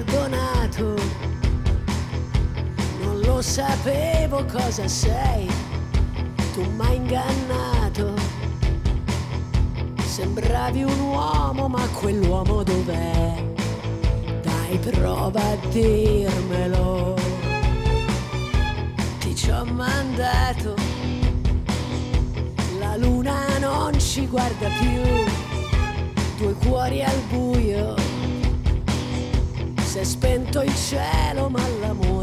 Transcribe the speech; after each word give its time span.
bugiardonato. 0.00 0.94
Non 3.02 3.20
lo 3.20 3.42
sapevo 3.42 4.44
cosa 4.50 4.88
sei, 4.88 5.48
tu 6.52 6.62
m'hai 6.76 6.96
ingannato. 6.96 8.14
Sembravi 10.02 10.82
un 10.82 11.00
uomo, 11.00 11.68
ma 11.68 11.86
quell'uomo 11.88 12.62
dov'è? 12.62 13.44
Dai, 14.42 14.78
prova 14.78 15.40
a 15.40 15.56
dirmelo. 15.68 17.16
Ti 19.18 19.34
ci 19.34 19.50
ho 19.50 19.64
mandato. 19.64 20.74
La 22.78 22.96
luna 22.96 23.58
non 23.58 23.98
ci 23.98 24.26
guarda 24.26 24.68
più. 24.78 25.24
Due 26.38 26.54
cuori 26.54 27.02
al 27.02 27.20
buio. 27.28 27.99
Si 30.00 30.06
è 30.06 30.08
spento 30.08 30.62
il 30.62 30.74
cielo, 30.74 31.50
ma 31.50 31.60
l'amore 31.78 32.19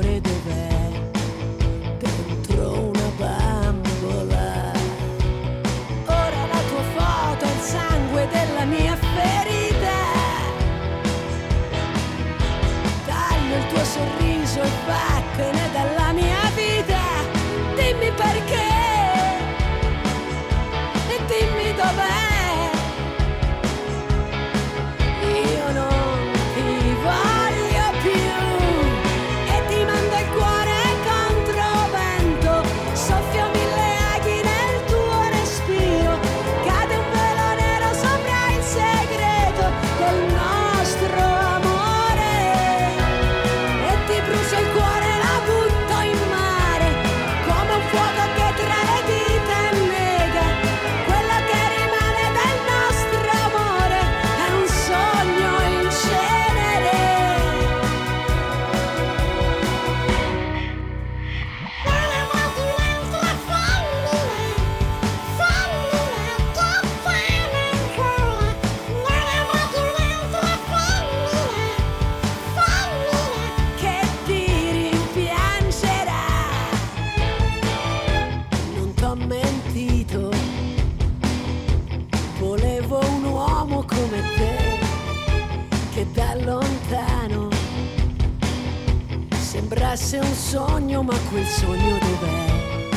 sembrasse 89.98 90.18
un 90.20 90.36
sogno, 90.36 91.02
ma 91.02 91.18
quel 91.30 91.46
sogno 91.46 91.98
dov'è? 91.98 92.90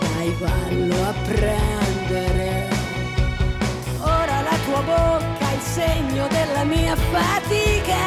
Dai, 0.00 0.34
vallo 0.38 1.02
a 1.04 1.14
prendere. 1.24 2.68
Ora 4.00 4.40
la 4.40 4.56
tua 4.64 4.80
bocca 4.80 5.50
è 5.50 5.54
il 5.54 5.60
segno 5.60 6.26
della 6.28 6.64
mia 6.64 6.96
fatica. 6.96 8.04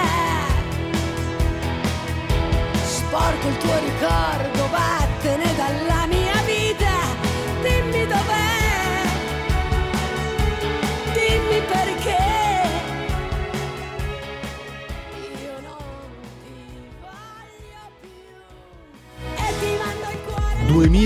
Sporco 2.84 3.48
il 3.48 3.58
tuo 3.58 3.80
ricordo, 3.80 4.68
vattene 4.70 5.56
dalla 5.56 6.06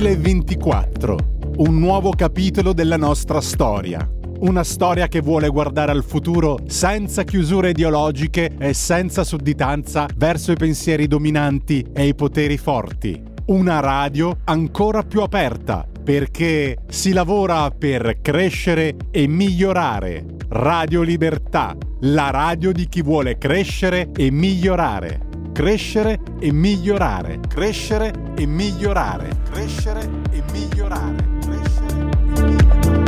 2024, 0.03 1.17
un 1.59 1.79
nuovo 1.79 2.09
capitolo 2.09 2.73
della 2.73 2.97
nostra 2.97 3.39
storia. 3.39 4.05
Una 4.39 4.65
storia 4.65 5.07
che 5.07 5.21
vuole 5.21 5.47
guardare 5.47 5.93
al 5.93 6.03
futuro 6.03 6.59
senza 6.67 7.23
chiusure 7.23 7.69
ideologiche 7.69 8.51
e 8.59 8.73
senza 8.73 9.23
sudditanza 9.23 10.05
verso 10.17 10.51
i 10.51 10.57
pensieri 10.57 11.07
dominanti 11.07 11.85
e 11.93 12.07
i 12.07 12.15
poteri 12.15 12.57
forti. 12.57 13.23
Una 13.45 13.79
radio 13.79 14.39
ancora 14.43 15.03
più 15.03 15.21
aperta 15.21 15.87
perché 16.03 16.79
si 16.89 17.13
lavora 17.13 17.71
per 17.71 18.17
crescere 18.21 18.97
e 19.09 19.25
migliorare. 19.25 20.25
Radio 20.49 21.01
Libertà, 21.01 21.77
la 22.01 22.29
radio 22.29 22.73
di 22.73 22.89
chi 22.89 23.01
vuole 23.01 23.37
crescere 23.37 24.09
e 24.13 24.29
migliorare. 24.31 25.31
Crescere 25.53 26.19
e 26.39 26.51
migliorare. 26.51 27.39
Crescere 27.47 28.11
e 28.35 28.47
migliorare. 28.47 29.29
Crescere 29.51 30.09
e 30.31 30.41
migliorare. 30.51 31.15
Crescere 31.41 32.09
e 32.25 32.33
migliorare. 32.33 33.01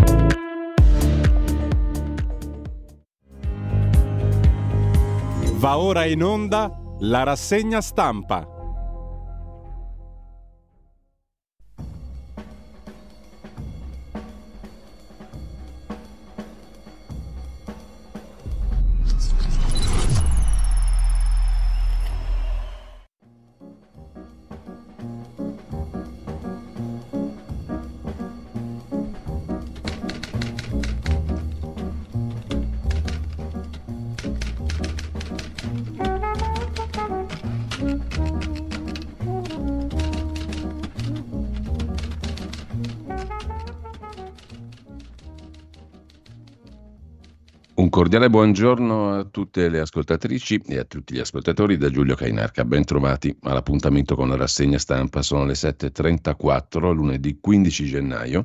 Va 5.56 5.78
ora 5.80 6.06
in 6.06 6.22
onda 6.24 6.70
la 7.00 7.24
rassegna 7.24 7.82
stampa. 7.82 8.55
Cordiale 47.96 48.30
buongiorno 48.30 49.14
a 49.14 49.24
tutte 49.24 49.70
le 49.70 49.80
ascoltatrici 49.80 50.62
e 50.68 50.80
a 50.80 50.84
tutti 50.84 51.14
gli 51.16 51.20
ascoltatori 51.20 51.78
da 51.78 51.90
Giulio 51.90 52.16
Cainarca. 52.16 52.66
Ben 52.66 52.84
trovati 52.84 53.34
all'appuntamento 53.44 54.18
con 54.18 54.28
la 54.28 54.36
rassegna 54.36 54.78
stampa. 54.78 55.22
Sono 55.22 55.46
le 55.46 55.54
7.34, 55.54 56.94
lunedì 56.94 57.38
15 57.40 57.86
gennaio. 57.86 58.44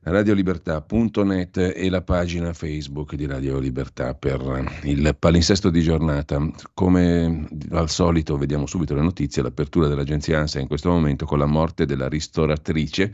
Radiolibertà.net 0.00 1.56
e 1.74 1.90
la 1.90 2.02
pagina 2.02 2.52
Facebook 2.52 3.16
di 3.16 3.26
Radio 3.26 3.58
Libertà 3.58 4.14
per 4.14 4.78
il 4.84 5.16
palinsesto 5.18 5.70
di 5.70 5.82
giornata. 5.82 6.40
Come 6.72 7.48
al 7.72 7.90
solito 7.90 8.36
vediamo 8.36 8.66
subito 8.66 8.94
le 8.94 9.02
notizie, 9.02 9.42
l'apertura 9.42 9.88
dell'agenzia 9.88 10.38
ANSA 10.38 10.60
in 10.60 10.68
questo 10.68 10.88
momento 10.88 11.26
con 11.26 11.40
la 11.40 11.46
morte 11.46 11.84
della 11.84 12.06
ristoratrice 12.06 13.12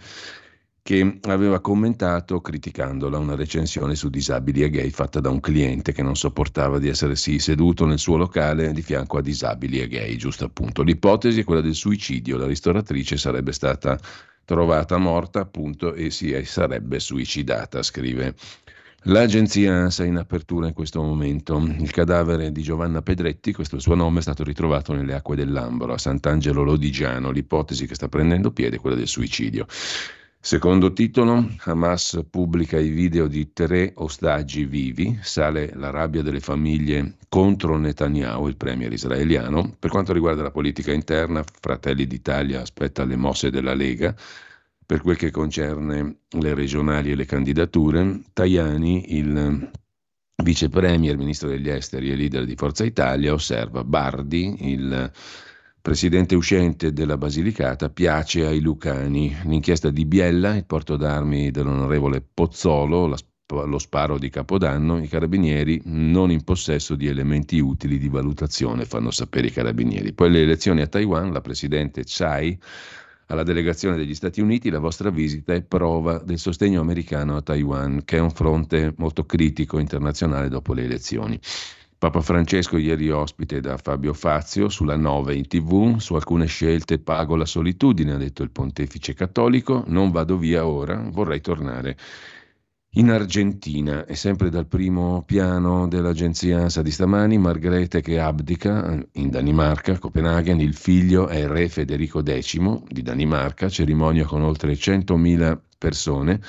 che 0.84 1.18
aveva 1.22 1.60
commentato 1.60 2.42
criticandola 2.42 3.16
una 3.16 3.34
recensione 3.34 3.94
su 3.94 4.10
disabili 4.10 4.62
e 4.62 4.68
gay 4.68 4.90
fatta 4.90 5.18
da 5.18 5.30
un 5.30 5.40
cliente 5.40 5.92
che 5.92 6.02
non 6.02 6.14
sopportava 6.14 6.78
di 6.78 6.88
essere 6.88 7.16
sì 7.16 7.38
seduto 7.38 7.86
nel 7.86 7.98
suo 7.98 8.18
locale 8.18 8.70
di 8.74 8.82
fianco 8.82 9.16
a 9.16 9.22
disabili 9.22 9.80
e 9.80 9.88
gay, 9.88 10.14
giusto 10.16 10.44
appunto. 10.44 10.82
L'ipotesi 10.82 11.40
è 11.40 11.44
quella 11.44 11.62
del 11.62 11.74
suicidio, 11.74 12.36
la 12.36 12.44
ristoratrice 12.44 13.16
sarebbe 13.16 13.52
stata 13.52 13.98
trovata 14.44 14.98
morta 14.98 15.40
appunto 15.40 15.94
e 15.94 16.10
si 16.10 16.38
sarebbe 16.44 17.00
suicidata, 17.00 17.82
scrive 17.82 18.34
L'agenzia 19.04 19.72
ANSA 19.72 20.04
in 20.04 20.16
apertura 20.16 20.66
in 20.66 20.74
questo 20.74 21.02
momento. 21.02 21.58
Il 21.58 21.90
cadavere 21.92 22.52
di 22.52 22.62
Giovanna 22.62 23.00
Pedretti, 23.00 23.54
questo 23.54 23.74
è 23.74 23.78
il 23.78 23.84
suo 23.84 23.94
nome, 23.94 24.18
è 24.18 24.22
stato 24.22 24.44
ritrovato 24.44 24.92
nelle 24.92 25.14
acque 25.14 25.36
dell'Ambro 25.36 25.94
a 25.94 25.98
Sant'Angelo 25.98 26.62
Lodigiano. 26.62 27.30
L'ipotesi 27.30 27.86
che 27.86 27.94
sta 27.94 28.08
prendendo 28.08 28.50
piede 28.50 28.76
è 28.76 28.78
quella 28.78 28.96
del 28.96 29.08
suicidio. 29.08 29.66
Secondo 30.44 30.92
titolo, 30.92 31.54
Hamas 31.60 32.22
pubblica 32.28 32.78
i 32.78 32.90
video 32.90 33.28
di 33.28 33.54
tre 33.54 33.92
ostaggi 33.94 34.66
vivi, 34.66 35.18
sale 35.22 35.72
la 35.74 35.88
rabbia 35.88 36.20
delle 36.20 36.40
famiglie 36.40 37.16
contro 37.30 37.78
Netanyahu, 37.78 38.48
il 38.48 38.58
premier 38.58 38.92
israeliano. 38.92 39.74
Per 39.78 39.88
quanto 39.88 40.12
riguarda 40.12 40.42
la 40.42 40.50
politica 40.50 40.92
interna, 40.92 41.42
Fratelli 41.62 42.06
d'Italia 42.06 42.60
aspetta 42.60 43.06
le 43.06 43.16
mosse 43.16 43.48
della 43.48 43.72
Lega. 43.72 44.14
Per 44.84 45.00
quel 45.00 45.16
che 45.16 45.30
concerne 45.30 46.18
le 46.28 46.52
regionali 46.52 47.12
e 47.12 47.14
le 47.14 47.24
candidature, 47.24 48.20
Tajani, 48.34 49.16
il 49.16 49.70
vice 50.42 50.68
premier, 50.68 51.16
ministro 51.16 51.48
degli 51.48 51.70
esteri 51.70 52.10
e 52.10 52.16
leader 52.16 52.44
di 52.44 52.54
Forza 52.54 52.84
Italia, 52.84 53.32
osserva 53.32 53.82
Bardi, 53.82 54.56
il 54.70 55.10
presidente 55.84 56.34
uscente 56.34 56.94
della 56.94 57.18
Basilicata, 57.18 57.90
piace 57.90 58.46
ai 58.46 58.60
Lucani. 58.60 59.36
L'inchiesta 59.44 59.90
di 59.90 60.06
Biella, 60.06 60.56
il 60.56 60.64
porto 60.64 60.96
d'armi 60.96 61.50
dell'onorevole 61.50 62.22
Pozzolo, 62.22 63.06
la 63.06 63.18
lo 63.66 63.78
sparo 63.78 64.16
di 64.16 64.30
Capodanno, 64.30 64.98
i 64.98 65.06
carabinieri 65.06 65.82
non 65.84 66.30
in 66.30 66.42
possesso 66.42 66.94
di 66.94 67.06
elementi 67.06 67.60
utili 67.60 67.98
di 67.98 68.08
valutazione, 68.08 68.86
fanno 68.86 69.10
sapere 69.10 69.48
i 69.48 69.52
carabinieri. 69.52 70.14
Poi 70.14 70.30
le 70.30 70.40
elezioni 70.40 70.80
a 70.80 70.86
Taiwan, 70.86 71.30
la 71.30 71.42
presidente 71.42 72.02
Tsai 72.02 72.58
alla 73.26 73.42
delegazione 73.42 73.96
degli 73.96 74.14
Stati 74.14 74.40
Uniti, 74.40 74.70
la 74.70 74.78
vostra 74.78 75.10
visita 75.10 75.52
è 75.52 75.62
prova 75.62 76.16
del 76.18 76.38
sostegno 76.38 76.80
americano 76.80 77.36
a 77.36 77.42
Taiwan, 77.42 78.04
che 78.06 78.16
è 78.16 78.20
un 78.20 78.30
fronte 78.30 78.94
molto 78.96 79.26
critico 79.26 79.78
internazionale 79.78 80.48
dopo 80.48 80.72
le 80.72 80.84
elezioni. 80.84 81.38
Papa 81.98 82.20
Francesco 82.20 82.76
ieri 82.76 83.10
ospite 83.10 83.60
da 83.60 83.76
Fabio 83.78 84.12
Fazio 84.12 84.68
sulla 84.68 84.96
9 84.96 85.34
in 85.34 85.46
tv, 85.46 85.96
su 85.98 86.14
alcune 86.14 86.46
scelte 86.46 86.98
pago 86.98 87.36
la 87.36 87.46
solitudine, 87.46 88.12
ha 88.12 88.16
detto 88.18 88.42
il 88.42 88.50
pontefice 88.50 89.14
cattolico, 89.14 89.84
non 89.86 90.10
vado 90.10 90.36
via 90.36 90.66
ora, 90.66 91.08
vorrei 91.10 91.40
tornare 91.40 91.96
in 92.96 93.10
Argentina. 93.10 94.04
E 94.04 94.14
sempre 94.16 94.50
dal 94.50 94.66
primo 94.66 95.22
piano 95.24 95.88
dell'agenzia 95.88 96.60
ANSA 96.60 96.82
di 96.82 96.90
stamani, 96.90 97.38
Margrethe 97.38 98.02
che 98.02 98.18
abdica 98.18 99.02
in 99.12 99.30
Danimarca, 99.30 99.98
Copenaghen, 99.98 100.60
il 100.60 100.74
figlio 100.74 101.28
è 101.28 101.46
re 101.46 101.68
Federico 101.68 102.22
X 102.22 102.82
di 102.88 103.02
Danimarca, 103.02 103.68
cerimonia 103.68 104.26
con 104.26 104.42
oltre 104.42 104.74
100.000 104.74 105.58
persone 105.78 106.40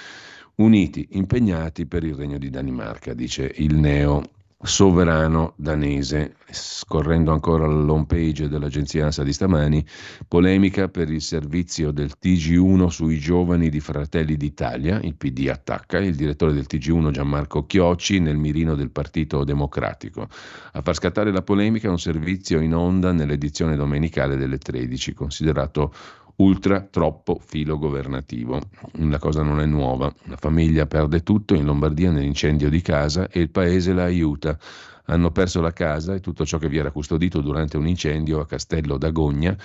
uniti, 0.56 1.08
impegnati 1.12 1.86
per 1.86 2.04
il 2.04 2.14
regno 2.14 2.38
di 2.38 2.50
Danimarca, 2.50 3.14
dice 3.14 3.52
il 3.56 3.76
neo 3.76 4.24
sovrano 4.66 5.54
danese. 5.56 6.36
Scorrendo 6.50 7.32
ancora 7.32 7.66
l'home 7.66 8.06
page 8.06 8.48
dell'agenzia 8.48 9.06
ANSA 9.06 9.24
di 9.24 9.34
stamani, 9.34 9.86
polemica 10.28 10.88
per 10.88 11.10
il 11.10 11.22
servizio 11.22 11.92
del 11.92 12.14
TG1 12.22 12.88
sui 12.88 13.20
giovani 13.20 13.70
di 13.70 13.80
Fratelli 13.80 14.38
d'Italia, 14.38 15.00
il 15.02 15.16
PD 15.16 15.50
attacca, 15.50 15.98
il 15.98 16.16
direttore 16.16 16.54
del 16.54 16.68
TG1 16.70 17.12
Gianmarco 17.12 17.66
Chiocci 17.66 18.20
nel 18.20 18.38
mirino 18.38 18.76
del 18.76 18.92
Partito 18.92 19.44
Democratico. 19.44 20.28
A 20.74 20.82
far 20.82 20.96
scattare 20.96 21.32
la 21.32 21.42
polemica 21.42 21.90
un 21.90 22.00
servizio 22.00 22.60
in 22.60 22.74
onda 22.74 23.12
nell'edizione 23.12 23.76
domenicale 23.76 24.38
delle 24.38 24.58
13, 24.58 25.14
considerato 25.14 25.94
ultra 26.38 26.82
troppo 26.82 27.40
filo 27.44 27.78
governativo. 27.78 28.60
La 28.94 29.20
cosa 29.20 29.44
non 29.44 29.60
è 29.60 29.66
nuova. 29.66 30.14
La 30.24 30.38
famiglia 30.38 30.86
perde 30.86 31.22
tutto 31.22 31.54
in 31.54 31.66
Lombardia 31.66 32.12
nell'incendio 32.12 32.70
di 32.70 32.82
casa 32.82 33.30
e 33.30 33.40
il 33.40 33.50
paese 33.50 33.94
la 33.94 34.04
aiuta. 34.04 34.58
Hanno 35.06 35.32
perso 35.32 35.62
la 35.62 35.72
casa 35.72 36.16
e 36.16 36.20
tutto 36.20 36.46
ciò 36.46 36.58
che 36.58 36.68
vi 36.68 36.78
era 36.78 36.92
custodito 36.92 37.42
durante 37.42 37.78
un 37.78 37.88
incendio 37.88 38.40
a 38.40 38.48
Castello 38.48 38.98
d'Agogna 38.98 39.56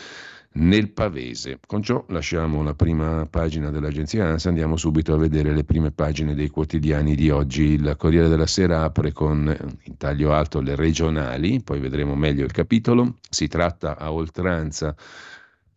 nel 0.52 0.90
Pavese. 0.90 1.60
Con 1.64 1.82
ciò 1.82 2.04
lasciamo 2.08 2.62
la 2.62 2.74
prima 2.74 3.26
pagina 3.30 3.70
dell'agenzia 3.70 4.26
ANSA, 4.26 4.48
andiamo 4.48 4.76
subito 4.76 5.14
a 5.14 5.16
vedere 5.16 5.54
le 5.54 5.64
prime 5.64 5.92
pagine 5.92 6.34
dei 6.34 6.48
quotidiani 6.48 7.14
di 7.14 7.30
oggi. 7.30 7.62
Il 7.62 7.94
Corriere 7.96 8.28
della 8.28 8.46
Sera 8.46 8.82
apre 8.82 9.12
con 9.12 9.56
in 9.84 9.96
taglio 9.96 10.32
alto 10.32 10.60
le 10.60 10.74
regionali, 10.74 11.62
poi 11.62 11.78
vedremo 11.78 12.16
meglio 12.16 12.44
il 12.44 12.52
capitolo. 12.52 13.16
Si 13.28 13.46
tratta 13.46 13.96
a 13.96 14.12
oltranza 14.12 14.94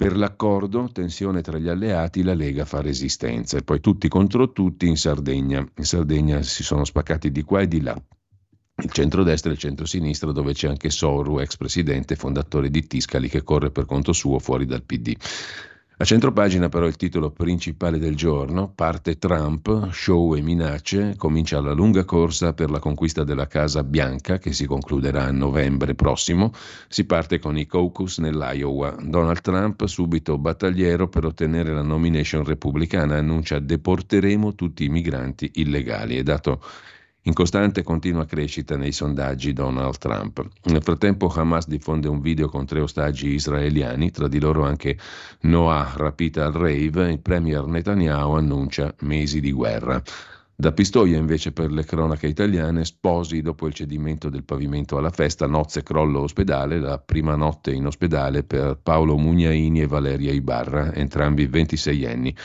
per 0.03 0.17
l'accordo, 0.17 0.89
tensione 0.91 1.41
tra 1.41 1.57
gli 1.57 1.69
alleati, 1.69 2.23
la 2.23 2.33
Lega 2.33 2.65
fa 2.65 2.81
resistenza 2.81 3.55
e 3.55 3.63
poi 3.63 3.79
tutti 3.79 4.09
contro 4.09 4.51
tutti 4.51 4.85
in 4.85 4.97
Sardegna. 4.97 5.65
In 5.77 5.85
Sardegna 5.85 6.41
si 6.41 6.61
sono 6.61 6.83
spaccati 6.83 7.31
di 7.31 7.41
qua 7.43 7.61
e 7.61 7.69
di 7.69 7.79
là. 7.79 7.95
Il 8.83 8.91
centrodestra 8.91 9.49
e 9.49 9.53
il 9.53 9.59
centrosinistra 9.59 10.33
dove 10.33 10.51
c'è 10.51 10.67
anche 10.67 10.89
Soru, 10.89 11.39
ex 11.39 11.55
presidente 11.55 12.15
e 12.15 12.17
fondatore 12.17 12.69
di 12.69 12.85
Tiscali 12.85 13.29
che 13.29 13.43
corre 13.43 13.71
per 13.71 13.85
conto 13.85 14.11
suo 14.11 14.39
fuori 14.39 14.65
dal 14.65 14.83
PD. 14.83 15.15
A 16.03 16.05
centropagina 16.05 16.67
però 16.67 16.85
il 16.85 16.97
titolo 16.97 17.31
principale 17.31 17.97
del 17.97 18.17
giorno, 18.17 18.69
parte 18.75 19.17
Trump, 19.17 19.89
show 19.93 20.35
e 20.35 20.41
minacce, 20.41 21.13
comincia 21.15 21.61
la 21.61 21.71
lunga 21.71 22.03
corsa 22.03 22.51
per 22.51 22.69
la 22.69 22.79
conquista 22.79 23.23
della 23.23 23.47
Casa 23.47 23.85
Bianca 23.85 24.37
che 24.37 24.51
si 24.51 24.65
concluderà 24.65 25.23
a 25.23 25.31
novembre 25.31 25.95
prossimo, 25.95 26.51
si 26.89 27.05
parte 27.05 27.39
con 27.39 27.57
i 27.57 27.65
caucus 27.65 28.17
nell'Iowa. 28.17 28.97
Donald 29.01 29.39
Trump 29.39 29.85
subito 29.85 30.37
battagliero 30.37 31.07
per 31.07 31.23
ottenere 31.23 31.71
la 31.71 31.83
nomination 31.83 32.43
repubblicana, 32.43 33.15
annuncia 33.15 33.59
deporteremo 33.59 34.55
tutti 34.55 34.83
i 34.83 34.89
migranti 34.89 35.51
illegali. 35.53 36.17
È 36.17 36.23
dato 36.23 36.61
in 37.23 37.33
costante 37.33 37.81
e 37.81 37.83
continua 37.83 38.25
crescita 38.25 38.75
nei 38.75 38.91
sondaggi 38.91 39.53
Donald 39.53 39.97
Trump. 39.97 40.45
Nel 40.63 40.83
frattempo 40.83 41.27
Hamas 41.27 41.67
diffonde 41.67 42.07
un 42.07 42.19
video 42.19 42.49
con 42.49 42.65
tre 42.65 42.81
ostaggi 42.81 43.29
israeliani, 43.29 44.11
tra 44.11 44.27
di 44.27 44.39
loro 44.39 44.65
anche 44.65 44.97
Noah 45.41 45.93
rapita 45.95 46.45
al 46.45 46.53
rave, 46.53 47.11
il 47.11 47.19
premier 47.19 47.65
Netanyahu 47.65 48.33
annuncia 48.33 48.93
mesi 49.01 49.39
di 49.39 49.51
guerra. 49.51 50.01
Da 50.55 50.71
Pistoia 50.71 51.17
invece 51.17 51.51
per 51.51 51.71
le 51.71 51.83
cronache 51.83 52.27
italiane, 52.27 52.85
sposi 52.85 53.41
dopo 53.41 53.65
il 53.65 53.73
cedimento 53.73 54.29
del 54.29 54.43
pavimento 54.43 54.97
alla 54.97 55.09
festa, 55.09 55.47
nozze 55.47 55.81
crollo 55.81 56.21
ospedale, 56.21 56.79
la 56.79 56.99
prima 56.99 57.35
notte 57.35 57.71
in 57.71 57.87
ospedale 57.87 58.43
per 58.43 58.77
Paolo 58.81 59.17
Mugnaini 59.17 59.81
e 59.81 59.87
Valeria 59.87 60.31
Ibarra, 60.31 60.93
entrambi 60.93 61.47
26 61.47 62.05
anni. 62.05 62.35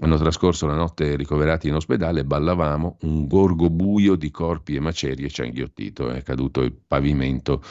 Hanno 0.00 0.16
trascorso 0.16 0.66
la 0.66 0.74
notte 0.74 1.16
ricoverati 1.16 1.68
in 1.68 1.74
ospedale 1.74 2.24
ballavamo, 2.24 2.98
un 3.02 3.26
gorgo 3.26 3.70
buio 3.70 4.16
di 4.16 4.30
corpi 4.30 4.74
e 4.74 4.80
macerie 4.80 5.28
ci 5.28 5.42
ha 5.42 5.44
inghiottito, 5.44 6.10
è 6.10 6.22
caduto 6.22 6.62
il 6.62 6.72
pavimento 6.72 7.62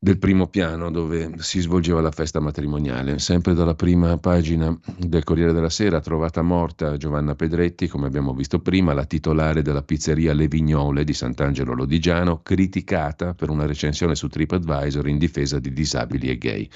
del 0.00 0.18
primo 0.18 0.46
piano 0.46 0.92
dove 0.92 1.32
si 1.38 1.58
svolgeva 1.58 2.00
la 2.00 2.12
festa 2.12 2.38
matrimoniale. 2.38 3.18
Sempre 3.18 3.54
dalla 3.54 3.74
prima 3.74 4.16
pagina 4.18 4.78
del 4.96 5.24
Corriere 5.24 5.52
della 5.52 5.70
Sera, 5.70 6.00
trovata 6.00 6.40
morta 6.40 6.96
Giovanna 6.96 7.34
Pedretti, 7.34 7.88
come 7.88 8.06
abbiamo 8.06 8.32
visto 8.32 8.60
prima, 8.60 8.92
la 8.92 9.04
titolare 9.04 9.60
della 9.62 9.82
pizzeria 9.82 10.32
Le 10.34 10.46
Vignole 10.46 11.02
di 11.02 11.12
Sant'Angelo 11.12 11.74
Lodigiano, 11.74 12.42
criticata 12.42 13.34
per 13.34 13.50
una 13.50 13.66
recensione 13.66 14.14
su 14.14 14.28
TripAdvisor 14.28 15.08
in 15.08 15.18
difesa 15.18 15.58
di 15.58 15.72
disabili 15.72 16.28
e 16.28 16.38
gay. 16.38 16.70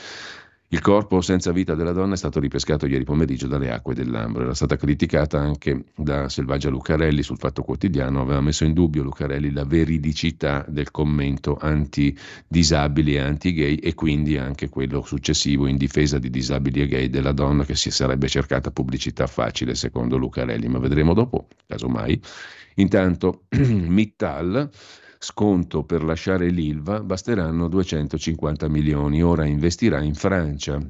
Il 0.72 0.80
corpo 0.80 1.20
senza 1.20 1.52
vita 1.52 1.74
della 1.74 1.92
donna 1.92 2.14
è 2.14 2.16
stato 2.16 2.40
ripescato 2.40 2.86
ieri 2.86 3.04
pomeriggio 3.04 3.46
dalle 3.46 3.70
acque 3.70 3.94
dell'Ambro. 3.94 4.44
Era 4.44 4.54
stata 4.54 4.76
criticata 4.76 5.38
anche 5.38 5.84
da 5.94 6.30
Selvaggia 6.30 6.70
Lucarelli 6.70 7.22
sul 7.22 7.36
Fatto 7.36 7.62
Quotidiano. 7.62 8.22
Aveva 8.22 8.40
messo 8.40 8.64
in 8.64 8.72
dubbio 8.72 9.02
Lucarelli 9.02 9.52
la 9.52 9.66
veridicità 9.66 10.64
del 10.66 10.90
commento 10.90 11.58
anti-disabili 11.60 13.16
e 13.16 13.18
anti-gay 13.18 13.74
e 13.74 13.92
quindi 13.92 14.38
anche 14.38 14.70
quello 14.70 15.02
successivo 15.02 15.66
in 15.66 15.76
difesa 15.76 16.18
di 16.18 16.30
disabili 16.30 16.80
e 16.80 16.86
gay 16.86 17.10
della 17.10 17.32
donna 17.32 17.66
che 17.66 17.76
si 17.76 17.90
sarebbe 17.90 18.28
cercata 18.28 18.70
pubblicità 18.70 19.26
facile 19.26 19.74
secondo 19.74 20.16
Lucarelli. 20.16 20.68
Ma 20.68 20.78
vedremo 20.78 21.12
dopo, 21.12 21.48
casomai. 21.66 22.18
Intanto 22.76 23.42
Mittal 23.60 24.70
sconto 25.22 25.84
per 25.84 26.02
lasciare 26.02 26.48
l'Ilva, 26.50 27.00
basteranno 27.00 27.68
250 27.68 28.68
milioni. 28.68 29.22
Ora 29.22 29.44
investirà 29.44 30.00
in 30.02 30.14
Francia. 30.14 30.80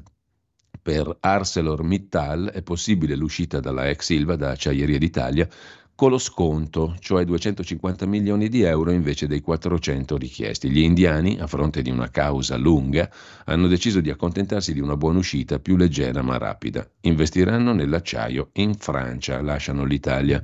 Per 0.81 1.17
ArcelorMittal 1.19 2.51
è 2.53 2.61
possibile 2.63 3.15
l'uscita 3.15 3.59
dalla 3.59 3.87
ex 3.87 4.09
Ilva 4.09 4.35
da 4.35 4.49
Acciaieria 4.51 4.97
d'Italia 4.97 5.47
con 5.95 6.09
lo 6.09 6.17
sconto, 6.17 6.95
cioè 6.99 7.23
250 7.23 8.05
milioni 8.07 8.49
di 8.49 8.63
euro 8.63 8.91
invece 8.91 9.27
dei 9.27 9.41
400 9.41 10.17
richiesti. 10.17 10.69
Gli 10.69 10.79
indiani, 10.79 11.37
a 11.39 11.47
fronte 11.47 11.81
di 11.81 11.91
una 11.91 12.09
causa 12.09 12.57
lunga, 12.57 13.09
hanno 13.45 13.67
deciso 13.67 14.01
di 14.01 14.09
accontentarsi 14.09 14.73
di 14.73 14.79
una 14.79 14.97
buona 14.97 15.19
uscita 15.19 15.59
più 15.59 15.77
leggera 15.77 16.23
ma 16.23 16.37
rapida. 16.37 16.87
Investiranno 17.01 17.73
nell'acciaio 17.73 18.49
in 18.53 18.73
Francia, 18.73 19.41
lasciano 19.41 19.85
l'Italia. 19.85 20.41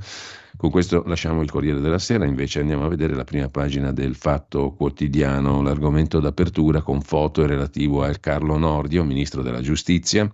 Con 0.55 0.69
questo 0.69 1.03
lasciamo 1.05 1.41
il 1.41 1.49
Corriere 1.49 1.79
della 1.79 1.99
Sera, 1.99 2.25
invece 2.25 2.59
andiamo 2.59 2.85
a 2.85 2.89
vedere 2.89 3.15
la 3.15 3.23
prima 3.23 3.47
pagina 3.47 3.91
del 3.91 4.15
Fatto 4.15 4.71
Quotidiano, 4.71 5.61
l'argomento 5.61 6.19
d'apertura 6.19 6.81
con 6.81 7.01
foto 7.01 7.45
relativo 7.45 8.03
al 8.03 8.19
Carlo 8.19 8.57
Nordio, 8.57 9.03
ministro 9.03 9.41
della 9.41 9.61
Giustizia, 9.61 10.29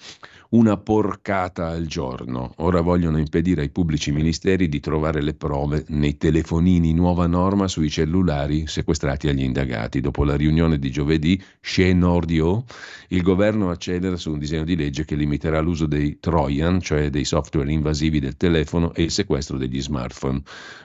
una 0.49 0.77
porcata 0.77 1.67
al 1.67 1.85
giorno. 1.85 2.53
Ora 2.57 2.81
vogliono 2.81 3.17
impedire 3.17 3.61
ai 3.61 3.69
pubblici 3.69 4.11
ministeri 4.11 4.69
di 4.69 4.79
trovare 4.79 5.21
le 5.21 5.33
prove 5.33 5.85
nei 5.89 6.17
telefonini, 6.17 6.93
nuova 6.93 7.27
norma 7.27 7.67
sui 7.67 7.89
cellulari 7.89 8.67
sequestrati 8.67 9.27
agli 9.27 9.43
indagati. 9.43 10.01
Dopo 10.01 10.23
la 10.23 10.35
riunione 10.35 10.77
di 10.77 10.91
giovedì, 10.91 11.41
chez 11.61 11.93
Nordio, 11.93 12.63
il 13.09 13.21
governo 13.21 13.69
accelera 13.69 14.15
su 14.15 14.31
un 14.31 14.39
disegno 14.39 14.63
di 14.63 14.75
legge 14.75 15.05
che 15.05 15.15
limiterà 15.15 15.59
l'uso 15.59 15.85
dei 15.85 16.19
Trojan, 16.19 16.79
cioè 16.81 17.09
dei 17.09 17.25
software 17.25 17.71
invasivi 17.71 18.19
del 18.19 18.37
telefono 18.37 18.93
e 18.93 19.03
il 19.03 19.11
sequestro 19.11 19.57
degli 19.57 19.81
smartphone. 19.81 20.41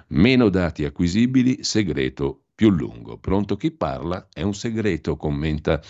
Meno 0.08 0.48
dati 0.48 0.84
acquisibili, 0.84 1.58
segreto 1.62 2.42
più 2.54 2.70
lungo. 2.70 3.16
Pronto 3.16 3.56
chi 3.56 3.70
parla? 3.70 4.28
È 4.30 4.42
un 4.42 4.54
segreto, 4.54 5.16
commenta 5.16 5.80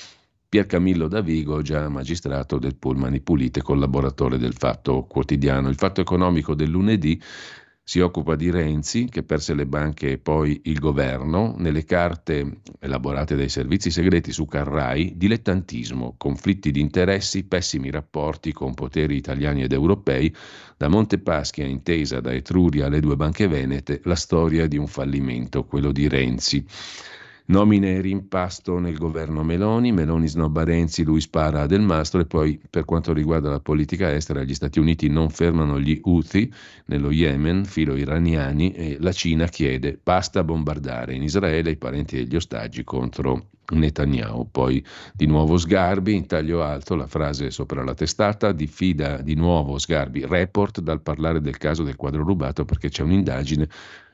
Pier 0.51 0.67
Camillo 0.67 1.07
Davigo, 1.07 1.63
già 1.63 1.89
magistrato 1.89 2.59
del 2.59 2.75
Pullman 2.75 3.23
Pulite, 3.23 3.63
collaboratore 3.63 4.37
del 4.37 4.53
Fatto 4.53 5.05
Quotidiano. 5.05 5.69
Il 5.69 5.77
Fatto 5.77 6.01
Economico 6.01 6.57
del 6.57 6.71
lunedì 6.71 7.23
si 7.81 8.01
occupa 8.01 8.35
di 8.35 8.51
Renzi, 8.51 9.05
che 9.05 9.23
perse 9.23 9.55
le 9.55 9.65
banche 9.65 10.11
e 10.11 10.19
poi 10.19 10.61
il 10.65 10.81
governo, 10.81 11.55
nelle 11.57 11.85
carte 11.85 12.63
elaborate 12.81 13.37
dai 13.37 13.49
servizi 13.49 13.93
segreti 13.93 14.33
su 14.33 14.45
Carrai, 14.47 15.13
dilettantismo, 15.17 16.17
conflitti 16.19 16.73
di 16.73 16.81
interessi, 16.81 17.45
pessimi 17.45 17.89
rapporti 17.89 18.53
con 18.53 18.75
poteri 18.75 19.15
italiani 19.15 19.63
ed 19.63 19.73
europei, 19.73 20.35
da 20.77 20.89
Montepaschi 20.89 21.63
a 21.63 21.67
intesa 21.67 22.21
da 22.21 22.33
Etruria 22.33 22.87
alle 22.87 22.99
due 22.99 23.15
banche 23.15 23.47
venete, 23.47 24.01
la 24.03 24.17
storia 24.17 24.67
di 24.67 24.79
un 24.79 24.89
fallimento, 24.89 25.65
quello 25.65 25.93
di 25.93 26.09
Renzi. 26.09 26.67
Nomine 27.51 27.97
e 27.97 28.01
rimpasto 28.01 28.79
nel 28.79 28.97
governo 28.97 29.43
Meloni, 29.43 29.91
Meloni 29.91 30.29
snobba 30.29 30.63
Renzi, 30.63 31.03
lui 31.03 31.21
spara 31.21 31.63
a 31.63 31.67
Del 31.67 31.81
Mastro 31.81 32.21
e 32.21 32.25
poi 32.25 32.61
per 32.71 32.85
quanto 32.85 33.13
riguarda 33.13 33.51
la 33.51 33.59
politica 33.59 34.15
estera 34.15 34.45
gli 34.45 34.55
Stati 34.55 34.79
Uniti 34.79 35.09
non 35.09 35.31
fermano 35.31 35.81
gli 35.81 35.99
Houthi 36.01 36.49
nello 36.85 37.11
Yemen, 37.11 37.65
filo 37.65 37.97
iraniani 37.97 38.71
e 38.71 38.99
la 39.01 39.11
Cina 39.11 39.47
chiede 39.47 39.99
basta 40.01 40.45
bombardare 40.45 41.13
in 41.13 41.25
Israele 41.25 41.73
i 41.73 41.77
parenti 41.77 42.15
degli 42.15 42.37
ostaggi 42.37 42.85
contro 42.85 43.47
Netanyahu. 43.71 44.49
Poi 44.49 44.85
di 45.13 45.27
nuovo 45.27 45.59
Sgarbi, 45.59 46.15
in 46.15 46.27
taglio 46.27 46.63
alto 46.63 46.95
la 46.95 47.09
frase 47.09 47.51
sopra 47.51 47.83
la 47.83 47.95
testata, 47.95 48.53
diffida 48.53 49.23
di 49.23 49.35
nuovo 49.35 49.77
Sgarbi, 49.77 50.25
report 50.25 50.81
dal 50.81 51.01
parlare 51.01 51.41
del 51.41 51.57
caso 51.57 51.83
del 51.83 51.97
quadro 51.97 52.23
rubato 52.23 52.65
perché 52.65 52.91
c'è 52.91 53.03
un'indagine 53.03 53.69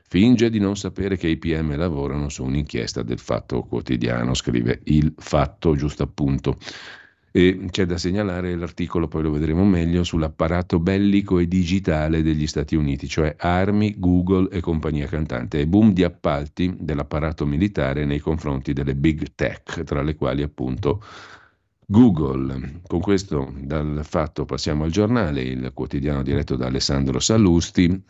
Finge 0.09 0.49
di 0.49 0.59
non 0.59 0.77
sapere 0.77 1.17
che 1.17 1.27
i 1.27 1.35
PM 1.35 1.75
lavorano 1.75 2.29
su 2.29 2.45
un'inchiesta 2.45 3.03
del 3.03 3.19
Fatto 3.19 3.63
Quotidiano, 3.63 4.33
scrive 4.33 4.79
il 4.85 5.13
Fatto, 5.17 5.75
giusto 5.75 6.03
appunto. 6.03 6.57
E 7.29 7.65
c'è 7.69 7.85
da 7.85 7.97
segnalare 7.97 8.55
l'articolo, 8.55 9.09
poi 9.09 9.23
lo 9.23 9.31
vedremo 9.31 9.65
meglio, 9.65 10.05
sull'apparato 10.05 10.79
bellico 10.79 11.39
e 11.39 11.47
digitale 11.47 12.23
degli 12.23 12.47
Stati 12.47 12.77
Uniti, 12.77 13.09
cioè 13.09 13.35
armi, 13.37 13.95
Google 13.97 14.47
e 14.49 14.61
compagnia 14.61 15.07
cantante, 15.07 15.59
e 15.59 15.67
boom 15.67 15.91
di 15.91 16.05
appalti 16.05 16.73
dell'apparato 16.79 17.45
militare 17.45 18.05
nei 18.05 18.19
confronti 18.19 18.71
delle 18.71 18.95
big 18.95 19.33
tech, 19.35 19.83
tra 19.83 20.01
le 20.01 20.15
quali 20.15 20.41
appunto 20.41 21.03
Google. 21.85 22.79
Con 22.87 23.01
questo 23.01 23.53
dal 23.59 23.99
fatto 24.03 24.45
passiamo 24.45 24.85
al 24.85 24.91
giornale, 24.91 25.41
il 25.41 25.71
quotidiano 25.73 26.23
diretto 26.23 26.55
da 26.55 26.67
Alessandro 26.67 27.19
Sallusti, 27.19 28.03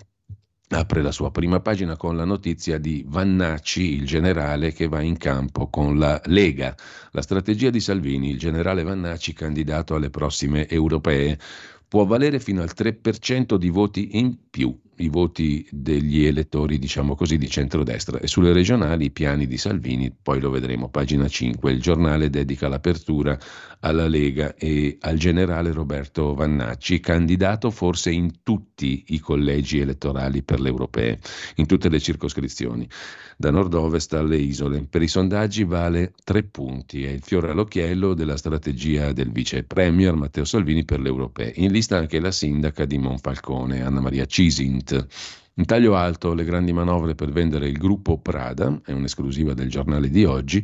apre 0.69 1.01
la 1.01 1.12
sua 1.12 1.31
prima 1.31 1.62
pagina 1.62 1.95
con 1.95 2.17
la 2.17 2.25
notizia 2.25 2.77
di 2.77 3.05
Vannacci, 3.07 3.93
il 3.93 4.05
generale 4.05 4.74
che 4.74 4.88
va 4.88 5.01
in 5.01 5.17
campo 5.17 5.69
con 5.69 5.97
la 5.97 6.21
Lega. 6.25 6.75
La 7.12 7.21
strategia 7.21 7.69
di 7.69 7.79
Salvini, 7.79 8.31
il 8.31 8.39
generale 8.39 8.83
Vannacci 8.83 9.33
candidato 9.33 9.95
alle 9.95 10.09
prossime 10.09 10.67
europee, 10.67 11.39
può 11.88 12.06
valere 12.06 12.39
fino 12.39 12.62
al 12.62 12.72
3% 12.75 13.56
di 13.56 13.70
voti 13.70 14.17
in 14.17 14.38
più 14.50 14.77
i 14.98 15.10
voti 15.10 15.67
degli 15.72 16.25
elettori, 16.25 16.79
diciamo 16.79 17.15
così, 17.15 17.38
di 17.38 17.50
centrodestra. 17.50 18.20
E 18.20 18.27
sulle 18.27 18.53
regionali 18.53 19.06
i 19.06 19.12
piani 19.12 19.48
di 19.48 19.58
Salvini, 19.58 20.12
poi 20.12 20.39
lo 20.39 20.50
vedremo, 20.50 20.89
pagina 20.89 21.27
5. 21.27 21.72
Il 21.72 21.82
giornale 21.82 22.29
dedica 22.29 22.67
l'apertura 22.67 23.38
alla 23.82 24.08
Lega 24.08 24.56
e 24.56 24.98
al 25.01 25.17
generale 25.17 25.72
Roberto 25.72 26.34
Vannacci, 26.34 27.00
candidato 27.00 27.70
forse 27.70 28.12
in 28.12 28.41
tutti 28.41 29.03
i 29.10 29.20
collegi 29.20 29.79
elettorali 29.79 30.41
per 30.41 30.60
le 30.60 30.70
europee, 30.70 31.20
in 31.56 31.67
tutte 31.67 31.89
le 31.89 32.00
circoscrizioni, 32.00 32.89
da 33.38 33.51
nord-ovest 33.51 34.13
alle 34.13 34.38
isole. 34.38 34.88
Per 34.89 35.01
i 35.01 35.08
sondaggi 35.08 35.63
vale 35.63 36.13
tre 36.24 36.41
punti, 36.44 37.06
è 37.06 37.10
il 37.10 37.22
fiore 37.22 37.51
all'occhiello 37.51 38.15
della 38.15 38.38
strategia 38.38 39.12
del 39.12 39.32
vice 39.32 39.63
premier 39.63 40.15
Matteo 40.15 40.46
Salvini 40.46 40.86
per 40.86 41.00
le 41.00 41.10
europee. 41.10 41.53
In 41.58 41.72
lista 41.77 41.98
anche 41.98 42.19
la 42.19 42.31
sindaca 42.31 42.86
di 42.86 42.98
Monfalcone, 42.98 43.84
Anna 43.84 44.01
Maria 44.01 44.25
Cisint. 44.25 45.05
In 45.53 45.65
taglio 45.65 45.96
alto 45.96 46.34
le 46.34 46.43
grandi 46.43 46.74
manovre 46.74 47.13
per 47.13 47.29
vendere 47.29 47.67
il 47.67 47.77
gruppo 47.77 48.17
Prada, 48.17 48.81
è 48.84 48.91
un'esclusiva 48.91 49.53
del 49.53 49.69
giornale 49.69 50.10
di 50.10 50.25
oggi, 50.25 50.63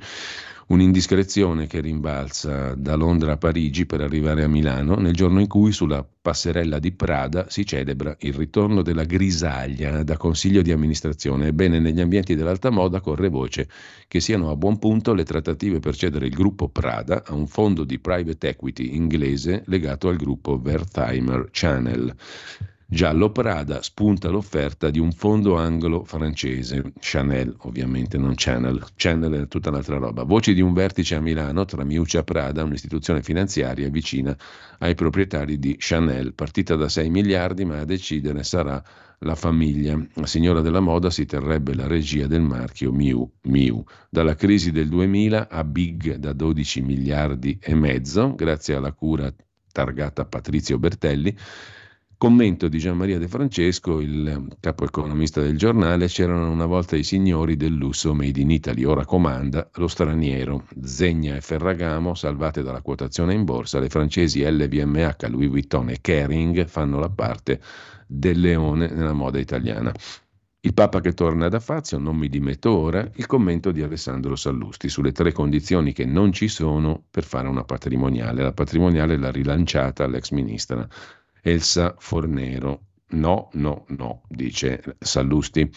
un'indiscrezione 0.67 1.67
che 1.67 1.81
rimbalza 1.81 2.73
da 2.75 2.95
Londra 2.95 3.33
a 3.33 3.37
Parigi 3.37 3.85
per 3.85 4.01
arrivare 4.01 4.43
a 4.43 4.47
Milano 4.47 4.95
nel 4.95 5.13
giorno 5.13 5.39
in 5.39 5.47
cui 5.47 5.71
sulla 5.71 6.03
passerella 6.03 6.79
di 6.79 6.91
Prada 6.91 7.49
si 7.49 7.65
celebra 7.65 8.15
il 8.19 8.33
ritorno 8.33 8.81
della 8.81 9.03
grisaglia 9.03 10.03
da 10.03 10.17
consiglio 10.17 10.61
di 10.61 10.71
amministrazione. 10.71 11.47
Ebbene, 11.47 11.79
negli 11.79 11.99
ambienti 11.99 12.35
dell'alta 12.35 12.69
moda 12.69 13.01
corre 13.01 13.29
voce 13.29 13.67
che 14.07 14.19
siano 14.19 14.49
a 14.49 14.55
buon 14.55 14.79
punto 14.79 15.13
le 15.13 15.25
trattative 15.25 15.79
per 15.79 15.95
cedere 15.95 16.27
il 16.27 16.33
gruppo 16.33 16.69
Prada 16.69 17.23
a 17.25 17.33
un 17.33 17.47
fondo 17.47 17.83
di 17.83 17.99
private 17.99 18.49
equity 18.49 18.95
inglese 18.95 19.63
legato 19.65 20.07
al 20.07 20.15
gruppo 20.15 20.61
Wertheimer 20.63 21.49
Channel. 21.51 22.15
Giallo 22.93 23.31
Prada 23.31 23.81
spunta 23.81 24.29
l'offerta 24.29 24.91
di 24.91 24.99
un 24.99 25.11
fondo 25.11 25.57
anglo-francese, 25.57 26.93
Chanel 26.99 27.55
ovviamente, 27.61 28.19
non 28.19 28.33
Channel, 28.35 28.85
Channel 28.95 29.45
è 29.45 29.47
tutta 29.47 29.69
un'altra 29.69 29.97
roba. 29.97 30.21
Voci 30.21 30.53
di 30.53 30.61
un 30.61 30.73
vertice 30.73 31.15
a 31.15 31.19
Milano 31.19 31.65
tra 31.65 31.83
Miuccia 31.83 32.23
Prada, 32.23 32.63
un'istituzione 32.63 33.23
finanziaria 33.23 33.89
vicina 33.89 34.37
ai 34.77 34.93
proprietari 34.93 35.57
di 35.57 35.75
Chanel, 35.79 36.35
partita 36.35 36.75
da 36.75 36.87
6 36.87 37.09
miliardi 37.09 37.65
ma 37.65 37.79
a 37.79 37.85
decidere 37.85 38.43
sarà 38.43 38.79
la 39.19 39.33
famiglia. 39.33 39.99
La 40.13 40.27
signora 40.27 40.61
della 40.61 40.79
moda 40.79 41.09
si 41.09 41.25
terrebbe 41.25 41.73
la 41.73 41.87
regia 41.87 42.27
del 42.27 42.41
marchio 42.41 42.91
Miu 42.91 43.27
Miu. 43.45 43.83
Dalla 44.07 44.35
crisi 44.35 44.71
del 44.71 44.89
2000 44.89 45.49
a 45.49 45.63
Big 45.63 46.17
da 46.17 46.31
12 46.31 46.81
miliardi 46.81 47.57
e 47.59 47.73
mezzo, 47.73 48.35
grazie 48.35 48.75
alla 48.75 48.93
cura 48.93 49.33
targata 49.71 50.25
Patrizio 50.25 50.77
Bertelli, 50.77 51.35
Commento 52.23 52.69
di 52.69 52.77
Gian 52.77 52.95
Maria 52.95 53.19
De 53.19 53.27
Francesco, 53.27 53.99
il 53.99 54.55
capo 54.61 54.85
economista 54.85 55.41
del 55.41 55.57
giornale, 55.57 56.07
c'erano 56.07 56.49
una 56.49 56.65
volta 56.65 56.95
i 56.95 57.03
signori 57.03 57.57
del 57.57 57.73
lusso 57.73 58.13
made 58.13 58.39
in 58.39 58.49
Italy, 58.49 58.85
ora 58.85 59.03
comanda 59.03 59.69
lo 59.73 59.89
straniero. 59.89 60.65
Zegna 60.81 61.35
e 61.35 61.41
Ferragamo, 61.41 62.15
salvate 62.15 62.63
dalla 62.63 62.79
quotazione 62.79 63.33
in 63.33 63.43
borsa, 63.43 63.81
le 63.81 63.89
francesi 63.89 64.41
LVMH, 64.41 65.27
Louis 65.27 65.49
Vuitton 65.49 65.89
e 65.89 65.97
Kering 65.99 66.65
fanno 66.65 66.97
la 66.97 67.09
parte 67.09 67.59
del 68.07 68.39
leone 68.39 68.87
nella 68.87 69.11
moda 69.11 69.37
italiana. 69.37 69.91
Il 70.61 70.73
Papa 70.73 71.01
che 71.01 71.11
torna 71.11 71.49
da 71.49 71.59
Fazio, 71.59 71.97
non 71.97 72.15
mi 72.15 72.29
dimetto 72.29 72.71
ora, 72.71 73.05
il 73.15 73.25
commento 73.25 73.73
di 73.73 73.81
Alessandro 73.81 74.37
Sallusti 74.37 74.87
sulle 74.87 75.11
tre 75.11 75.33
condizioni 75.33 75.91
che 75.91 76.05
non 76.05 76.31
ci 76.31 76.47
sono 76.47 77.03
per 77.11 77.25
fare 77.25 77.49
una 77.49 77.65
patrimoniale. 77.65 78.43
La 78.43 78.53
patrimoniale 78.53 79.17
l'ha 79.17 79.29
rilanciata 79.29 80.07
l'ex 80.07 80.29
ministra 80.29 80.87
Elsa 81.45 81.93
Fornero. 81.99 82.85
No, 83.09 83.49
no, 83.53 83.85
no, 83.89 84.21
dice 84.29 84.81
Sallusti. 84.97 85.69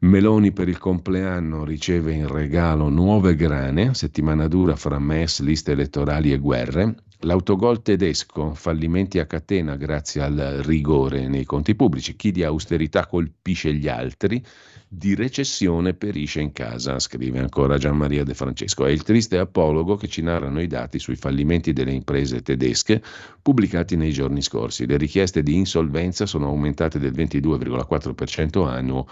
Meloni 0.00 0.52
per 0.52 0.68
il 0.68 0.78
compleanno 0.78 1.64
riceve 1.64 2.12
in 2.12 2.28
regalo 2.28 2.88
nuove 2.88 3.34
grane, 3.34 3.94
settimana 3.94 4.46
dura 4.46 4.76
fra 4.76 4.98
MES, 4.98 5.40
liste 5.40 5.72
elettorali 5.72 6.32
e 6.32 6.38
guerre. 6.38 6.94
L'autogol 7.22 7.82
tedesco, 7.82 8.54
fallimenti 8.54 9.18
a 9.18 9.26
catena 9.26 9.74
grazie 9.76 10.20
al 10.22 10.60
rigore 10.62 11.26
nei 11.26 11.44
conti 11.44 11.74
pubblici. 11.74 12.14
Chi 12.14 12.30
di 12.30 12.44
austerità 12.44 13.06
colpisce 13.06 13.72
gli 13.74 13.88
altri 13.88 14.44
di 14.90 15.14
recessione 15.14 15.92
perisce 15.92 16.40
in 16.40 16.52
casa, 16.52 16.98
scrive 16.98 17.38
ancora 17.38 17.76
Gian 17.76 17.96
Maria 17.96 18.24
De 18.24 18.32
Francesco. 18.32 18.86
È 18.86 18.90
il 18.90 19.02
triste 19.02 19.36
apologo 19.36 19.96
che 19.96 20.08
ci 20.08 20.22
narrano 20.22 20.62
i 20.62 20.66
dati 20.66 20.98
sui 20.98 21.16
fallimenti 21.16 21.74
delle 21.74 21.92
imprese 21.92 22.40
tedesche 22.40 23.02
pubblicati 23.42 23.96
nei 23.96 24.12
giorni 24.12 24.40
scorsi. 24.40 24.86
Le 24.86 24.96
richieste 24.96 25.42
di 25.42 25.54
insolvenza 25.54 26.24
sono 26.24 26.46
aumentate 26.46 26.98
del 26.98 27.12
22,4% 27.12 28.66
annuo 28.66 29.06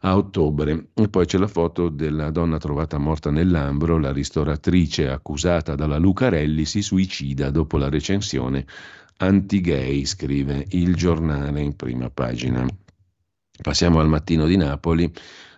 a 0.00 0.16
ottobre. 0.16 0.88
E 0.92 1.08
poi 1.08 1.24
c'è 1.24 1.38
la 1.38 1.48
foto 1.48 1.88
della 1.88 2.30
donna 2.30 2.58
trovata 2.58 2.98
morta 2.98 3.30
nell'Ambro, 3.30 3.98
la 3.98 4.12
ristoratrice 4.12 5.08
accusata 5.08 5.74
dalla 5.74 5.96
Lucarelli 5.96 6.66
si 6.66 6.82
suicida 6.82 7.50
dopo 7.50 7.78
la 7.78 7.88
recensione 7.88 8.66
anti-gay, 9.16 10.04
scrive 10.04 10.66
il 10.70 10.94
giornale 10.94 11.62
in 11.62 11.74
prima 11.74 12.10
pagina. 12.10 12.66
Passiamo 13.62 14.00
al 14.00 14.08
mattino 14.08 14.46
di 14.46 14.56
Napoli. 14.56 15.10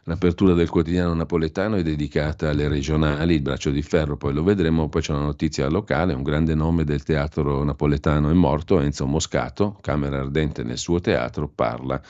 L'apertura 0.05 0.55
del 0.55 0.71
quotidiano 0.71 1.13
napoletano 1.13 1.77
è 1.77 1.83
dedicata 1.83 2.49
alle 2.49 2.69
regionali, 2.69 3.35
il 3.35 3.43
braccio 3.43 3.71
di 3.71 3.83
ferro, 3.83 4.17
poi 4.17 4.33
lo 4.33 4.43
vedremo, 4.43 4.89
poi 4.89 5.03
c'è 5.03 5.13
una 5.13 5.25
notizia 5.25 5.69
locale, 5.69 6.15
un 6.15 6.23
grande 6.23 6.55
nome 6.55 6.85
del 6.85 7.03
teatro 7.03 7.63
napoletano 7.63 8.31
è 8.31 8.33
morto, 8.33 8.81
Enzo 8.81 9.05
Moscato, 9.05 9.77
camera 9.83 10.21
ardente 10.21 10.63
nel 10.63 10.79
suo 10.79 11.01
teatro, 11.01 11.49
parla 11.49 12.01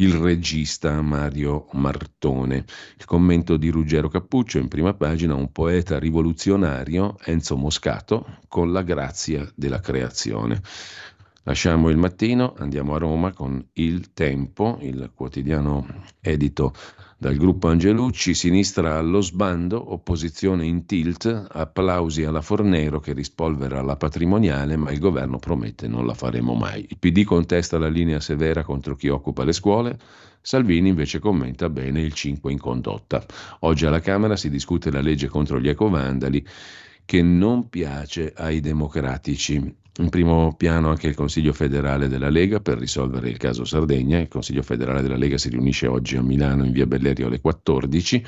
il 0.00 0.14
regista 0.14 1.00
Mario 1.00 1.68
Martone. 1.72 2.64
Il 2.98 3.04
commento 3.04 3.56
di 3.56 3.68
Ruggero 3.68 4.08
Cappuccio 4.08 4.58
in 4.58 4.68
prima 4.68 4.94
pagina, 4.94 5.34
un 5.34 5.50
poeta 5.50 5.98
rivoluzionario, 5.98 7.16
Enzo 7.24 7.56
Moscato, 7.56 8.38
con 8.48 8.72
la 8.72 8.82
grazia 8.82 9.50
della 9.54 9.80
creazione. 9.80 10.60
Lasciamo 11.48 11.88
il 11.88 11.96
mattino, 11.96 12.52
andiamo 12.58 12.94
a 12.94 12.98
Roma 12.98 13.32
con 13.32 13.68
Il 13.72 14.12
Tempo, 14.12 14.76
il 14.82 15.12
quotidiano 15.14 15.86
edito 16.20 16.74
dal 17.16 17.36
gruppo 17.36 17.68
Angelucci, 17.68 18.34
sinistra 18.34 18.98
allo 18.98 19.22
sbando, 19.22 19.94
opposizione 19.94 20.66
in 20.66 20.84
tilt, 20.84 21.46
applausi 21.50 22.24
alla 22.24 22.42
Fornero 22.42 23.00
che 23.00 23.14
rispolvera 23.14 23.80
la 23.80 23.96
patrimoniale, 23.96 24.76
ma 24.76 24.90
il 24.90 24.98
governo 24.98 25.38
promette 25.38 25.88
non 25.88 26.04
la 26.04 26.12
faremo 26.12 26.52
mai. 26.52 26.86
Il 26.86 26.98
PD 26.98 27.24
contesta 27.24 27.78
la 27.78 27.88
linea 27.88 28.20
severa 28.20 28.62
contro 28.62 28.94
chi 28.94 29.08
occupa 29.08 29.42
le 29.42 29.52
scuole, 29.52 29.98
Salvini 30.42 30.90
invece 30.90 31.18
commenta 31.18 31.70
bene 31.70 32.02
il 32.02 32.12
5 32.12 32.52
in 32.52 32.58
condotta. 32.58 33.24
Oggi 33.60 33.86
alla 33.86 34.00
Camera 34.00 34.36
si 34.36 34.50
discute 34.50 34.90
la 34.90 35.00
legge 35.00 35.28
contro 35.28 35.58
gli 35.58 35.70
ecovandali 35.70 36.46
che 37.06 37.22
non 37.22 37.70
piace 37.70 38.34
ai 38.36 38.60
democratici. 38.60 39.86
In 39.98 40.10
primo 40.10 40.54
piano 40.56 40.90
anche 40.90 41.08
il 41.08 41.16
Consiglio 41.16 41.52
federale 41.52 42.06
della 42.06 42.28
Lega 42.28 42.60
per 42.60 42.78
risolvere 42.78 43.30
il 43.30 43.36
caso 43.36 43.64
Sardegna. 43.64 44.20
Il 44.20 44.28
Consiglio 44.28 44.62
federale 44.62 45.02
della 45.02 45.16
Lega 45.16 45.38
si 45.38 45.48
riunisce 45.48 45.88
oggi 45.88 46.16
a 46.16 46.22
Milano 46.22 46.64
in 46.64 46.70
via 46.70 46.86
Bellerio 46.86 47.26
alle 47.26 47.40
14 47.40 48.24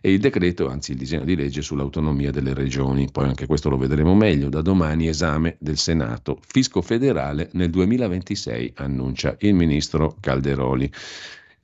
e 0.00 0.12
il 0.12 0.18
decreto, 0.18 0.70
anzi 0.70 0.92
il 0.92 0.96
disegno 0.96 1.26
di 1.26 1.36
legge 1.36 1.60
sull'autonomia 1.60 2.30
delle 2.30 2.54
regioni. 2.54 3.10
Poi 3.12 3.26
anche 3.26 3.44
questo 3.44 3.68
lo 3.68 3.76
vedremo 3.76 4.14
meglio. 4.14 4.48
Da 4.48 4.62
domani 4.62 5.08
esame 5.08 5.56
del 5.60 5.76
Senato. 5.76 6.38
Fisco 6.40 6.80
federale 6.80 7.50
nel 7.52 7.68
2026, 7.68 8.72
annuncia 8.76 9.36
il 9.40 9.52
ministro 9.52 10.16
Calderoli. 10.20 10.90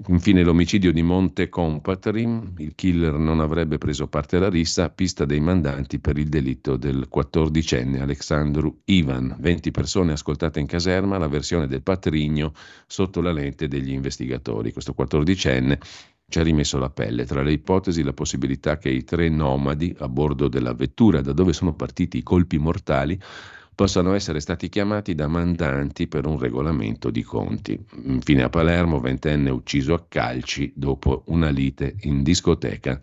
Infine 0.08 0.42
l'omicidio 0.42 0.92
di 0.92 1.02
Monte 1.02 1.48
Compatri, 1.48 2.20
il 2.58 2.74
killer 2.74 3.14
non 3.14 3.40
avrebbe 3.40 3.78
preso 3.78 4.08
parte 4.08 4.36
alla 4.36 4.50
rissa, 4.50 4.90
pista 4.90 5.24
dei 5.24 5.40
mandanti 5.40 6.00
per 6.00 6.18
il 6.18 6.28
delitto 6.28 6.76
del 6.76 7.08
14enne 7.10 8.00
Alexandru 8.00 8.82
Ivan. 8.84 9.34
20 9.38 9.70
persone 9.70 10.12
ascoltate 10.12 10.60
in 10.60 10.66
caserma, 10.66 11.16
la 11.16 11.28
versione 11.28 11.66
del 11.66 11.82
patrigno 11.82 12.52
sotto 12.86 13.22
la 13.22 13.32
lente 13.32 13.68
degli 13.68 13.90
investigatori. 13.90 14.70
Questo 14.70 14.94
14enne 14.96 15.78
ci 16.28 16.40
ha 16.40 16.42
rimesso 16.42 16.76
la 16.76 16.90
pelle. 16.90 17.24
Tra 17.24 17.40
le 17.40 17.52
ipotesi 17.52 18.02
la 18.02 18.12
possibilità 18.12 18.76
che 18.76 18.90
i 18.90 19.02
tre 19.02 19.30
nomadi 19.30 19.96
a 20.00 20.08
bordo 20.10 20.48
della 20.48 20.74
vettura 20.74 21.22
da 21.22 21.32
dove 21.32 21.54
sono 21.54 21.74
partiti 21.74 22.18
i 22.18 22.22
colpi 22.22 22.58
mortali 22.58 23.18
possano 23.76 24.14
essere 24.14 24.40
stati 24.40 24.70
chiamati 24.70 25.14
da 25.14 25.28
mandanti 25.28 26.08
per 26.08 26.26
un 26.26 26.38
regolamento 26.38 27.10
di 27.10 27.22
conti. 27.22 27.78
Infine 28.06 28.42
a 28.42 28.48
Palermo, 28.48 29.00
ventenne 29.00 29.50
ucciso 29.50 29.92
a 29.92 30.04
calci 30.08 30.72
dopo 30.74 31.22
una 31.26 31.50
lite 31.50 31.94
in 32.00 32.22
discoteca. 32.22 32.98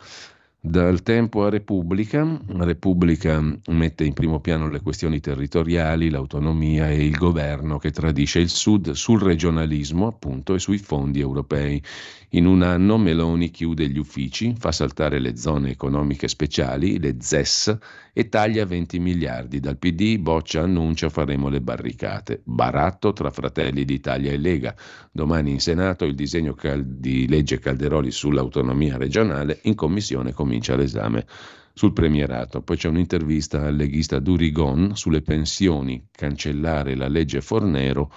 Dal 0.59 1.03
tempo 1.03 1.43
a 1.43 1.49
Repubblica, 1.49 2.39
Repubblica 2.47 3.39
mette 3.67 4.05
in 4.05 4.13
primo 4.13 4.39
piano 4.39 4.69
le 4.69 4.81
questioni 4.81 5.19
territoriali, 5.19 6.09
l'autonomia 6.09 6.89
e 6.89 7.05
il 7.05 7.17
governo 7.17 7.77
che 7.77 7.91
tradisce 7.91 8.39
il 8.39 8.49
Sud 8.49 8.91
sul 8.91 9.21
regionalismo 9.21 10.07
appunto 10.07 10.55
e 10.55 10.59
sui 10.59 10.79
fondi 10.79 11.19
europei. 11.19 11.83
In 12.35 12.47
un 12.47 12.63
anno 12.63 12.97
Meloni 12.97 13.51
chiude 13.51 13.87
gli 13.87 13.99
uffici, 13.99 14.55
fa 14.57 14.71
saltare 14.71 15.19
le 15.19 15.37
zone 15.37 15.69
economiche 15.69 16.27
speciali, 16.27 16.99
le 16.99 17.17
ZES, 17.19 17.77
e 18.11 18.27
taglia 18.27 18.65
20 18.65 18.97
miliardi. 18.97 19.59
Dal 19.59 19.77
PD 19.77 20.17
boccia 20.17 20.61
annuncia 20.61 21.09
faremo 21.09 21.47
le 21.47 21.61
barricate. 21.61 22.41
Baratto 22.43 23.13
tra 23.13 23.29
Fratelli 23.29 23.85
d'Italia 23.85 24.31
e 24.31 24.37
Lega. 24.37 24.75
Domani 25.11 25.51
in 25.51 25.59
Senato 25.59 26.05
il 26.05 26.15
disegno 26.15 26.55
cal- 26.55 26.83
di 26.83 27.27
legge 27.27 27.59
Calderoli 27.59 28.09
sull'autonomia 28.09 28.97
regionale, 28.97 29.59
in 29.65 29.75
commissione 29.75 30.33
comincia 30.33 30.75
l'esame 30.75 31.27
sul 31.71 31.93
premierato. 31.93 32.63
Poi 32.63 32.77
c'è 32.77 32.89
un'intervista 32.89 33.61
al 33.61 33.75
leghista 33.75 34.17
Durigon 34.17 34.95
sulle 34.95 35.21
pensioni, 35.21 36.07
cancellare 36.09 36.95
la 36.95 37.07
legge 37.07 37.41
Fornero 37.41 38.11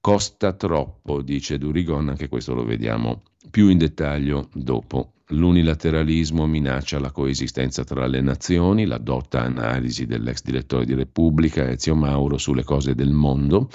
costa 0.00 0.54
troppo, 0.54 1.20
dice 1.20 1.58
Durigon, 1.58 2.08
anche 2.08 2.28
questo 2.28 2.54
lo 2.54 2.64
vediamo 2.64 3.22
più 3.52 3.68
in 3.68 3.76
dettaglio 3.76 4.48
dopo. 4.54 5.12
L'unilateralismo 5.28 6.46
minaccia 6.46 6.98
la 6.98 7.10
coesistenza 7.10 7.84
tra 7.84 8.06
le 8.06 8.22
nazioni, 8.22 8.86
la 8.86 8.98
dotta 8.98 9.42
analisi 9.42 10.06
dell'ex 10.06 10.42
direttore 10.42 10.86
di 10.86 10.94
Repubblica 10.94 11.68
Ezio 11.68 11.94
Mauro 11.94 12.38
sulle 12.38 12.64
cose 12.64 12.94
del 12.94 13.12
mondo, 13.12 13.68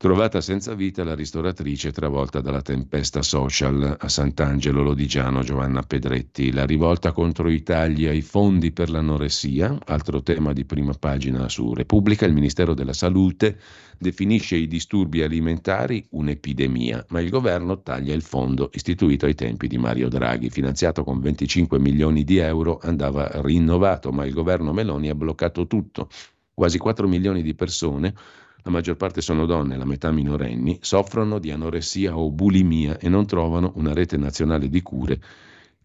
Trovata 0.00 0.40
senza 0.40 0.74
vita 0.74 1.02
la 1.02 1.16
ristoratrice 1.16 1.90
travolta 1.90 2.40
dalla 2.40 2.62
tempesta 2.62 3.20
social 3.20 3.96
a 3.98 4.08
Sant'Angelo 4.08 4.80
Lodigiano 4.80 5.42
Giovanna 5.42 5.82
Pedretti. 5.82 6.52
La 6.52 6.64
rivolta 6.64 7.10
contro 7.10 7.50
i 7.50 7.64
tagli 7.64 8.06
ai 8.06 8.22
fondi 8.22 8.70
per 8.70 8.90
l'anoressia, 8.90 9.76
altro 9.86 10.22
tema 10.22 10.52
di 10.52 10.64
prima 10.64 10.92
pagina 10.92 11.48
su 11.48 11.74
Repubblica, 11.74 12.26
il 12.26 12.32
Ministero 12.32 12.74
della 12.74 12.92
Salute 12.92 13.58
definisce 13.98 14.56
i 14.56 14.68
disturbi 14.68 15.22
alimentari 15.22 16.06
un'epidemia, 16.10 17.06
ma 17.08 17.20
il 17.20 17.30
governo 17.30 17.82
taglia 17.82 18.14
il 18.14 18.22
fondo 18.22 18.70
istituito 18.72 19.26
ai 19.26 19.34
tempi 19.34 19.66
di 19.66 19.76
Mario 19.76 20.08
Draghi, 20.08 20.50
finanziato 20.50 21.04
con 21.04 21.20
25 21.20 21.78
milioni 21.78 22.24
di 22.24 22.38
euro, 22.38 22.78
andava 22.82 23.28
rinnovato, 23.42 24.12
ma 24.12 24.24
il 24.24 24.32
governo 24.32 24.72
Meloni 24.72 25.08
ha 25.08 25.14
bloccato 25.14 25.66
tutto. 25.66 26.08
Quasi 26.54 26.78
4 26.78 27.06
milioni 27.08 27.42
di 27.42 27.54
persone 27.54 28.14
la 28.62 28.70
maggior 28.70 28.96
parte 28.96 29.20
sono 29.20 29.46
donne, 29.46 29.76
la 29.76 29.84
metà 29.84 30.10
minorenni, 30.10 30.78
soffrono 30.82 31.38
di 31.38 31.50
anoressia 31.50 32.18
o 32.18 32.30
bulimia 32.30 32.98
e 32.98 33.08
non 33.08 33.24
trovano 33.24 33.72
una 33.76 33.94
rete 33.94 34.16
nazionale 34.16 34.68
di 34.68 34.82
cure 34.82 35.20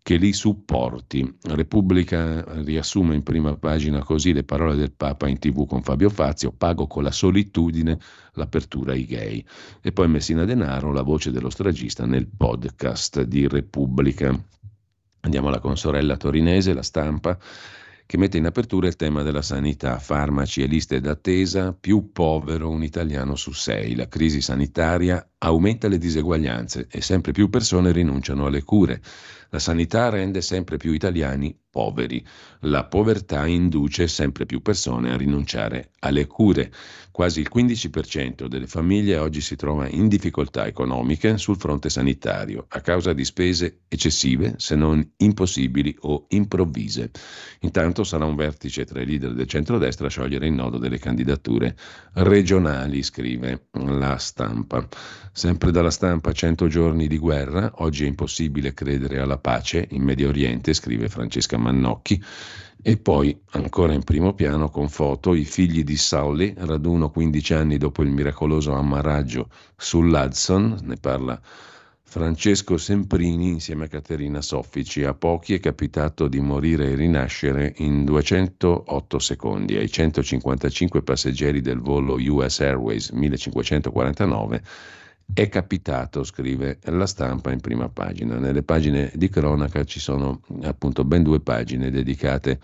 che 0.04 0.18
li 0.18 0.34
supporti. 0.34 1.38
Repubblica 1.44 2.44
riassume 2.62 3.16
in 3.16 3.24
prima 3.24 3.56
pagina 3.56 4.04
così 4.04 4.34
le 4.34 4.44
parole 4.44 4.76
del 4.76 4.92
Papa 4.92 5.30
in 5.30 5.40
tv 5.40 5.66
con 5.66 5.82
Fabio 5.82 6.10
Fazio, 6.10 6.52
pago 6.52 6.88
con 6.88 7.04
la 7.04 7.12
solitudine 7.12 7.98
l'apertura 8.34 8.92
ai 8.92 9.06
gay. 9.06 9.44
E 9.82 9.94
poi 9.94 10.10
Messina 10.10 10.44
Denaro, 10.44 10.92
la 10.92 11.04
voce 11.04 11.32
dello 11.32 11.50
stragista 11.50 12.06
nel 12.06 12.28
podcast 12.28 13.22
di 13.22 13.48
Repubblica. 13.48 14.38
Andiamo 15.22 15.48
alla 15.48 15.62
consorella 15.62 16.18
torinese, 16.18 16.74
la 16.74 16.84
stampa 16.84 17.40
che 18.06 18.18
mette 18.18 18.38
in 18.38 18.46
apertura 18.46 18.88
il 18.88 18.98
tema 18.98 19.24
della 19.24 19.42
sanità, 19.42 19.98
farmaci 19.98 20.62
e 20.62 20.68
liste 20.68 21.00
d'attesa, 21.00 21.74
più 21.74 22.12
povero 22.12 22.70
un 22.70 22.84
italiano 22.84 23.36
su 23.36 23.54
sei. 23.54 23.96
La 23.96 24.10
crisi 24.10 24.42
sanitaria 24.42 25.26
aumenta 25.38 25.88
le 25.88 25.98
diseguaglianze 25.98 26.88
e 26.92 27.02
sempre 27.02 27.32
più 27.32 27.50
persone 27.50 27.92
rinunciano 27.92 28.46
alle 28.46 28.64
cure. 28.64 29.02
La 29.54 29.60
sanità 29.60 30.10
rende 30.10 30.42
sempre 30.42 30.78
più 30.78 30.94
italiani 30.94 31.56
poveri. 31.74 32.24
La 32.62 32.86
povertà 32.86 33.46
induce 33.48 34.08
sempre 34.08 34.46
più 34.46 34.62
persone 34.62 35.12
a 35.12 35.18
rinunciare 35.18 35.90
alle 36.00 36.28
cure. 36.28 36.72
Quasi 37.12 37.40
il 37.40 37.50
15% 37.54 38.48
delle 38.48 38.66
famiglie 38.66 39.18
oggi 39.18 39.42
si 39.42 39.56
trova 39.56 39.88
in 39.88 40.08
difficoltà 40.08 40.66
economiche 40.66 41.38
sul 41.38 41.58
fronte 41.58 41.90
sanitario 41.90 42.66
a 42.70 42.82
causa 42.82 43.14
di 43.14 43.26
spese 43.26 43.82
eccessive, 43.88 44.56
se 44.58 44.76
non 44.76 45.08
impossibili 45.18 45.96
o 46.02 46.26
improvvise. 46.30 47.12
Intanto 47.62 48.04
sarà 48.04 48.26
un 48.26 48.36
vertice 48.36 48.86
tra 48.86 49.02
i 49.02 49.06
leader 49.06 49.34
del 49.34 49.48
centrodestra 49.48 50.08
a 50.08 50.10
sciogliere 50.10 50.48
il 50.48 50.54
nodo 50.54 50.80
delle 50.80 50.98
candidature 50.98 51.76
regionali, 52.14 53.04
scrive 53.04 53.68
la 53.72 54.18
stampa. 54.18 54.88
Sempre 55.32 55.72
dalla 55.72 55.92
stampa 55.92 56.32
100 56.32 56.68
giorni 56.68 57.08
di 57.08 57.18
guerra, 57.18 57.72
oggi 57.78 58.06
è 58.06 58.08
impossibile 58.08 58.74
credere 58.74 59.20
alla 59.20 59.40
pace 59.44 59.86
in 59.92 60.04
Medio 60.04 60.30
Oriente, 60.30 60.74
scrive 60.74 61.10
Francesca 61.10 61.58
Mannocchi. 61.58 62.24
E 62.82 62.98
poi, 62.98 63.38
ancora 63.52 63.94
in 63.94 64.04
primo 64.04 64.34
piano, 64.34 64.70
con 64.70 64.88
foto, 64.88 65.34
i 65.34 65.44
figli 65.44 65.84
di 65.84 65.98
Sauli, 65.98 66.54
raduno 66.58 67.12
15 67.12 67.54
anni 67.54 67.78
dopo 67.78 68.04
il 68.04 68.10
miracoloso 68.10 68.74
ammaraggio 68.74 69.50
sull'Hudson, 69.76 70.80
ne 70.84 70.96
parla 70.96 71.40
Francesco 72.14 72.78
Semprini 72.78 73.50
insieme 73.50 73.86
a 73.86 73.88
Caterina 73.88 74.40
Soffici. 74.42 75.04
A 75.04 75.14
pochi 75.14 75.56
è 75.56 75.60
capitato 75.60 76.28
di 76.28 76.40
morire 76.40 76.92
e 76.92 76.96
rinascere 76.96 77.74
in 77.78 78.06
208 78.06 79.20
secondi. 79.20 79.76
Ai 79.78 79.90
155 79.90 81.02
passeggeri 81.02 81.60
del 81.60 81.80
volo 81.80 82.16
US 82.16 82.60
Airways 82.60 83.10
1549 83.10 84.62
è 85.32 85.50
capitato, 85.50 86.24
scrive 86.24 86.80
la 86.84 87.06
stampa 87.06 87.52
in 87.52 87.60
prima 87.60 87.90
pagina. 87.90 88.38
Nelle 88.38 88.64
pagine 88.64 89.12
di 89.16 89.30
cronaca 89.30 89.84
ci 89.84 90.00
sono 90.00 90.42
appunto 90.64 91.04
ben 91.04 91.24
due 91.24 91.40
pagine 91.40 91.92
dedicate 91.92 92.60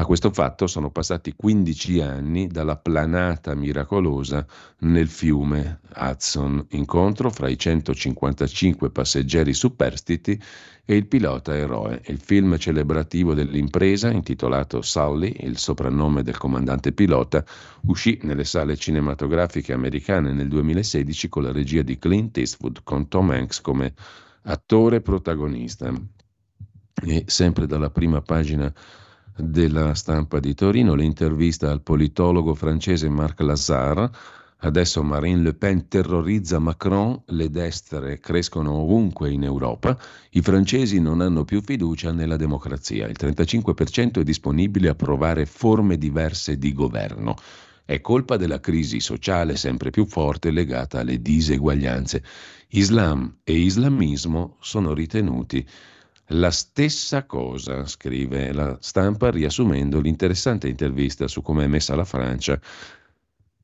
A 0.00 0.06
questo 0.06 0.30
fatto 0.30 0.66
sono 0.66 0.90
passati 0.90 1.34
15 1.36 2.00
anni 2.00 2.46
dalla 2.46 2.76
planata 2.78 3.54
miracolosa 3.54 4.46
nel 4.78 5.08
fiume 5.08 5.80
Hudson, 5.94 6.68
incontro 6.70 7.28
fra 7.28 7.50
i 7.50 7.58
155 7.58 8.90
passeggeri 8.92 9.52
superstiti 9.52 10.40
e 10.86 10.96
il 10.96 11.06
pilota 11.06 11.54
eroe. 11.54 12.00
Il 12.06 12.18
film 12.18 12.56
celebrativo 12.56 13.34
dell'impresa, 13.34 14.10
intitolato 14.10 14.80
Sully, 14.80 15.36
il 15.40 15.58
soprannome 15.58 16.22
del 16.22 16.38
comandante 16.38 16.92
pilota, 16.92 17.44
uscì 17.82 18.18
nelle 18.22 18.44
sale 18.44 18.78
cinematografiche 18.78 19.74
americane 19.74 20.32
nel 20.32 20.48
2016 20.48 21.28
con 21.28 21.42
la 21.42 21.52
regia 21.52 21.82
di 21.82 21.98
Clint 21.98 22.38
Eastwood, 22.38 22.80
con 22.84 23.06
Tom 23.06 23.32
Hanks 23.32 23.60
come 23.60 23.92
attore 24.44 25.02
protagonista. 25.02 25.92
E 27.02 27.24
sempre 27.26 27.66
dalla 27.66 27.90
prima 27.90 28.22
pagina 28.22 28.72
della 29.42 29.94
stampa 29.94 30.40
di 30.40 30.54
Torino, 30.54 30.94
l'intervista 30.94 31.70
al 31.70 31.82
politologo 31.82 32.54
francese 32.54 33.08
Marc 33.08 33.40
Lazare. 33.40 34.10
Adesso 34.62 35.02
Marine 35.02 35.40
Le 35.40 35.54
Pen 35.54 35.88
terrorizza 35.88 36.58
Macron, 36.58 37.22
le 37.26 37.48
destre 37.48 38.20
crescono 38.20 38.72
ovunque 38.72 39.30
in 39.30 39.42
Europa, 39.42 39.98
i 40.32 40.42
francesi 40.42 41.00
non 41.00 41.22
hanno 41.22 41.44
più 41.44 41.62
fiducia 41.62 42.12
nella 42.12 42.36
democrazia, 42.36 43.06
il 43.06 43.16
35% 43.18 44.20
è 44.20 44.22
disponibile 44.22 44.90
a 44.90 44.94
provare 44.94 45.46
forme 45.46 45.96
diverse 45.96 46.58
di 46.58 46.74
governo. 46.74 47.36
È 47.86 48.00
colpa 48.02 48.36
della 48.36 48.60
crisi 48.60 49.00
sociale 49.00 49.56
sempre 49.56 49.90
più 49.90 50.06
forte 50.06 50.50
legata 50.50 51.00
alle 51.00 51.20
diseguaglianze. 51.20 52.22
Islam 52.68 53.38
e 53.42 53.54
islamismo 53.54 54.58
sono 54.60 54.92
ritenuti 54.92 55.66
la 56.32 56.50
stessa 56.50 57.24
cosa, 57.24 57.86
scrive 57.86 58.52
la 58.52 58.76
stampa, 58.80 59.30
riassumendo 59.30 60.00
l'interessante 60.00 60.68
intervista 60.68 61.26
su 61.26 61.42
come 61.42 61.64
è 61.64 61.66
messa 61.66 61.94
la 61.96 62.04
Francia, 62.04 62.60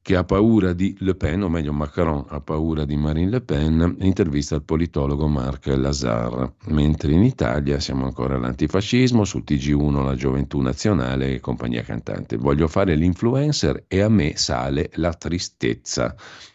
che 0.02 0.14
ha 0.14 0.22
paura 0.22 0.72
di 0.72 0.96
Le 1.00 1.16
Pen, 1.16 1.42
o 1.42 1.48
meglio 1.48 1.72
Macron 1.72 2.24
ha 2.28 2.40
paura 2.40 2.84
di 2.84 2.96
Marine 2.96 3.30
Le 3.30 3.40
Pen, 3.40 3.96
intervista 4.00 4.54
al 4.54 4.62
politologo 4.62 5.26
Marc 5.26 5.66
Lazar. 5.66 6.52
Mentre 6.66 7.10
in 7.10 7.24
Italia 7.24 7.80
siamo 7.80 8.04
ancora 8.04 8.36
all'antifascismo, 8.36 9.24
sul 9.24 9.42
TG1 9.44 10.04
la 10.04 10.14
gioventù 10.14 10.60
nazionale 10.60 11.34
e 11.34 11.40
compagnia 11.40 11.82
cantante. 11.82 12.36
Voglio 12.36 12.68
fare 12.68 12.94
l'influencer 12.94 13.84
e 13.88 14.00
a 14.00 14.08
me 14.08 14.36
sale 14.36 14.90
la 14.94 15.12
tristezza. 15.12 16.14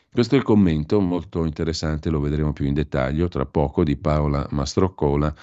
Questo 0.10 0.36
è 0.36 0.38
il 0.38 0.44
commento 0.44 1.02
molto 1.02 1.44
interessante, 1.44 2.10
lo 2.10 2.22
vedremo 2.22 2.54
più 2.54 2.66
in 2.66 2.74
dettaglio 2.74 3.28
tra 3.28 3.46
poco, 3.46 3.84
di 3.84 3.98
Paola 3.98 4.48
Mastroccola 4.52 5.34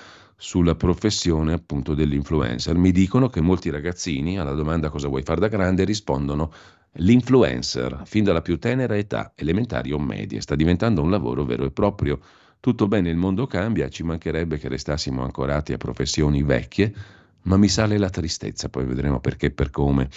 sulla 0.41 0.77
professione 0.77 1.53
appunto 1.53 1.95
dell'influencer. 1.95 2.77
Mi 2.77 2.93
dicono 2.93 3.29
che 3.29 3.41
molti 3.41 3.71
ragazzini 3.71 4.39
alla 4.39 4.53
domanda 4.53 4.89
cosa 4.89 5.09
vuoi 5.09 5.25
fare 5.25 5.41
da 5.41 5.49
grande 5.49 5.83
rispondono 5.83 6.53
l'influencer 6.93 8.03
fin 8.05 8.23
dalla 8.23 8.41
più 8.41 8.57
tenera 8.59 8.97
età, 8.97 9.33
elementari 9.35 9.91
o 9.91 9.99
medie, 9.99 10.41
sta 10.41 10.55
diventando 10.55 11.03
un 11.03 11.11
lavoro 11.11 11.45
vero 11.45 11.65
e 11.65 11.73
proprio. 11.73 12.21
Tutto 12.61 12.87
bene, 12.87 13.11
il 13.11 13.17
mondo 13.17 13.49
cambia, 13.49 13.89
ci 13.89 14.05
mancherebbe 14.05 14.59
che 14.59 14.69
restassimo 14.69 15.23
ancorati 15.23 15.73
a 15.73 15.77
professioni 15.77 16.43
vecchie, 16.45 16.95
ma 17.43 17.57
mi 17.57 17.69
sale 17.69 17.99
la 17.99 18.11
tristezza, 18.11 18.69
poi 18.69 18.85
vedremo 18.85 19.19
perché 19.19 19.47
e 19.47 19.51
per 19.51 19.71
come. 19.71 20.09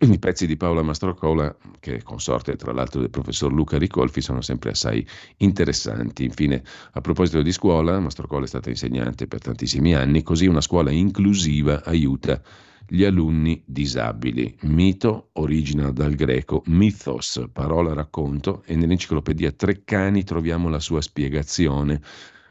I 0.00 0.18
pezzi 0.20 0.46
di 0.46 0.56
Paola 0.56 0.82
Mastrocola, 0.82 1.56
che 1.80 1.96
è 1.96 2.02
consorte 2.02 2.54
tra 2.54 2.72
l'altro 2.72 3.00
del 3.00 3.10
professor 3.10 3.52
Luca 3.52 3.78
Ricolfi, 3.78 4.20
sono 4.20 4.40
sempre 4.42 4.70
assai 4.70 5.04
interessanti. 5.38 6.22
Infine, 6.22 6.62
a 6.92 7.00
proposito 7.00 7.42
di 7.42 7.50
scuola, 7.50 7.98
Mastrocola 7.98 8.44
è 8.44 8.46
stata 8.46 8.70
insegnante 8.70 9.26
per 9.26 9.40
tantissimi 9.40 9.96
anni, 9.96 10.22
così 10.22 10.46
una 10.46 10.60
scuola 10.60 10.92
inclusiva 10.92 11.82
aiuta 11.82 12.40
gli 12.86 13.02
alunni 13.02 13.60
disabili. 13.66 14.56
Mito 14.62 15.30
origina 15.32 15.90
dal 15.90 16.14
greco 16.14 16.62
mythos, 16.66 17.48
parola 17.52 17.92
racconto, 17.92 18.62
e 18.66 18.76
nell'enciclopedia 18.76 19.50
Treccani 19.50 20.22
troviamo 20.22 20.68
la 20.68 20.78
sua 20.78 21.00
spiegazione 21.00 22.00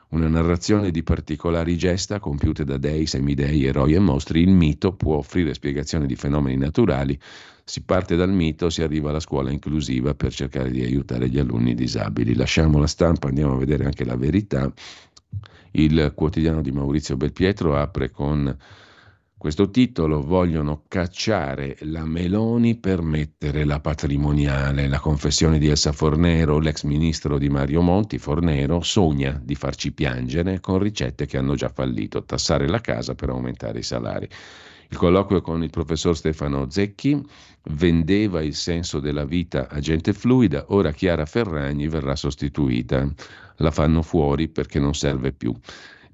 una 0.09 0.29
narrazione 0.29 0.91
di 0.91 1.03
particolari 1.03 1.77
gesta 1.77 2.19
compiute 2.19 2.63
da 2.63 2.77
dei, 2.77 3.05
semidei, 3.05 3.65
eroi 3.65 3.93
e 3.93 3.99
mostri, 3.99 4.41
il 4.41 4.49
mito 4.49 4.93
può 4.93 5.17
offrire 5.17 5.53
spiegazioni 5.53 6.07
di 6.07 6.15
fenomeni 6.15 6.57
naturali. 6.57 7.19
Si 7.65 7.81
parte 7.81 8.15
dal 8.15 8.31
mito, 8.31 8.69
si 8.69 8.81
arriva 8.81 9.09
alla 9.09 9.19
scuola 9.19 9.51
inclusiva 9.51 10.13
per 10.13 10.31
cercare 10.31 10.71
di 10.71 10.81
aiutare 10.81 11.27
gli 11.29 11.37
alunni 11.37 11.75
disabili. 11.75 12.35
Lasciamo 12.35 12.79
la 12.79 12.87
stampa, 12.87 13.27
andiamo 13.27 13.55
a 13.55 13.57
vedere 13.57 13.83
anche 13.83 14.05
la 14.05 14.15
verità. 14.15 14.71
Il 15.71 16.13
quotidiano 16.15 16.61
di 16.61 16.71
Maurizio 16.71 17.17
Belpietro 17.17 17.75
apre 17.75 18.09
con 18.09 18.57
questo 19.37 19.69
titolo 19.69 20.23
vogliono 20.23 20.83
cacciare 20.87 21.77
la 21.81 22.05
Meloni 22.05 22.75
per 22.75 23.03
mettere 23.03 23.65
la 23.65 23.79
patrimoniale. 23.79 24.87
La 24.87 24.99
confessione 24.99 25.59
di 25.59 25.67
Elsa 25.67 25.91
Fornero, 25.91 26.57
l'ex 26.57 26.81
ministro 26.81 27.37
di 27.37 27.47
Mario 27.47 27.81
Monti, 27.81 28.17
Fornero, 28.17 28.81
sogna 28.81 29.39
di 29.39 29.53
farci 29.53 29.91
piangere 29.91 30.59
con 30.59 30.79
ricette 30.79 31.27
che 31.27 31.37
hanno 31.37 31.53
già 31.53 31.69
fallito, 31.69 32.23
tassare 32.23 32.67
la 32.67 32.81
casa 32.81 33.13
per 33.13 33.29
aumentare 33.29 33.77
i 33.77 33.83
salari. 33.83 34.27
Il 34.89 34.97
colloquio 34.97 35.41
con 35.41 35.61
il 35.61 35.69
professor 35.69 36.17
Stefano 36.17 36.67
Zecchi 36.71 37.23
vendeva 37.73 38.41
il 38.41 38.55
senso 38.55 38.99
della 38.99 39.25
vita 39.25 39.67
a 39.69 39.79
gente 39.79 40.13
fluida, 40.13 40.65
ora 40.69 40.91
Chiara 40.91 41.27
Ferragni 41.27 41.87
verrà 41.87 42.15
sostituita. 42.15 43.07
La 43.57 43.71
fanno 43.71 44.01
fuori 44.01 44.47
perché 44.47 44.79
non 44.79 44.95
serve 44.95 45.31
più. 45.31 45.53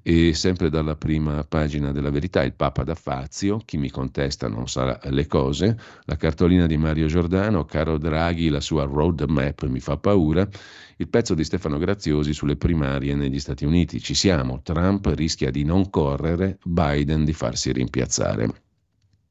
E 0.06 0.34
sempre 0.34 0.68
dalla 0.68 0.96
prima 0.96 1.44
pagina 1.44 1.90
della 1.90 2.10
verità, 2.10 2.42
il 2.42 2.52
Papa 2.52 2.84
da 2.84 2.94
Fazio, 2.94 3.62
chi 3.64 3.78
mi 3.78 3.90
contesta 3.90 4.48
non 4.48 4.68
sa 4.68 5.00
le 5.04 5.26
cose, 5.26 5.78
la 6.04 6.16
cartolina 6.16 6.66
di 6.66 6.76
Mario 6.76 7.06
Giordano, 7.06 7.64
caro 7.64 7.96
Draghi, 7.96 8.50
la 8.50 8.60
sua 8.60 8.84
roadmap 8.84 9.64
mi 9.64 9.80
fa 9.80 9.96
paura, 9.96 10.46
il 10.98 11.08
pezzo 11.08 11.32
di 11.32 11.42
Stefano 11.42 11.78
Graziosi 11.78 12.34
sulle 12.34 12.56
primarie 12.56 13.14
negli 13.14 13.40
Stati 13.40 13.64
Uniti. 13.64 13.98
Ci 13.98 14.12
siamo, 14.12 14.60
Trump 14.62 15.06
rischia 15.06 15.50
di 15.50 15.64
non 15.64 15.88
correre, 15.88 16.58
Biden 16.62 17.24
di 17.24 17.32
farsi 17.32 17.72
rimpiazzare. 17.72 18.60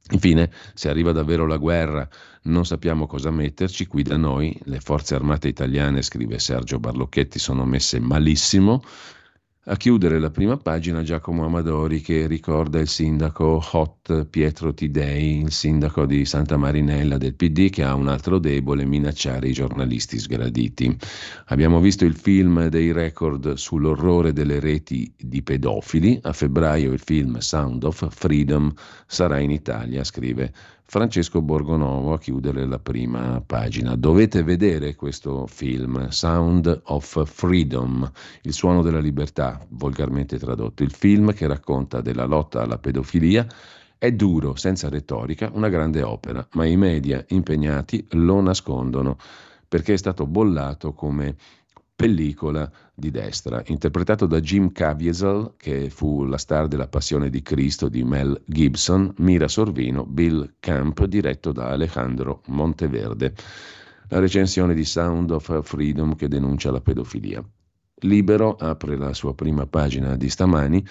Infine, 0.09 0.49
se 0.73 0.89
arriva 0.89 1.11
davvero 1.11 1.45
la 1.45 1.57
guerra, 1.57 2.09
non 2.45 2.65
sappiamo 2.65 3.05
cosa 3.05 3.29
metterci, 3.29 3.85
qui 3.85 4.01
da 4.01 4.17
noi 4.17 4.59
le 4.63 4.79
forze 4.79 5.13
armate 5.13 5.47
italiane, 5.47 6.01
scrive 6.01 6.39
Sergio 6.39 6.79
Barlocchetti, 6.79 7.37
sono 7.37 7.63
messe 7.63 7.99
malissimo. 7.99 8.83
A 9.65 9.77
chiudere 9.77 10.19
la 10.19 10.29
prima 10.29 10.57
pagina 10.57 11.03
Giacomo 11.03 11.45
Amadori 11.45 12.01
che 12.01 12.27
ricorda 12.27 12.81
il 12.81 12.89
sindaco 12.89 13.63
Hot 13.71 14.25
Pietro 14.25 14.73
Tidei, 14.73 15.39
il 15.39 15.53
sindaco 15.53 16.05
di 16.05 16.25
Santa 16.25 16.57
Marinella 16.57 17.17
del 17.17 17.33
PD 17.33 17.69
che 17.69 17.81
ha 17.81 17.95
un 17.95 18.09
altro 18.09 18.39
debole, 18.39 18.83
minacciare 18.83 19.47
i 19.47 19.53
giornalisti 19.53 20.19
sgraditi. 20.19 20.93
Abbiamo 21.45 21.79
visto 21.79 22.03
il 22.03 22.13
film 22.13 22.67
dei 22.67 22.91
record 22.91 23.53
sull'orrore 23.53 24.33
delle 24.33 24.59
reti 24.59 25.13
di 25.17 25.41
pedofili, 25.41 26.19
a 26.23 26.33
febbraio 26.33 26.91
il 26.91 26.99
film 26.99 27.37
Sound 27.37 27.85
of 27.85 28.05
Freedom 28.13 28.69
sarà 29.07 29.39
in 29.39 29.51
Italia, 29.51 30.03
scrive 30.03 30.51
Francesco 30.85 31.41
Borgonovo 31.41 32.13
a 32.13 32.19
chiudere 32.19 32.65
la 32.65 32.77
prima 32.77 33.41
pagina. 33.45 33.95
Dovete 33.95 34.43
vedere 34.43 34.95
questo 34.95 35.47
film, 35.47 36.09
Sound 36.09 36.81
of 36.85 37.25
Freedom, 37.25 38.09
il 38.43 38.53
suono 38.53 38.81
della 38.81 38.99
libertà, 38.99 39.59
volgarmente 39.69 40.37
tradotto. 40.37 40.83
Il 40.83 40.91
film 40.91 41.33
che 41.33 41.47
racconta 41.47 42.01
della 42.01 42.25
lotta 42.25 42.61
alla 42.61 42.77
pedofilia 42.77 43.47
è 43.97 44.11
duro, 44.11 44.55
senza 44.55 44.89
retorica, 44.89 45.49
una 45.53 45.69
grande 45.69 46.03
opera, 46.03 46.45
ma 46.53 46.65
i 46.65 46.75
media 46.75 47.23
impegnati 47.29 48.05
lo 48.11 48.41
nascondono 48.41 49.17
perché 49.73 49.93
è 49.93 49.97
stato 49.97 50.27
bollato 50.27 50.93
come 50.93 51.35
pellicola 51.95 52.69
di 52.93 53.11
destra, 53.11 53.61
interpretato 53.67 54.25
da 54.25 54.39
Jim 54.39 54.71
Caviezel, 54.71 55.53
che 55.57 55.89
fu 55.89 56.23
la 56.25 56.37
star 56.37 56.67
della 56.67 56.87
Passione 56.87 57.29
di 57.29 57.41
Cristo 57.41 57.89
di 57.89 58.03
Mel 58.03 58.41
Gibson, 58.45 59.13
Mira 59.17 59.47
Sorvino, 59.47 60.05
Bill 60.05 60.55
Camp, 60.59 61.03
diretto 61.05 61.51
da 61.51 61.69
Alejandro 61.69 62.41
Monteverde. 62.47 63.33
La 64.09 64.19
recensione 64.19 64.73
di 64.73 64.85
Sound 64.85 65.31
of 65.31 65.63
Freedom 65.63 66.15
che 66.15 66.27
denuncia 66.27 66.71
la 66.71 66.81
pedofilia. 66.81 67.43
Libero 68.01 68.55
apre 68.55 68.97
la 68.97 69.13
sua 69.13 69.33
prima 69.33 69.65
pagina 69.65 70.15
di 70.15 70.29
stamani 70.29 70.85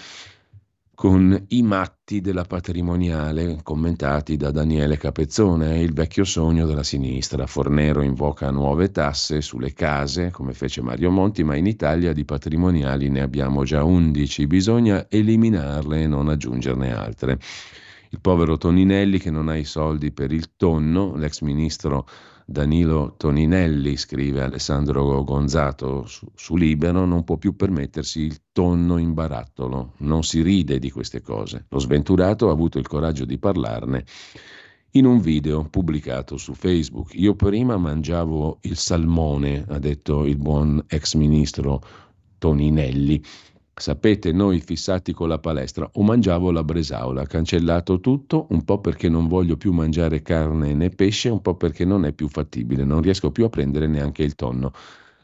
con 0.95 1.47
i 1.49 1.63
matti 1.63 2.21
della 2.21 2.45
patrimoniale 2.45 3.61
commentati 3.63 4.37
da 4.37 4.51
Daniele 4.51 4.99
Capezzone, 4.99 5.81
il 5.81 5.93
vecchio 5.95 6.25
sogno 6.25 6.67
della 6.67 6.83
sinistra. 6.83 7.47
Fornero 7.47 8.03
invoca 8.03 8.51
nuove 8.51 8.91
tasse 8.91 9.41
sulle 9.41 9.73
case, 9.73 10.31
come 10.31 10.53
fece 10.53 10.83
Mario 10.83 11.11
Monti, 11.11 11.45
ma 11.45 11.57
in 11.57 11.67
Italia 11.67 12.13
di 12.13 12.25
patrimoniali 12.25 13.09
ne 13.09 13.23
abbiamo 13.23 13.65
già 13.65 13.85
11, 13.85 14.47
bisogna 14.47 15.07
eliminarle 15.09 16.03
e 16.03 16.07
non 16.07 16.29
aggiungerne 16.29 16.95
altre. 16.95 17.39
Il 18.11 18.21
povero 18.21 18.59
Toninelli 18.59 19.19
che 19.19 19.31
non 19.31 19.49
ha 19.49 19.57
i 19.57 19.65
soldi 19.65 20.13
per 20.13 20.31
il 20.31 20.55
tonno, 20.57 21.17
l'ex 21.17 21.41
ministro 21.41 22.07
Danilo 22.47 23.15
Toninelli, 23.17 23.97
scrive 23.97 24.43
Alessandro 24.43 25.23
Gonzato 25.25 26.07
su, 26.07 26.27
su, 26.35 26.57
Libero, 26.57 27.05
non 27.05 27.25
può 27.25 27.37
più 27.37 27.57
permettersi 27.57 28.21
il 28.21 28.41
tonno 28.53 28.99
in 28.99 29.15
barattolo, 29.15 29.95
non 29.99 30.23
si 30.23 30.43
ride 30.43 30.79
di 30.79 30.91
queste 30.91 31.21
cose. 31.21 31.67
Lo 31.69 31.79
sventurato 31.79 32.49
ha 32.49 32.53
avuto 32.53 32.79
il 32.79 32.87
coraggio 32.87 33.25
di 33.25 33.39
parlarne 33.39 34.05
in 34.93 35.07
un 35.07 35.21
video 35.21 35.65
pubblicato 35.65 36.37
su 36.37 36.55
Facebook. 36.55 37.15
Io 37.15 37.35
prima 37.35 37.77
mangiavo 37.77 38.59
il 38.63 38.77
salmone, 38.77 39.65
ha 39.69 39.79
detto 39.79 40.27
il 40.27 40.37
buon 40.37 40.85
ex 40.89 41.15
ministro 41.15 41.83
Toninelli. 42.39 43.23
Sapete, 43.75 44.33
noi 44.33 44.61
fissati 44.61 45.13
con 45.13 45.29
la 45.29 45.39
palestra, 45.39 45.89
o 45.95 46.03
mangiavo 46.03 46.51
la 46.51 46.63
bresaola, 46.63 47.25
cancellato 47.25 48.01
tutto, 48.01 48.47
un 48.51 48.65
po' 48.65 48.81
perché 48.81 49.09
non 49.09 49.29
voglio 49.29 49.57
più 49.57 49.73
mangiare 49.73 50.21
carne 50.21 50.75
né 50.75 50.91
pesce, 50.91 51.31
un 51.31 51.41
po' 51.41 51.57
perché 51.57 51.87
non 51.87 52.05
è 52.05 52.13
più 52.13 52.29
fattibile, 52.29 52.85
non 52.85 53.01
riesco 53.01 53.31
più 53.31 53.45
a 53.45 53.49
prendere 53.49 53.87
neanche 53.87 54.23
il 54.23 54.35
tonno. 54.35 54.73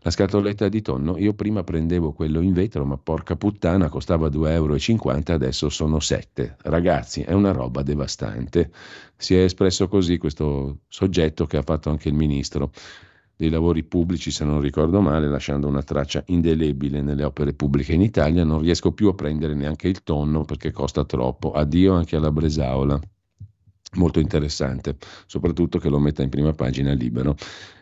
La 0.01 0.11
scatoletta 0.11 0.69
di 0.69 0.81
tonno, 0.81 1.19
io 1.19 1.35
prima 1.35 1.63
prendevo 1.63 2.13
quello 2.13 2.41
in 2.41 2.55
vetro, 2.55 2.87
ma 2.87 2.97
porca 2.97 3.37
puttana, 3.37 3.91
costava 3.91 4.29
2,50 4.29 4.53
euro, 4.53 5.35
adesso 5.35 5.69
sono 5.69 6.01
7. 6.01 6.57
Ragazzi, 6.63 7.21
è 7.21 7.33
una 7.33 7.53
roba 7.53 7.83
devastante. 7.83 8.71
Si 9.15 9.35
è 9.35 9.43
espresso 9.43 9.89
così 9.89 10.17
questo 10.17 10.79
soggetto 10.89 11.47
che 11.47 11.59
ha 11.59 11.63
fatto 11.63 11.91
anche 11.91 12.09
il 12.09 12.15
ministro 12.15 12.71
dei 13.39 13.51
lavori 13.51 13.85
pubblici, 13.85 14.33
se 14.33 14.45
non 14.45 14.61
ricordo 14.61 15.01
male, 15.01 15.29
lasciando 15.29 15.69
una 15.69 15.85
traccia 15.85 16.25
indelebile 16.27 17.01
nelle 17.03 17.23
opere 17.23 17.53
pubbliche 17.53 17.93
in 17.93 18.03
Italia. 18.03 18.43
Non 18.43 18.63
riesco 18.63 18.91
più 18.91 19.07
a 19.07 19.15
prendere 19.15 19.55
neanche 19.55 19.87
il 19.87 20.03
tonno 20.03 20.45
perché 20.45 20.73
costa 20.73 21.05
troppo. 21.05 21.53
Addio 21.53 21.95
anche 21.95 22.17
alla 22.17 22.33
Bresaola. 22.33 23.01
Molto 23.95 24.19
interessante, 24.19 24.97
soprattutto 25.27 25.79
che 25.79 25.89
lo 25.89 26.01
metta 26.01 26.25
in 26.25 26.31
prima 26.31 26.51
pagina 26.51 26.93
libero. 26.93 27.37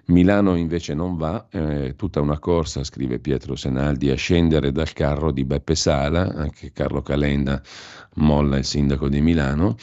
Milano 0.09 0.57
invece 0.57 0.93
non 0.93 1.17
va, 1.17 1.49
è 1.49 1.95
tutta 1.97 2.21
una 2.21 2.39
corsa, 2.39 2.85
scrive 2.85 3.19
Pietro 3.19 3.57
Senaldi, 3.57 4.11
a 4.11 4.15
scendere 4.15 4.73
dal 4.73 4.93
carro 4.93 5.33
di 5.33 5.47
Beppe 5.47 5.75
Sala, 5.75 6.35
anche 6.35 6.71
Carlo 6.71 7.01
Calenda 7.01 7.63
molla 8.17 8.59
il 8.59 8.65
sindaco 8.65 9.09
di 9.09 9.23
Milano. 9.23 9.77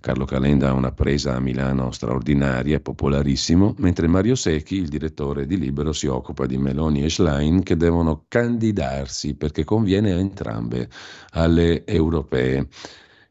Carlo 0.00 0.24
Calenda 0.24 0.68
ha 0.68 0.72
una 0.72 0.92
presa 0.92 1.34
a 1.34 1.40
Milano 1.40 1.90
straordinaria, 1.90 2.78
popolarissimo, 2.78 3.74
mentre 3.78 4.06
Mario 4.06 4.36
Secchi, 4.36 4.76
il 4.76 4.88
direttore 4.88 5.46
di 5.46 5.58
Libero, 5.58 5.92
si 5.92 6.06
occupa 6.06 6.46
di 6.46 6.58
Meloni 6.58 7.02
e 7.02 7.10
Schlein 7.10 7.62
che 7.62 7.76
devono 7.76 8.24
candidarsi 8.28 9.34
perché 9.34 9.64
conviene 9.64 10.12
a 10.12 10.18
entrambe 10.18 10.88
alle 11.30 11.84
europee. 11.84 12.68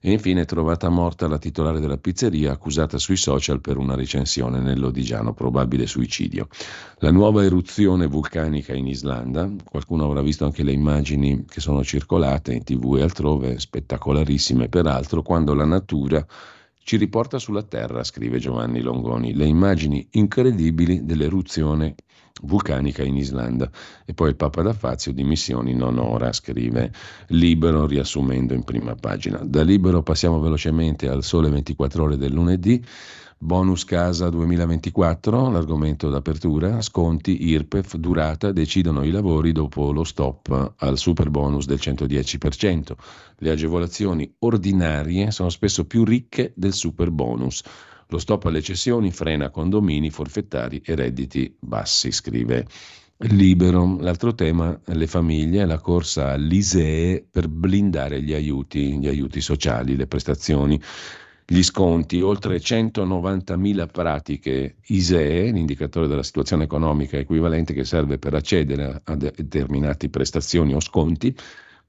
E 0.06 0.12
infine 0.12 0.46
trovata 0.46 0.90
morta 0.90 1.28
la 1.28 1.40
titolare 1.40 1.80
della 1.80 1.98
pizzeria 1.98 2.52
accusata 2.52 3.00
sui 3.00 3.16
social 3.16 3.60
per 3.60 3.78
una 3.78 3.96
recensione 3.96 4.60
nell'Odigiano, 4.60 5.34
probabile 5.34 5.88
suicidio. 5.88 6.48
La 6.98 7.10
nuova 7.10 7.44
eruzione 7.44 8.06
vulcanica 8.06 8.76
in 8.76 8.86
Islanda, 8.86 9.50
qualcuno 9.64 10.06
avrà 10.06 10.22
visto 10.22 10.46
anche 10.46 10.62
le 10.62 10.74
immagini 10.74 11.46
che 11.48 11.60
sono 11.60 11.84
circolate 11.84 12.54
in 12.54 12.64
tv 12.64 12.98
e 12.98 13.02
altrove, 13.02 13.58
spettacolarissime 13.58 14.70
peraltro, 14.70 15.24
quando 15.24 15.56
la 15.56 15.66
natura 15.66 16.24
ci 16.86 16.98
riporta 16.98 17.40
sulla 17.40 17.64
Terra, 17.64 18.04
scrive 18.04 18.38
Giovanni 18.38 18.80
Longoni, 18.80 19.34
le 19.34 19.48
immagini 19.48 20.08
incredibili 20.12 21.04
dell'eruzione 21.04 21.96
vulcanica 22.44 23.02
in 23.02 23.16
Islanda. 23.16 23.72
E 24.06 24.14
poi 24.14 24.30
il 24.30 24.36
Papa 24.36 24.62
da 24.62 24.72
Fazio 24.72 25.12
dimissioni 25.12 25.74
non 25.74 25.98
ora, 25.98 26.32
scrive 26.32 26.92
Libero, 27.30 27.88
riassumendo 27.88 28.54
in 28.54 28.64
prima 28.64 28.94
pagina. 28.94 29.40
Da 29.44 29.64
Libero 29.64 30.04
passiamo 30.04 30.40
velocemente 30.40 31.10
al 31.10 31.24
Sole 31.24 31.50
24 31.50 32.04
ore 32.04 32.18
del 32.18 32.32
lunedì. 32.32 32.86
Bonus 33.38 33.84
casa 33.84 34.30
2024, 34.30 35.52
l'argomento 35.52 36.10
d'apertura, 36.10 36.82
sconti, 36.82 37.48
IRPEF, 37.50 37.98
durata, 37.98 38.52
decidono 38.54 39.04
i 39.04 39.12
lavori 39.12 39.52
dopo 39.52 39.92
lo 39.92 40.06
stop 40.06 40.76
al 40.78 40.98
super 40.98 41.30
bonus 41.30 41.66
del 41.66 41.78
110%. 41.80 42.94
Le 43.38 43.50
agevolazioni 43.52 44.34
ordinarie 44.40 45.32
sono 45.32 45.50
spesso 45.50 45.86
più 45.86 46.06
ricche 46.06 46.54
del 46.56 46.74
super 46.74 47.12
bonus. 47.12 47.62
Lo 48.08 48.20
stop 48.20 48.46
alle 48.46 48.62
cessioni 48.62 49.12
frena 49.12 49.50
condomini, 49.50 50.10
forfettari 50.10 50.82
e 50.84 50.96
redditi 50.96 51.56
bassi, 51.60 52.12
scrive 52.12 52.66
Libero. 53.18 53.98
L'altro 54.00 54.34
tema, 54.34 54.80
le 54.86 55.08
famiglie, 55.08 55.66
la 55.66 55.80
corsa 55.80 56.32
all'ISEE 56.32 57.28
per 57.30 57.50
blindare 57.50 58.22
gli 58.24 58.34
aiuti, 58.34 58.98
gli 58.98 59.08
aiuti 59.08 59.42
sociali, 59.42 59.96
le 59.96 60.08
prestazioni 60.08 60.82
gli 61.48 61.62
sconti, 61.62 62.22
oltre 62.22 62.58
190.000 62.58 63.88
pratiche 63.92 64.78
ISEE, 64.88 65.52
l'indicatore 65.52 66.08
della 66.08 66.24
situazione 66.24 66.64
economica 66.64 67.18
equivalente 67.18 67.74
che 67.74 67.86
serve 67.86 68.18
per 68.18 68.34
accedere 68.34 69.02
a 69.04 69.16
determinate 69.16 70.10
prestazioni 70.10 70.74
o 70.74 70.80
sconti, 70.80 71.36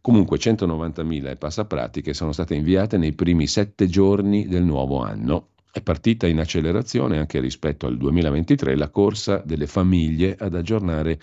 comunque 0.02 0.36
190.000 0.36 1.30
e 1.30 1.36
passapratiche 1.36 2.12
sono 2.12 2.32
state 2.32 2.54
inviate 2.54 2.98
nei 2.98 3.14
primi 3.14 3.46
sette 3.46 3.88
giorni 3.88 4.46
del 4.46 4.62
nuovo 4.62 5.00
anno. 5.02 5.48
È 5.72 5.80
partita 5.80 6.26
in 6.26 6.38
accelerazione 6.38 7.18
anche 7.18 7.40
rispetto 7.40 7.86
al 7.86 7.96
2023 7.96 8.76
la 8.76 8.90
corsa 8.90 9.42
delle 9.44 9.66
famiglie 9.66 10.36
ad 10.38 10.54
aggiornare 10.54 11.18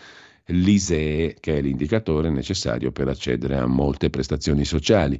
l'ISEE, 0.47 1.37
che 1.39 1.57
è 1.57 1.61
l'indicatore 1.61 2.29
necessario 2.29 2.91
per 2.91 3.07
accedere 3.07 3.57
a 3.57 3.65
molte 3.65 4.09
prestazioni 4.09 4.65
sociali, 4.65 5.19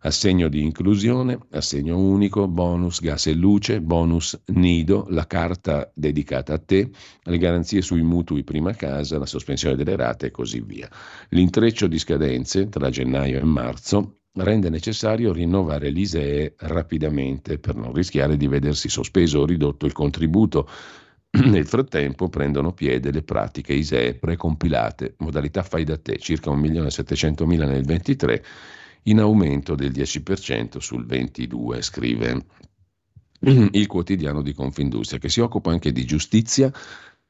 assegno 0.00 0.48
di 0.48 0.62
inclusione, 0.62 1.38
assegno 1.50 1.98
unico, 1.98 2.48
bonus 2.48 3.00
gas 3.00 3.26
e 3.26 3.34
luce, 3.34 3.80
bonus 3.80 4.38
nido, 4.46 5.06
la 5.10 5.26
carta 5.26 5.90
dedicata 5.94 6.54
a 6.54 6.58
te, 6.58 6.90
le 7.22 7.38
garanzie 7.38 7.82
sui 7.82 8.02
mutui 8.02 8.42
prima 8.42 8.74
casa, 8.74 9.18
la 9.18 9.26
sospensione 9.26 9.76
delle 9.76 9.96
rate 9.96 10.26
e 10.26 10.30
così 10.30 10.60
via. 10.60 10.88
L'intreccio 11.30 11.86
di 11.86 11.98
scadenze 11.98 12.68
tra 12.68 12.90
gennaio 12.90 13.38
e 13.38 13.44
marzo 13.44 14.18
rende 14.36 14.68
necessario 14.68 15.32
rinnovare 15.32 15.90
l'ISEE 15.90 16.54
rapidamente 16.58 17.58
per 17.58 17.76
non 17.76 17.92
rischiare 17.92 18.36
di 18.36 18.48
vedersi 18.48 18.88
sospeso 18.88 19.38
o 19.38 19.46
ridotto 19.46 19.86
il 19.86 19.92
contributo 19.92 20.68
nel 21.50 21.66
frattempo 21.66 22.28
prendono 22.28 22.72
piede 22.72 23.10
le 23.10 23.22
pratiche 23.22 23.72
ISEE 23.72 24.14
precompilate, 24.14 25.14
modalità 25.18 25.62
fai 25.62 25.82
da 25.82 25.98
te, 25.98 26.18
circa 26.18 26.52
1.700.000 26.52 27.66
nel 27.66 27.84
23, 27.84 28.44
in 29.04 29.18
aumento 29.18 29.74
del 29.74 29.90
10% 29.90 30.78
sul 30.78 31.04
22, 31.04 31.82
scrive 31.82 32.44
il 33.40 33.86
quotidiano 33.88 34.42
di 34.42 34.52
Confindustria, 34.52 35.18
che 35.18 35.28
si 35.28 35.40
occupa 35.40 35.72
anche 35.72 35.90
di 35.90 36.04
giustizia, 36.04 36.72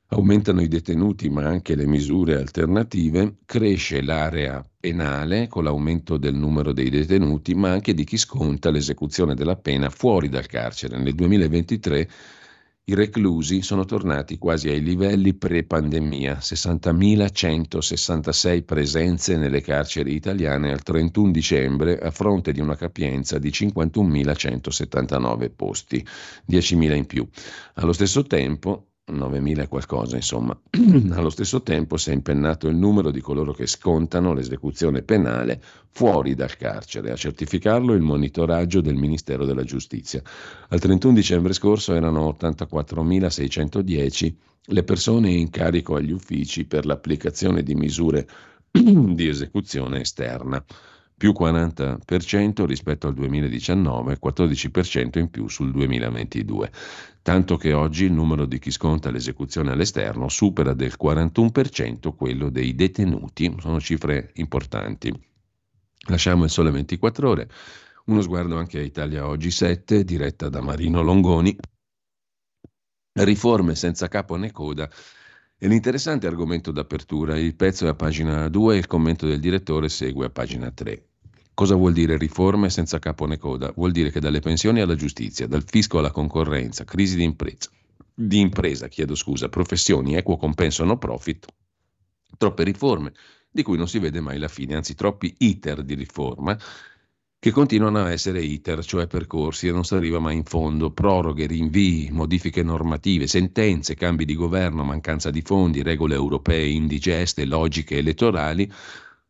aumentano 0.09 0.61
i 0.61 0.69
detenuti 0.69 1.31
ma 1.31 1.45
anche 1.45 1.75
le 1.75 1.87
misure 1.87 2.37
alternative, 2.37 3.39
cresce 3.47 4.03
l'area 4.03 4.65
penale 4.79 5.49
con 5.49 5.65
l'aumento 5.65 6.19
del 6.19 6.35
numero 6.35 6.75
dei 6.75 6.91
detenuti, 6.91 7.55
ma 7.55 7.71
anche 7.71 7.95
di 7.95 8.05
chi 8.05 8.19
sconta 8.19 8.71
l'esecuzione 8.71 9.35
della 9.35 9.57
pena 9.57 9.89
fuori 9.89 10.29
dal 10.29 10.47
carcere. 10.47 10.99
Nel 10.99 11.15
2023 11.15 12.09
i 12.87 12.95
reclusi 12.95 13.63
sono 13.63 13.87
tornati 13.87 14.37
quasi 14.37 14.69
ai 14.69 14.83
livelli 14.83 15.33
pre-pandemia, 15.33 16.37
60.166 16.37 18.63
presenze 18.63 19.39
nelle 19.39 19.63
carceri 19.63 20.15
italiane 20.15 20.71
al 20.71 20.83
31 20.83 21.31
dicembre 21.31 21.99
a 21.99 22.11
fronte 22.11 22.53
di 22.53 22.61
una 22.61 22.77
capienza 22.77 23.39
di 23.39 23.49
51.179 23.49 25.51
posti, 25.57 26.07
10.000 26.47 26.95
in 26.95 27.07
più. 27.07 27.27
Allo 27.77 27.95
stesso 27.95 28.25
tempo 28.25 28.89
9.000 29.13 29.61
e 29.61 29.69
qualcosa, 29.69 30.17
insomma. 30.17 30.59
Allo 31.13 31.29
stesso 31.29 31.63
tempo 31.63 31.97
si 31.99 32.11
è 32.11 32.15
impennato 32.15 32.69
il 32.69 32.77
numero 32.77 33.11
di 33.11 33.21
coloro 33.21 33.53
che 33.53 33.67
scontano 33.67 34.33
l'esecuzione 34.33 35.03
penale 35.03 35.61
fuori 35.91 36.35
dal 36.35 36.57
carcere. 36.57 37.11
A 37.11 37.17
certificarlo 37.17 37.93
il 37.93 38.01
monitoraggio 38.01 38.81
del 38.81 38.95
Ministero 38.95 39.45
della 39.45 39.65
Giustizia. 39.65 40.23
Al 40.69 40.81
31 40.81 41.13
dicembre 41.13 41.53
scorso 41.53 41.95
erano 41.95 42.35
84.610 42.41 44.35
le 44.69 44.83
persone 44.83 45.31
in 45.31 45.51
carico 45.51 45.97
agli 45.97 46.11
uffici 46.11 46.65
per 46.65 46.87
l'applicazione 46.87 47.63
di 47.63 47.75
misure 47.75 48.27
di 48.71 49.29
esecuzione 49.29 50.01
esterna 50.01 50.65
più 51.17 51.33
40% 51.39 52.65
rispetto 52.65 53.07
al 53.07 53.15
2019, 53.15 54.19
14% 54.23 55.19
in 55.19 55.31
più 55.31 55.49
sul 55.49 55.71
2022. 55.71 56.71
Tanto 57.23 57.57
che 57.57 57.73
oggi 57.73 58.05
il 58.05 58.13
numero 58.13 58.45
di 58.45 58.59
chi 58.59 58.71
sconta 58.71 59.11
l'esecuzione 59.11 59.71
all'esterno 59.71 60.29
supera 60.29 60.75
del 60.75 60.95
41% 61.01 62.15
quello 62.15 62.51
dei 62.51 62.75
detenuti, 62.75 63.55
sono 63.59 63.81
cifre 63.81 64.33
importanti. 64.35 65.13
Lasciamo 66.09 66.45
il 66.45 66.51
sole 66.51 66.71
24 66.71 67.29
ore, 67.29 67.49
uno 68.07 68.21
sguardo 68.21 68.59
anche 68.59 68.79
a 68.79 68.83
Italia 68.83 69.27
Oggi 69.27 69.51
7, 69.51 70.05
diretta 70.05 70.49
da 70.51 70.61
Marino 70.61 71.01
Longoni. 71.01 71.57
Riforme 73.17 73.75
senza 73.77 74.09
capo 74.09 74.37
né 74.37 74.51
coda 74.51 74.91
è 75.65 75.67
l'interessante 75.67 76.27
argomento 76.27 76.71
d'apertura. 76.71 77.39
Il 77.39 77.55
pezzo 77.55 77.87
è 77.87 77.89
a 77.89 77.95
pagina 77.95 78.51
2 78.51 78.75
e 78.75 78.79
il 78.79 78.87
commento 78.87 79.27
del 79.27 79.41
direttore 79.41 79.89
segue 79.89 80.27
a 80.27 80.29
pagina 80.29 80.71
3. 80.71 81.07
Cosa 81.55 81.75
vuol 81.75 81.95
dire 81.95 82.19
riforme 82.19 82.69
senza 82.69 82.99
capo 82.99 83.25
né 83.25 83.39
coda? 83.39 83.73
Vuol 83.75 83.91
dire 83.91 84.11
che 84.11 84.21
dalle 84.21 84.41
pensioni 84.41 84.83
alla 84.83 84.95
giustizia, 84.95 85.47
dal 85.47 85.65
fisco 85.65 86.01
alla 86.01 86.11
concorrenza, 86.11 86.85
crisi 86.85 87.17
di 87.17 87.23
impresa, 87.23 87.71
di 88.13 88.41
impresa 88.41 88.89
chiedo 88.89 89.15
scusa, 89.15 89.49
professioni, 89.49 90.17
equo 90.17 90.37
compenso 90.37 90.85
no 90.85 90.99
profit, 90.99 91.47
troppe 92.37 92.63
riforme 92.63 93.15
di 93.51 93.63
cui 93.63 93.79
non 93.79 93.89
si 93.89 93.99
vede 93.99 94.21
mai 94.21 94.37
la 94.37 94.49
fine, 94.49 94.75
anzi 94.75 94.95
troppi 94.95 95.35
iter 95.39 95.83
di 95.83 95.95
riforma 95.95 96.59
che 97.45 97.51
continuano 97.51 97.99
a 97.99 98.11
essere 98.11 98.41
iter, 98.41 98.83
cioè 98.83 99.07
percorsi, 99.07 99.69
e 99.69 99.71
non 99.71 99.85
si 99.85 99.95
arriva 99.95 100.19
mai 100.19 100.35
in 100.35 100.45
fondo. 100.45 100.93
Proroghe, 100.93 101.45
rinvii, 101.45 102.09
modifiche 102.11 102.63
normative, 102.63 103.27
sentenze, 103.27 103.95
cambi 103.95 104.25
di 104.25 104.35
governo, 104.35 104.83
mancanza 104.83 105.31
di 105.31 105.43
fondi, 105.43 105.83
regole 105.83 106.15
europee 106.15 106.67
indigeste, 106.69 107.45
logiche 107.45 107.99
elettorali. 107.99 108.73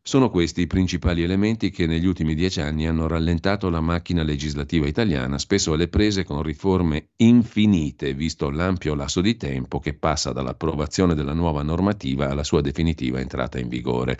Sono 0.01 0.29
questi 0.29 0.61
i 0.61 0.67
principali 0.67 1.23
elementi 1.23 1.71
che 1.71 1.87
negli 1.87 2.05
ultimi 2.05 2.35
dieci 2.35 2.61
anni 2.61 2.87
hanno 2.87 3.07
rallentato 3.07 3.69
la 3.69 3.81
macchina 3.81 4.23
legislativa 4.23 4.87
italiana, 4.87 5.37
spesso 5.37 5.73
alle 5.73 5.89
prese 5.89 6.23
con 6.23 6.41
riforme 6.41 7.09
infinite, 7.17 8.13
visto 8.13 8.49
l'ampio 8.49 8.95
lasso 8.95 9.19
di 9.19 9.35
tempo 9.35 9.79
che 9.79 9.93
passa 9.93 10.31
dall'approvazione 10.31 11.15
della 11.15 11.33
nuova 11.33 11.63
normativa 11.63 12.29
alla 12.29 12.45
sua 12.45 12.61
definitiva 12.61 13.19
entrata 13.19 13.59
in 13.59 13.67
vigore. 13.67 14.17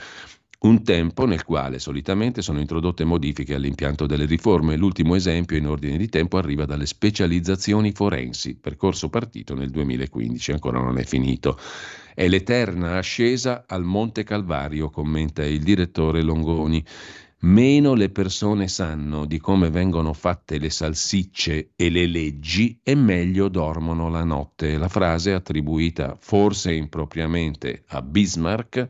Un 0.59 0.83
tempo 0.83 1.25
nel 1.25 1.43
quale 1.43 1.79
solitamente 1.79 2.41
sono 2.41 2.59
introdotte 2.59 3.03
modifiche 3.03 3.55
all'impianto 3.55 4.05
delle 4.05 4.25
riforme. 4.25 4.77
L'ultimo 4.77 5.15
esempio 5.15 5.57
in 5.57 5.67
ordine 5.67 5.97
di 5.97 6.07
tempo 6.07 6.37
arriva 6.37 6.65
dalle 6.65 6.85
specializzazioni 6.85 7.91
forensi, 7.91 8.55
percorso 8.55 9.09
partito 9.09 9.53
nel 9.53 9.69
2015, 9.69 10.53
ancora 10.53 10.79
non 10.79 10.97
è 10.97 11.03
finito. 11.03 11.59
È 12.13 12.27
l'eterna 12.27 12.97
ascesa 12.97 13.65
al 13.67 13.83
Monte 13.83 14.23
Calvario, 14.23 14.89
commenta 14.89 15.45
il 15.45 15.61
direttore 15.61 16.21
Longoni. 16.21 16.83
Meno 17.39 17.93
le 17.93 18.09
persone 18.09 18.67
sanno 18.67 19.25
di 19.25 19.39
come 19.39 19.69
vengono 19.69 20.13
fatte 20.13 20.57
le 20.57 20.69
salsicce 20.71 21.73
e 21.75 21.89
le 21.89 22.07
leggi 22.07 22.79
e 22.81 22.95
meglio 22.95 23.49
dormono 23.49 24.09
la 24.09 24.23
notte. 24.23 24.77
La 24.77 24.87
frase 24.87 25.33
attribuita 25.33 26.15
forse 26.17 26.73
impropriamente 26.73 27.83
a 27.89 28.01
Bismarck 28.01 28.87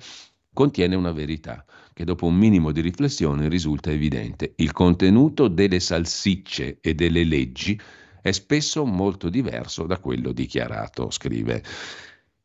contiene 0.55 0.95
una 0.95 1.11
verità 1.11 1.63
che 1.93 2.05
dopo 2.05 2.25
un 2.25 2.35
minimo 2.35 2.71
di 2.71 2.81
riflessione 2.81 3.47
risulta 3.49 3.91
evidente. 3.91 4.53
Il 4.55 4.71
contenuto 4.71 5.47
delle 5.47 5.79
salsicce 5.79 6.79
e 6.81 6.95
delle 6.95 7.23
leggi 7.23 7.79
è 8.21 8.31
spesso 8.31 8.85
molto 8.85 9.29
diverso 9.29 9.85
da 9.85 9.99
quello 9.99 10.31
dichiarato, 10.31 11.11
scrive 11.11 11.61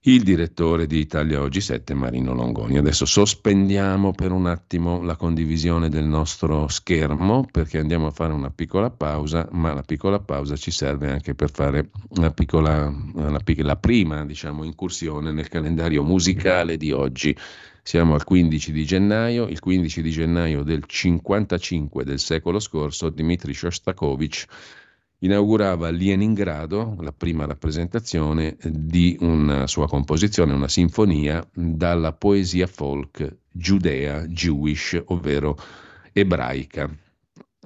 il 0.05 0.23
direttore 0.23 0.87
di 0.87 0.99
Italia 0.99 1.43
Oggi 1.43 1.61
7, 1.61 1.93
Marino 1.93 2.33
Longoni. 2.33 2.79
Adesso 2.79 3.05
sospendiamo 3.05 4.13
per 4.13 4.33
un 4.33 4.47
attimo 4.47 5.03
la 5.03 5.15
condivisione 5.15 5.91
del 5.91 6.05
nostro 6.05 6.69
schermo 6.69 7.47
perché 7.51 7.77
andiamo 7.77 8.07
a 8.07 8.11
fare 8.11 8.33
una 8.33 8.49
piccola 8.49 8.89
pausa, 8.89 9.47
ma 9.53 9.75
la 9.75 9.83
piccola 9.83 10.19
pausa 10.19 10.57
ci 10.57 10.71
serve 10.71 11.11
anche 11.11 11.35
per 11.35 11.51
fare 11.51 11.91
una 12.17 12.31
piccola, 12.31 12.87
una, 12.87 13.43
la 13.45 13.77
prima 13.77 14.25
diciamo, 14.25 14.65
incursione 14.65 15.33
nel 15.33 15.49
calendario 15.49 16.03
musicale 16.03 16.79
di 16.79 16.93
oggi. 16.93 17.37
Siamo 17.83 18.15
al 18.15 18.25
15 18.25 18.73
di 18.73 18.85
gennaio, 18.87 19.49
il 19.49 19.59
15 19.59 20.01
di 20.01 20.11
gennaio 20.11 20.63
del 20.63 20.85
55 20.87 22.05
del 22.05 22.21
secolo 22.21 22.59
scorso 22.59 23.11
Dmitry 23.11 23.53
Shostakovich 23.53 24.47
inaugurava 25.21 25.89
a 25.89 25.91
Leningrado 25.91 26.97
la 27.01 27.13
prima 27.13 27.47
rappresentazione 27.47 28.57
di 28.63 29.17
una 29.21 29.67
sua 29.67 29.87
composizione, 29.87 30.53
una 30.53 30.69
sinfonia 30.69 31.47
dalla 31.53 32.13
poesia 32.13 32.67
folk 32.67 33.39
giudea, 33.51 34.27
Jewish, 34.27 35.01
ovvero 35.07 35.57
ebraica. 36.13 36.91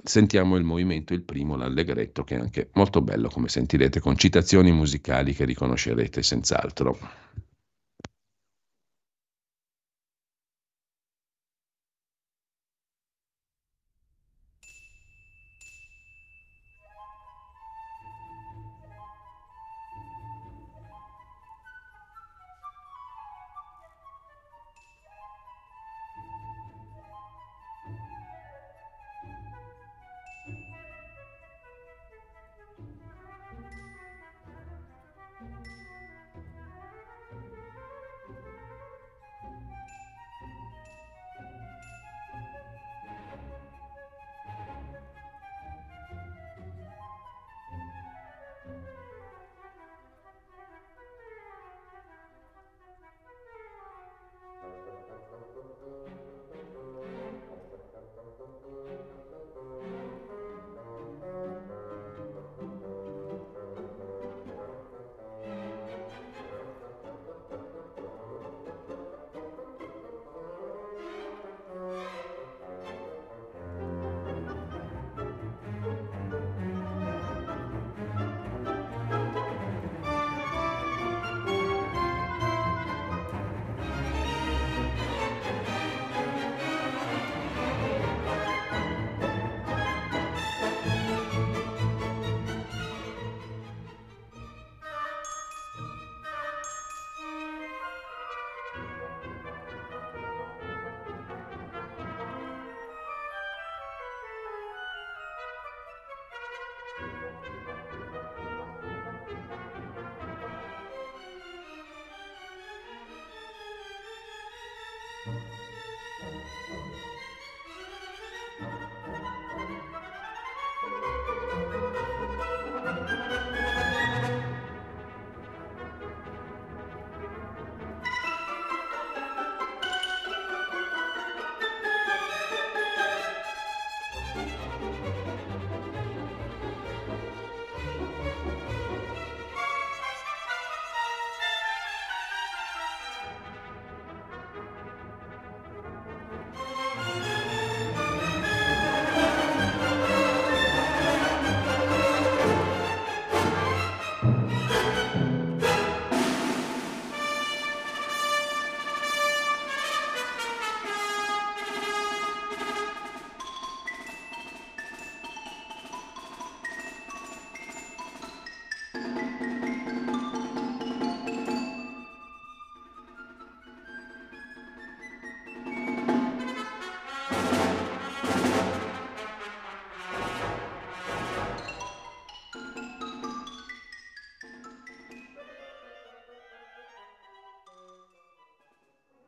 Sentiamo 0.03 0.55
il 0.55 0.63
movimento, 0.63 1.13
il 1.13 1.23
primo, 1.23 1.55
l'allegretto, 1.55 2.23
che 2.23 2.35
è 2.35 2.39
anche 2.39 2.69
molto 2.73 3.01
bello, 3.01 3.29
come 3.29 3.47
sentirete, 3.47 3.99
con 3.99 4.15
citazioni 4.17 4.71
musicali 4.71 5.33
che 5.33 5.45
riconoscerete 5.45 6.21
senz'altro. 6.21 6.97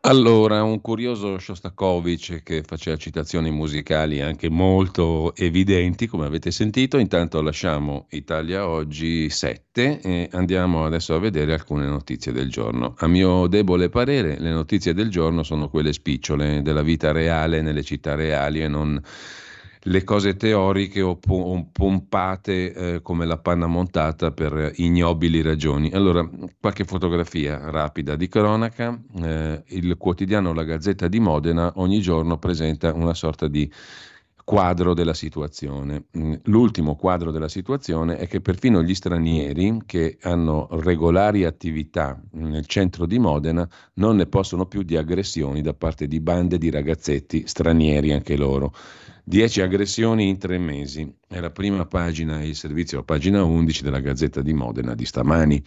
Allora, 0.07 0.63
un 0.63 0.79
curioso 0.79 1.37
Shostakovich 1.37 2.41
che 2.41 2.63
faceva 2.63 2.95
citazioni 2.95 3.51
musicali 3.51 4.21
anche 4.21 4.47
molto 4.49 5.35
evidenti, 5.35 6.07
come 6.07 6.25
avete 6.25 6.49
sentito. 6.49 6.97
Intanto 6.97 7.41
lasciamo 7.41 8.07
Italia 8.11 8.69
Oggi 8.69 9.29
7 9.29 9.99
e 9.99 10.29
andiamo 10.31 10.85
adesso 10.85 11.13
a 11.13 11.19
vedere 11.19 11.51
alcune 11.51 11.87
notizie 11.87 12.31
del 12.31 12.49
giorno. 12.49 12.93
A 12.99 13.07
mio 13.07 13.47
debole 13.47 13.89
parere, 13.89 14.39
le 14.39 14.51
notizie 14.51 14.93
del 14.93 15.09
giorno 15.09 15.43
sono 15.43 15.67
quelle 15.67 15.91
spicciole 15.91 16.61
della 16.61 16.83
vita 16.83 17.11
reale 17.11 17.61
nelle 17.61 17.83
città 17.83 18.15
reali 18.15 18.61
e 18.61 18.69
non 18.69 19.01
le 19.87 20.03
cose 20.03 20.35
teoriche 20.35 21.01
o, 21.01 21.17
pompate 21.71 22.73
eh, 22.73 23.01
come 23.01 23.25
la 23.25 23.37
panna 23.37 23.67
montata 23.67 24.31
per 24.31 24.73
ignobili 24.75 25.41
ragioni. 25.41 25.91
Allora, 25.91 26.27
qualche 26.59 26.83
fotografia 26.83 27.69
rapida 27.69 28.15
di 28.15 28.27
cronaca. 28.27 28.99
Eh, 29.21 29.63
il 29.67 29.95
quotidiano 29.97 30.53
La 30.53 30.63
Gazzetta 30.63 31.07
di 31.07 31.19
Modena 31.19 31.71
ogni 31.75 32.01
giorno 32.01 32.37
presenta 32.37 32.93
una 32.93 33.13
sorta 33.13 33.47
di 33.47 33.71
quadro 34.47 34.93
della 34.93 35.13
situazione. 35.13 36.05
Mm, 36.17 36.35
l'ultimo 36.43 36.95
quadro 36.95 37.31
della 37.31 37.49
situazione 37.49 38.15
è 38.15 38.27
che 38.27 38.39
perfino 38.39 38.81
gli 38.81 38.95
stranieri 38.95 39.81
che 39.85 40.17
hanno 40.21 40.69
regolari 40.71 41.43
attività 41.43 42.17
nel 42.31 42.65
centro 42.65 43.05
di 43.05 43.19
Modena 43.19 43.67
non 43.95 44.15
ne 44.15 44.25
possono 44.25 44.65
più 44.65 44.83
di 44.83 44.95
aggressioni 44.95 45.61
da 45.61 45.73
parte 45.73 46.07
di 46.07 46.21
bande 46.21 46.57
di 46.57 46.69
ragazzetti 46.69 47.43
stranieri 47.45 48.13
anche 48.13 48.37
loro. 48.37 48.73
Dieci 49.21 49.59
aggressioni 49.59 50.29
in 50.29 50.37
tre 50.37 50.57
mesi. 50.57 51.13
È 51.27 51.41
la 51.41 51.51
prima 51.51 51.85
pagina, 51.85 52.41
il 52.41 52.55
servizio, 52.55 53.03
pagina 53.03 53.43
11 53.43 53.83
della 53.83 53.99
Gazzetta 53.99 54.41
di 54.41 54.53
Modena 54.53 54.95
di 54.95 55.03
stamani. 55.03 55.61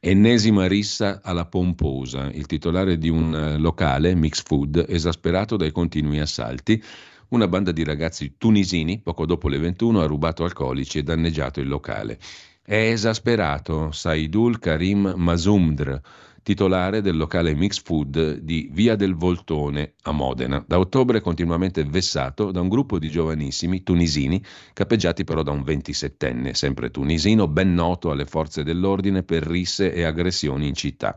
Ennesima 0.00 0.66
rissa 0.66 1.20
alla 1.22 1.44
pomposa. 1.44 2.30
Il 2.30 2.46
titolare 2.46 2.96
di 2.96 3.10
un 3.10 3.34
eh, 3.34 3.58
locale, 3.58 4.14
Mix 4.14 4.42
Food, 4.42 4.82
esasperato 4.88 5.58
dai 5.58 5.72
continui 5.72 6.20
assalti. 6.20 6.82
Una 7.28 7.48
banda 7.48 7.72
di 7.72 7.84
ragazzi 7.84 8.34
tunisini, 8.36 9.00
poco 9.00 9.26
dopo 9.26 9.48
le 9.48 9.58
21, 9.58 10.00
ha 10.00 10.06
rubato 10.06 10.44
alcolici 10.44 10.98
e 10.98 11.02
danneggiato 11.02 11.60
il 11.60 11.68
locale. 11.68 12.18
È 12.62 12.74
esasperato 12.74 13.90
Saidul 13.92 14.58
Karim 14.58 15.14
Mazumdr, 15.16 16.00
titolare 16.42 17.00
del 17.00 17.16
locale 17.16 17.54
Mix 17.54 17.82
Food 17.82 18.40
di 18.40 18.68
Via 18.70 18.94
del 18.94 19.14
Voltone 19.14 19.94
a 20.02 20.12
Modena. 20.12 20.62
Da 20.66 20.78
ottobre 20.78 21.20
continuamente 21.20 21.84
vessato 21.84 22.50
da 22.52 22.60
un 22.60 22.68
gruppo 22.68 22.98
di 22.98 23.08
giovanissimi 23.08 23.82
tunisini, 23.82 24.42
capeggiati 24.74 25.24
però 25.24 25.42
da 25.42 25.50
un 25.50 25.62
27enne, 25.62 26.52
sempre 26.52 26.90
tunisino, 26.90 27.48
ben 27.48 27.72
noto 27.72 28.10
alle 28.10 28.26
forze 28.26 28.62
dell'ordine 28.62 29.22
per 29.22 29.42
risse 29.44 29.92
e 29.92 30.04
aggressioni 30.04 30.68
in 30.68 30.74
città. 30.74 31.16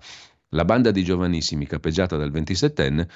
La 0.52 0.64
banda 0.64 0.92
di 0.92 1.04
giovanissimi 1.04 1.66
capeggiata 1.66 2.16
dal 2.16 2.32
27enne 2.32 3.08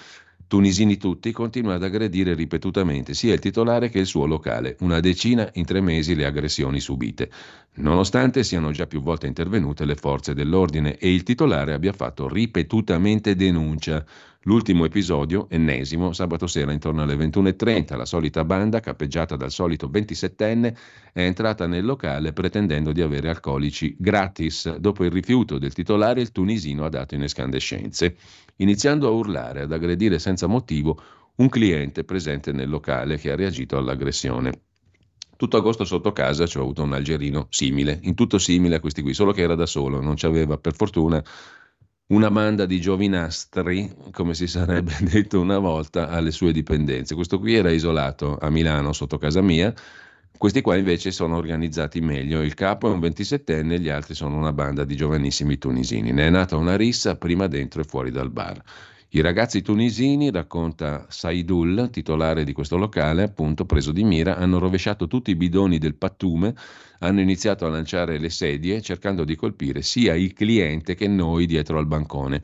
tunisini 0.52 0.98
tutti, 0.98 1.32
continua 1.32 1.76
ad 1.76 1.84
aggredire 1.84 2.34
ripetutamente 2.34 3.14
sia 3.14 3.34
il 3.34 3.40
titolare 3.40 3.88
che 3.88 4.00
il 4.00 4.06
suo 4.06 4.26
locale, 4.26 4.76
una 4.82 5.00
decina 5.00 5.50
in 5.54 5.64
tre 5.64 5.80
mesi 5.80 6.14
le 6.14 6.26
aggressioni 6.26 6.82
subite, 6.82 7.32
nonostante 7.76 8.44
siano 8.44 8.72
già 8.72 8.86
più 8.86 9.02
volte 9.02 9.28
intervenute 9.28 9.86
le 9.86 9.96
forze 9.96 10.34
dell'ordine 10.34 10.98
e 10.98 11.14
il 11.14 11.24
titolare 11.24 11.72
abbia 11.72 11.94
fatto 11.94 12.28
ripetutamente 12.28 13.34
denuncia. 13.34 14.06
L'ultimo 14.46 14.86
episodio, 14.86 15.46
ennesimo, 15.52 16.14
sabato 16.14 16.48
sera 16.48 16.72
intorno 16.72 17.04
alle 17.04 17.16
21.30, 17.16 17.96
la 17.96 18.06
solita 18.06 18.44
banda, 18.44 18.80
cappeggiata 18.80 19.36
dal 19.36 19.52
solito 19.52 19.88
27enne, 19.88 20.76
è 21.14 21.22
entrata 21.22 21.68
nel 21.68 21.86
locale 21.86 22.34
pretendendo 22.34 22.92
di 22.92 23.02
avere 23.02 23.30
alcolici 23.30 23.96
gratis. 24.00 24.78
Dopo 24.78 25.06
il 25.06 25.12
rifiuto 25.12 25.60
del 25.60 25.74
titolare, 25.74 26.22
il 26.22 26.32
tunisino 26.32 26.86
ha 26.86 26.90
dato 26.90 27.14
in 27.14 27.22
escandescenze, 27.22 28.16
iniziando 28.62 29.08
a 29.08 29.12
urlare, 29.12 29.62
ad 29.62 29.72
aggredire 29.72 30.20
senza 30.20 30.48
motivo 30.48 31.02
un 31.36 31.50
cliente 31.50 32.04
presente 32.04 32.52
nel 32.52 32.70
locale 32.70 33.18
che 33.18 33.32
ha 33.32 33.36
reagito 33.36 33.78
all'aggressione. 33.78 34.52
Tutto 35.36 35.58
agosto 35.58 35.86
sotto 35.86 36.12
casa 36.12 36.46
ci 36.46 36.58
ho 36.58 36.62
avuto 36.62 36.84
un 36.84 36.94
algerino 36.94 37.48
simile, 37.50 38.00
in 38.04 38.14
tutto 38.14 38.38
simile 38.38 38.76
a 38.76 38.80
questi 38.80 39.02
qui, 39.02 39.14
solo 39.14 39.32
che 39.32 39.42
era 39.42 39.56
da 39.56 39.66
solo, 39.66 40.00
non 40.00 40.14
c'aveva 40.16 40.58
per 40.58 40.76
fortuna 40.76 41.24
una 42.08 42.30
banda 42.30 42.66
di 42.66 42.80
giovinastri, 42.80 43.96
come 44.12 44.34
si 44.34 44.46
sarebbe 44.46 44.94
detto 45.02 45.40
una 45.40 45.58
volta, 45.58 46.10
alle 46.10 46.32
sue 46.32 46.52
dipendenze. 46.52 47.16
Questo 47.16 47.40
qui 47.40 47.56
era 47.56 47.72
isolato 47.72 48.38
a 48.38 48.50
Milano 48.50 48.94
sotto 48.94 49.18
casa 49.18 49.42
mia, 49.42 49.74
questi 50.42 50.62
qua 50.62 50.76
invece 50.76 51.12
sono 51.12 51.36
organizzati 51.36 52.02
meglio. 52.02 52.42
Il 52.42 52.56
capo 52.56 52.90
è 52.90 52.92
un 52.92 53.00
27enne, 53.00 53.80
gli 53.80 53.90
altri 53.90 54.16
sono 54.16 54.38
una 54.38 54.52
banda 54.52 54.84
di 54.86 54.96
giovanissimi 54.96 55.60
tunisini. 55.60 56.12
Ne 56.12 56.26
è 56.26 56.30
nata 56.32 56.58
una 56.58 56.76
rissa 56.76 57.16
prima 57.16 57.46
dentro 57.46 57.80
e 57.80 57.84
fuori 57.84 58.10
dal 58.10 58.32
bar. 58.32 58.60
I 59.10 59.22
ragazzi 59.22 59.62
tunisini, 59.62 60.32
racconta 60.32 61.06
Saidul, 61.10 61.90
titolare 61.92 62.44
di 62.44 62.54
questo 62.54 62.78
locale, 62.78 63.22
appunto 63.22 63.66
preso 63.66 63.92
di 63.92 64.04
mira, 64.04 64.36
hanno 64.36 64.58
rovesciato 64.58 65.06
tutti 65.06 65.30
i 65.30 65.36
bidoni 65.36 65.78
del 65.78 65.94
pattume, 65.94 66.56
hanno 67.02 67.22
iniziato 67.22 67.68
a 67.68 67.70
lanciare 67.70 68.18
le 68.18 68.32
sedie 68.32 68.82
cercando 68.82 69.24
di 69.24 69.36
colpire 69.36 69.84
sia 69.84 70.16
il 70.16 70.34
cliente 70.34 70.96
che 70.96 71.08
noi 71.08 71.46
dietro 71.46 71.78
al 71.78 71.86
bancone. 71.86 72.42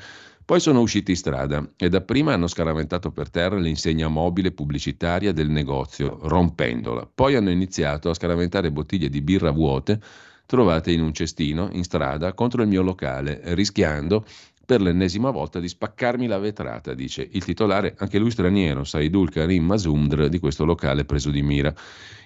Poi 0.48 0.62
sono 0.62 0.80
usciti 0.80 1.12
in 1.12 1.18
strada 1.18 1.72
e 1.76 1.90
dapprima 1.90 2.32
hanno 2.32 2.48
scaraventato 2.48 3.12
per 3.12 3.30
terra 3.30 3.58
l'insegna 3.58 4.08
mobile 4.08 4.54
pubblicitaria 4.54 5.34
del 5.34 5.50
negozio, 5.50 6.20
rompendola. 6.22 7.06
Poi 7.14 7.36
hanno 7.36 7.50
iniziato 7.50 8.10
a 8.10 8.14
scaraventare 8.14 8.72
bottiglie 8.72 9.10
di 9.10 9.22
birra 9.22 9.52
vuote 9.52 10.00
trovate 10.46 10.94
in 10.94 11.02
un 11.02 11.12
cestino 11.12 11.68
in 11.74 11.84
strada 11.84 12.32
contro 12.32 12.62
il 12.62 12.70
mio 12.70 12.82
locale, 12.82 13.42
rischiando 13.56 14.24
per 14.66 14.80
l'ennesima 14.80 15.32
volta 15.32 15.60
di 15.60 15.68
spaccarmi 15.68 16.28
la 16.28 16.38
vetrata, 16.38 16.94
dice 16.94 17.28
il 17.30 17.44
titolare, 17.44 17.96
anche 17.98 18.18
lui 18.18 18.32
straniero, 18.32 18.86
Saidul 18.86 19.30
Karim 19.30 19.66
Mazumdr 19.66 20.30
di 20.30 20.40
questo 20.40 20.64
locale 20.64 21.04
preso 21.04 21.30
di 21.30 21.42
mira, 21.42 21.76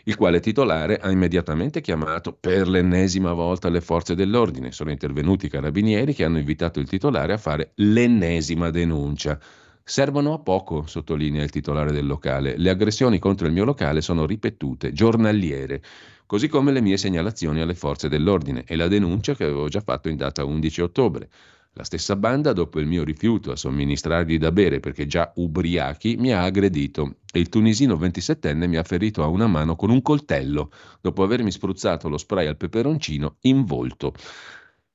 il 0.06 0.16
quale 0.16 0.40
titolare 0.40 0.98
ha 0.98 1.12
immediatamente 1.12 1.82
chiamato 1.82 2.34
per 2.34 2.68
l'ennesima 2.68 3.34
volta 3.34 3.70
le 3.70 3.82
forze 3.82 4.16
dell'ordine. 4.16 4.72
Sono 4.72 4.92
intervenuti 4.92 5.46
i 5.46 5.50
carabinieri 5.50 6.14
che 6.14 6.24
hanno 6.24 6.40
invitato 6.40 6.80
il 6.80 6.88
titolare 6.88 7.34
a 7.34 7.38
fare 7.38 7.72
l'ennesima 7.76 8.70
denuncia. 8.70 9.40
Servono 9.84 10.34
a 10.34 10.40
poco, 10.40 10.86
sottolinea 10.88 11.44
il 11.44 11.50
titolare 11.50 11.92
del 11.92 12.06
locale. 12.06 12.56
Le 12.58 12.70
aggressioni 12.70 13.20
contro 13.20 13.48
il 13.48 13.54
mio 13.54 13.66
locale 13.66 14.02
sono 14.02 14.26
ripetute, 14.26 14.94
giornaliere, 14.94 15.82
così 16.26 16.48
come 16.48 16.72
le 16.72 16.82
mie 16.82 16.98
segnalazioni 16.98 17.62
alle 17.62 17.76
forze 17.76 18.08
dell'ordine 18.08 18.64
e 18.66 18.76
la 18.76 18.88
denuncia 18.88 19.36
che 19.36 19.44
avevo 19.44 19.68
già 19.68 19.82
fatto 19.82 20.08
in 20.08 20.18
data 20.18 20.46
11 20.46 20.82
ottobre. 20.82 21.30
La 21.74 21.86
stessa 21.86 22.18
banda, 22.18 22.52
dopo 22.52 22.82
il 22.82 22.86
mio 22.86 23.06
rifiuto 23.06 23.52
a 23.52 23.56
somministrargli 23.56 24.38
da 24.38 24.52
bere 24.52 24.82
perché 24.82 25.08
già 25.08 25.32
ubriachi, 25.36 26.18
mi 26.18 26.34
ha 26.34 26.44
aggredito 26.44 27.20
e 27.32 27.40
il 27.40 27.48
tunisino 27.48 27.96
27enne 27.96 28.68
mi 28.68 28.76
ha 28.76 28.84
ferito 28.84 29.24
a 29.24 29.28
una 29.28 29.48
mano 29.48 29.78
con 29.78 29.90
un 29.90 30.02
coltello 30.02 30.70
dopo 31.00 31.24
avermi 31.24 31.50
spruzzato 31.50 32.10
lo 32.10 32.18
spray 32.18 32.48
al 32.48 32.58
peperoncino 32.58 33.38
in 33.42 33.64
volto. 33.64 34.14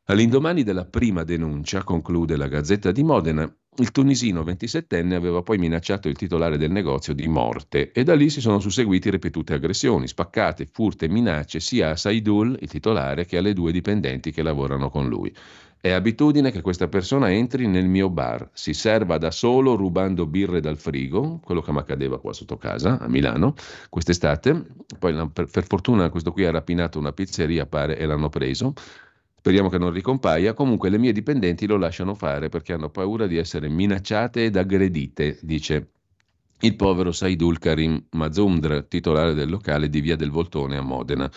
All'indomani 0.08 0.64
della 0.64 0.84
prima 0.84 1.24
denuncia, 1.24 1.82
conclude 1.82 2.36
la 2.36 2.46
Gazzetta 2.46 2.92
di 2.92 3.02
Modena, 3.02 3.50
il 3.78 3.90
tunisino 3.90 4.42
27enne 4.42 5.14
aveva 5.14 5.42
poi 5.42 5.58
minacciato 5.58 6.08
il 6.08 6.16
titolare 6.16 6.56
del 6.56 6.70
negozio 6.70 7.12
di 7.12 7.26
morte 7.26 7.90
e 7.90 8.04
da 8.04 8.14
lì 8.14 8.30
si 8.30 8.40
sono 8.40 8.60
susseguiti 8.60 9.10
ripetute 9.10 9.54
aggressioni, 9.54 10.06
spaccate, 10.06 10.68
furte 10.70 11.08
minacce 11.08 11.58
sia 11.60 11.90
a 11.90 11.96
Saidul, 11.96 12.56
il 12.60 12.68
titolare, 12.68 13.26
che 13.26 13.36
alle 13.36 13.52
due 13.52 13.72
dipendenti 13.72 14.30
che 14.30 14.42
lavorano 14.42 14.90
con 14.90 15.08
lui. 15.08 15.34
È 15.86 15.92
abitudine 15.92 16.50
che 16.50 16.62
questa 16.62 16.88
persona 16.88 17.30
entri 17.30 17.68
nel 17.68 17.86
mio 17.86 18.10
bar, 18.10 18.50
si 18.52 18.74
serva 18.74 19.18
da 19.18 19.30
solo 19.30 19.76
rubando 19.76 20.26
birre 20.26 20.58
dal 20.58 20.78
frigo, 20.78 21.38
quello 21.38 21.60
che 21.60 21.70
mi 21.70 21.78
accadeva 21.78 22.18
qua 22.18 22.32
sotto 22.32 22.56
casa 22.56 22.98
a 22.98 23.06
Milano 23.06 23.54
quest'estate. 23.88 24.66
Poi 24.98 25.30
per, 25.32 25.46
per 25.46 25.64
fortuna 25.64 26.10
questo 26.10 26.32
qui 26.32 26.44
ha 26.44 26.50
rapinato 26.50 26.98
una 26.98 27.12
pizzeria, 27.12 27.66
pare, 27.66 27.96
e 27.98 28.04
l'hanno 28.04 28.28
preso. 28.28 28.72
Speriamo 29.36 29.68
che 29.68 29.78
non 29.78 29.92
ricompaia. 29.92 30.54
Comunque 30.54 30.88
le 30.88 30.98
mie 30.98 31.12
dipendenti 31.12 31.68
lo 31.68 31.76
lasciano 31.76 32.14
fare 32.14 32.48
perché 32.48 32.72
hanno 32.72 32.90
paura 32.90 33.28
di 33.28 33.36
essere 33.36 33.68
minacciate 33.68 34.46
ed 34.46 34.56
aggredite, 34.56 35.38
dice 35.42 35.90
il 36.62 36.74
povero 36.74 37.12
Saidul 37.12 37.60
Karim 37.60 38.06
Mazumdr, 38.10 38.86
titolare 38.88 39.34
del 39.34 39.50
locale 39.50 39.88
di 39.88 40.00
Via 40.00 40.16
del 40.16 40.32
Voltone 40.32 40.78
a 40.78 40.82
Modena. 40.82 41.30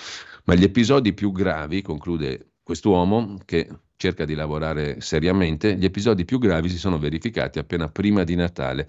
Ma 0.45 0.55
gli 0.55 0.63
episodi 0.63 1.13
più 1.13 1.31
gravi, 1.31 1.83
conclude 1.83 2.53
quest'uomo, 2.63 3.37
che 3.45 3.69
cerca 3.99 4.23
di 4.23 4.33
lavorare 4.33 5.01
seriamente, 5.01 5.75
gli 5.75 5.83
episodi 5.83 6.23
più 6.23 6.39
gravi 6.39 6.69
si 6.69 6.77
sono 6.77 6.97
verificati 6.97 7.59
appena 7.59 7.89
prima 7.89 8.23
di 8.23 8.33
Natale. 8.33 8.87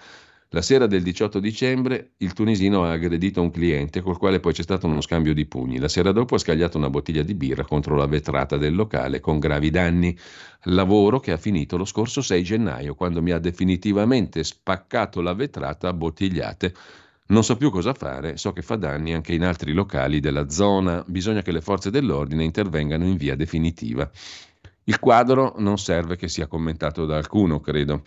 La 0.50 0.62
sera 0.62 0.86
del 0.86 1.02
18 1.02 1.40
dicembre 1.40 2.12
il 2.18 2.32
tunisino 2.32 2.84
ha 2.84 2.92
aggredito 2.92 3.42
un 3.42 3.50
cliente 3.50 4.02
col 4.02 4.18
quale 4.18 4.38
poi 4.38 4.52
c'è 4.52 4.62
stato 4.62 4.86
uno 4.86 5.00
scambio 5.00 5.34
di 5.34 5.46
pugni. 5.46 5.80
La 5.80 5.88
sera 5.88 6.12
dopo 6.12 6.36
ha 6.36 6.38
scagliato 6.38 6.78
una 6.78 6.90
bottiglia 6.90 7.24
di 7.24 7.34
birra 7.34 7.64
contro 7.64 7.96
la 7.96 8.06
vetrata 8.06 8.56
del 8.56 8.76
locale 8.76 9.18
con 9.18 9.40
gravi 9.40 9.70
danni. 9.70 10.16
Lavoro 10.64 11.18
che 11.18 11.32
ha 11.32 11.36
finito 11.36 11.76
lo 11.76 11.84
scorso 11.84 12.20
6 12.20 12.42
gennaio 12.44 12.94
quando 12.94 13.20
mi 13.20 13.32
ha 13.32 13.38
definitivamente 13.40 14.44
spaccato 14.44 15.20
la 15.20 15.34
vetrata 15.34 15.88
a 15.88 15.92
bottigliate. 15.92 16.74
Non 17.30 17.42
so 17.44 17.56
più 17.56 17.70
cosa 17.70 17.94
fare, 17.94 18.36
so 18.36 18.52
che 18.52 18.62
fa 18.62 18.74
danni 18.74 19.12
anche 19.12 19.32
in 19.32 19.44
altri 19.44 19.72
locali 19.72 20.18
della 20.18 20.48
zona, 20.48 21.04
bisogna 21.06 21.42
che 21.42 21.52
le 21.52 21.61
forze 21.61 21.90
dell'ordine 21.90 22.42
intervengano 22.42 23.04
in 23.04 23.16
via 23.16 23.36
definitiva. 23.36 24.11
Il 24.85 24.99
quadro 24.99 25.55
non 25.59 25.78
serve 25.78 26.16
che 26.16 26.28
sia 26.28 26.47
commentato 26.47 27.07
da 27.07 27.16
alcuno, 27.16 27.61
credo. 27.61 28.03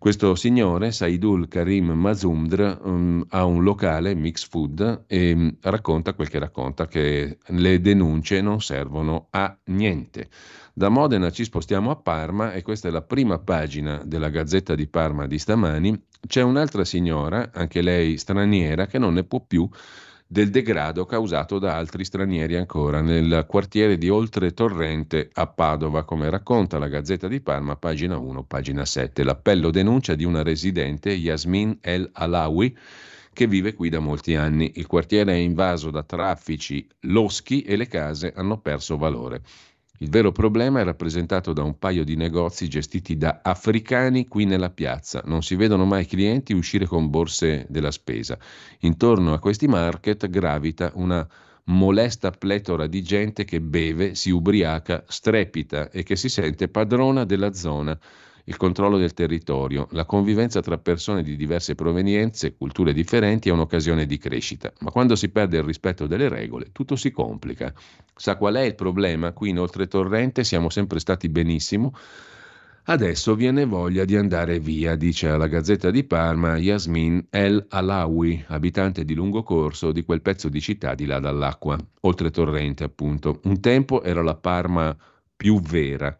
Questo 0.00 0.34
signore, 0.34 0.92
Saidul 0.92 1.46
Karim 1.46 1.90
Mazumdr, 1.90 2.80
um, 2.84 3.22
ha 3.28 3.44
un 3.44 3.62
locale, 3.62 4.14
Mix 4.14 4.48
Food, 4.48 5.04
e 5.06 5.32
um, 5.32 5.56
racconta 5.60 6.14
quel 6.14 6.30
che 6.30 6.38
racconta, 6.38 6.86
che 6.86 7.36
le 7.44 7.80
denunce 7.82 8.40
non 8.40 8.62
servono 8.62 9.26
a 9.30 9.54
niente. 9.64 10.30
Da 10.72 10.88
Modena 10.88 11.30
ci 11.30 11.44
spostiamo 11.44 11.90
a 11.90 11.96
Parma 11.96 12.52
e 12.54 12.62
questa 12.62 12.88
è 12.88 12.90
la 12.90 13.02
prima 13.02 13.38
pagina 13.40 14.00
della 14.02 14.30
Gazzetta 14.30 14.74
di 14.74 14.86
Parma 14.86 15.26
di 15.26 15.38
stamani. 15.38 16.02
C'è 16.26 16.40
un'altra 16.40 16.84
signora, 16.86 17.50
anche 17.52 17.82
lei 17.82 18.16
straniera, 18.16 18.86
che 18.86 18.98
non 18.98 19.12
ne 19.12 19.24
può 19.24 19.40
più 19.40 19.68
del 20.32 20.50
degrado 20.50 21.06
causato 21.06 21.58
da 21.58 21.74
altri 21.74 22.04
stranieri 22.04 22.54
ancora 22.54 23.00
nel 23.00 23.46
quartiere 23.48 23.98
di 23.98 24.08
Oltre 24.08 24.52
Torrente 24.52 25.28
a 25.32 25.48
Padova, 25.48 26.04
come 26.04 26.30
racconta 26.30 26.78
la 26.78 26.86
Gazzetta 26.86 27.26
di 27.26 27.40
Parma, 27.40 27.74
pagina 27.74 28.16
1, 28.16 28.44
pagina 28.44 28.84
7. 28.84 29.24
L'appello 29.24 29.72
denuncia 29.72 30.14
di 30.14 30.22
una 30.22 30.44
residente, 30.44 31.10
Yasmin 31.10 31.78
El 31.80 32.08
Alawi, 32.12 32.78
che 33.32 33.48
vive 33.48 33.74
qui 33.74 33.88
da 33.88 33.98
molti 33.98 34.36
anni. 34.36 34.70
Il 34.76 34.86
quartiere 34.86 35.32
è 35.32 35.36
invaso 35.36 35.90
da 35.90 36.04
traffici 36.04 36.86
loschi 37.00 37.62
e 37.62 37.74
le 37.74 37.88
case 37.88 38.32
hanno 38.32 38.60
perso 38.60 38.96
valore. 38.96 39.42
Il 40.02 40.08
vero 40.08 40.32
problema 40.32 40.80
è 40.80 40.84
rappresentato 40.84 41.52
da 41.52 41.62
un 41.62 41.78
paio 41.78 42.04
di 42.04 42.16
negozi 42.16 42.68
gestiti 42.68 43.18
da 43.18 43.40
africani 43.42 44.26
qui 44.28 44.46
nella 44.46 44.70
piazza. 44.70 45.20
Non 45.26 45.42
si 45.42 45.56
vedono 45.56 45.84
mai 45.84 46.06
clienti 46.06 46.54
uscire 46.54 46.86
con 46.86 47.10
borse 47.10 47.66
della 47.68 47.90
spesa. 47.90 48.38
Intorno 48.78 49.34
a 49.34 49.38
questi 49.38 49.68
market 49.68 50.30
gravita 50.30 50.90
una 50.94 51.28
molesta 51.64 52.30
pletora 52.30 52.86
di 52.86 53.02
gente 53.02 53.44
che 53.44 53.60
beve, 53.60 54.14
si 54.14 54.30
ubriaca, 54.30 55.04
strepita 55.06 55.90
e 55.90 56.02
che 56.02 56.16
si 56.16 56.30
sente 56.30 56.68
padrona 56.68 57.24
della 57.24 57.52
zona 57.52 57.98
il 58.50 58.56
controllo 58.56 58.98
del 58.98 59.14
territorio, 59.14 59.86
la 59.92 60.04
convivenza 60.04 60.60
tra 60.60 60.76
persone 60.76 61.22
di 61.22 61.36
diverse 61.36 61.76
provenienze, 61.76 62.56
culture 62.56 62.92
differenti 62.92 63.48
è 63.48 63.52
un'occasione 63.52 64.06
di 64.06 64.18
crescita, 64.18 64.72
ma 64.80 64.90
quando 64.90 65.14
si 65.14 65.28
perde 65.28 65.58
il 65.58 65.62
rispetto 65.62 66.08
delle 66.08 66.28
regole 66.28 66.70
tutto 66.72 66.96
si 66.96 67.12
complica. 67.12 67.72
Sa 68.12 68.34
qual 68.34 68.56
è 68.56 68.62
il 68.62 68.74
problema? 68.74 69.30
Qui 69.30 69.50
in 69.50 69.60
Oltretorrente 69.60 70.42
siamo 70.42 70.68
sempre 70.68 70.98
stati 70.98 71.28
benissimo. 71.28 71.94
Adesso 72.86 73.36
viene 73.36 73.66
voglia 73.66 74.04
di 74.04 74.16
andare 74.16 74.58
via, 74.58 74.96
dice 74.96 75.28
alla 75.28 75.46
Gazzetta 75.46 75.92
di 75.92 76.02
Parma 76.02 76.56
Yasmin 76.56 77.28
El 77.30 77.66
Alawi, 77.68 78.46
abitante 78.48 79.04
di 79.04 79.14
lungo 79.14 79.44
corso 79.44 79.92
di 79.92 80.02
quel 80.02 80.22
pezzo 80.22 80.48
di 80.48 80.60
città 80.60 80.96
di 80.96 81.06
là 81.06 81.20
dall'acqua, 81.20 81.78
oltre 82.00 82.32
torrente 82.32 82.82
appunto. 82.82 83.38
Un 83.44 83.60
tempo 83.60 84.02
era 84.02 84.22
la 84.22 84.34
Parma 84.34 84.96
più 85.36 85.60
vera. 85.60 86.16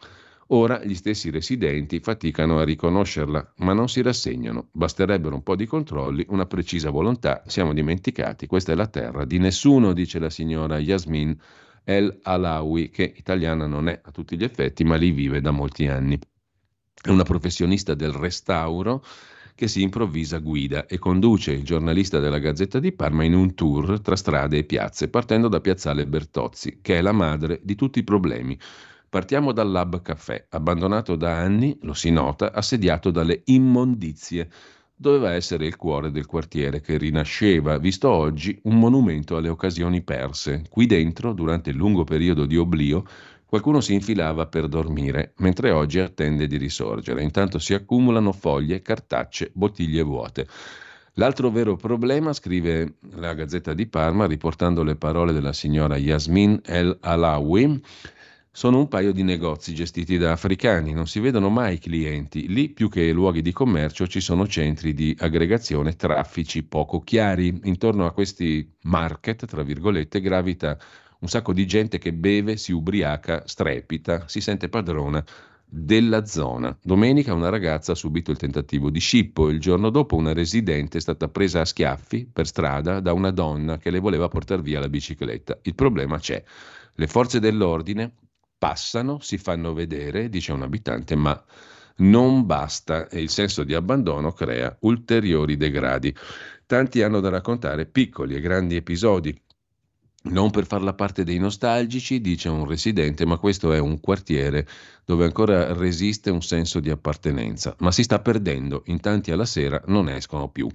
Ora 0.53 0.83
gli 0.83 0.95
stessi 0.95 1.31
residenti 1.31 2.01
faticano 2.01 2.59
a 2.59 2.65
riconoscerla, 2.65 3.55
ma 3.59 3.73
non 3.73 3.89
si 3.89 4.03
rassegnano. 4.03 4.69
Basterebbero 4.73 5.37
un 5.37 5.45
po' 5.45 5.55
di 5.55 5.65
controlli, 5.65 6.27
una 6.29 6.47
precisa 6.47 6.91
volontà. 6.91 7.45
Siamo 7.47 7.73
dimenticati, 7.73 8.47
questa 8.47 8.73
è 8.73 8.75
la 8.75 8.89
terra 8.89 9.25
di 9.25 9.39
nessuno, 9.39 9.93
dice 9.93 10.19
la 10.19 10.31
signora 10.31 10.81
Yasmin 10.81 11.39
El 11.85 12.19
Alawi, 12.23 12.91
che 12.91 13.13
italiana 13.17 13.67
non 13.67 13.89
è 13.89 14.01
a 14.03 14.11
tutti 14.11 14.37
gli 14.37 14.43
effetti, 14.43 14.83
ma 14.83 14.97
lì 14.97 15.13
vive 15.13 15.41
da 15.41 15.53
molti 15.53 15.87
anni. 15.87 16.19
È 17.01 17.11
una 17.11 17.23
professionista 17.23 17.95
del 17.95 18.13
restauro 18.13 19.05
che 19.55 19.69
si 19.69 19.83
improvvisa 19.83 20.39
guida 20.39 20.87
e 20.87 20.99
conduce 20.99 21.53
il 21.53 21.63
giornalista 21.63 22.19
della 22.19 22.39
Gazzetta 22.39 22.81
di 22.81 22.91
Parma 22.91 23.23
in 23.23 23.35
un 23.35 23.55
tour 23.55 24.01
tra 24.01 24.17
strade 24.17 24.59
e 24.59 24.65
piazze, 24.65 25.09
partendo 25.09 25.47
da 25.47 25.61
Piazzale 25.61 26.09
Bertozzi, 26.09 26.81
che 26.83 26.99
è 26.99 27.01
la 27.03 27.13
madre 27.13 27.61
di 27.63 27.77
tutti 27.77 28.01
i 28.01 28.05
problemi 28.05 28.59
Partiamo 29.11 29.51
dal 29.51 29.69
Lab 29.73 30.03
Caffè, 30.03 30.47
abbandonato 30.51 31.17
da 31.17 31.37
anni, 31.37 31.77
lo 31.83 31.95
si 31.95 32.13
nota, 32.13 32.53
assediato 32.53 33.11
dalle 33.11 33.43
immondizie. 33.47 34.49
Doveva 34.95 35.33
essere 35.33 35.67
il 35.67 35.75
cuore 35.75 36.13
del 36.13 36.27
quartiere 36.27 36.81
che 36.81 36.97
rinasceva, 36.97 37.77
visto 37.79 38.09
oggi 38.09 38.57
un 38.65 38.79
monumento 38.79 39.37
alle 39.37 39.49
occasioni 39.49 40.03
perse. 40.03 40.63
Qui 40.71 40.87
dentro, 40.87 41.33
durante 41.33 41.71
il 41.71 41.77
lungo 41.77 42.05
periodo 42.05 42.47
di 42.47 42.57
oblio, 42.57 43.05
qualcuno 43.47 43.81
si 43.81 43.95
infilava 43.95 44.47
per 44.47 44.69
dormire, 44.69 45.33
mentre 45.39 45.73
oggi 45.73 45.99
attende 45.99 46.47
di 46.47 46.57
risorgere. 46.57 47.25
Intanto 47.25 47.59
si 47.59 47.75
accumulano 47.75 48.31
foglie, 48.31 48.81
cartacce, 48.81 49.51
bottiglie 49.53 50.03
vuote. 50.03 50.47
L'altro 51.15 51.51
vero 51.51 51.75
problema, 51.75 52.33
scrive 52.33 52.99
la 53.17 53.35
Gazzetta 53.35 53.75
di 53.75 53.89
Parma, 53.89 54.27
riportando 54.27 54.85
le 54.85 54.95
parole 54.95 55.33
della 55.33 55.53
signora 55.53 55.97
Yasmin 55.97 56.61
El 56.65 56.97
Alawi, 57.01 57.83
sono 58.53 58.79
un 58.79 58.89
paio 58.89 59.13
di 59.13 59.23
negozi 59.23 59.75
gestiti 59.75 60.19
da 60.19 60.33
africani, 60.33 60.93
non 60.93 61.07
si 61.07 61.21
vedono 61.21 61.51
mai 61.51 61.79
clienti. 61.79 62.49
Lì 62.49 62.69
più 62.69 62.89
che 62.89 63.13
luoghi 63.13 63.43
di 63.43 63.53
commercio 63.53 64.09
ci 64.09 64.21
sono 64.21 64.47
centri 64.49 64.93
di 64.93 65.17
aggregazione, 65.19 65.95
traffici 65.95 66.65
poco 66.65 67.01
chiari. 67.01 67.61
Intorno 67.65 68.07
a 68.07 68.13
questi 68.13 68.69
market, 68.83 69.47
tra 69.47 69.63
virgolette, 69.63 70.21
gravita 70.21 70.77
un 71.21 71.29
sacco 71.29 71.53
di 71.53 71.65
gente 71.67 71.99
che 71.99 72.13
beve, 72.13 72.57
si 72.57 72.73
ubriaca, 72.73 73.45
strepita, 73.47 74.27
si 74.27 74.41
sente 74.41 74.69
padrona 74.69 75.25
della 75.65 76.27
zona. 76.27 76.77
Domenica 76.83 77.33
una 77.33 77.51
ragazza 77.51 77.93
ha 77.93 77.95
subito 77.95 78.33
il 78.33 78.37
tentativo 78.37 78.91
di 78.91 78.99
scippo, 78.99 79.49
il 79.49 79.61
giorno 79.61 79.91
dopo 79.91 80.17
una 80.17 80.33
residente 80.33 80.99
è 80.99 81.01
stata 81.01 81.29
presa 81.29 81.61
a 81.61 81.65
schiaffi 81.65 82.29
per 82.31 82.49
strada 82.49 82.99
da 82.99 83.13
una 83.13 83.31
donna 83.31 83.79
che 83.79 83.91
le 83.91 84.01
voleva 84.01 84.27
portare 84.27 84.63
via 84.63 84.81
la 84.81 84.89
bicicletta. 84.89 85.59
Il 85.63 85.77
problema 85.77 86.19
c'è. 86.19 86.43
Le 86.95 87.07
forze 87.07 87.39
dell'ordine 87.39 88.15
passano, 88.61 89.21
si 89.21 89.39
fanno 89.39 89.73
vedere, 89.73 90.29
dice 90.29 90.53
un 90.53 90.61
abitante, 90.61 91.17
ma 91.17 91.43
non 91.97 92.45
basta 92.45 93.09
e 93.09 93.23
il 93.23 93.31
senso 93.31 93.65
di 93.65 93.73
abbandono 93.73 94.33
crea 94.33 94.77
ulteriori 94.81 95.57
degradi. 95.57 96.15
Tanti 96.67 97.01
hanno 97.03 97.21
da 97.21 97.31
raccontare 97.31 97.87
piccoli 97.87 98.35
e 98.35 98.41
grandi 98.41 98.77
episodi. 98.77 99.35
Non 100.23 100.51
per 100.51 100.67
farla 100.67 100.93
parte 100.93 101.25
dei 101.25 101.39
nostalgici, 101.39 102.21
dice 102.21 102.51
un 102.51 102.67
residente, 102.67 103.25
ma 103.25 103.39
questo 103.39 103.73
è 103.73 103.79
un 103.79 103.99
quartiere 103.99 104.69
dove 105.07 105.25
ancora 105.25 105.73
resiste 105.73 106.29
un 106.29 106.43
senso 106.43 106.81
di 106.81 106.91
appartenenza, 106.91 107.75
ma 107.79 107.91
si 107.91 108.03
sta 108.03 108.19
perdendo, 108.21 108.83
in 108.87 109.01
tanti 109.01 109.31
alla 109.31 109.47
sera 109.47 109.83
non 109.87 110.11
escono 110.11 110.51
più. 110.51 110.69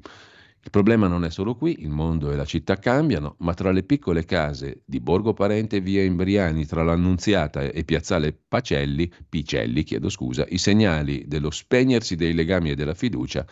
Il 0.66 0.72
problema 0.72 1.06
non 1.08 1.24
è 1.24 1.30
solo 1.30 1.54
qui, 1.56 1.84
il 1.84 1.90
mondo 1.90 2.32
e 2.32 2.36
la 2.36 2.44
città 2.44 2.78
cambiano, 2.80 3.36
ma 3.42 3.54
tra 3.54 3.72
le 3.72 3.84
piccole 3.84 4.26
case 4.26 4.82
di 4.84 5.00
Borgo 5.00 5.32
Parente 5.32 5.76
e 5.76 5.80
via 5.80 6.04
Imbriani, 6.04 6.66
tra 6.66 6.82
l'Annunziata 6.82 7.62
e 7.62 7.84
Piazzale 7.84 8.34
Pacelli, 8.34 9.10
Picelli, 9.30 9.84
chiedo 9.84 10.10
scusa, 10.10 10.44
i 10.50 10.58
segnali 10.58 11.26
dello 11.28 11.52
spegnersi 11.52 12.16
dei 12.16 12.34
legami 12.34 12.72
e 12.72 12.76
della 12.76 12.96
fiducia 12.96 13.46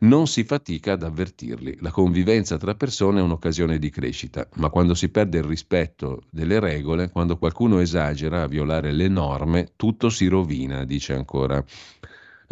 non 0.00 0.26
si 0.26 0.44
fatica 0.44 0.92
ad 0.92 1.04
avvertirli. 1.04 1.78
La 1.80 1.90
convivenza 1.90 2.58
tra 2.58 2.74
persone 2.74 3.20
è 3.20 3.22
un'occasione 3.22 3.78
di 3.78 3.88
crescita, 3.88 4.46
ma 4.56 4.68
quando 4.68 4.92
si 4.94 5.08
perde 5.08 5.38
il 5.38 5.44
rispetto 5.44 6.24
delle 6.28 6.60
regole, 6.60 7.10
quando 7.10 7.38
qualcuno 7.38 7.78
esagera 7.78 8.42
a 8.42 8.46
violare 8.46 8.92
le 8.92 9.08
norme, 9.08 9.72
tutto 9.74 10.10
si 10.10 10.26
rovina, 10.26 10.84
dice 10.84 11.14
ancora 11.14 11.64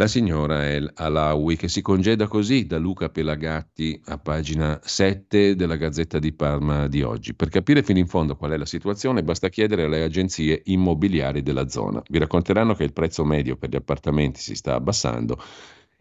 la 0.00 0.06
signora 0.06 0.66
El 0.66 0.90
Alawi, 0.94 1.56
che 1.56 1.68
si 1.68 1.82
congeda 1.82 2.26
così 2.26 2.64
da 2.64 2.78
Luca 2.78 3.10
Pelagatti 3.10 4.00
a 4.06 4.16
pagina 4.16 4.80
7 4.82 5.54
della 5.54 5.76
Gazzetta 5.76 6.18
di 6.18 6.32
Parma 6.32 6.88
di 6.88 7.02
oggi. 7.02 7.34
Per 7.34 7.50
capire 7.50 7.82
fino 7.82 7.98
in 7.98 8.06
fondo 8.06 8.34
qual 8.34 8.52
è 8.52 8.56
la 8.56 8.64
situazione 8.64 9.22
basta 9.22 9.50
chiedere 9.50 9.82
alle 9.82 10.02
agenzie 10.02 10.62
immobiliari 10.64 11.42
della 11.42 11.68
zona. 11.68 12.02
Vi 12.08 12.18
racconteranno 12.18 12.74
che 12.74 12.84
il 12.84 12.94
prezzo 12.94 13.26
medio 13.26 13.58
per 13.58 13.68
gli 13.68 13.76
appartamenti 13.76 14.40
si 14.40 14.54
sta 14.54 14.72
abbassando 14.72 15.38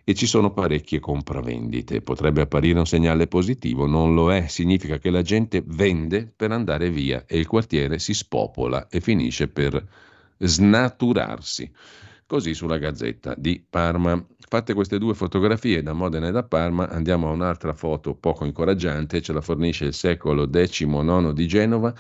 e 0.06 0.14
ci 0.14 0.28
sono 0.28 0.54
parecchie 0.54 1.02
compravendite. 1.02 2.00
Potrebbe 2.00 2.40
apparire 2.40 2.80
un 2.80 2.88
segnale 2.88 3.28
positivo, 3.28 3.86
non 3.86 4.14
lo 4.14 4.32
è, 4.32 4.48
significa 4.48 4.98
che 4.98 5.10
la 5.10 5.24
gente 5.24 5.62
vende 5.66 6.32
per 6.34 6.54
andare 6.54 6.90
via 6.90 7.26
e 7.28 7.38
il 7.38 7.48
quartiere 7.48 8.00
si 8.00 8.14
spopola 8.14 8.88
e 8.88 9.02
finisce 9.02 9.50
per 9.50 9.86
snaturarsi. 10.38 11.70
Così 12.30 12.54
sulla 12.54 12.78
Gazzetta 12.78 13.34
di 13.36 13.66
Parma. 13.68 14.24
Fatte 14.38 14.76
queste 14.76 15.00
due 15.00 15.16
fotografie 15.16 15.82
da 15.82 15.94
Modena 15.94 16.28
e 16.28 16.32
da 16.32 16.44
Parma, 16.44 16.88
andiamo 16.88 17.28
a 17.28 17.32
un'altra 17.32 17.74
foto 17.74 18.14
poco 18.14 18.46
incoraggiante, 18.46 19.20
ce 19.20 19.34
la 19.34 19.42
fornisce 19.42 19.86
il 19.86 19.96
secolo 19.96 20.48
XIX 20.48 21.32
di 21.32 21.48
Genova, 21.48 21.92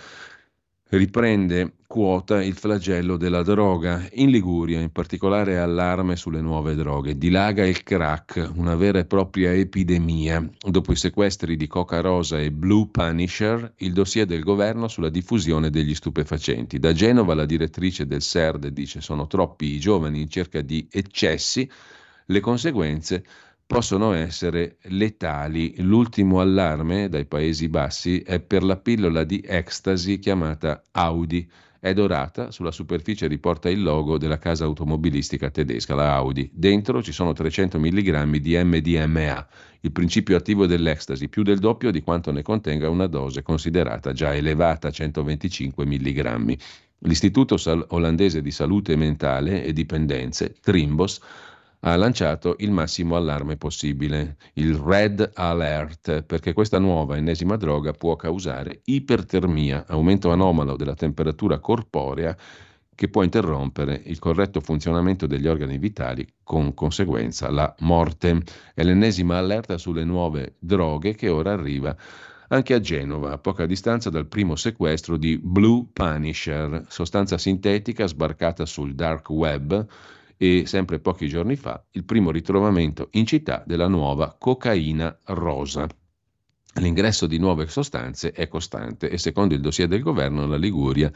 riprende 0.89 1.73
quota 1.85 2.43
il 2.43 2.53
flagello 2.53 3.17
della 3.17 3.43
droga. 3.43 4.07
In 4.13 4.29
Liguria, 4.29 4.79
in 4.79 4.91
particolare, 4.91 5.57
allarme 5.59 6.15
sulle 6.15 6.41
nuove 6.41 6.75
droghe. 6.75 7.17
Dilaga 7.17 7.65
il 7.65 7.83
crack, 7.83 8.51
una 8.55 8.75
vera 8.75 8.99
e 8.99 9.05
propria 9.05 9.53
epidemia. 9.53 10.47
Dopo 10.59 10.91
i 10.91 10.95
sequestri 10.95 11.55
di 11.55 11.67
Coca 11.67 12.01
Rosa 12.01 12.39
e 12.39 12.51
Blue 12.51 12.87
Punisher, 12.89 13.73
il 13.77 13.93
dossier 13.93 14.25
del 14.25 14.43
governo 14.43 14.87
sulla 14.87 15.09
diffusione 15.09 15.69
degli 15.69 15.93
stupefacenti. 15.93 16.79
Da 16.79 16.93
Genova 16.93 17.35
la 17.35 17.45
direttrice 17.45 18.07
del 18.07 18.21
SERD 18.21 18.67
dice 18.67 19.01
sono 19.01 19.27
troppi 19.27 19.73
i 19.73 19.79
giovani 19.79 20.21
in 20.21 20.29
cerca 20.29 20.61
di 20.61 20.87
eccessi. 20.89 21.69
Le 22.25 22.39
conseguenze 22.39 23.23
possono 23.70 24.13
essere 24.13 24.78
letali. 24.86 25.76
L'ultimo 25.84 26.41
allarme 26.41 27.07
dai 27.07 27.26
Paesi 27.26 27.70
Bassi 27.70 28.20
è 28.20 28.39
per 28.39 28.63
la 28.63 28.78
pillola 28.78 29.24
di 29.24 29.43
ecstasy 29.45 30.17
chiamata 30.17 30.82
Audi 30.89 31.47
È 31.80 31.93
dorata, 31.93 32.49
sulla 32.49 32.72
superficie 32.72 33.28
riporta 33.28 33.70
il 33.70 33.84
logo 33.84 34.17
della 34.17 34.39
casa 34.39 34.65
automobilistica 34.65 35.51
tedesca, 35.51 35.93
la 35.93 36.15
Audi. 36.15 36.49
Dentro 36.51 37.03
ci 37.03 37.11
sono 37.11 37.32
300 37.32 37.80
mg 37.80 38.38
di 38.38 38.57
MDMA, 38.57 39.47
il 39.82 39.91
principio 39.91 40.36
attivo 40.36 40.65
dell'ecstasy, 40.65 41.28
più 41.30 41.43
del 41.43 41.59
doppio 41.59 41.91
di 41.91 42.01
quanto 42.01 42.32
ne 42.32 42.41
contenga 42.41 42.89
una 42.89 43.05
dose 43.07 43.43
considerata 43.43 44.13
già 44.13 44.34
elevata, 44.36 44.89
125 44.89 45.86
mg. 45.86 46.57
L'Istituto 47.03 47.55
olandese 47.89 48.41
di 48.41 48.51
salute 48.51 48.97
mentale 48.97 49.63
e 49.63 49.72
dipendenze, 49.72 50.55
Trimbos, 50.59 51.22
ha 51.82 51.95
lanciato 51.95 52.55
il 52.59 52.71
massimo 52.71 53.15
allarme 53.15 53.55
possibile, 53.55 54.38
il 54.53 54.75
Red 54.75 55.32
Alert, 55.34 56.23
perché 56.23 56.51
questa 56.51 56.77
nuova 56.77 57.15
ennesima 57.15 57.55
droga 57.55 57.93
può 57.93 58.15
causare 58.15 58.82
ipertermia, 58.86 59.86
aumento 59.88 60.32
anomalo 60.32 60.75
della 60.75 60.95
temperatura 60.95 61.59
corporea 61.59 62.36
che 62.93 63.07
può 63.07 63.23
interrompere 63.23 64.01
il 64.05 64.19
corretto 64.19 64.59
funzionamento 64.59 65.25
degli 65.25 65.47
organi 65.47 65.77
vitali 65.77 66.27
con 66.43 66.73
conseguenza 66.73 67.49
la 67.49 67.73
morte. 67.80 68.41
È 68.73 68.84
l'ennesima 68.84 69.38
allerta 69.38 69.77
sulle 69.77 70.03
nuove 70.03 70.55
droghe 70.59 71.15
che 71.15 71.30
ora 71.30 71.53
arriva 71.53 71.95
anche 72.49 72.73
a 72.73 72.82
Genova, 72.82 73.32
a 73.32 73.38
poca 73.38 73.65
distanza 73.65 74.09
dal 74.09 74.25
primo 74.25 74.57
sequestro 74.57 75.15
di 75.15 75.39
Blue 75.41 75.86
Punisher, 75.93 76.84
sostanza 76.89 77.38
sintetica 77.38 78.05
sbarcata 78.05 78.65
sul 78.65 78.95
dark 78.95 79.30
web 79.30 79.88
e 80.41 80.65
sempre 80.65 80.99
pochi 80.99 81.27
giorni 81.27 81.57
fa 81.57 81.83
il 81.91 82.05
primo 82.05 82.31
ritrovamento 82.31 83.09
in 83.11 83.25
città 83.25 83.61
della 83.67 83.89
nuova 83.89 84.37
cocaina 84.39 85.19
rosa. 85.25 85.85
L'ingresso 86.75 87.27
di 87.27 87.37
nuove 87.39 87.67
sostanze 87.67 88.31
è 88.31 88.47
costante 88.47 89.09
e 89.09 89.17
secondo 89.17 89.53
il 89.53 89.59
dossier 89.59 89.89
del 89.89 90.01
governo 90.01 90.47
la 90.47 90.55
Liguria 90.55 91.11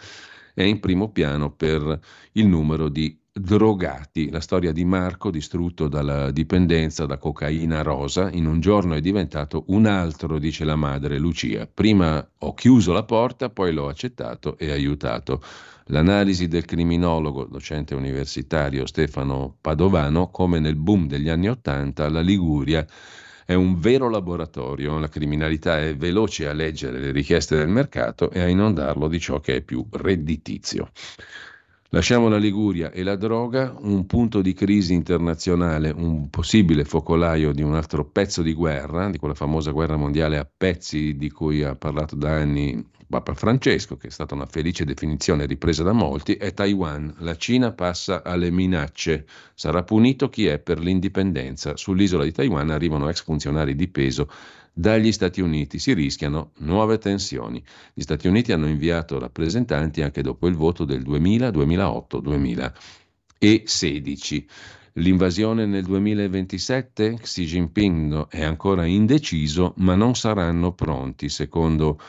è 0.54 0.64
in 0.64 0.82
primo 0.82 1.10
piano 1.10 1.54
per 1.54 2.00
il 2.34 2.48
numero 2.48 2.90
di 2.90 3.18
drogati. 3.32 4.30
La 4.30 4.42
storia 4.42 4.74
di 4.74 4.84
Marco, 4.84 5.32
distrutto 5.32 5.88
dalla 5.88 6.30
dipendenza 6.32 7.06
da 7.06 7.18
cocaina 7.18 7.82
rosa, 7.82 8.30
in 8.30 8.46
un 8.46 8.60
giorno 8.60 8.94
è 8.94 9.00
diventato 9.00 9.64
un 9.68 9.86
altro, 9.86 10.38
dice 10.38 10.66
la 10.66 10.76
madre 10.76 11.18
Lucia. 11.18 11.66
Prima 11.66 12.30
ho 12.40 12.54
chiuso 12.54 12.92
la 12.92 13.04
porta, 13.04 13.50
poi 13.50 13.72
l'ho 13.72 13.88
accettato 13.88 14.58
e 14.58 14.70
aiutato. 14.70 15.42
L'analisi 15.88 16.48
del 16.48 16.64
criminologo, 16.64 17.44
docente 17.46 17.94
universitario 17.94 18.86
Stefano 18.86 19.58
Padovano, 19.60 20.30
come 20.30 20.60
nel 20.60 20.76
boom 20.78 21.08
degli 21.08 21.28
anni 21.28 21.50
Ottanta, 21.50 22.10
la 22.10 22.22
Liguria 22.22 22.86
è 23.46 23.54
un 23.54 23.78
vero 23.78 24.10
laboratorio, 24.10 24.98
la 24.98 25.10
criminalità 25.10 25.80
è 25.82 25.96
veloce 25.96 26.48
a 26.48 26.54
leggere 26.54 27.00
le 27.00 27.12
richieste 27.12 27.58
del 27.58 27.68
mercato 27.68 28.32
e 28.32 28.40
a 28.40 28.48
inondarlo 28.48 29.10
di 29.10 29.20
ciò 29.20 29.42
che 29.42 29.58
è 29.58 29.62
più 29.62 29.86
redditizio. 29.92 30.90
Lasciamo 31.90 32.30
la 32.30 32.38
Liguria 32.38 32.90
e 32.90 33.04
la 33.04 33.18
droga, 33.18 33.76
un 33.78 34.06
punto 34.06 34.42
di 34.42 34.54
crisi 34.54 34.94
internazionale, 34.94 35.92
un 35.92 36.30
possibile 36.30 36.86
focolaio 36.86 37.52
di 37.52 37.62
un 37.62 37.76
altro 37.76 38.06
pezzo 38.06 38.42
di 38.42 38.54
guerra, 38.54 39.10
di 39.10 39.20
quella 39.20 39.36
famosa 39.36 39.72
guerra 39.72 39.98
mondiale 39.98 40.38
a 40.38 40.50
pezzi 40.58 41.16
di 41.18 41.30
cui 41.30 41.62
ha 41.62 41.76
parlato 41.76 42.16
da 42.16 42.32
anni 42.32 42.84
Papa 43.14 43.36
Francesco, 43.36 43.96
che 43.96 44.08
è 44.08 44.10
stata 44.10 44.34
una 44.34 44.48
felice 44.48 44.86
definizione 44.86 45.46
ripresa 45.46 45.84
da 45.84 45.92
molti, 45.92 46.34
è 46.34 46.52
Taiwan. 46.52 47.14
La 47.20 47.36
Cina 47.36 47.72
passa 47.72 48.24
alle 48.24 48.50
minacce. 48.50 49.28
Sarà 49.54 49.84
punito 49.84 50.30
chi 50.30 50.48
è 50.48 50.58
per 50.58 50.80
l'indipendenza. 50.80 51.78
Sull'isola 51.78 52.24
di 52.24 52.32
Taiwan 52.32 52.72
arrivano 52.72 53.08
ex 53.10 53.22
funzionari 53.22 53.76
di 53.76 53.88
peso 53.88 54.28
dagli 54.74 55.12
Stati 55.12 55.42
Uniti. 55.42 55.78
Si 55.78 55.94
rischiano 55.94 56.54
nuove 56.62 56.98
tensioni. 56.98 57.64
Gli 57.94 58.02
Stati 58.02 58.28
Uniti 58.28 58.52
hanno 58.52 58.66
inviato 58.66 59.20
rappresentanti 59.20 60.02
anche 60.02 60.24
dopo 60.24 60.48
il 60.48 60.56
voto 60.56 60.84
del 60.84 61.04
2000, 61.04 61.52
2008, 61.52 62.20
2016. 62.20 64.48
L'invasione 64.94 65.68
nel 65.68 65.84
2027? 65.84 67.20
Xi 67.22 67.46
Jinping 67.46 68.30
è 68.30 68.44
ancora 68.44 68.88
indeciso, 68.88 69.76
ma 69.78 69.94
non 69.94 70.16
saranno 70.16 70.74
pronti, 70.74 71.30
secondo 71.30 72.00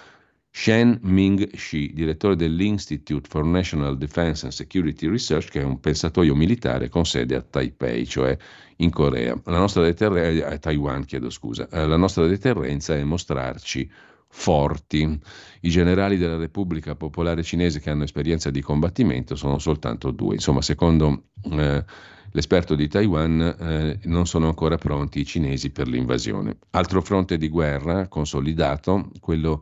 Shen 0.56 1.00
Ming-shi, 1.02 1.92
direttore 1.92 2.36
dell'Institute 2.36 3.26
for 3.28 3.44
National 3.44 3.98
Defense 3.98 4.44
and 4.44 4.54
Security 4.54 5.08
Research, 5.08 5.50
che 5.50 5.60
è 5.60 5.64
un 5.64 5.80
pensatoio 5.80 6.32
militare 6.36 6.88
con 6.88 7.04
sede 7.04 7.34
a 7.34 7.42
Taipei, 7.42 8.06
cioè 8.06 8.38
in 8.76 8.90
Corea. 8.90 9.36
La 9.46 9.58
nostra 9.58 9.82
deterrenza, 9.82 10.46
a 10.46 10.56
Taiwan, 10.56 11.04
chiedo 11.06 11.28
scusa. 11.28 11.68
Eh, 11.68 11.84
la 11.88 11.96
nostra 11.96 12.28
deterrenza 12.28 12.94
è 12.94 13.02
mostrarci 13.02 13.90
forti. 14.28 15.20
I 15.60 15.70
generali 15.70 16.18
della 16.18 16.36
Repubblica 16.36 16.94
Popolare 16.94 17.42
Cinese 17.42 17.80
che 17.80 17.90
hanno 17.90 18.04
esperienza 18.04 18.50
di 18.50 18.60
combattimento 18.60 19.34
sono 19.34 19.58
soltanto 19.58 20.12
due. 20.12 20.34
Insomma, 20.34 20.62
secondo 20.62 21.30
eh, 21.50 21.84
l'esperto 22.30 22.76
di 22.76 22.86
Taiwan, 22.86 23.40
eh, 23.40 23.98
non 24.04 24.24
sono 24.26 24.46
ancora 24.46 24.78
pronti 24.78 25.18
i 25.18 25.26
cinesi 25.26 25.70
per 25.70 25.88
l'invasione. 25.88 26.58
Altro 26.70 27.02
fronte 27.02 27.38
di 27.38 27.48
guerra 27.48 28.06
consolidato, 28.06 29.10
quello 29.18 29.60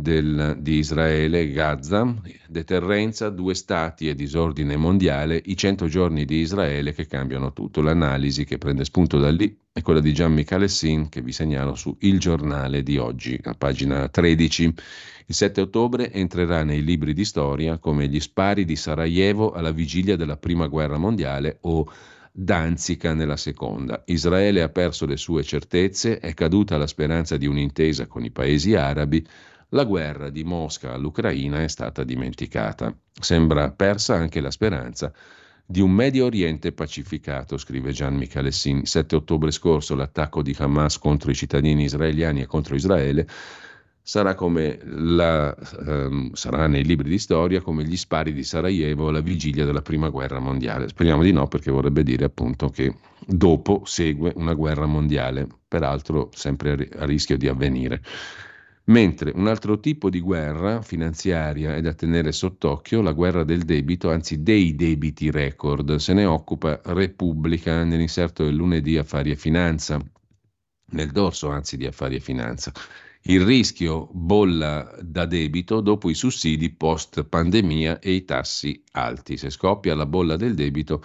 del, 0.00 0.56
di 0.60 0.78
Israele, 0.78 1.50
Gaza, 1.50 2.14
deterrenza, 2.48 3.30
due 3.30 3.54
stati 3.54 4.08
e 4.08 4.14
disordine 4.14 4.76
mondiale, 4.76 5.40
i 5.44 5.56
100 5.56 5.86
giorni 5.86 6.24
di 6.24 6.36
Israele 6.36 6.92
che 6.92 7.06
cambiano 7.06 7.52
tutto. 7.52 7.82
L'analisi 7.82 8.44
che 8.44 8.58
prende 8.58 8.84
spunto 8.84 9.18
da 9.18 9.30
lì 9.30 9.56
è 9.72 9.82
quella 9.82 10.00
di 10.00 10.12
Gian 10.12 10.32
Michalessin 10.32 11.08
che 11.08 11.22
vi 11.22 11.32
segnalo 11.32 11.74
su 11.74 11.96
Il 12.00 12.18
Giornale 12.18 12.82
di 12.82 12.96
oggi, 12.96 13.38
a 13.42 13.54
pagina 13.54 14.08
13. 14.08 14.74
Il 15.26 15.34
7 15.34 15.60
ottobre 15.60 16.10
entrerà 16.12 16.64
nei 16.64 16.82
libri 16.82 17.12
di 17.12 17.24
storia 17.24 17.78
come 17.78 18.08
gli 18.08 18.18
spari 18.18 18.64
di 18.64 18.76
Sarajevo 18.76 19.52
alla 19.52 19.70
vigilia 19.70 20.16
della 20.16 20.36
Prima 20.36 20.66
Guerra 20.66 20.98
Mondiale 20.98 21.58
o 21.62 21.88
Danzica 22.32 23.12
nella 23.12 23.36
seconda. 23.36 24.02
Israele 24.06 24.62
ha 24.62 24.68
perso 24.68 25.04
le 25.06 25.16
sue 25.16 25.42
certezze, 25.42 26.18
è 26.18 26.32
caduta 26.34 26.76
la 26.76 26.86
speranza 26.86 27.36
di 27.36 27.46
un'intesa 27.46 28.06
con 28.06 28.24
i 28.24 28.30
paesi 28.30 28.74
arabi, 28.74 29.24
la 29.70 29.84
guerra 29.84 30.30
di 30.30 30.44
Mosca 30.44 30.92
all'Ucraina 30.92 31.62
è 31.62 31.68
stata 31.68 32.04
dimenticata. 32.04 32.94
Sembra 33.12 33.70
persa 33.70 34.14
anche 34.14 34.40
la 34.40 34.50
speranza 34.50 35.12
di 35.64 35.80
un 35.80 35.92
Medio 35.92 36.24
Oriente 36.24 36.72
pacificato, 36.72 37.56
scrive 37.56 37.92
Gian 37.92 38.16
Michalessin. 38.16 38.84
7 38.84 39.16
ottobre 39.16 39.50
scorso 39.50 39.94
l'attacco 39.94 40.42
di 40.42 40.54
Hamas 40.58 40.98
contro 40.98 41.30
i 41.30 41.34
cittadini 41.34 41.84
israeliani 41.84 42.40
e 42.40 42.46
contro 42.46 42.74
Israele 42.74 43.26
sarà, 44.02 44.34
la, 44.36 45.56
ehm, 45.86 46.32
sarà 46.32 46.66
nei 46.66 46.84
libri 46.84 47.08
di 47.08 47.18
storia 47.18 47.60
come 47.60 47.84
gli 47.84 47.96
spari 47.96 48.32
di 48.32 48.42
Sarajevo 48.42 49.08
alla 49.08 49.20
vigilia 49.20 49.64
della 49.64 49.82
prima 49.82 50.08
guerra 50.08 50.40
mondiale. 50.40 50.88
Speriamo 50.88 51.22
di 51.22 51.32
no 51.32 51.46
perché 51.46 51.70
vorrebbe 51.70 52.02
dire 52.02 52.24
appunto 52.24 52.68
che 52.70 52.92
dopo 53.24 53.82
segue 53.84 54.32
una 54.34 54.54
guerra 54.54 54.86
mondiale, 54.86 55.46
peraltro 55.68 56.30
sempre 56.34 56.88
a 56.98 57.04
rischio 57.04 57.36
di 57.36 57.46
avvenire. 57.46 58.02
Mentre 58.84 59.30
un 59.34 59.46
altro 59.46 59.78
tipo 59.78 60.10
di 60.10 60.20
guerra 60.20 60.82
finanziaria 60.82 61.76
è 61.76 61.80
da 61.80 61.92
tenere 61.94 62.32
sott'occhio, 62.32 63.02
la 63.02 63.12
guerra 63.12 63.44
del 63.44 63.62
debito, 63.62 64.10
anzi 64.10 64.42
dei 64.42 64.74
debiti 64.74 65.30
record, 65.30 65.96
se 65.96 66.12
ne 66.12 66.24
occupa 66.24 66.80
Repubblica 66.84 67.84
nell'inserto 67.84 68.44
del 68.44 68.54
lunedì 68.54 68.96
Affari 68.96 69.30
e 69.30 69.36
Finanza, 69.36 70.00
nel 70.92 71.10
dorso 71.12 71.50
anzi 71.50 71.76
di 71.76 71.86
Affari 71.86 72.16
e 72.16 72.20
Finanza. 72.20 72.72
Il 73.24 73.42
rischio 73.42 74.08
bolla 74.12 74.96
da 75.02 75.26
debito 75.26 75.80
dopo 75.82 76.08
i 76.08 76.14
sussidi 76.14 76.70
post 76.70 77.22
pandemia 77.24 77.98
e 77.98 78.12
i 78.12 78.24
tassi 78.24 78.82
alti. 78.92 79.36
Se 79.36 79.50
scoppia 79.50 79.94
la 79.94 80.06
bolla 80.06 80.36
del 80.36 80.54
debito, 80.54 81.04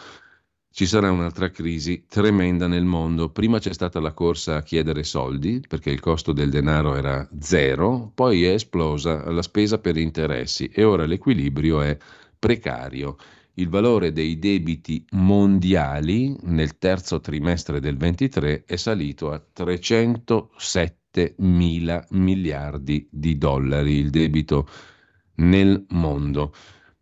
ci 0.75 0.85
sarà 0.87 1.09
un'altra 1.09 1.51
crisi 1.51 2.03
tremenda 2.05 2.67
nel 2.67 2.83
mondo. 2.83 3.29
Prima 3.29 3.59
c'è 3.59 3.71
stata 3.71 4.01
la 4.01 4.11
corsa 4.11 4.57
a 4.57 4.61
chiedere 4.61 5.05
soldi 5.05 5.63
perché 5.65 5.89
il 5.89 6.01
costo 6.01 6.33
del 6.33 6.49
denaro 6.49 6.97
era 6.97 7.25
zero, 7.39 8.11
poi 8.13 8.43
è 8.43 8.51
esplosa 8.51 9.31
la 9.31 9.41
spesa 9.41 9.77
per 9.79 9.95
interessi 9.95 10.67
e 10.67 10.83
ora 10.83 11.05
l'equilibrio 11.05 11.79
è 11.79 11.97
precario. 12.37 13.15
Il 13.53 13.69
valore 13.69 14.11
dei 14.11 14.37
debiti 14.37 15.05
mondiali 15.11 16.35
nel 16.41 16.77
terzo 16.77 17.21
trimestre 17.21 17.79
del 17.79 17.95
23 17.95 18.65
è 18.65 18.75
salito 18.75 19.31
a 19.31 19.39
307 19.39 21.35
mila 21.37 22.05
miliardi 22.09 23.07
di 23.09 23.37
dollari, 23.37 23.93
il 23.93 24.09
debito 24.09 24.67
nel 25.35 25.85
mondo. 25.91 26.53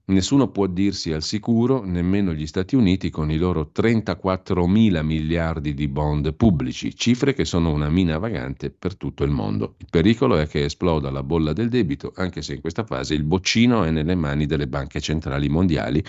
Nessuno 0.06 0.49
può 0.49 0.68
dirsi 0.68 1.14
al 1.14 1.24
sicuro, 1.24 1.82
nemmeno 1.86 2.34
gli 2.34 2.45
Stati 2.45 2.76
Uniti 2.76 3.10
con 3.10 3.32
i 3.32 3.38
loro 3.38 3.70
34 3.72 4.68
mila 4.68 5.01
miliardi 5.01 5.74
di 5.74 5.88
bond 5.88 6.34
pubblici, 6.34 6.93
cifre 6.93 7.34
che 7.34 7.45
sono 7.45 7.72
una 7.72 7.88
mina 7.88 8.18
vagante 8.18 8.70
per 8.70 8.97
tutto 8.97 9.24
il 9.24 9.32
mondo. 9.32 9.76
Il 9.78 9.88
pericolo 9.89 10.36
è 10.36 10.45
che 10.45 10.66
esploda 10.66 11.10
la 11.10 11.24
bolla 11.24 11.54
del 11.54 11.70
debito, 11.70 12.12
anche 12.18 12.41
se 12.41 12.56
in 12.56 12.60
questa 12.60 12.84
fase 12.84 13.14
il 13.14 13.24
boccino 13.24 13.86
è 13.86 13.91
nelle 13.91 14.16
mani 14.16 14.45
delle 14.45 14.68
banche 14.68 14.99
centrali 14.99 15.47
mondiali 15.47 16.04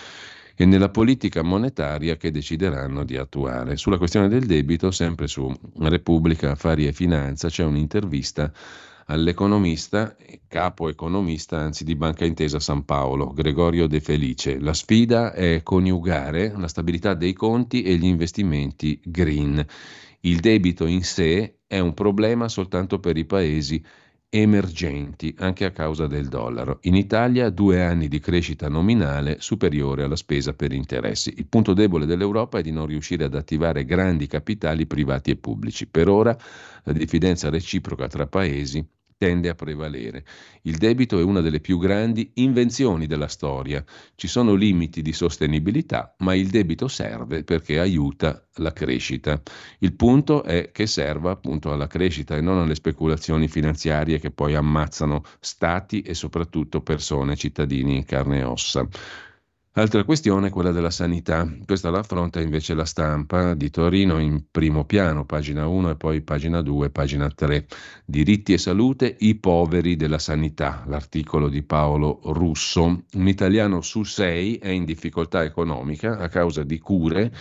e 0.56 0.64
nella 0.64 0.88
politica 0.88 1.42
monetaria 1.42 2.16
che 2.16 2.32
decideranno 2.32 3.04
di 3.04 3.16
attuare. 3.16 3.76
Sulla 3.76 3.98
questione 3.98 4.26
del 4.26 4.46
debito, 4.46 4.90
sempre 4.90 5.28
su 5.28 5.52
Repubblica 5.78 6.50
Affari 6.50 6.88
e 6.88 6.92
Finanza, 6.92 7.48
c'è 7.48 7.62
un'intervista 7.62 8.52
all'economista, 9.06 10.16
capo 10.48 10.88
economista 10.88 11.58
anzi 11.58 11.84
di 11.84 11.96
Banca 11.96 12.24
Intesa 12.24 12.60
San 12.60 12.84
Paolo, 12.84 13.32
Gregorio 13.32 13.86
De 13.86 14.00
Felice. 14.00 14.58
La 14.58 14.72
sfida 14.72 15.32
è 15.32 15.62
coniugare 15.62 16.54
la 16.56 16.68
stabilità 16.68 17.14
dei 17.14 17.32
conti 17.32 17.82
e 17.82 17.96
gli 17.96 18.06
investimenti 18.06 19.00
green. 19.04 19.64
Il 20.20 20.40
debito 20.40 20.86
in 20.86 21.02
sé 21.02 21.58
è 21.66 21.78
un 21.78 21.92
problema 21.92 22.48
soltanto 22.48 22.98
per 22.98 23.16
i 23.16 23.26
paesi 23.26 23.84
emergenti, 24.40 25.32
anche 25.38 25.64
a 25.64 25.70
causa 25.70 26.08
del 26.08 26.26
dollaro. 26.26 26.78
In 26.82 26.96
Italia 26.96 27.50
due 27.50 27.84
anni 27.84 28.08
di 28.08 28.18
crescita 28.18 28.68
nominale 28.68 29.36
superiore 29.38 30.02
alla 30.02 30.16
spesa 30.16 30.54
per 30.54 30.72
interessi. 30.72 31.32
Il 31.36 31.46
punto 31.46 31.72
debole 31.72 32.04
dell'Europa 32.04 32.58
è 32.58 32.62
di 32.62 32.72
non 32.72 32.86
riuscire 32.86 33.24
ad 33.24 33.34
attivare 33.34 33.84
grandi 33.84 34.26
capitali 34.26 34.86
privati 34.86 35.30
e 35.30 35.36
pubblici. 35.36 35.86
Per 35.86 36.08
ora 36.08 36.36
la 36.82 36.92
diffidenza 36.92 37.48
reciproca 37.48 38.08
tra 38.08 38.26
paesi 38.26 38.84
tende 39.24 39.48
a 39.48 39.54
prevalere. 39.54 40.22
Il 40.64 40.76
debito 40.76 41.18
è 41.18 41.22
una 41.22 41.40
delle 41.40 41.60
più 41.60 41.78
grandi 41.78 42.32
invenzioni 42.34 43.06
della 43.06 43.26
storia. 43.26 43.82
Ci 44.14 44.28
sono 44.28 44.52
limiti 44.52 45.00
di 45.00 45.14
sostenibilità, 45.14 46.14
ma 46.18 46.34
il 46.34 46.50
debito 46.50 46.88
serve 46.88 47.42
perché 47.42 47.78
aiuta 47.78 48.46
la 48.56 48.74
crescita. 48.74 49.40
Il 49.78 49.94
punto 49.94 50.42
è 50.42 50.70
che 50.72 50.86
serva 50.86 51.30
appunto 51.30 51.72
alla 51.72 51.86
crescita 51.86 52.36
e 52.36 52.42
non 52.42 52.58
alle 52.58 52.74
speculazioni 52.74 53.48
finanziarie 53.48 54.18
che 54.18 54.30
poi 54.30 54.54
ammazzano 54.54 55.22
stati 55.40 56.02
e 56.02 56.12
soprattutto 56.12 56.82
persone, 56.82 57.34
cittadini 57.34 57.96
in 57.96 58.04
carne 58.04 58.40
e 58.40 58.44
ossa. 58.44 58.86
Altra 59.76 60.04
questione 60.04 60.46
è 60.46 60.50
quella 60.50 60.70
della 60.70 60.92
sanità. 60.92 61.52
Questa 61.66 61.90
la 61.90 61.98
affronta 61.98 62.40
invece 62.40 62.74
la 62.74 62.84
stampa 62.84 63.54
di 63.54 63.70
Torino 63.70 64.20
in 64.20 64.44
primo 64.48 64.84
piano, 64.84 65.24
pagina 65.24 65.66
1 65.66 65.90
e 65.90 65.96
poi 65.96 66.20
pagina 66.20 66.62
2, 66.62 66.90
pagina 66.90 67.28
3. 67.28 67.66
Diritti 68.04 68.52
e 68.52 68.58
salute, 68.58 69.16
i 69.18 69.34
poveri 69.34 69.96
della 69.96 70.20
sanità. 70.20 70.84
L'articolo 70.86 71.48
di 71.48 71.64
Paolo 71.64 72.20
Russo. 72.26 73.02
Un 73.14 73.26
italiano 73.26 73.80
su 73.80 74.04
sei 74.04 74.58
è 74.58 74.68
in 74.68 74.84
difficoltà 74.84 75.42
economica 75.42 76.18
a 76.18 76.28
causa 76.28 76.62
di 76.62 76.78
cure 76.78 77.32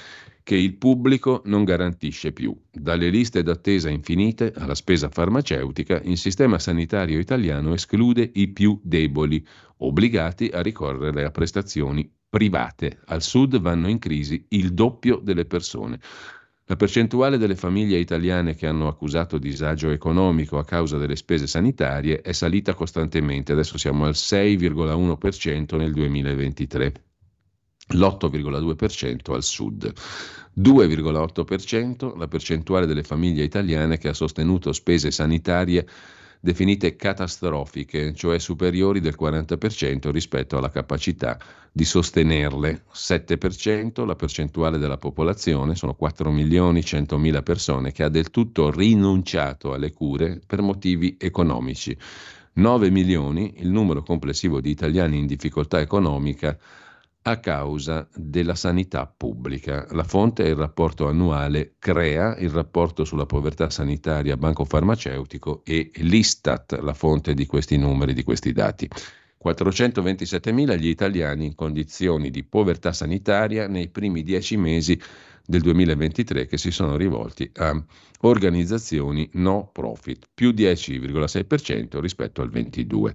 che 0.42 0.56
il 0.56 0.74
pubblico 0.74 1.44
non 1.46 1.64
garantisce 1.64 2.32
più. 2.32 2.60
Dalle 2.72 3.12
liste 3.12 3.44
d'attesa 3.44 3.92
infinite 3.92 4.52
alla 4.56 4.74
spesa 4.74 5.08
farmaceutica, 5.08 6.02
il 6.02 6.18
sistema 6.18 6.58
sanitario 6.58 7.20
italiano 7.20 7.76
esclude 7.76 8.28
i 8.34 8.48
più 8.48 8.80
deboli, 8.84 9.46
obbligati 9.78 10.50
a 10.52 10.64
ricorrere 10.64 11.26
a 11.26 11.30
prestazioni 11.30 12.22
private. 12.34 12.98
Al 13.06 13.22
sud 13.22 13.62
vanno 13.62 13.88
in 13.88 14.00
crisi 14.00 14.44
il 14.50 14.74
doppio 14.74 15.18
delle 15.18 15.46
persone. 15.46 16.00
La 16.66 16.76
percentuale 16.76 17.38
delle 17.38 17.56
famiglie 17.56 18.00
italiane 18.00 18.56
che 18.56 18.66
hanno 18.66 18.88
accusato 18.88 19.38
disagio 19.38 19.92
economico 19.92 20.58
a 20.58 20.66
causa 20.66 20.98
delle 20.98 21.16
spese 21.16 21.46
sanitarie 21.46 22.22
è 22.22 22.32
salita 22.32 22.74
costantemente, 22.74 23.52
adesso 23.52 23.78
siamo 23.78 24.06
al 24.06 24.14
6,1% 24.14 25.78
nel 25.78 25.94
2023, 25.94 26.94
l'8,2% 27.90 29.32
al 29.32 29.44
sud. 29.44 29.94
2,8% 30.60 32.18
la 32.18 32.28
percentuale 32.28 32.88
delle 32.88 33.04
famiglie 33.04 33.44
italiane 33.44 34.00
che 34.00 34.08
ha 34.08 34.14
sostenuto 34.14 34.72
spese 34.72 35.12
sanitarie 35.12 35.86
definite 36.44 36.98
catastrofiche, 36.98 38.14
cioè 38.14 38.38
superiori 38.38 39.00
del 39.00 39.16
40% 39.18 40.12
rispetto 40.12 40.58
alla 40.58 40.70
capacità 40.70 41.40
di 41.72 41.86
sostenerle. 41.86 42.84
7% 42.94 44.06
la 44.06 44.16
percentuale 44.16 44.78
della 44.78 44.98
popolazione, 44.98 45.74
sono 45.74 45.94
4 45.94 46.32
milioni 46.32 46.84
100 46.84 47.18
mila 47.18 47.42
persone, 47.42 47.94
che 47.94 48.04
ha 48.04 48.10
del 48.10 48.30
tutto 48.30 48.70
rinunciato 48.72 49.72
alle 49.72 49.94
cure 49.94 50.42
per 50.46 50.62
motivi 50.62 51.16
economici. 51.18 51.98
9 52.56 52.90
milioni 52.90 53.54
il 53.60 53.70
numero 53.70 54.04
complessivo 54.04 54.60
di 54.60 54.70
italiani 54.70 55.20
in 55.20 55.26
difficoltà 55.26 55.80
economica 55.80 56.58
a 57.24 57.40
causa 57.40 58.08
della 58.14 58.56
sanità 58.56 59.06
pubblica. 59.06 59.88
La 59.92 60.04
fonte 60.04 60.44
è 60.44 60.50
il 60.50 60.56
rapporto 60.56 61.08
annuale 61.08 61.76
CREA, 61.80 62.38
il 62.38 62.50
rapporto 62.50 63.06
sulla 63.06 63.26
povertà 63.26 63.70
sanitaria 63.70 64.36
Banco 64.36 64.66
Farmaceutico 64.66 65.62
e 65.64 65.92
l'Istat, 65.96 66.80
la 66.82 66.94
fonte 66.94 67.34
di 67.34 67.46
questi 67.46 67.78
numeri, 67.78 68.14
di 68.14 68.24
questi 68.24 68.52
dati. 68.52 68.90
427.000 69.44 70.78
gli 70.78 70.88
italiani 70.88 71.46
in 71.46 71.56
condizioni 71.56 72.30
di 72.30 72.44
povertà 72.44 72.94
sanitaria 72.94 73.68
nei 73.68 73.90
primi 73.90 74.24
dieci 74.24 74.58
mesi 74.58 75.00
del 75.46 75.62
2023 75.62 76.46
che 76.46 76.58
si 76.58 76.72
sono 76.72 76.96
rivolti 76.96 77.50
a 77.56 77.84
organizzazioni 78.22 79.30
no 79.34 79.70
profit, 79.72 80.28
più 80.34 80.52
10,6% 80.52 82.00
rispetto 82.00 82.42
al 82.42 82.50
22%. 82.50 83.14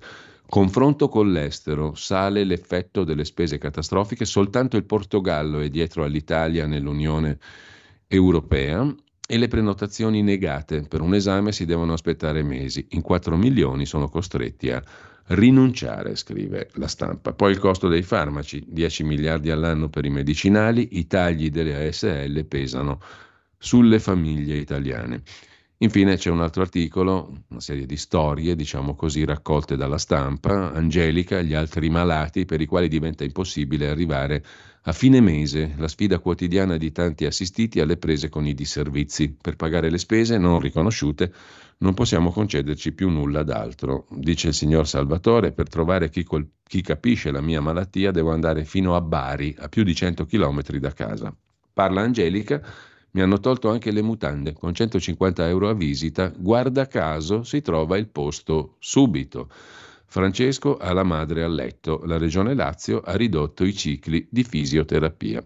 Confronto 0.48 1.10
con 1.10 1.30
l'estero, 1.30 1.94
sale 1.94 2.42
l'effetto 2.42 3.04
delle 3.04 3.26
spese 3.26 3.58
catastrofiche, 3.58 4.24
soltanto 4.24 4.78
il 4.78 4.84
Portogallo 4.84 5.60
è 5.60 5.68
dietro 5.68 6.04
all'Italia 6.04 6.66
nell'Unione 6.66 7.38
Europea 8.06 8.94
e 9.28 9.36
le 9.36 9.48
prenotazioni 9.48 10.22
negate 10.22 10.80
per 10.88 11.02
un 11.02 11.12
esame 11.12 11.52
si 11.52 11.66
devono 11.66 11.92
aspettare 11.92 12.42
mesi. 12.42 12.86
In 12.92 13.02
4 13.02 13.36
milioni 13.36 13.84
sono 13.84 14.08
costretti 14.08 14.70
a 14.70 14.82
rinunciare, 15.26 16.16
scrive 16.16 16.70
la 16.76 16.88
stampa. 16.88 17.34
Poi 17.34 17.50
il 17.50 17.58
costo 17.58 17.88
dei 17.88 18.02
farmaci, 18.02 18.64
10 18.66 19.04
miliardi 19.04 19.50
all'anno 19.50 19.90
per 19.90 20.06
i 20.06 20.10
medicinali, 20.10 20.96
i 20.98 21.06
tagli 21.06 21.50
delle 21.50 21.88
ASL 21.88 22.46
pesano 22.46 23.02
sulle 23.58 23.98
famiglie 23.98 24.56
italiane. 24.56 25.22
Infine 25.80 26.16
c'è 26.16 26.28
un 26.28 26.40
altro 26.40 26.62
articolo, 26.62 27.44
una 27.50 27.60
serie 27.60 27.86
di 27.86 27.96
storie, 27.96 28.56
diciamo 28.56 28.96
così, 28.96 29.24
raccolte 29.24 29.76
dalla 29.76 29.98
stampa, 29.98 30.72
Angelica, 30.72 31.40
gli 31.40 31.54
altri 31.54 31.88
malati 31.88 32.44
per 32.46 32.60
i 32.60 32.66
quali 32.66 32.88
diventa 32.88 33.22
impossibile 33.22 33.88
arrivare 33.88 34.44
a 34.82 34.92
fine 34.92 35.20
mese, 35.20 35.74
la 35.76 35.86
sfida 35.86 36.18
quotidiana 36.18 36.76
di 36.76 36.90
tanti 36.90 37.26
assistiti 37.26 37.78
alle 37.78 37.96
prese 37.96 38.28
con 38.28 38.44
i 38.44 38.54
disservizi. 38.54 39.30
Per 39.40 39.54
pagare 39.54 39.88
le 39.88 39.98
spese 39.98 40.36
non 40.36 40.58
riconosciute 40.58 41.32
non 41.78 41.94
possiamo 41.94 42.32
concederci 42.32 42.92
più 42.92 43.08
nulla 43.08 43.44
d'altro. 43.44 44.08
Dice 44.10 44.48
il 44.48 44.54
signor 44.54 44.88
Salvatore, 44.88 45.52
per 45.52 45.68
trovare 45.68 46.10
chi, 46.10 46.24
col- 46.24 46.48
chi 46.64 46.80
capisce 46.80 47.30
la 47.30 47.40
mia 47.40 47.60
malattia 47.60 48.10
devo 48.10 48.32
andare 48.32 48.64
fino 48.64 48.96
a 48.96 49.00
Bari, 49.00 49.54
a 49.56 49.68
più 49.68 49.84
di 49.84 49.94
100 49.94 50.26
km 50.26 50.60
da 50.78 50.92
casa. 50.92 51.32
Parla 51.72 52.00
Angelica 52.00 52.60
mi 53.18 53.24
hanno 53.24 53.40
tolto 53.40 53.68
anche 53.68 53.90
le 53.90 54.00
mutande, 54.00 54.52
con 54.52 54.72
150 54.72 55.48
euro 55.48 55.68
a 55.68 55.74
visita, 55.74 56.32
guarda 56.36 56.86
caso 56.86 57.42
si 57.42 57.60
trova 57.62 57.96
il 57.96 58.06
posto 58.06 58.76
subito. 58.78 59.50
Francesco 60.06 60.76
ha 60.76 60.92
la 60.92 61.02
madre 61.02 61.42
a 61.42 61.48
letto, 61.48 62.00
la 62.04 62.16
Regione 62.16 62.54
Lazio 62.54 63.00
ha 63.00 63.16
ridotto 63.16 63.64
i 63.64 63.74
cicli 63.74 64.24
di 64.30 64.44
fisioterapia. 64.44 65.44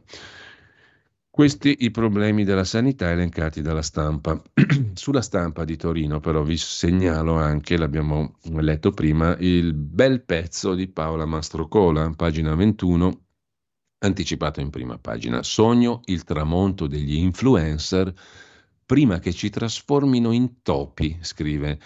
Questi 1.31 1.77
i 1.81 1.91
problemi 1.91 2.45
della 2.45 2.65
sanità 2.65 3.11
elencati 3.11 3.63
dalla 3.63 3.81
stampa. 3.81 4.39
Sulla 4.93 5.23
stampa 5.23 5.65
di 5.65 5.79
Torino 5.79 6.21
però 6.21 6.43
vi 6.43 6.59
segnalo 6.59 7.37
anche, 7.37 7.79
l'abbiamo 7.79 8.37
letto 8.51 8.91
prima, 8.91 9.35
il 9.39 9.73
bel 9.73 10.21
pezzo 10.25 10.75
di 10.75 10.89
Paola 10.89 11.25
Mastrocola, 11.25 12.13
pagina 12.15 12.55
21, 12.55 13.22
anticipato 14.03 14.61
in 14.61 14.71
prima 14.71 14.99
pagina. 14.99 15.43
Sogno 15.43 16.01
il 16.05 16.25
tramonto 16.25 16.87
degli 16.87 17.17
influencer 17.17 18.13
prima 18.85 19.19
che 19.19 19.33
ci 19.33 19.49
trasformino 19.51 20.33
in 20.33 20.63
topi, 20.63 21.19
scrive 21.21 21.79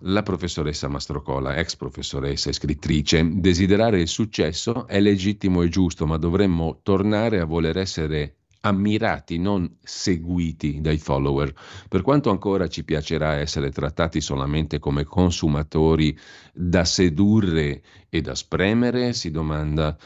la 0.00 0.22
professoressa 0.22 0.88
Mastrocola, 0.88 1.56
ex 1.56 1.76
professoressa 1.76 2.50
e 2.50 2.52
scrittrice. 2.52 3.28
Desiderare 3.32 4.00
il 4.00 4.08
successo 4.08 4.86
è 4.86 5.00
legittimo 5.00 5.62
e 5.62 5.68
giusto, 5.68 6.06
ma 6.06 6.16
dovremmo 6.16 6.80
tornare 6.82 7.40
a 7.40 7.44
voler 7.44 7.78
essere 7.78 8.36
ammirati, 8.60 9.38
non 9.38 9.76
seguiti 9.82 10.80
dai 10.80 10.98
follower. 10.98 11.52
Per 11.88 12.02
quanto 12.02 12.30
ancora 12.30 12.68
ci 12.68 12.84
piacerà 12.84 13.34
essere 13.34 13.70
trattati 13.70 14.20
solamente 14.20 14.78
come 14.78 15.04
consumatori 15.04 16.16
da 16.52 16.84
sedurre 16.84 17.82
e 18.08 18.20
da 18.20 18.34
spremere, 18.34 19.12
si 19.12 19.30
domanda 19.30 19.96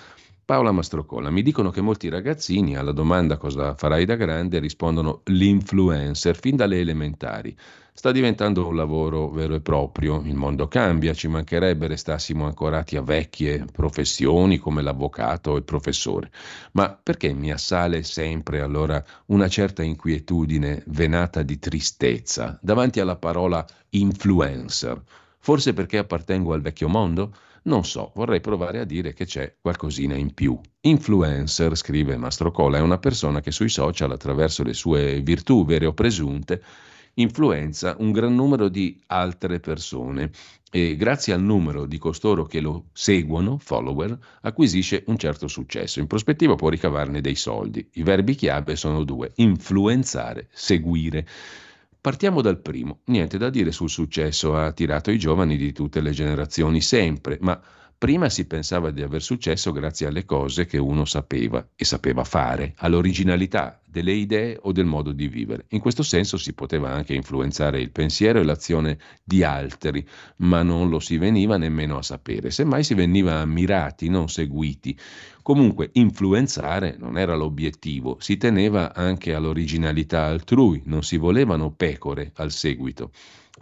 Paola 0.50 0.72
Mastrocola, 0.72 1.30
mi 1.30 1.42
dicono 1.42 1.70
che 1.70 1.80
molti 1.80 2.08
ragazzini 2.08 2.76
alla 2.76 2.90
domanda 2.90 3.36
cosa 3.36 3.76
farai 3.76 4.04
da 4.04 4.16
grande 4.16 4.58
rispondono 4.58 5.20
l'influencer 5.26 6.36
fin 6.36 6.56
dalle 6.56 6.80
elementari. 6.80 7.56
Sta 7.92 8.10
diventando 8.10 8.66
un 8.66 8.74
lavoro 8.74 9.28
vero 9.28 9.54
e 9.54 9.60
proprio, 9.60 10.20
il 10.24 10.34
mondo 10.34 10.66
cambia, 10.66 11.14
ci 11.14 11.28
mancherebbe 11.28 11.86
restassimo 11.86 12.46
ancorati 12.46 12.96
a 12.96 13.00
vecchie 13.00 13.64
professioni 13.70 14.58
come 14.58 14.82
l'avvocato 14.82 15.52
o 15.52 15.56
il 15.56 15.62
professore. 15.62 16.32
Ma 16.72 16.98
perché 17.00 17.32
mi 17.32 17.52
assale 17.52 18.02
sempre 18.02 18.60
allora 18.60 19.00
una 19.26 19.46
certa 19.46 19.84
inquietudine 19.84 20.82
venata 20.88 21.44
di 21.44 21.60
tristezza 21.60 22.58
davanti 22.60 22.98
alla 22.98 23.14
parola 23.14 23.64
influencer? 23.90 25.00
Forse 25.38 25.72
perché 25.74 25.98
appartengo 25.98 26.52
al 26.54 26.60
vecchio 26.60 26.88
mondo? 26.88 27.34
Non 27.62 27.84
so, 27.84 28.12
vorrei 28.14 28.40
provare 28.40 28.80
a 28.80 28.84
dire 28.84 29.12
che 29.12 29.26
c'è 29.26 29.56
qualcosina 29.60 30.16
in 30.16 30.32
più. 30.32 30.58
Influencer, 30.80 31.76
scrive 31.76 32.16
Mastro 32.16 32.50
Cola, 32.50 32.78
è 32.78 32.80
una 32.80 32.98
persona 32.98 33.40
che 33.40 33.50
sui 33.50 33.68
social, 33.68 34.10
attraverso 34.10 34.62
le 34.62 34.72
sue 34.72 35.20
virtù 35.20 35.66
vere 35.66 35.84
o 35.84 35.92
presunte, 35.92 36.62
influenza 37.14 37.96
un 37.98 38.12
gran 38.12 38.34
numero 38.34 38.68
di 38.68 38.98
altre 39.06 39.60
persone 39.60 40.30
e 40.70 40.96
grazie 40.96 41.34
al 41.34 41.42
numero 41.42 41.84
di 41.84 41.98
costoro 41.98 42.44
che 42.46 42.60
lo 42.60 42.86
seguono, 42.92 43.58
follower, 43.58 44.16
acquisisce 44.42 45.02
un 45.08 45.18
certo 45.18 45.46
successo. 45.46 46.00
In 46.00 46.06
prospettiva 46.06 46.54
può 46.54 46.70
ricavarne 46.70 47.20
dei 47.20 47.34
soldi. 47.34 47.86
I 47.94 48.02
verbi 48.02 48.36
chiave 48.36 48.76
sono 48.76 49.04
due, 49.04 49.32
influenzare, 49.36 50.48
seguire. 50.52 51.26
Partiamo 52.00 52.40
dal 52.40 52.62
primo. 52.62 53.00
Niente 53.06 53.36
da 53.36 53.50
dire 53.50 53.72
sul 53.72 53.90
successo, 53.90 54.56
ha 54.56 54.64
attirato 54.64 55.10
i 55.10 55.18
giovani 55.18 55.58
di 55.58 55.72
tutte 55.72 56.00
le 56.00 56.12
generazioni 56.12 56.80
sempre, 56.80 57.36
ma 57.40 57.60
Prima 58.00 58.30
si 58.30 58.46
pensava 58.46 58.90
di 58.90 59.02
aver 59.02 59.20
successo 59.20 59.72
grazie 59.72 60.06
alle 60.06 60.24
cose 60.24 60.64
che 60.64 60.78
uno 60.78 61.04
sapeva 61.04 61.68
e 61.76 61.84
sapeva 61.84 62.24
fare, 62.24 62.72
all'originalità 62.78 63.78
delle 63.84 64.12
idee 64.12 64.58
o 64.62 64.72
del 64.72 64.86
modo 64.86 65.12
di 65.12 65.28
vivere. 65.28 65.66
In 65.68 65.80
questo 65.80 66.02
senso 66.02 66.38
si 66.38 66.54
poteva 66.54 66.90
anche 66.90 67.12
influenzare 67.12 67.78
il 67.78 67.90
pensiero 67.90 68.40
e 68.40 68.44
l'azione 68.44 68.98
di 69.22 69.42
altri, 69.42 70.02
ma 70.36 70.62
non 70.62 70.88
lo 70.88 70.98
si 70.98 71.18
veniva 71.18 71.58
nemmeno 71.58 71.98
a 71.98 72.02
sapere, 72.02 72.50
semmai 72.50 72.84
si 72.84 72.94
veniva 72.94 73.34
ammirati, 73.34 74.08
non 74.08 74.30
seguiti. 74.30 74.98
Comunque 75.50 75.90
influenzare 75.94 76.94
non 76.96 77.18
era 77.18 77.34
l'obiettivo, 77.34 78.18
si 78.20 78.36
teneva 78.36 78.94
anche 78.94 79.34
all'originalità 79.34 80.26
altrui, 80.26 80.80
non 80.84 81.02
si 81.02 81.16
volevano 81.16 81.72
pecore 81.72 82.30
al 82.36 82.52
seguito. 82.52 83.10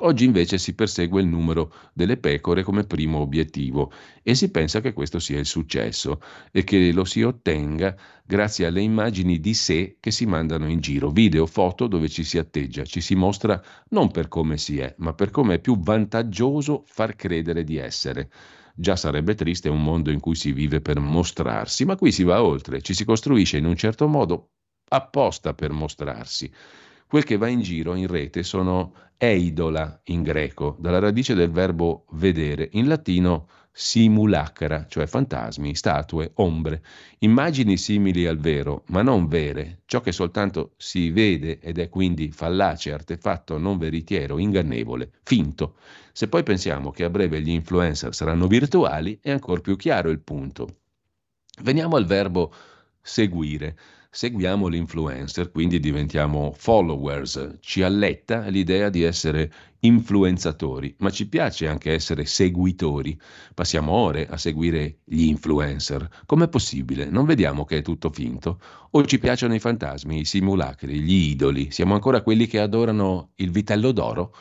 Oggi 0.00 0.26
invece 0.26 0.58
si 0.58 0.74
persegue 0.74 1.22
il 1.22 1.26
numero 1.26 1.72
delle 1.94 2.18
pecore 2.18 2.62
come 2.62 2.84
primo 2.84 3.20
obiettivo 3.20 3.90
e 4.22 4.34
si 4.34 4.50
pensa 4.50 4.82
che 4.82 4.92
questo 4.92 5.18
sia 5.18 5.38
il 5.38 5.46
successo 5.46 6.20
e 6.52 6.62
che 6.62 6.92
lo 6.92 7.06
si 7.06 7.22
ottenga 7.22 7.96
grazie 8.22 8.66
alle 8.66 8.82
immagini 8.82 9.40
di 9.40 9.54
sé 9.54 9.96
che 9.98 10.10
si 10.10 10.26
mandano 10.26 10.68
in 10.68 10.80
giro, 10.80 11.08
video, 11.08 11.46
foto 11.46 11.86
dove 11.86 12.10
ci 12.10 12.22
si 12.22 12.36
atteggia, 12.36 12.84
ci 12.84 13.00
si 13.00 13.14
mostra 13.14 13.58
non 13.88 14.10
per 14.10 14.28
come 14.28 14.58
si 14.58 14.78
è, 14.78 14.94
ma 14.98 15.14
per 15.14 15.30
come 15.30 15.54
è 15.54 15.58
più 15.58 15.78
vantaggioso 15.80 16.84
far 16.86 17.16
credere 17.16 17.64
di 17.64 17.78
essere. 17.78 18.28
Già 18.80 18.94
sarebbe 18.94 19.34
triste 19.34 19.68
un 19.68 19.82
mondo 19.82 20.12
in 20.12 20.20
cui 20.20 20.36
si 20.36 20.52
vive 20.52 20.80
per 20.80 21.00
mostrarsi, 21.00 21.84
ma 21.84 21.96
qui 21.96 22.12
si 22.12 22.22
va 22.22 22.44
oltre, 22.44 22.80
ci 22.80 22.94
si 22.94 23.04
costruisce 23.04 23.56
in 23.56 23.64
un 23.64 23.74
certo 23.74 24.06
modo 24.06 24.50
apposta 24.90 25.52
per 25.52 25.72
mostrarsi. 25.72 26.48
Quel 27.08 27.24
che 27.24 27.36
va 27.36 27.48
in 27.48 27.60
giro 27.60 27.96
in 27.96 28.06
rete 28.06 28.44
sono 28.44 28.94
eidola 29.16 30.00
in 30.04 30.22
greco, 30.22 30.76
dalla 30.78 31.00
radice 31.00 31.34
del 31.34 31.50
verbo 31.50 32.04
vedere, 32.10 32.68
in 32.74 32.86
latino 32.86 33.48
simulacra, 33.72 34.86
cioè 34.88 35.06
fantasmi, 35.06 35.74
statue, 35.74 36.32
ombre, 36.34 36.82
immagini 37.18 37.76
simili 37.76 38.26
al 38.26 38.38
vero, 38.38 38.82
ma 38.86 39.02
non 39.02 39.28
vere, 39.28 39.82
ciò 39.86 40.00
che 40.00 40.12
soltanto 40.12 40.72
si 40.76 41.10
vede 41.10 41.60
ed 41.60 41.78
è 41.78 41.88
quindi 41.88 42.30
fallace, 42.32 42.92
artefatto 42.92 43.58
non 43.58 43.78
veritiero, 43.78 44.38
ingannevole, 44.38 45.10
finto. 45.22 45.76
Se 46.12 46.28
poi 46.28 46.42
pensiamo 46.42 46.90
che 46.90 47.04
a 47.04 47.10
breve 47.10 47.40
gli 47.40 47.50
influencer 47.50 48.14
saranno 48.14 48.46
virtuali, 48.46 49.18
è 49.22 49.30
ancora 49.30 49.60
più 49.60 49.76
chiaro 49.76 50.10
il 50.10 50.20
punto. 50.20 50.78
Veniamo 51.62 51.96
al 51.96 52.06
verbo 52.06 52.52
seguire 53.00 53.76
seguiamo 54.10 54.68
l'influencer, 54.68 55.50
quindi 55.50 55.80
diventiamo 55.80 56.52
followers. 56.56 57.58
Ci 57.60 57.82
alletta 57.82 58.48
l'idea 58.48 58.88
di 58.88 59.02
essere 59.02 59.52
influenzatori, 59.80 60.94
ma 60.98 61.10
ci 61.10 61.28
piace 61.28 61.68
anche 61.68 61.92
essere 61.92 62.24
seguitori. 62.24 63.18
Passiamo 63.54 63.92
ore 63.92 64.26
a 64.26 64.36
seguire 64.36 64.98
gli 65.04 65.24
influencer. 65.26 66.08
Com'è 66.26 66.48
possibile? 66.48 67.10
Non 67.10 67.26
vediamo 67.26 67.64
che 67.64 67.78
è 67.78 67.82
tutto 67.82 68.10
finto? 68.10 68.60
O 68.90 69.04
ci 69.04 69.18
piacciono 69.18 69.54
i 69.54 69.60
fantasmi, 69.60 70.20
i 70.20 70.24
simulacri, 70.24 71.00
gli 71.00 71.30
idoli? 71.30 71.70
Siamo 71.70 71.94
ancora 71.94 72.22
quelli 72.22 72.46
che 72.46 72.58
adorano 72.60 73.32
il 73.36 73.50
vitello 73.50 73.92
d'oro? 73.92 74.34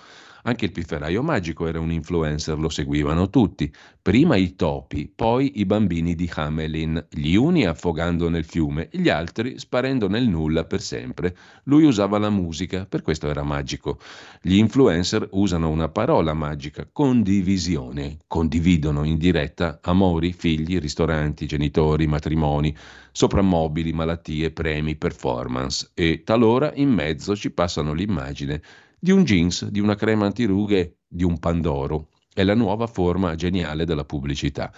Anche 0.47 0.63
il 0.63 0.71
pifferaio 0.71 1.21
magico 1.23 1.67
era 1.67 1.81
un 1.81 1.91
influencer, 1.91 2.57
lo 2.57 2.69
seguivano 2.69 3.29
tutti. 3.29 3.69
Prima 4.01 4.37
i 4.37 4.55
topi, 4.55 5.11
poi 5.13 5.59
i 5.59 5.65
bambini 5.65 6.15
di 6.15 6.31
Hamelin, 6.33 7.05
gli 7.09 7.35
uni 7.35 7.65
affogando 7.65 8.29
nel 8.29 8.45
fiume, 8.45 8.87
gli 8.93 9.09
altri 9.09 9.59
sparendo 9.59 10.07
nel 10.07 10.25
nulla 10.29 10.63
per 10.63 10.79
sempre. 10.79 11.35
Lui 11.63 11.83
usava 11.83 12.17
la 12.17 12.29
musica, 12.29 12.85
per 12.85 13.01
questo 13.01 13.27
era 13.27 13.43
magico. 13.43 13.99
Gli 14.41 14.55
influencer 14.55 15.27
usano 15.31 15.69
una 15.69 15.89
parola 15.89 16.33
magica, 16.33 16.87
condivisione. 16.89 18.19
Condividono 18.25 19.03
in 19.03 19.17
diretta 19.17 19.79
amori, 19.81 20.31
figli, 20.31 20.79
ristoranti, 20.79 21.45
genitori, 21.45 22.07
matrimoni, 22.07 22.73
soprammobili, 23.11 23.91
malattie, 23.91 24.51
premi, 24.51 24.95
performance 24.95 25.91
e 25.93 26.21
talora 26.23 26.71
in 26.75 26.89
mezzo 26.89 27.35
ci 27.35 27.51
passano 27.51 27.91
l'immagine 27.91 28.61
di 28.99 29.11
un 29.11 29.23
jeans, 29.23 29.65
di 29.65 29.79
una 29.79 29.95
crema 29.95 30.25
antirughe, 30.25 30.97
di 31.07 31.23
un 31.23 31.37
pandoro. 31.39 32.09
È 32.33 32.43
la 32.43 32.55
nuova 32.55 32.87
forma 32.87 33.35
geniale 33.35 33.85
della 33.85 34.05
pubblicità. 34.05 34.71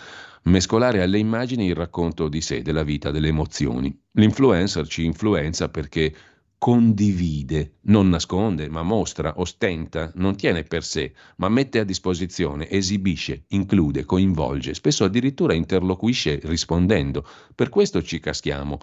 Mescolare 0.43 1.01
alle 1.01 1.19
immagini 1.19 1.67
il 1.67 1.75
racconto 1.75 2.27
di 2.27 2.41
sé, 2.41 2.61
della 2.61 2.83
vita, 2.83 3.11
delle 3.11 3.29
emozioni. 3.29 3.97
L'influencer 4.13 4.87
ci 4.87 5.05
influenza 5.05 5.69
perché 5.69 6.13
condivide, 6.57 7.77
non 7.83 8.09
nasconde, 8.09 8.69
ma 8.69 8.83
mostra, 8.83 9.33
ostenta, 9.37 10.11
non 10.15 10.35
tiene 10.35 10.63
per 10.63 10.83
sé, 10.83 11.13
ma 11.37 11.47
mette 11.47 11.79
a 11.79 11.85
disposizione, 11.85 12.69
esibisce, 12.69 13.45
include, 13.49 14.03
coinvolge, 14.03 14.73
spesso 14.73 15.05
addirittura 15.05 15.53
interloquisce 15.53 16.41
rispondendo. 16.43 17.25
Per 17.55 17.69
questo 17.69 18.03
ci 18.03 18.19
caschiamo, 18.19 18.77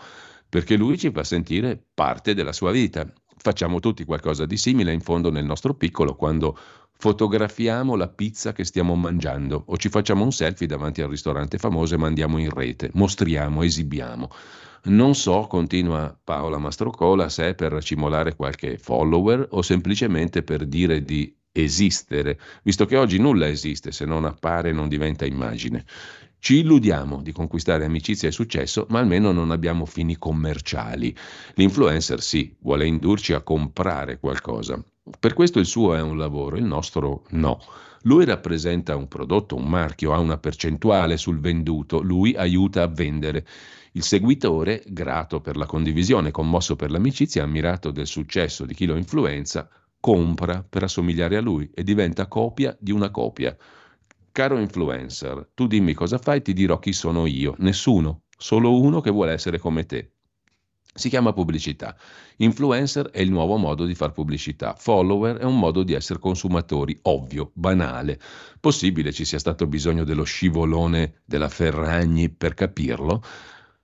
perché 0.49 0.77
lui 0.77 0.97
ci 0.97 1.11
fa 1.11 1.23
sentire 1.23 1.79
parte 1.93 2.33
della 2.33 2.53
sua 2.53 2.71
vita 2.71 3.07
Facciamo 3.39 3.81
tutti 3.81 4.05
qualcosa 4.05 4.47
di 4.47 4.57
simile 4.57 4.93
in 4.93 5.01
fondo 5.01 5.31
nel 5.31 5.45
nostro 5.45 5.75
piccolo 5.75 6.17
quando 6.17 6.59
fotografiamo 6.99 7.95
la 7.95 8.09
pizza 8.09 8.53
che 8.53 8.65
stiamo 8.65 8.95
mangiando 8.95 9.65
o 9.67 9.77
ci 9.77 9.89
facciamo 9.89 10.25
un 10.25 10.33
selfie 10.33 10.67
davanti 10.67 11.03
al 11.03 11.11
ristorante 11.11 11.59
famoso 11.59 11.95
e 11.95 11.99
mandiamo 11.99 12.39
in 12.39 12.51
rete, 12.51 12.91
mostriamo, 12.95 13.63
esibiamo. 13.63 14.31
Non 14.85 15.15
so, 15.15 15.47
continua 15.49 16.17
Paola 16.23 16.59
Mastrocola, 16.59 17.29
se 17.29 17.49
è 17.49 17.55
per 17.55 17.83
cimolare 17.83 18.37
qualche 18.37 18.79
follower 18.79 19.49
o 19.51 19.63
semplicemente 19.63 20.43
per 20.43 20.65
dire 20.65 21.03
di 21.03 21.35
esistere, 21.53 22.39
visto 22.63 22.87
che 22.87 22.97
oggi 22.97 23.19
nulla 23.19 23.49
esiste 23.49 23.91
se 23.91 24.05
non 24.05 24.25
appare 24.25 24.71
e 24.71 24.73
non 24.73 24.89
diventa 24.89 25.27
immagine. 25.27 25.85
Ci 26.39 26.59
illudiamo 26.59 27.23
di 27.23 27.33
conquistare 27.33 27.85
amicizia 27.85 28.29
e 28.29 28.33
successo, 28.33 28.87
ma 28.91 29.01
almeno 29.01 29.33
non 29.33 29.51
abbiamo 29.51 29.85
fini 29.85 30.17
commerciali. 30.17 31.15
L'influencer 31.55 32.21
sì, 32.21 32.55
vuole 32.61 32.87
indurci 32.87 33.33
a 33.33 33.41
comprare 33.41 34.19
qualcosa. 34.21 34.83
Per 35.19 35.35
questo 35.35 35.59
il 35.59 35.67
suo 35.67 35.95
è 35.95 36.01
un 36.01 36.17
lavoro, 36.17 36.57
il 36.57 36.65
nostro 36.65 37.25
no. 37.31 37.61
Lui 38.03 38.25
rappresenta 38.25 38.95
un 38.95 39.09
prodotto, 39.09 39.57
un 39.57 39.67
marchio, 39.69 40.13
ha 40.13 40.19
una 40.19 40.39
percentuale 40.39 41.17
sul 41.17 41.41
venduto, 41.41 42.01
lui 42.01 42.35
aiuta 42.37 42.83
a 42.83 42.89
vendere. 42.89 43.45
Il 43.93 44.03
seguitore, 44.03 44.85
grato 44.87 45.41
per 45.41 45.57
la 45.57 45.67
condivisione, 45.67 46.31
commosso 46.31 46.77
per 46.77 46.91
l'amicizia, 46.93 47.43
ammirato 47.43 47.91
del 47.91 48.07
successo 48.07 48.65
di 48.65 48.75
chi 48.75 48.87
lo 48.87 48.95
influenza, 48.95 49.69
compra 49.99 50.65
per 50.69 50.85
assomigliare 50.85 51.37
a 51.37 51.41
lui 51.41 51.69
e 51.75 51.83
diventa 51.83 52.29
copia 52.29 52.77
di 52.79 52.93
una 52.93 53.11
copia. 53.11 53.57
Caro 54.37 54.59
influencer, 54.59 55.53
tu 55.55 55.67
dimmi 55.67 55.95
cosa 55.95 56.19
fai, 56.19 56.43
ti 56.43 56.53
dirò 56.53 56.79
chi 56.79 56.93
sono 56.93 57.25
io. 57.25 57.55
Nessuno, 57.57 58.25
solo 58.37 58.79
uno 58.79 59.01
che 59.01 59.11
vuole 59.11 59.33
essere 59.33 59.59
come 59.59 59.87
te. 59.87 60.11
Si 60.93 61.09
chiama 61.09 61.33
pubblicità. 61.33 61.97
Influencer 62.37 63.07
è 63.07 63.23
il 63.23 63.31
nuovo 63.31 63.57
modo 63.57 63.87
di 63.87 63.95
fare 63.95 64.13
pubblicità. 64.13 64.75
Follower 64.75 65.39
è 65.39 65.45
un 65.45 65.59
modo 65.59 65.83
di 65.83 65.95
essere 65.95 66.19
consumatori, 66.19 66.99
ovvio, 67.05 67.51
banale. 67.55 68.21
Possibile 68.61 69.11
ci 69.11 69.25
sia 69.25 69.39
stato 69.39 69.67
bisogno 69.67 70.05
dello 70.05 70.25
scivolone 70.25 71.23
della 71.25 71.49
Ferragni 71.49 72.29
per 72.29 72.53
capirlo? 72.53 73.23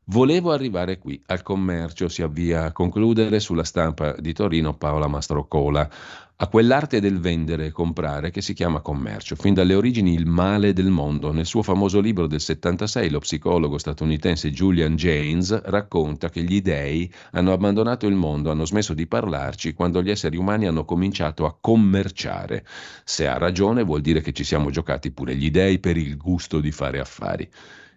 Volevo 0.06 0.50
arrivare 0.50 0.98
qui, 0.98 1.22
al 1.26 1.42
commercio, 1.42 2.08
si 2.08 2.22
avvia 2.22 2.64
a 2.64 2.72
concludere 2.72 3.38
sulla 3.38 3.62
stampa 3.62 4.16
di 4.18 4.32
Torino 4.32 4.74
Paola 4.74 5.06
Mastrocola, 5.06 5.88
a 6.34 6.48
quell'arte 6.48 6.98
del 6.98 7.20
vendere 7.20 7.66
e 7.66 7.70
comprare 7.70 8.32
che 8.32 8.40
si 8.40 8.52
chiama 8.52 8.80
commercio, 8.80 9.36
fin 9.36 9.54
dalle 9.54 9.76
origini 9.76 10.12
il 10.12 10.26
male 10.26 10.72
del 10.72 10.90
mondo. 10.90 11.30
Nel 11.32 11.46
suo 11.46 11.62
famoso 11.62 12.00
libro 12.00 12.26
del 12.26 12.40
76 12.40 13.10
lo 13.10 13.20
psicologo 13.20 13.78
statunitense 13.78 14.50
Julian 14.50 14.96
James 14.96 15.62
racconta 15.62 16.30
che 16.30 16.42
gli 16.42 16.60
dei 16.60 17.08
hanno 17.30 17.52
abbandonato 17.52 18.08
il 18.08 18.16
mondo, 18.16 18.50
hanno 18.50 18.64
smesso 18.64 18.94
di 18.94 19.06
parlarci 19.06 19.72
quando 19.72 20.02
gli 20.02 20.10
esseri 20.10 20.36
umani 20.36 20.66
hanno 20.66 20.84
cominciato 20.84 21.46
a 21.46 21.56
commerciare. 21.60 22.66
Se 23.04 23.28
ha 23.28 23.38
ragione 23.38 23.84
vuol 23.84 24.00
dire 24.00 24.20
che 24.20 24.32
ci 24.32 24.42
siamo 24.42 24.70
giocati 24.70 25.12
pure 25.12 25.36
gli 25.36 25.52
dei 25.52 25.78
per 25.78 25.96
il 25.96 26.16
gusto 26.16 26.58
di 26.58 26.72
fare 26.72 26.98
affari. 26.98 27.48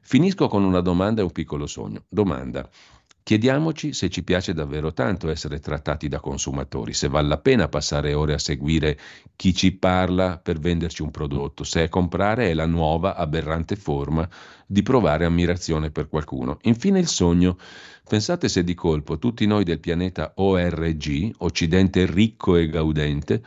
Finisco 0.08 0.48
con 0.48 0.64
una 0.64 0.82
domanda 0.82 1.22
e 1.22 1.24
un 1.24 1.32
piccolo 1.32 1.66
sogno. 1.66 2.04
Domanda. 2.08 2.70
Chiediamoci 3.24 3.92
se 3.92 4.08
ci 4.12 4.24
piace 4.24 4.54
davvero 4.54 4.94
tanto 4.94 5.32
essere 5.32 5.60
trattati 5.60 6.08
da 6.08 6.20
consumatori, 6.20 6.94
se 6.94 7.08
vale 7.08 7.28
la 7.28 7.40
pena 7.40 7.68
passare 7.68 8.14
ore 8.14 8.36
a 8.36 8.38
seguire 8.38 9.00
chi 9.36 9.52
ci 9.56 9.72
parla 9.72 10.38
per 10.38 10.60
venderci 10.60 11.02
un 11.02 11.10
prodotto, 11.10 11.64
se 11.64 11.90
comprare 11.90 12.52
è 12.52 12.54
la 12.54 12.68
nuova 12.68 13.16
aberrante 13.16 13.76
forma 13.76 14.30
di 14.68 14.84
provare 14.84 15.26
ammirazione 15.26 15.90
per 15.90 16.08
qualcuno. 16.08 16.60
Infine 16.62 17.00
il 17.00 17.08
sogno. 17.08 17.58
Pensate 18.08 18.48
se 18.48 18.64
di 18.64 18.76
colpo 18.76 19.18
tutti 19.18 19.48
noi 19.48 19.64
del 19.64 19.80
pianeta 19.80 20.34
ORG, 20.36 21.32
Occidente 21.40 22.06
ricco 22.06 22.58
e 22.58 22.68
gaudente, 22.68 23.42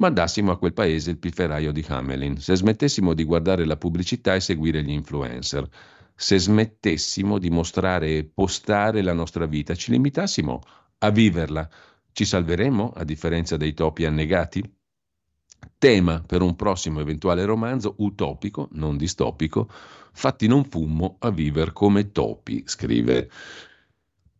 mandassimo 0.00 0.50
a 0.50 0.58
quel 0.58 0.72
paese 0.72 1.10
il 1.10 1.18
pifferaio 1.18 1.72
di 1.72 1.84
Hamelin, 1.86 2.38
se 2.38 2.56
smettessimo 2.56 3.14
di 3.14 3.24
guardare 3.24 3.64
la 3.64 3.76
pubblicità 3.76 4.34
e 4.34 4.40
seguire 4.40 4.82
gli 4.82 4.90
influencer, 4.90 5.68
se 6.14 6.38
smettessimo 6.38 7.38
di 7.38 7.50
mostrare 7.50 8.16
e 8.16 8.24
postare 8.24 9.02
la 9.02 9.12
nostra 9.12 9.46
vita, 9.46 9.74
ci 9.74 9.90
limitassimo 9.90 10.62
a 10.98 11.10
viverla, 11.10 11.68
ci 12.12 12.24
salveremmo 12.24 12.92
a 12.94 13.04
differenza 13.04 13.56
dei 13.56 13.74
topi 13.74 14.06
annegati? 14.06 14.62
Tema 15.76 16.22
per 16.26 16.40
un 16.40 16.56
prossimo 16.56 17.00
eventuale 17.00 17.44
romanzo 17.44 17.94
utopico, 17.98 18.68
non 18.72 18.96
distopico, 18.96 19.68
fatti 20.12 20.46
non 20.46 20.64
fummo 20.64 21.16
a 21.20 21.30
vivere 21.30 21.72
come 21.72 22.10
topi, 22.10 22.62
scrive 22.66 23.30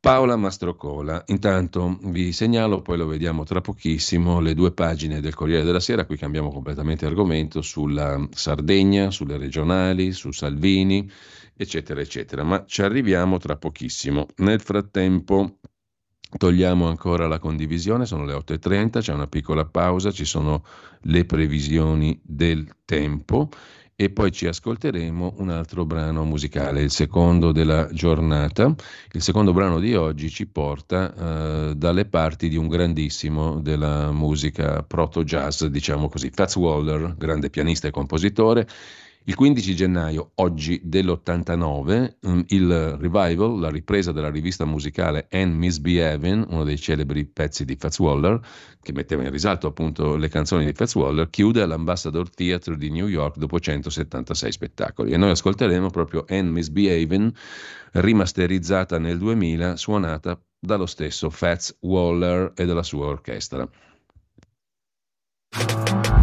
Paola 0.00 0.34
Mastrocola. 0.34 1.22
Intanto 1.26 1.98
vi 2.04 2.32
segnalo, 2.32 2.80
poi 2.80 2.96
lo 2.96 3.06
vediamo 3.06 3.44
tra 3.44 3.60
pochissimo, 3.60 4.40
le 4.40 4.54
due 4.54 4.72
pagine 4.72 5.20
del 5.20 5.34
Corriere 5.34 5.62
della 5.62 5.78
Sera, 5.78 6.06
qui 6.06 6.16
cambiamo 6.16 6.50
completamente 6.50 7.04
argomento, 7.04 7.60
sulla 7.60 8.26
Sardegna, 8.30 9.10
sulle 9.10 9.36
regionali, 9.36 10.12
su 10.12 10.30
Salvini, 10.30 11.08
eccetera, 11.54 12.00
eccetera. 12.00 12.42
Ma 12.44 12.64
ci 12.66 12.80
arriviamo 12.80 13.36
tra 13.36 13.56
pochissimo. 13.56 14.28
Nel 14.36 14.62
frattempo 14.62 15.58
togliamo 16.34 16.88
ancora 16.88 17.26
la 17.26 17.38
condivisione, 17.38 18.06
sono 18.06 18.24
le 18.24 18.32
8.30, 18.32 19.00
c'è 19.00 19.12
una 19.12 19.26
piccola 19.26 19.66
pausa, 19.66 20.10
ci 20.10 20.24
sono 20.24 20.64
le 21.02 21.26
previsioni 21.26 22.18
del 22.24 22.66
tempo 22.86 23.50
e 24.00 24.08
poi 24.08 24.32
ci 24.32 24.46
ascolteremo 24.46 25.34
un 25.40 25.50
altro 25.50 25.84
brano 25.84 26.24
musicale, 26.24 26.80
il 26.80 26.90
secondo 26.90 27.52
della 27.52 27.86
giornata. 27.92 28.74
Il 29.12 29.20
secondo 29.20 29.52
brano 29.52 29.78
di 29.78 29.94
oggi 29.94 30.30
ci 30.30 30.46
porta 30.46 31.12
uh, 31.12 31.74
dalle 31.74 32.06
parti 32.06 32.48
di 32.48 32.56
un 32.56 32.66
grandissimo 32.68 33.60
della 33.60 34.10
musica 34.10 34.82
proto 34.84 35.22
jazz, 35.22 35.64
diciamo 35.64 36.08
così, 36.08 36.30
Fats 36.30 36.56
Waller, 36.56 37.14
grande 37.18 37.50
pianista 37.50 37.88
e 37.88 37.90
compositore 37.90 38.66
il 39.30 39.36
15 39.36 39.76
gennaio, 39.76 40.32
oggi 40.36 40.80
dell'89, 40.82 42.16
mm, 42.26 42.40
il 42.48 42.96
revival, 42.98 43.60
la 43.60 43.70
ripresa 43.70 44.10
della 44.10 44.28
rivista 44.28 44.64
musicale 44.64 45.28
Anne 45.30 45.54
Misbehavin, 45.54 46.46
uno 46.48 46.64
dei 46.64 46.76
celebri 46.76 47.24
pezzi 47.26 47.64
di 47.64 47.76
Fats 47.76 48.00
Waller, 48.00 48.40
che 48.82 48.92
metteva 48.92 49.22
in 49.22 49.30
risalto 49.30 49.68
appunto 49.68 50.16
le 50.16 50.28
canzoni 50.28 50.64
di 50.64 50.72
Fats 50.72 50.96
Waller, 50.96 51.30
chiude 51.30 51.62
all'Ambassador 51.62 52.28
Theatre 52.28 52.76
di 52.76 52.90
New 52.90 53.06
York 53.06 53.36
dopo 53.36 53.60
176 53.60 54.50
spettacoli. 54.50 55.12
E 55.12 55.16
noi 55.16 55.30
ascolteremo 55.30 55.90
proprio 55.90 56.24
Anne 56.28 56.50
Misbehavin, 56.50 57.32
rimasterizzata 57.92 58.98
nel 58.98 59.18
2000, 59.18 59.76
suonata 59.76 60.36
dallo 60.58 60.86
stesso 60.86 61.30
Fats 61.30 61.76
Waller 61.82 62.52
e 62.56 62.66
dalla 62.66 62.82
sua 62.82 63.06
orchestra. 63.06 63.68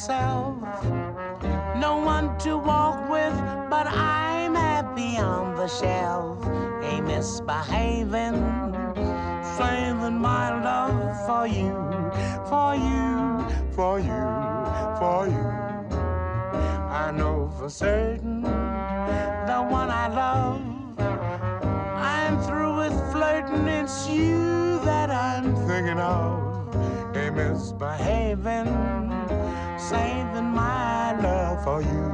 myself. 0.00 0.56
No 1.76 2.00
one 2.02 2.38
to 2.38 2.56
walk 2.56 3.10
with, 3.10 3.36
but 3.68 3.86
I'm 3.86 4.54
happy 4.54 5.18
on 5.18 5.56
the 5.56 5.66
shelf. 5.68 6.42
A 6.82 7.00
misbehaving, 7.02 8.40
saving 9.58 10.18
my 10.18 10.62
love 10.64 11.26
for 11.26 11.46
you, 11.46 11.74
for 12.48 12.74
you, 12.74 13.44
for 13.76 14.00
you, 14.00 14.24
for 14.98 15.26
you. 15.28 15.48
I 17.02 17.12
know 17.14 17.52
for 17.58 17.68
certain 17.68 18.42
the 18.42 19.66
one 19.68 19.90
I 19.90 20.08
love. 20.08 20.62
I'm 21.98 22.40
through 22.40 22.76
with 22.78 23.12
flirting, 23.12 23.68
it's 23.68 24.08
you 24.08 24.80
that 24.84 25.10
I'm 25.10 25.54
thinking 25.66 26.00
of. 26.00 26.74
A 27.14 27.30
misbehaving 27.30 28.99
saving 29.90 30.50
my 30.54 31.20
love 31.20 31.64
for 31.64 31.82
you. 31.82 32.06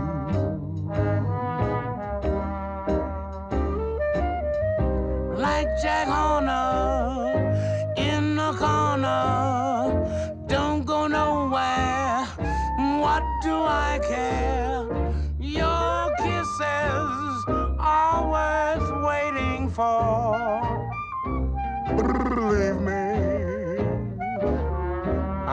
Like 5.37 5.68
Jack 5.83 6.09
Horner 6.09 7.53
in 7.99 8.37
the 8.37 8.53
corner, 8.55 10.47
don't 10.47 10.87
go 10.87 11.07
nowhere. 11.07 12.24
What 13.03 13.22
do 13.43 13.55
I 13.55 14.01
care? 14.09 14.87
Your 15.39 16.11
kisses 16.24 17.45
are 17.79 18.20
worth 18.35 18.91
waiting 19.11 19.68
for. 19.68 20.33
Believe 21.95 22.81
me, 22.91 23.05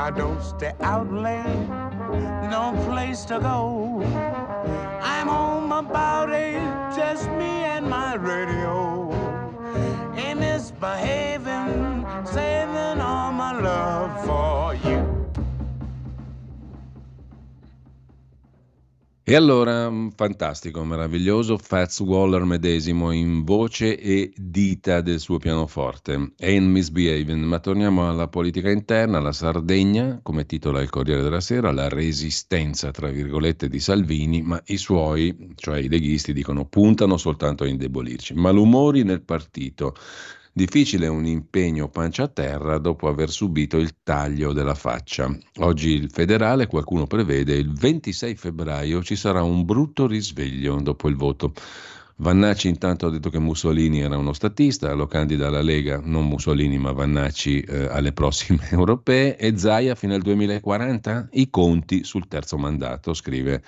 I 0.05 0.09
don't 0.15 0.41
stay 0.41 0.73
out 0.79 1.11
late 1.11 1.82
no 2.49 2.73
place 2.85 3.25
to 3.25 3.39
go. 3.39 4.01
I'm 5.01 5.27
home 5.27 5.71
about 5.71 6.31
eight, 6.31 6.61
just 6.95 7.29
me 7.31 7.53
and 7.73 7.89
my 7.89 8.15
radio. 8.15 9.11
A 10.15 10.33
misbehaving, 10.33 12.05
saving 12.25 13.01
all 13.01 13.31
my 13.31 13.59
love 13.59 14.25
for 14.25 14.72
E 19.25 19.35
allora, 19.35 19.89
mm, 19.89 20.09
fantastico, 20.15 20.83
meraviglioso, 20.83 21.57
Fats 21.57 22.01
Waller 22.01 22.43
medesimo 22.43 23.11
in 23.11 23.45
voce 23.45 23.97
e 23.97 24.33
dita 24.35 24.99
del 24.99 25.21
suo 25.21 25.37
pianoforte. 25.37 26.33
Ain't 26.39 26.67
misbehaving, 26.67 27.41
ma 27.45 27.59
torniamo 27.59 28.09
alla 28.09 28.27
politica 28.27 28.69
interna, 28.69 29.21
la 29.21 29.31
Sardegna, 29.31 30.19
come 30.21 30.45
titola 30.45 30.81
il 30.81 30.89
Corriere 30.89 31.21
della 31.21 31.39
Sera, 31.39 31.71
la 31.71 31.87
resistenza, 31.87 32.91
tra 32.91 33.09
virgolette, 33.09 33.69
di 33.69 33.79
Salvini, 33.79 34.41
ma 34.41 34.61
i 34.65 34.75
suoi, 34.75 35.53
cioè 35.55 35.79
i 35.79 35.87
leghisti, 35.87 36.33
dicono 36.33 36.65
puntano 36.65 37.15
soltanto 37.15 37.63
a 37.63 37.67
indebolirci. 37.67 38.33
Malumori 38.33 39.03
nel 39.03 39.21
partito. 39.21 39.95
Difficile 40.55 41.07
un 41.07 41.25
impegno 41.25 41.89
pancia 41.89 42.23
a 42.23 42.27
terra 42.27 42.77
dopo 42.77 43.07
aver 43.07 43.31
subito 43.31 43.77
il 43.77 43.95
taglio 44.03 44.53
della 44.53 44.75
faccia. 44.75 45.35
Oggi 45.61 45.89
il 45.89 46.11
federale, 46.11 46.67
qualcuno 46.67 47.07
prevede, 47.07 47.55
il 47.55 47.73
26 47.73 48.35
febbraio 48.35 49.01
ci 49.01 49.15
sarà 49.15 49.41
un 49.41 49.65
brutto 49.65 50.05
risveglio 50.05 50.79
dopo 50.79 51.09
il 51.09 51.15
voto. 51.15 51.53
Vannacci 52.17 52.67
intanto 52.67 53.07
ha 53.07 53.09
detto 53.09 53.31
che 53.31 53.39
Mussolini 53.39 54.01
era 54.01 54.15
uno 54.15 54.31
statista, 54.31 54.93
lo 54.93 55.07
candida 55.07 55.47
alla 55.47 55.63
Lega, 55.63 55.99
non 56.03 56.27
Mussolini 56.27 56.77
ma 56.77 56.91
Vannacci 56.91 57.61
eh, 57.61 57.85
alle 57.85 58.13
prossime 58.13 58.59
europee 58.69 59.35
e 59.35 59.57
Zaia 59.57 59.95
fino 59.95 60.13
al 60.13 60.21
2040 60.21 61.29
i 61.31 61.49
conti 61.49 62.03
sul 62.03 62.27
terzo 62.27 62.59
mandato, 62.59 63.15
scrive 63.15 63.63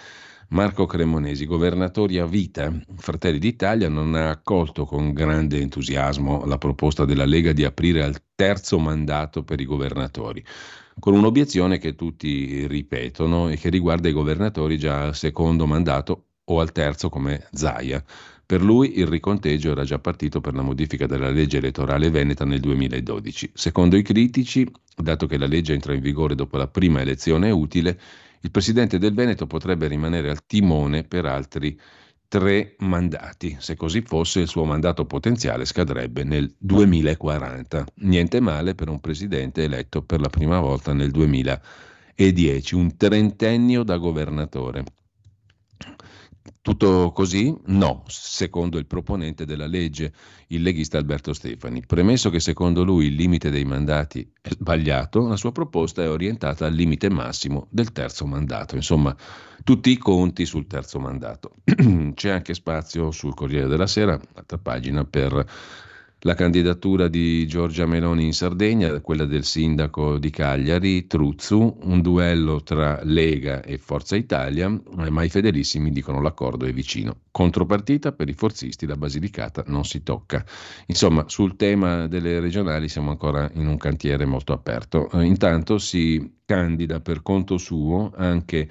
Marco 0.49 0.85
Cremonesi, 0.85 1.45
governatori 1.45 2.19
a 2.19 2.25
vita, 2.25 2.71
Fratelli 2.97 3.39
d'Italia 3.39 3.89
non 3.89 4.13
ha 4.13 4.29
accolto 4.29 4.85
con 4.85 5.11
grande 5.11 5.59
entusiasmo 5.59 6.45
la 6.45 6.59
proposta 6.59 7.03
della 7.03 7.25
Lega 7.25 7.51
di 7.51 7.63
aprire 7.63 8.03
al 8.03 8.21
terzo 8.35 8.77
mandato 8.77 9.43
per 9.43 9.59
i 9.59 9.65
governatori, 9.65 10.45
con 10.99 11.15
un'obiezione 11.15 11.79
che 11.79 11.95
tutti 11.95 12.67
ripetono 12.67 13.49
e 13.49 13.57
che 13.57 13.69
riguarda 13.69 14.07
i 14.07 14.13
governatori 14.13 14.77
già 14.77 15.05
al 15.05 15.15
secondo 15.15 15.65
mandato 15.65 16.25
o 16.43 16.59
al 16.59 16.71
terzo 16.71 17.09
come 17.09 17.47
Zaia. 17.51 18.03
Per 18.45 18.61
lui 18.61 18.99
il 18.99 19.07
riconteggio 19.07 19.71
era 19.71 19.83
già 19.83 19.97
partito 19.97 20.41
per 20.41 20.53
la 20.53 20.61
modifica 20.61 21.07
della 21.07 21.31
legge 21.31 21.57
elettorale 21.57 22.11
veneta 22.11 22.45
nel 22.45 22.59
2012. 22.59 23.51
Secondo 23.55 23.97
i 23.97 24.03
critici, 24.03 24.71
dato 24.95 25.25
che 25.25 25.39
la 25.39 25.47
legge 25.47 25.73
entra 25.73 25.95
in 25.95 26.01
vigore 26.01 26.35
dopo 26.35 26.57
la 26.57 26.67
prima 26.67 27.01
elezione 27.01 27.49
utile, 27.49 27.99
il 28.45 28.51
presidente 28.51 28.99
del 28.99 29.15
Veneto 29.15 29.47
potrebbe 29.47 29.87
rimanere 29.87 30.29
al 30.29 30.45
timone 30.45 31.03
per 31.03 31.25
altri 31.25 31.75
tre 32.27 32.75
mandati. 32.79 33.57
Se 33.59 33.75
così 33.75 34.03
fosse, 34.03 34.41
il 34.41 34.47
suo 34.47 34.65
mandato 34.65 35.05
potenziale 35.05 35.65
scadrebbe 35.65 36.23
nel 36.23 36.53
2040. 36.59 37.85
Niente 38.01 38.39
male 38.39 38.75
per 38.75 38.89
un 38.89 38.99
presidente 38.99 39.63
eletto 39.63 40.03
per 40.03 40.19
la 40.19 40.29
prima 40.29 40.59
volta 40.59 40.93
nel 40.93 41.09
2010, 41.09 42.75
un 42.75 42.95
trentennio 42.95 43.81
da 43.81 43.97
governatore. 43.97 44.83
Tutto 46.65 47.11
così? 47.11 47.55
No, 47.65 48.01
secondo 48.07 48.79
il 48.79 48.87
proponente 48.87 49.45
della 49.45 49.67
legge, 49.67 50.11
il 50.47 50.63
leghista 50.63 50.97
Alberto 50.97 51.31
Stefani. 51.31 51.85
Premesso 51.85 52.31
che 52.31 52.39
secondo 52.39 52.83
lui 52.83 53.05
il 53.05 53.13
limite 53.13 53.51
dei 53.51 53.63
mandati 53.65 54.27
è 54.41 54.49
sbagliato, 54.49 55.27
la 55.27 55.35
sua 55.35 55.51
proposta 55.51 56.01
è 56.01 56.09
orientata 56.09 56.65
al 56.65 56.73
limite 56.73 57.07
massimo 57.07 57.67
del 57.69 57.91
terzo 57.91 58.25
mandato. 58.25 58.73
Insomma, 58.73 59.15
tutti 59.63 59.91
i 59.91 59.97
conti 59.99 60.47
sul 60.47 60.65
terzo 60.65 60.97
mandato. 60.99 61.51
C'è 62.15 62.31
anche 62.31 62.55
spazio 62.55 63.11
sul 63.11 63.35
Corriere 63.35 63.67
della 63.67 63.85
Sera, 63.85 64.19
altra 64.33 64.57
pagina, 64.57 65.05
per 65.05 65.45
la 66.25 66.33
candidatura 66.33 67.07
di 67.07 67.45
Giorgia 67.45 67.85
Meloni 67.85 68.25
in 68.25 68.33
Sardegna, 68.33 68.99
quella 68.99 69.25
del 69.25 69.43
sindaco 69.43 70.17
di 70.17 70.31
Cagliari, 70.31 71.05
Truzzu, 71.05 71.77
un 71.83 72.01
duello 72.01 72.63
tra 72.63 72.99
Lega 73.03 73.61
e 73.61 73.77
Forza 73.77 74.15
Italia, 74.15 74.67
eh, 74.99 75.09
ma 75.11 75.23
i 75.23 75.29
fedelissimi 75.29 75.91
dicono 75.91 76.21
l'accordo 76.21 76.65
è 76.65 76.73
vicino. 76.73 77.17
Contropartita 77.29 78.11
per 78.11 78.27
i 78.27 78.33
forzisti 78.33 78.87
la 78.87 78.95
Basilicata 78.95 79.65
non 79.67 79.85
si 79.85 80.01
tocca. 80.01 80.43
Insomma, 80.87 81.25
sul 81.27 81.55
tema 81.57 82.07
delle 82.07 82.39
regionali 82.39 82.89
siamo 82.89 83.11
ancora 83.11 83.47
in 83.53 83.67
un 83.67 83.77
cantiere 83.77 84.25
molto 84.25 84.51
aperto. 84.51 85.11
Eh, 85.11 85.23
intanto 85.25 85.77
si 85.77 86.37
candida 86.43 87.01
per 87.01 87.21
conto 87.21 87.59
suo 87.59 88.11
anche 88.15 88.67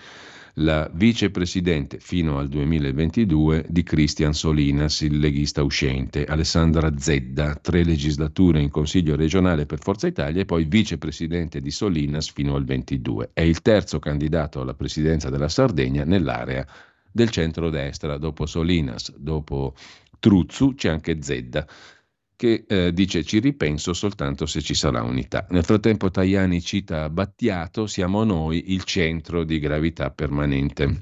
la 0.59 0.89
vicepresidente 0.93 1.99
fino 1.99 2.39
al 2.39 2.49
2022 2.49 3.67
di 3.69 3.83
Cristian 3.83 4.33
Solinas, 4.33 5.01
il 5.01 5.19
leghista 5.19 5.65
uscente, 5.65 6.25
Alessandra 6.27 6.97
Zedda, 6.97 7.57
tre 7.57 7.83
legislature 7.83 8.61
in 8.61 8.71
Consiglio 8.71 9.17
regionale 9.17 9.67
per 9.67 9.81
Forza 9.81 10.07
Italia 10.07 10.43
e 10.43 10.45
poi 10.45 10.65
vicepresidente 10.65 11.61
di 11.61 11.73
Solinas 11.73 12.31
fino 12.31 12.55
al 12.55 12.65
22. 12.65 13.31
È 13.33 13.41
il 13.41 13.63
terzo 13.63 13.99
candidato 13.99 14.61
alla 14.61 14.75
presidenza 14.75 15.29
della 15.29 15.49
Sardegna 15.49 16.05
nell'area 16.05 16.65
del 17.11 17.31
centro-destra. 17.31 18.17
Dopo 18.17 18.47
Solinas, 18.47 19.13
dopo 19.17 19.75
Truzzu 20.21 20.75
c'è 20.75 20.89
anche 20.89 21.21
Zedda 21.21 21.67
che 22.45 22.64
eh, 22.68 22.92
dice 22.92 23.24
ci 23.24 23.38
ripenso 23.38 23.95
soltanto 23.95 24.45
se 24.45 24.61
ci 24.61 24.74
sarà 24.74 25.03
unità. 25.03 25.47
Nel 25.49 25.64
frattempo 25.64 26.11
Tajani 26.11 26.61
cita 26.61 27.09
Battiato, 27.09 27.86
siamo 27.86 28.22
noi 28.22 28.74
il 28.74 28.84
centro 28.84 29.45
di 29.45 29.59
gravità 29.59 30.11
permanente. 30.11 31.01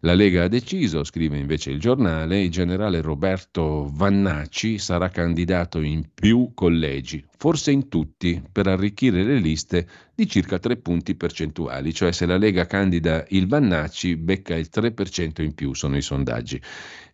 La 0.00 0.12
Lega 0.12 0.44
ha 0.44 0.48
deciso, 0.48 1.02
scrive 1.02 1.38
invece 1.38 1.70
il 1.70 1.80
giornale, 1.80 2.42
il 2.42 2.50
generale 2.50 3.00
Roberto 3.00 3.88
Vannacci 3.90 4.76
sarà 4.76 5.08
candidato 5.08 5.80
in 5.80 6.10
più 6.12 6.50
collegi, 6.52 7.24
forse 7.38 7.70
in 7.70 7.88
tutti, 7.88 8.42
per 8.52 8.66
arricchire 8.66 9.22
le 9.22 9.38
liste 9.38 9.88
di 10.14 10.28
circa 10.28 10.58
3 10.58 10.76
punti 10.76 11.14
percentuali, 11.14 11.94
cioè 11.94 12.12
se 12.12 12.26
la 12.26 12.36
Lega 12.36 12.66
candida 12.66 13.24
il 13.30 13.48
Vannacci 13.48 14.16
becca 14.16 14.54
il 14.54 14.68
3% 14.70 15.42
in 15.42 15.54
più, 15.54 15.72
sono 15.72 15.96
i 15.96 16.02
sondaggi. 16.02 16.60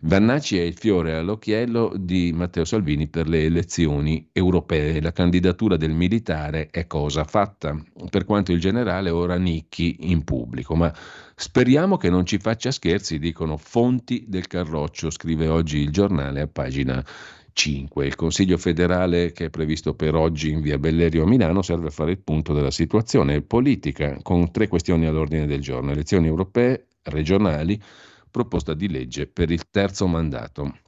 Vannacci 0.01 0.57
è 0.57 0.63
il 0.63 0.75
fiore 0.75 1.17
all'occhiello 1.17 1.93
di 1.97 2.31
Matteo 2.33 2.65
Salvini 2.65 3.09
per 3.09 3.27
le 3.27 3.43
elezioni 3.43 4.29
europee. 4.31 5.01
La 5.01 5.11
candidatura 5.11 5.77
del 5.77 5.91
militare 5.91 6.69
è 6.71 6.87
cosa 6.87 7.25
fatta, 7.25 7.77
per 8.09 8.25
quanto 8.25 8.53
il 8.53 8.61
generale 8.61 9.11
ora 9.11 9.37
nicchi 9.37 9.97
in 10.11 10.23
pubblico. 10.23 10.77
Ma 10.77 10.95
speriamo 11.35 11.97
che 11.97 12.11
non 12.11 12.25
ci 12.27 12.39
faccia 12.39 12.71
scherzi, 12.71 13.19
dicono 13.19 13.57
fonti 13.57 14.25
del 14.29 14.47
Carroccio, 14.47 15.11
scrive 15.11 15.49
oggi 15.49 15.79
il 15.79 15.91
giornale 15.91 16.43
a 16.43 16.47
pagina 16.47 17.05
5. 17.53 18.07
Il 18.07 18.15
Consiglio 18.15 18.57
federale 18.57 19.33
che 19.33 19.47
è 19.47 19.51
previsto 19.51 19.95
per 19.95 20.15
oggi 20.15 20.51
in 20.51 20.61
via 20.61 20.79
Bellerio 20.79 21.25
a 21.25 21.27
Milano 21.27 21.61
serve 21.61 21.89
a 21.89 21.91
fare 21.91 22.13
il 22.13 22.21
punto 22.21 22.53
della 22.53 22.71
situazione 22.71 23.43
politica 23.43 24.17
con 24.23 24.53
tre 24.53 24.69
questioni 24.69 25.07
all'ordine 25.07 25.47
del 25.47 25.61
giorno, 25.61 25.91
elezioni 25.91 26.29
europee, 26.29 26.87
regionali, 27.03 27.83
proposta 28.31 28.75
di 28.75 28.89
legge 28.89 29.27
per 29.27 29.51
il 29.51 29.69
terzo 29.71 30.07
mandato. 30.07 30.79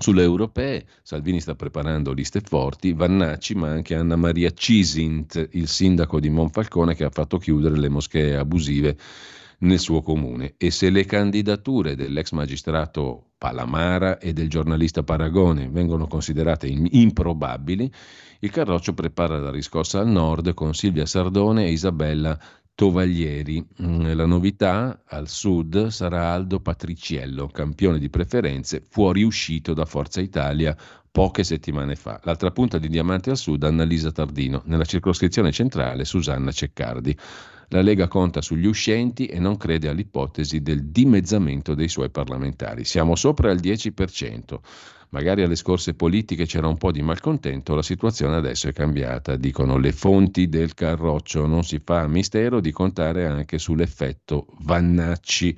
Sulle 0.00 0.22
europee 0.22 0.86
Salvini 1.02 1.40
sta 1.40 1.54
preparando 1.54 2.12
liste 2.12 2.40
forti, 2.40 2.94
Vannacci 2.94 3.54
ma 3.54 3.68
anche 3.68 3.94
Anna 3.94 4.16
Maria 4.16 4.50
Cisint, 4.50 5.50
il 5.52 5.68
sindaco 5.68 6.20
di 6.20 6.30
Monfalcone 6.30 6.94
che 6.94 7.04
ha 7.04 7.10
fatto 7.10 7.36
chiudere 7.36 7.76
le 7.76 7.90
moschee 7.90 8.34
abusive 8.34 8.96
nel 9.58 9.78
suo 9.78 10.00
comune 10.00 10.54
e 10.56 10.70
se 10.70 10.88
le 10.88 11.04
candidature 11.04 11.96
dell'ex 11.96 12.32
magistrato 12.32 13.32
Palamara 13.36 14.18
e 14.18 14.32
del 14.32 14.48
giornalista 14.48 15.02
Paragone 15.02 15.68
vengono 15.68 16.06
considerate 16.06 16.66
improbabili, 16.66 17.92
il 18.40 18.50
Carroccio 18.50 18.94
prepara 18.94 19.38
la 19.38 19.50
riscossa 19.50 20.00
al 20.00 20.08
nord 20.08 20.54
con 20.54 20.74
Silvia 20.74 21.04
Sardone 21.04 21.66
e 21.66 21.72
Isabella 21.72 22.38
Tovaglieri. 22.80 23.62
Mm, 23.82 24.12
la 24.14 24.24
novità 24.24 25.02
al 25.04 25.28
sud 25.28 25.88
sarà 25.88 26.32
Aldo 26.32 26.60
Patriciello, 26.60 27.48
campione 27.48 27.98
di 27.98 28.08
preferenze, 28.08 28.82
fuoriuscito 28.88 29.74
da 29.74 29.84
Forza 29.84 30.22
Italia 30.22 30.74
poche 31.10 31.44
settimane 31.44 31.94
fa. 31.94 32.18
L'altra 32.24 32.50
punta 32.52 32.78
di 32.78 32.88
diamante 32.88 33.28
al 33.28 33.36
sud, 33.36 33.64
Annalisa 33.64 34.12
Tardino. 34.12 34.62
Nella 34.64 34.86
circoscrizione 34.86 35.52
centrale, 35.52 36.06
Susanna 36.06 36.52
Ceccardi. 36.52 37.14
La 37.68 37.82
Lega 37.82 38.08
conta 38.08 38.40
sugli 38.40 38.66
uscenti 38.66 39.26
e 39.26 39.38
non 39.38 39.58
crede 39.58 39.90
all'ipotesi 39.90 40.62
del 40.62 40.86
dimezzamento 40.86 41.74
dei 41.74 41.88
suoi 41.88 42.08
parlamentari. 42.08 42.84
Siamo 42.84 43.14
sopra 43.14 43.50
il 43.50 43.60
10%. 43.60 44.58
Magari 45.10 45.42
alle 45.42 45.56
scorse 45.56 45.94
politiche 45.94 46.46
c'era 46.46 46.68
un 46.68 46.76
po' 46.76 46.92
di 46.92 47.02
malcontento, 47.02 47.74
la 47.74 47.82
situazione 47.82 48.36
adesso 48.36 48.68
è 48.68 48.72
cambiata, 48.72 49.34
dicono 49.34 49.76
le 49.76 49.90
fonti 49.90 50.48
del 50.48 50.74
Carroccio. 50.74 51.46
Non 51.46 51.64
si 51.64 51.80
fa 51.84 52.06
mistero 52.06 52.60
di 52.60 52.70
contare 52.70 53.26
anche 53.26 53.58
sull'effetto 53.58 54.46
Vannacci. 54.60 55.56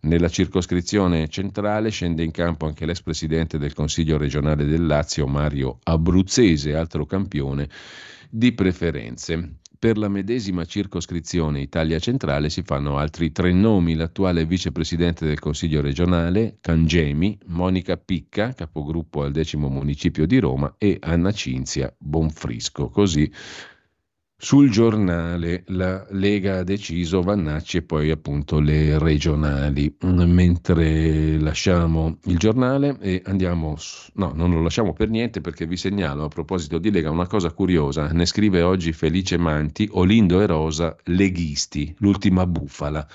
Nella 0.00 0.28
circoscrizione 0.28 1.28
centrale 1.28 1.88
scende 1.88 2.22
in 2.22 2.30
campo 2.30 2.66
anche 2.66 2.84
l'ex 2.84 3.00
presidente 3.00 3.56
del 3.56 3.72
Consiglio 3.72 4.18
regionale 4.18 4.66
del 4.66 4.84
Lazio, 4.84 5.26
Mario 5.26 5.78
Abruzzese, 5.82 6.74
altro 6.74 7.06
campione 7.06 7.70
di 8.28 8.52
preferenze. 8.52 9.59
Per 9.80 9.96
la 9.96 10.08
medesima 10.08 10.66
circoscrizione 10.66 11.62
Italia 11.62 11.98
Centrale 11.98 12.50
si 12.50 12.60
fanno 12.60 12.98
altri 12.98 13.32
tre 13.32 13.50
nomi, 13.50 13.94
l'attuale 13.94 14.44
vicepresidente 14.44 15.24
del 15.24 15.38
Consiglio 15.38 15.80
regionale 15.80 16.58
Cangemi, 16.60 17.38
Monica 17.46 17.96
Picca, 17.96 18.52
capogruppo 18.52 19.22
al 19.22 19.32
decimo 19.32 19.70
municipio 19.70 20.26
di 20.26 20.38
Roma 20.38 20.74
e 20.76 20.98
Anna 21.00 21.32
Cinzia 21.32 21.90
Bonfrisco. 21.96 22.90
Così 22.90 23.32
sul 24.42 24.70
giornale 24.70 25.64
la 25.66 26.06
Lega 26.12 26.60
ha 26.60 26.62
deciso 26.62 27.20
Vannacci 27.20 27.76
e 27.76 27.82
poi 27.82 28.10
appunto 28.10 28.58
le 28.58 28.98
regionali. 28.98 29.94
Mentre 30.00 31.38
lasciamo 31.38 32.16
il 32.24 32.38
giornale 32.38 32.96
e 33.00 33.20
andiamo, 33.26 33.76
no, 34.14 34.32
non 34.34 34.50
lo 34.50 34.62
lasciamo 34.62 34.94
per 34.94 35.10
niente 35.10 35.42
perché 35.42 35.66
vi 35.66 35.76
segnalo 35.76 36.24
a 36.24 36.28
proposito 36.28 36.78
di 36.78 36.90
Lega 36.90 37.10
una 37.10 37.26
cosa 37.26 37.50
curiosa. 37.52 38.10
Ne 38.12 38.24
scrive 38.24 38.62
oggi 38.62 38.92
Felice 38.92 39.36
Manti, 39.36 39.86
Olindo 39.92 40.40
e 40.40 40.46
Rosa, 40.46 40.96
leghisti, 41.04 41.94
l'ultima 41.98 42.46
bufala. 42.46 43.06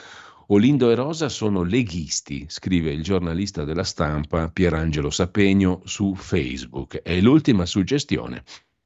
Olindo 0.50 0.92
e 0.92 0.96
Rosa 0.96 1.28
sono 1.28 1.64
leghisti, 1.64 2.46
scrive 2.48 2.92
il 2.92 3.02
giornalista 3.02 3.64
della 3.64 3.84
stampa 3.84 4.50
Pierangelo 4.50 5.10
Sapegno 5.10 5.82
su 5.86 6.14
Facebook. 6.14 7.02
È 7.02 7.20
l'ultima 7.20 7.66
suggestione 7.66 8.44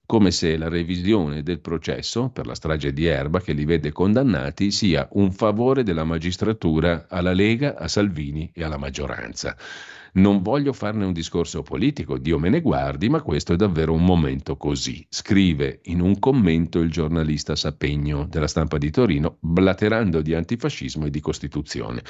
come 0.09 0.31
se 0.31 0.57
la 0.57 0.69
revisione 0.69 1.43
del 1.43 1.59
processo 1.59 2.29
per 2.29 2.47
la 2.47 2.55
strage 2.55 2.93
di 2.93 3.05
Erba 3.05 3.41
che 3.41 3.53
li 3.53 3.63
vede 3.63 3.91
condannati 3.91 4.71
sia 4.71 5.07
un 5.11 5.31
favore 5.31 5.83
della 5.83 6.03
magistratura 6.03 7.05
alla 7.07 7.31
Lega, 7.31 7.77
a 7.77 7.87
Salvini 7.87 8.49
e 8.51 8.63
alla 8.63 8.77
maggioranza. 8.77 9.55
Non 10.13 10.41
voglio 10.41 10.73
farne 10.73 11.05
un 11.05 11.13
discorso 11.13 11.61
politico, 11.61 12.17
Dio 12.17 12.39
me 12.39 12.49
ne 12.49 12.61
guardi, 12.61 13.07
ma 13.07 13.21
questo 13.21 13.53
è 13.53 13.55
davvero 13.55 13.93
un 13.93 14.03
momento 14.03 14.57
così. 14.57 15.05
Scrive 15.07 15.81
in 15.83 16.01
un 16.01 16.17
commento 16.17 16.79
il 16.79 16.89
giornalista 16.89 17.55
Sapegno 17.55 18.25
della 18.27 18.47
stampa 18.47 18.79
di 18.79 18.89
Torino, 18.89 19.37
blaterando 19.39 20.23
di 20.23 20.33
antifascismo 20.33 21.05
e 21.05 21.11
di 21.11 21.19
Costituzione. 21.19 22.01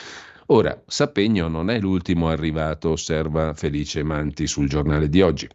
Ora, 0.45 0.81
Sapegno 0.87 1.49
non 1.49 1.69
è 1.69 1.77
l'ultimo 1.81 2.29
arrivato, 2.29 2.91
osserva 2.91 3.53
Felice 3.53 4.03
Manti 4.03 4.47
sul 4.47 4.69
giornale 4.69 5.09
di 5.09 5.21
oggi. 5.21 5.49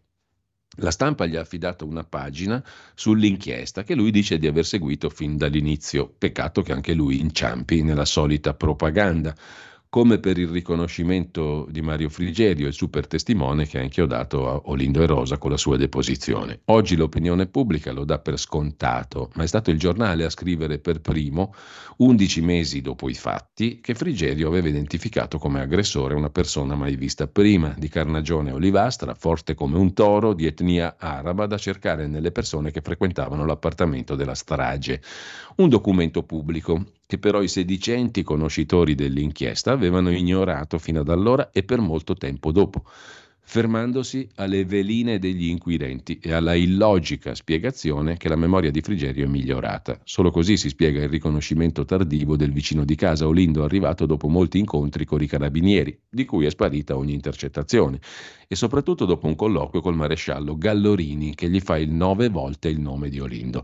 La 0.78 0.90
stampa 0.90 1.26
gli 1.26 1.36
ha 1.36 1.40
affidato 1.40 1.86
una 1.86 2.04
pagina 2.04 2.62
sull'inchiesta 2.94 3.84
che 3.84 3.94
lui 3.94 4.10
dice 4.10 4.38
di 4.38 4.46
aver 4.46 4.64
seguito 4.64 5.08
fin 5.08 5.36
dall'inizio. 5.36 6.12
Peccato 6.16 6.62
che 6.62 6.72
anche 6.72 6.94
lui 6.94 7.20
inciampi 7.20 7.82
nella 7.82 8.04
solita 8.04 8.54
propaganda 8.54 9.34
come 9.94 10.18
per 10.18 10.38
il 10.38 10.48
riconoscimento 10.48 11.68
di 11.70 11.80
Mario 11.80 12.08
Frigerio, 12.08 12.66
il 12.66 12.72
super 12.72 13.06
testimone 13.06 13.64
che 13.64 13.78
ha 13.78 13.80
inchiodato 13.80 14.48
a 14.50 14.60
Olindo 14.64 15.00
e 15.00 15.06
Rosa 15.06 15.38
con 15.38 15.52
la 15.52 15.56
sua 15.56 15.76
deposizione. 15.76 16.62
Oggi 16.64 16.96
l'opinione 16.96 17.46
pubblica 17.46 17.92
lo 17.92 18.04
dà 18.04 18.18
per 18.18 18.36
scontato, 18.36 19.30
ma 19.34 19.44
è 19.44 19.46
stato 19.46 19.70
il 19.70 19.78
giornale 19.78 20.24
a 20.24 20.30
scrivere 20.30 20.80
per 20.80 21.00
primo, 21.00 21.54
undici 21.98 22.40
mesi 22.40 22.80
dopo 22.80 23.08
i 23.08 23.14
fatti, 23.14 23.78
che 23.80 23.94
Frigerio 23.94 24.48
aveva 24.48 24.66
identificato 24.66 25.38
come 25.38 25.60
aggressore 25.60 26.16
una 26.16 26.30
persona 26.30 26.74
mai 26.74 26.96
vista 26.96 27.28
prima, 27.28 27.72
di 27.78 27.88
carnagione 27.88 28.50
olivastra, 28.50 29.14
forte 29.14 29.54
come 29.54 29.78
un 29.78 29.92
toro, 29.92 30.32
di 30.32 30.46
etnia 30.46 30.96
araba, 30.98 31.46
da 31.46 31.56
cercare 31.56 32.08
nelle 32.08 32.32
persone 32.32 32.72
che 32.72 32.80
frequentavano 32.80 33.46
l'appartamento 33.46 34.16
della 34.16 34.34
strage. 34.34 35.00
Un 35.58 35.68
documento 35.68 36.24
pubblico 36.24 36.84
che 37.06 37.18
però 37.18 37.42
i 37.42 37.48
sedicenti 37.48 38.22
conoscitori 38.22 38.94
dell'inchiesta 38.94 39.72
avevano 39.72 40.10
ignorato 40.10 40.78
fino 40.78 41.00
ad 41.00 41.08
allora 41.08 41.50
e 41.50 41.62
per 41.62 41.80
molto 41.80 42.14
tempo 42.14 42.50
dopo, 42.50 42.84
fermandosi 43.46 44.26
alle 44.36 44.64
veline 44.64 45.18
degli 45.18 45.48
inquirenti 45.48 46.18
e 46.20 46.32
alla 46.32 46.54
illogica 46.54 47.34
spiegazione 47.34 48.16
che 48.16 48.28
la 48.28 48.36
memoria 48.36 48.70
di 48.70 48.80
Frigerio 48.80 49.26
è 49.26 49.28
migliorata. 49.28 50.00
Solo 50.02 50.30
così 50.30 50.56
si 50.56 50.70
spiega 50.70 51.02
il 51.02 51.10
riconoscimento 51.10 51.84
tardivo 51.84 52.36
del 52.36 52.52
vicino 52.52 52.84
di 52.84 52.94
casa 52.94 53.28
Olindo 53.28 53.62
arrivato 53.62 54.06
dopo 54.06 54.28
molti 54.28 54.58
incontri 54.58 55.04
con 55.04 55.22
i 55.22 55.26
carabinieri, 55.26 55.96
di 56.08 56.24
cui 56.24 56.46
è 56.46 56.50
sparita 56.50 56.96
ogni 56.96 57.12
intercettazione, 57.12 58.00
e 58.48 58.56
soprattutto 58.56 59.04
dopo 59.04 59.26
un 59.26 59.36
colloquio 59.36 59.82
col 59.82 59.94
maresciallo 59.94 60.56
Gallorini 60.56 61.34
che 61.34 61.50
gli 61.50 61.60
fa 61.60 61.76
il 61.76 61.90
nove 61.90 62.30
volte 62.30 62.68
il 62.68 62.80
nome 62.80 63.10
di 63.10 63.20
Olindo. 63.20 63.62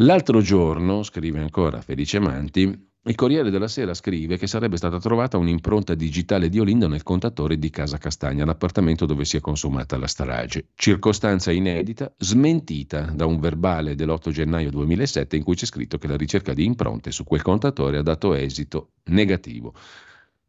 L'altro 0.00 0.42
giorno, 0.42 1.02
scrive 1.02 1.40
ancora 1.40 1.80
Felice 1.80 2.18
Manti, 2.18 2.64
il 3.04 3.14
Corriere 3.14 3.48
della 3.48 3.66
Sera 3.66 3.94
scrive 3.94 4.36
che 4.36 4.46
sarebbe 4.46 4.76
stata 4.76 5.00
trovata 5.00 5.38
un'impronta 5.38 5.94
digitale 5.94 6.50
di 6.50 6.60
Olindo 6.60 6.86
nel 6.86 7.02
contatore 7.02 7.56
di 7.56 7.70
Casa 7.70 7.96
Castagna, 7.96 8.44
l'appartamento 8.44 9.06
dove 9.06 9.24
si 9.24 9.38
è 9.38 9.40
consumata 9.40 9.96
la 9.96 10.06
strage. 10.06 10.66
Circostanza 10.74 11.50
inedita, 11.50 12.12
smentita 12.18 13.10
da 13.14 13.24
un 13.24 13.40
verbale 13.40 13.94
dell'8 13.94 14.28
gennaio 14.28 14.68
2007 14.68 15.34
in 15.34 15.42
cui 15.42 15.54
c'è 15.54 15.64
scritto 15.64 15.96
che 15.96 16.08
la 16.08 16.16
ricerca 16.18 16.52
di 16.52 16.66
impronte 16.66 17.10
su 17.10 17.24
quel 17.24 17.40
contatore 17.40 17.96
ha 17.96 18.02
dato 18.02 18.34
esito 18.34 18.90
negativo. 19.04 19.72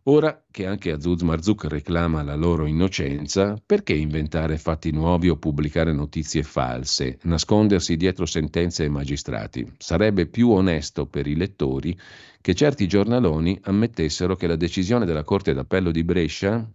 Ora 0.09 0.41
che 0.49 0.65
anche 0.65 0.91
Azuz 0.91 1.21
Marzuk 1.21 1.65
reclama 1.65 2.23
la 2.23 2.35
loro 2.35 2.65
innocenza, 2.65 3.61
perché 3.65 3.93
inventare 3.93 4.57
fatti 4.57 4.91
nuovi 4.91 5.27
o 5.27 5.35
pubblicare 5.35 5.91
notizie 5.91 6.43
false, 6.43 7.19
nascondersi 7.23 7.97
dietro 7.97 8.25
sentenze 8.25 8.85
e 8.85 8.89
magistrati? 8.89 9.69
Sarebbe 9.77 10.27
più 10.27 10.49
onesto 10.51 11.07
per 11.07 11.27
i 11.27 11.35
lettori 11.35 11.97
che 12.39 12.55
certi 12.55 12.87
giornaloni 12.87 13.59
ammettessero 13.63 14.37
che 14.37 14.47
la 14.47 14.55
decisione 14.55 15.03
della 15.03 15.25
Corte 15.25 15.53
d'Appello 15.53 15.91
di 15.91 16.05
Brescia, 16.05 16.65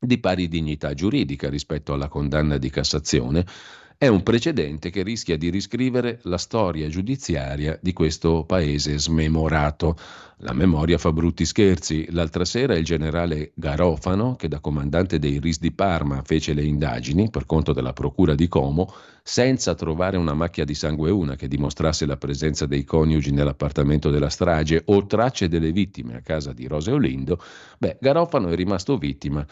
di 0.00 0.18
pari 0.18 0.48
dignità 0.48 0.94
giuridica 0.94 1.50
rispetto 1.50 1.92
alla 1.92 2.08
condanna 2.08 2.56
di 2.56 2.70
Cassazione, 2.70 3.44
è 3.98 4.08
un 4.08 4.22
precedente 4.22 4.90
che 4.90 5.02
rischia 5.02 5.38
di 5.38 5.48
riscrivere 5.48 6.18
la 6.24 6.36
storia 6.36 6.86
giudiziaria 6.88 7.78
di 7.80 7.94
questo 7.94 8.44
paese 8.44 8.98
smemorato. 8.98 9.96
La 10.40 10.52
memoria 10.52 10.98
fa 10.98 11.12
brutti 11.12 11.46
scherzi. 11.46 12.06
L'altra 12.10 12.44
sera 12.44 12.76
il 12.76 12.84
generale 12.84 13.52
Garofano, 13.54 14.36
che 14.36 14.48
da 14.48 14.60
comandante 14.60 15.18
dei 15.18 15.40
RIS 15.40 15.60
di 15.60 15.72
Parma 15.72 16.20
fece 16.22 16.52
le 16.52 16.62
indagini 16.62 17.30
per 17.30 17.46
conto 17.46 17.72
della 17.72 17.94
procura 17.94 18.34
di 18.34 18.48
Como, 18.48 18.92
senza 19.22 19.74
trovare 19.74 20.18
una 20.18 20.34
macchia 20.34 20.66
di 20.66 20.74
sangue 20.74 21.10
una 21.10 21.34
che 21.34 21.48
dimostrasse 21.48 22.04
la 22.04 22.18
presenza 22.18 22.66
dei 22.66 22.84
coniugi 22.84 23.32
nell'appartamento 23.32 24.10
della 24.10 24.28
strage 24.28 24.82
o 24.84 25.06
tracce 25.06 25.48
delle 25.48 25.72
vittime 25.72 26.16
a 26.16 26.20
casa 26.20 26.52
di 26.52 26.66
Rose 26.66 26.90
Olindo, 26.90 27.42
beh, 27.78 27.96
Garofano 27.98 28.48
è 28.48 28.54
rimasto 28.54 28.98
vittima 28.98 29.46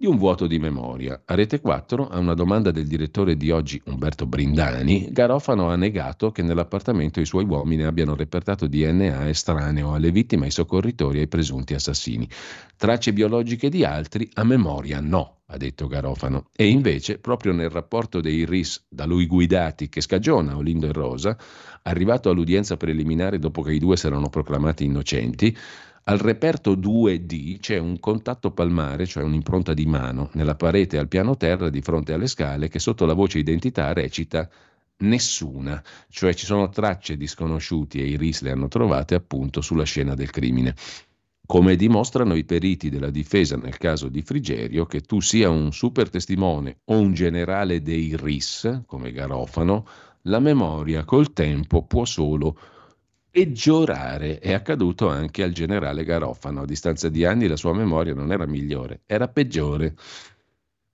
di 0.00 0.06
un 0.06 0.16
vuoto 0.16 0.46
di 0.46 0.58
memoria. 0.58 1.20
A 1.26 1.34
Rete 1.34 1.60
4, 1.60 2.08
a 2.08 2.18
una 2.18 2.32
domanda 2.32 2.70
del 2.70 2.86
direttore 2.86 3.36
di 3.36 3.50
oggi 3.50 3.78
Umberto 3.84 4.24
Brindani, 4.24 5.08
Garofano 5.12 5.68
ha 5.68 5.76
negato 5.76 6.32
che 6.32 6.40
nell'appartamento 6.40 7.20
i 7.20 7.26
suoi 7.26 7.44
uomini 7.44 7.82
abbiano 7.82 8.16
repertato 8.16 8.66
DNA 8.66 9.28
estraneo 9.28 9.92
alle 9.92 10.10
vittime, 10.10 10.46
ai 10.46 10.52
soccorritori 10.52 11.18
e 11.18 11.20
ai 11.20 11.28
presunti 11.28 11.74
assassini. 11.74 12.26
Tracce 12.78 13.12
biologiche 13.12 13.68
di 13.68 13.84
altri 13.84 14.26
a 14.32 14.42
memoria 14.42 15.00
no, 15.00 15.40
ha 15.44 15.58
detto 15.58 15.86
Garofano. 15.86 16.46
E 16.56 16.68
invece, 16.68 17.18
proprio 17.18 17.52
nel 17.52 17.68
rapporto 17.68 18.22
dei 18.22 18.46
RIS 18.46 18.86
da 18.88 19.04
lui 19.04 19.26
guidati 19.26 19.90
che 19.90 20.00
scagiona 20.00 20.56
Olindo 20.56 20.86
e 20.86 20.92
Rosa, 20.92 21.36
arrivato 21.82 22.30
all'udienza 22.30 22.78
preliminare 22.78 23.38
dopo 23.38 23.60
che 23.60 23.74
i 23.74 23.78
due 23.78 23.98
si 23.98 24.06
erano 24.06 24.30
proclamati 24.30 24.82
innocenti, 24.82 25.54
al 26.04 26.18
reperto 26.18 26.74
2D 26.74 27.60
c'è 27.60 27.78
un 27.78 28.00
contatto 28.00 28.50
palmare, 28.50 29.06
cioè 29.06 29.22
un'impronta 29.22 29.74
di 29.74 29.86
mano, 29.86 30.30
nella 30.32 30.56
parete 30.56 30.98
al 30.98 31.08
piano 31.08 31.36
terra 31.36 31.70
di 31.70 31.82
fronte 31.82 32.12
alle 32.12 32.26
scale 32.26 32.68
che 32.68 32.78
sotto 32.78 33.04
la 33.06 33.12
voce 33.12 33.38
identità 33.38 33.92
recita 33.92 34.48
nessuna, 34.98 35.82
cioè 36.08 36.34
ci 36.34 36.46
sono 36.46 36.68
tracce 36.68 37.16
di 37.16 37.26
sconosciuti 37.26 38.00
e 38.00 38.06
i 38.06 38.16
RIS 38.16 38.42
le 38.42 38.50
hanno 38.50 38.68
trovate 38.68 39.14
appunto 39.14 39.60
sulla 39.60 39.84
scena 39.84 40.14
del 40.14 40.30
crimine. 40.30 40.74
Come 41.46 41.76
dimostrano 41.76 42.34
i 42.34 42.44
periti 42.44 42.90
della 42.90 43.10
difesa 43.10 43.56
nel 43.56 43.76
caso 43.76 44.08
di 44.08 44.22
Frigerio, 44.22 44.86
che 44.86 45.00
tu 45.00 45.20
sia 45.20 45.48
un 45.48 45.72
super 45.72 46.08
testimone 46.08 46.78
o 46.84 46.98
un 46.98 47.12
generale 47.12 47.82
dei 47.82 48.16
RIS, 48.16 48.82
come 48.86 49.10
Garofano, 49.10 49.86
la 50.22 50.38
memoria 50.38 51.04
col 51.04 51.32
tempo 51.32 51.84
può 51.84 52.04
solo 52.04 52.56
peggiorare. 53.30 54.38
È 54.38 54.52
accaduto 54.52 55.08
anche 55.08 55.42
al 55.42 55.52
generale 55.52 56.04
Garofano. 56.04 56.62
A 56.62 56.66
distanza 56.66 57.08
di 57.08 57.24
anni 57.24 57.46
la 57.46 57.56
sua 57.56 57.72
memoria 57.72 58.14
non 58.14 58.32
era 58.32 58.46
migliore, 58.46 59.02
era 59.06 59.28
peggiore. 59.28 59.94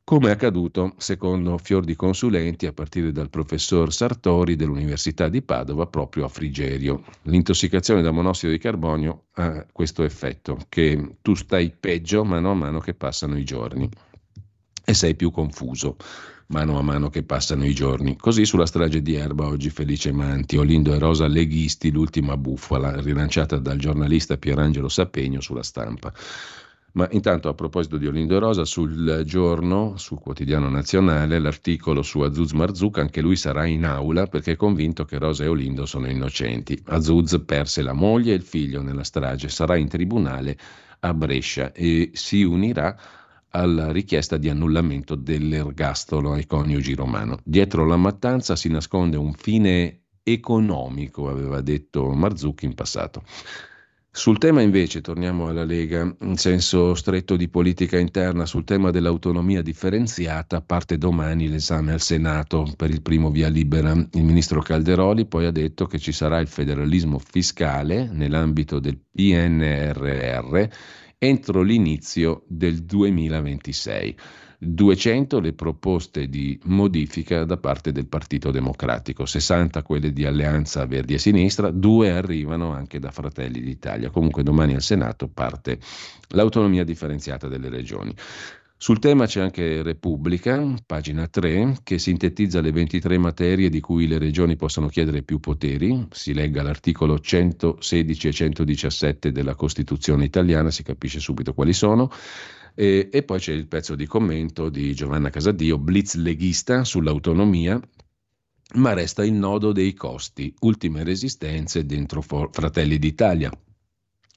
Come 0.05 0.29
è 0.29 0.31
accaduto, 0.31 0.95
secondo 0.99 1.59
fior 1.59 1.85
di 1.85 1.97
consulenti, 1.97 2.67
a 2.67 2.73
partire 2.73 3.11
dal 3.11 3.29
professor 3.29 3.93
Sartori 3.93 4.55
dell'Università 4.55 5.29
di 5.29 5.43
Padova, 5.43 5.89
proprio 5.89 6.27
a 6.27 6.29
Frigerio. 6.29 7.03
L'intossicazione 7.23 8.03
da 8.03 8.13
monossido 8.13 8.53
di 8.53 8.59
carbonio 8.59 9.25
ha 9.33 9.67
questo 9.73 10.05
effetto, 10.05 10.59
che 10.69 11.17
tu 11.23 11.35
stai 11.35 11.71
peggio 11.71 12.25
mano 12.25 12.53
a 12.53 12.55
mano 12.55 12.79
che 12.79 12.95
passano 12.95 13.37
i 13.37 13.43
giorni 13.43 13.89
e 14.85 14.95
sei 14.95 15.17
più 15.17 15.33
confuso 15.33 15.97
mano 16.49 16.79
a 16.79 16.83
mano 16.83 17.09
che 17.09 17.23
passano 17.23 17.65
i 17.65 17.75
giorni. 17.75 18.17
Così 18.17 18.45
sulla 18.45 18.67
strage 18.67 19.03
di 19.03 19.15
Erba 19.15 19.47
oggi 19.47 19.71
Felice 19.71 20.13
Manti, 20.13 20.57
Olindo 20.57 20.93
e 20.95 20.99
Rosa 20.99 21.27
leghisti, 21.27 21.91
l'ultima 21.91 22.37
bufala, 22.37 23.01
rilanciata 23.01 23.59
dal 23.59 23.79
giornalista 23.79 24.37
Pierangelo 24.37 24.89
Sapegno 24.89 25.41
sulla 25.41 25.63
stampa. 25.63 26.13
Ma 26.93 27.07
intanto 27.11 27.51
a 27.51 27.55
proposito 27.55 27.99
di 27.99 28.07
Olindo 28.07 28.39
Rosa, 28.39 28.65
sul 28.65 29.23
giorno, 29.27 29.99
sul 29.99 30.19
quotidiano 30.19 30.71
nazionale, 30.71 31.39
l'articolo 31.39 32.01
su 32.01 32.21
Azuz 32.21 32.53
Marzuk, 32.53 32.97
anche 32.99 33.21
lui 33.21 33.37
sarà 33.37 33.67
in 33.67 33.85
aula 33.85 34.27
perché 34.27 34.53
è 34.53 34.57
convinto 34.57 35.05
che 35.05 35.19
Rosa 35.19 35.45
e 35.45 35.49
Olindo 35.49 35.85
sono 35.85 36.09
innocenti. 36.09 36.81
Azuz 36.87 37.43
perse 37.45 37.83
la 37.83 37.93
moglie 37.93 38.33
e 38.33 38.37
il 38.37 38.43
figlio 38.43 38.81
nella 38.81 39.05
strage, 39.05 39.51
sarà 39.51 39.77
in 39.77 39.89
tribunale 39.89 40.57
a 41.01 41.13
Brescia 41.13 41.73
e 41.73 42.13
si 42.15 42.43
unirà 42.45 42.99
alla 43.57 43.91
richiesta 43.91 44.37
di 44.37 44.49
annullamento 44.49 45.15
dell'ergastolo 45.15 46.33
ai 46.33 46.47
coniugi 46.47 46.95
romano. 46.95 47.39
Dietro 47.43 47.87
la 47.87 47.97
mattanza 47.97 48.55
si 48.55 48.69
nasconde 48.69 49.17
un 49.17 49.33
fine 49.33 50.03
economico, 50.23 51.29
aveva 51.29 51.61
detto 51.61 52.13
Marzuk 52.13 52.63
in 52.63 52.75
passato. 52.75 53.23
Sul 54.11 54.39
tema 54.39 54.63
invece, 54.63 55.03
torniamo 55.03 55.49
alla 55.49 55.65
Lega, 55.65 56.11
in 56.23 56.37
senso 56.39 56.95
stretto 56.95 57.37
di 57.37 57.49
politica 57.51 57.99
interna, 57.99 58.47
sul 58.47 58.65
tema 58.65 58.91
dell'autonomia 58.91 59.61
differenziata, 59.61 60.63
parte 60.63 60.97
domani 60.97 61.49
l'esame 61.49 61.93
al 61.93 62.01
Senato 62.01 62.67
per 62.77 62.89
il 62.89 63.03
primo 63.03 63.31
via 63.31 63.49
libera. 63.49 63.93
Il 63.93 64.25
ministro 64.25 64.63
Calderoli 64.63 65.27
poi 65.27 65.45
ha 65.45 65.51
detto 65.51 65.85
che 65.85 65.99
ci 65.99 66.13
sarà 66.13 66.41
il 66.41 66.49
federalismo 66.49 67.19
fiscale 67.19 68.09
nell'ambito 68.11 68.81
del 68.81 68.97
PNRR 68.97 70.69
entro 71.27 71.63
l'inizio 71.63 72.45
del 72.47 72.85
2026. 72.85 74.17
200 74.59 75.39
le 75.39 75.53
proposte 75.53 76.29
di 76.29 76.59
modifica 76.65 77.45
da 77.45 77.59
parte 77.59 77.93
del 77.93 78.07
Partito 78.07 78.51
Democratico, 78.51 79.27
60 79.27 79.83
quelle 79.83 80.13
di 80.13 80.25
Alleanza 80.25 80.87
Verdi 80.87 81.15
e 81.15 81.19
Sinistra, 81.19 81.71
due 81.71 82.11
arrivano 82.11 82.73
anche 82.73 82.99
da 82.99 83.11
Fratelli 83.11 83.61
d'Italia. 83.61 84.11
Comunque 84.11 84.43
domani 84.43 84.75
al 84.75 84.83
Senato 84.83 85.29
parte 85.29 85.79
l'autonomia 86.29 86.85
differenziata 86.85 87.49
delle 87.49 87.69
regioni. 87.69 88.15
Sul 88.79 88.99
tema 88.99 89.25
c'è 89.25 89.41
anche 89.41 89.83
Repubblica, 89.83 90.75
pagina 90.85 91.27
3, 91.27 91.79
che 91.83 91.99
sintetizza 91.99 92.61
le 92.61 92.73
23 92.73 93.17
materie 93.17 93.71
di 93.71 93.81
cui 93.81 94.07
le 94.07 94.19
regioni 94.19 94.55
possono 94.55 94.89
chiedere 94.89 95.23
più 95.23 95.41
poteri. 95.41 96.07
Si 96.11 96.35
legga 96.35 96.63
l'articolo 96.63 97.19
116 97.19 98.29
e 98.29 98.33
117 98.33 99.33
della 99.33 99.55
Costituzione 99.55 100.27
italiana, 100.27 100.71
si 100.71 100.83
capisce 100.83 101.21
subito 101.21 101.55
quali 101.55 101.73
sono. 101.73 102.11
E, 102.75 103.09
e 103.11 103.23
poi 103.23 103.39
c'è 103.39 103.53
il 103.53 103.67
pezzo 103.67 103.95
di 103.95 104.07
commento 104.07 104.69
di 104.69 104.95
Giovanna 104.95 105.31
Casadio, 105.31 105.79
blitz 105.79 106.17
leghista 106.17 106.85
sull'autonomia, 106.85 107.81
ma 108.75 108.93
resta 108.93 109.25
il 109.25 109.33
nodo 109.33 109.73
dei 109.73 109.95
costi, 109.95 110.55
ultime 110.61 111.03
resistenze 111.03 111.87
dentro 111.87 112.21
Fratelli 112.21 112.99
d'Italia. 112.99 113.51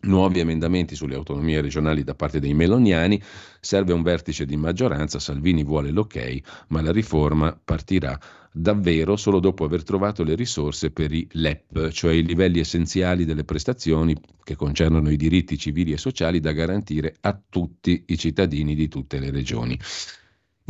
Nuovi 0.01 0.39
emendamenti 0.39 0.95
sulle 0.95 1.15
autonomie 1.15 1.59
regionali 1.59 2.03
da 2.03 2.15
parte 2.15 2.39
dei 2.39 2.53
meloniani, 2.53 3.21
serve 3.59 3.91
un 3.91 4.01
vertice 4.01 4.45
di 4.45 4.55
maggioranza, 4.55 5.19
Salvini 5.19 5.63
vuole 5.63 5.91
l'ok, 5.91 6.41
ma 6.69 6.81
la 6.81 6.93
riforma 6.93 7.59
partirà 7.61 8.17
davvero 8.51 9.17
solo 9.17 9.39
dopo 9.39 9.65
aver 9.65 9.84
trovato 9.84 10.23
le 10.23 10.35
risorse 10.35 10.91
per 10.91 11.11
i 11.11 11.27
LEP, 11.31 11.89
cioè 11.89 12.13
i 12.13 12.23
livelli 12.23 12.59
essenziali 12.59 13.26
delle 13.26 13.43
prestazioni 13.43 14.15
che 14.41 14.55
concernono 14.55 15.11
i 15.11 15.17
diritti 15.17 15.57
civili 15.57 15.91
e 15.91 15.97
sociali 15.97 16.39
da 16.39 16.53
garantire 16.53 17.17
a 17.19 17.39
tutti 17.49 18.05
i 18.07 18.17
cittadini 18.17 18.76
di 18.76 18.88
tutte 18.88 19.19
le 19.19 19.31
regioni. 19.31 19.77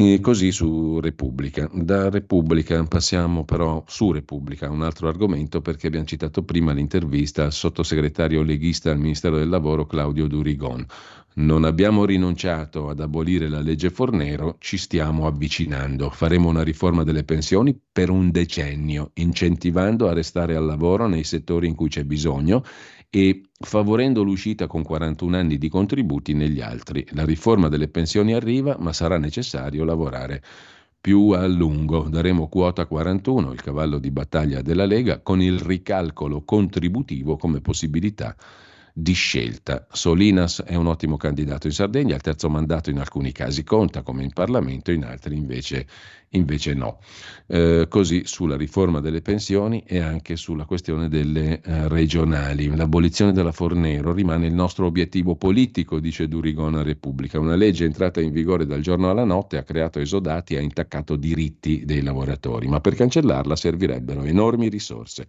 E 0.02 0.22
così 0.22 0.54
su 0.54 1.02
Repubblica. 1.02 1.70
Da 1.74 2.10
Repubblica 2.10 2.82
passiamo 2.86 3.44
però 3.44 3.84
su 3.86 4.14
Repubblica, 4.14 4.70
un 4.70 4.82
altro 4.82 5.10
argomento 5.10 5.60
perché 5.60 5.88
abbiamo 5.88 6.06
citato 6.06 6.42
prima 6.44 6.72
l'intervista 6.72 7.44
al 7.44 7.52
sottosegretario 7.52 8.42
leghista 8.42 8.92
al 8.92 8.98
Ministero 8.98 9.36
del 9.36 9.50
Lavoro 9.50 9.86
Claudio 9.86 10.28
Durigon. 10.28 10.86
Non 11.32 11.66
abbiamo 11.66 12.06
rinunciato 12.06 12.88
ad 12.88 13.02
abolire 13.02 13.50
la 13.50 13.60
legge 13.60 13.90
Fornero, 13.90 14.56
ci 14.60 14.78
stiamo 14.78 15.28
avvicinando. 15.28 16.10
Faremo 16.10 16.48
una 16.48 16.64
riforma 16.64 17.04
delle 17.04 17.26
pensioni 17.26 17.78
per 17.92 18.10
un 18.10 18.32
decennio, 18.32 19.12
incentivando 19.16 20.08
a 20.08 20.14
restare 20.14 20.56
al 20.56 20.66
lavoro 20.66 21.08
nei 21.08 21.26
settori 21.26 21.68
in 21.68 21.76
cui 21.76 21.90
c'è 21.90 22.06
bisogno 22.06 22.64
e 23.10 23.50
favorendo 23.60 24.22
l'uscita 24.24 24.68
con 24.68 24.84
41 24.84 25.38
anni 25.38 25.58
di 25.58 25.70
contributi 25.70 26.34
negli 26.34 26.62
altri. 26.62 27.06
La 27.12 27.26
riforma 27.26 27.68
delle 27.68 27.88
pensioni 27.88 28.34
arriva, 28.34 28.78
ma 28.80 28.94
sarà 28.94 29.18
necessario 29.18 29.84
lavorare 29.84 30.44
più 31.02 31.30
a 31.30 31.48
lungo. 31.48 32.08
Daremo 32.08 32.48
quota 32.48 32.86
41, 32.86 33.52
il 33.52 33.62
cavallo 33.62 33.98
di 33.98 34.12
battaglia 34.12 34.62
della 34.62 34.86
Lega, 34.86 35.22
con 35.22 35.42
il 35.42 35.60
ricalcolo 35.60 36.44
contributivo 36.44 37.38
come 37.38 37.62
possibilità 37.62 38.36
di 39.02 39.14
scelta. 39.14 39.88
Solinas 39.92 40.64
è 40.64 40.76
un 40.76 40.88
ottimo 40.88 41.18
candidato 41.18 41.68
in 41.68 41.74
Sardegna, 41.74 42.16
il 42.16 42.22
terzo 42.22 42.50
mandato 42.50 42.90
in 42.90 43.00
alcuni 43.00 43.32
casi 43.32 43.64
conta 43.64 44.02
come 44.02 44.24
in 44.24 44.34
Parlamento, 44.34 44.92
in 44.92 45.04
altri 45.04 45.36
invece, 45.38 45.88
invece 46.30 46.74
no. 46.74 47.00
Eh, 47.48 47.86
così 47.90 48.24
sulla 48.26 48.58
riforma 48.58 49.00
delle 49.00 49.22
pensioni 49.22 49.84
e 49.86 50.00
anche 50.00 50.36
sulla 50.36 50.66
questione 50.66 51.08
delle 51.08 51.62
eh, 51.62 51.88
regionali. 51.88 52.76
L'abolizione 52.76 53.32
della 53.32 53.52
Fornero 53.52 54.12
rimane 54.12 54.48
il 54.48 54.54
nostro 54.54 54.86
obiettivo 54.86 55.36
politico, 55.36 56.00
dice 56.00 56.28
Durigona 56.28 56.84
Repubblica. 56.84 57.40
Una 57.40 57.56
legge 57.56 57.86
entrata 57.86 58.20
in 58.20 58.32
vigore 58.32 58.66
dal 58.66 58.82
giorno 58.82 59.10
alla 59.10 59.24
notte 59.24 59.58
ha 59.58 59.64
creato 59.64 60.00
esodati 60.00 60.56
e 60.56 60.58
ha 60.58 60.62
intaccato 60.62 61.16
diritti 61.16 61.86
dei 61.86 62.02
lavoratori, 62.02 62.68
ma 62.68 62.82
per 62.82 62.96
cancellarla 62.96 63.56
servirebbero 63.56 64.24
enormi 64.24 64.68
risorse. 64.68 65.26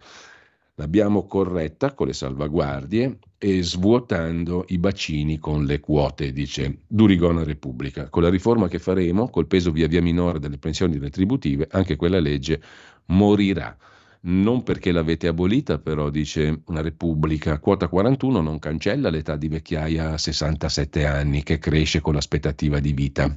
L'abbiamo 0.75 1.25
corretta 1.25 1.93
con 1.93 2.07
le 2.07 2.13
salvaguardie 2.13 3.19
e 3.37 3.61
svuotando 3.61 4.65
i 4.69 4.77
bacini 4.77 5.37
con 5.37 5.65
le 5.65 5.79
quote, 5.79 6.31
dice 6.31 6.79
Durigona 6.87 7.43
Repubblica. 7.43 8.09
Con 8.09 8.23
la 8.23 8.29
riforma 8.29 8.67
che 8.67 8.79
faremo, 8.79 9.29
col 9.29 9.47
peso 9.47 9.71
via 9.71 9.87
via 9.87 10.01
minore 10.01 10.39
delle 10.39 10.57
pensioni 10.57 10.97
retributive, 10.97 11.67
anche 11.71 11.97
quella 11.97 12.19
legge 12.19 12.61
morirà. 13.07 13.75
Non 14.23 14.63
perché 14.63 14.91
l'avete 14.91 15.27
abolita, 15.27 15.79
però, 15.79 16.09
dice 16.09 16.61
una 16.67 16.81
Repubblica. 16.81 17.59
Quota 17.59 17.87
41 17.87 18.39
non 18.39 18.59
cancella 18.59 19.09
l'età 19.09 19.35
di 19.35 19.47
vecchiaia 19.47 20.13
a 20.13 20.17
67 20.17 21.05
anni, 21.05 21.43
che 21.43 21.57
cresce 21.57 22.01
con 22.01 22.13
l'aspettativa 22.13 22.79
di 22.79 22.93
vita. 22.93 23.35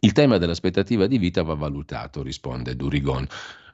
Il 0.00 0.12
tema 0.12 0.36
dell'aspettativa 0.36 1.06
di 1.06 1.16
vita 1.16 1.42
va 1.42 1.54
valutato, 1.54 2.22
risponde 2.22 2.76
Durigon. 2.76 3.26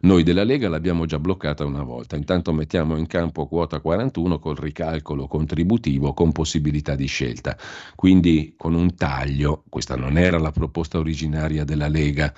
Noi 0.05 0.25
della 0.25 0.43
Lega 0.43 0.69
l'abbiamo 0.69 1.07
già 1.07 1.21
bloccata 1.21 1.65
una 1.65 1.85
volta, 1.85 2.17
intanto 2.17 2.53
mettiamo 2.53 2.97
in 2.97 3.07
campo 3.07 3.47
quota 3.47 3.79
41 3.79 4.41
col 4.41 4.57
ricalcolo 4.57 5.29
contributivo 5.29 6.13
con 6.13 6.33
possibilità 6.33 6.97
di 6.97 7.07
scelta, 7.07 7.57
quindi 7.95 8.55
con 8.57 8.75
un 8.75 8.97
taglio, 8.97 9.63
questa 9.69 9.95
non 9.95 10.19
era 10.19 10.39
la 10.41 10.51
proposta 10.51 10.99
originaria 10.99 11.63
della 11.63 11.87
Lega, 11.87 12.35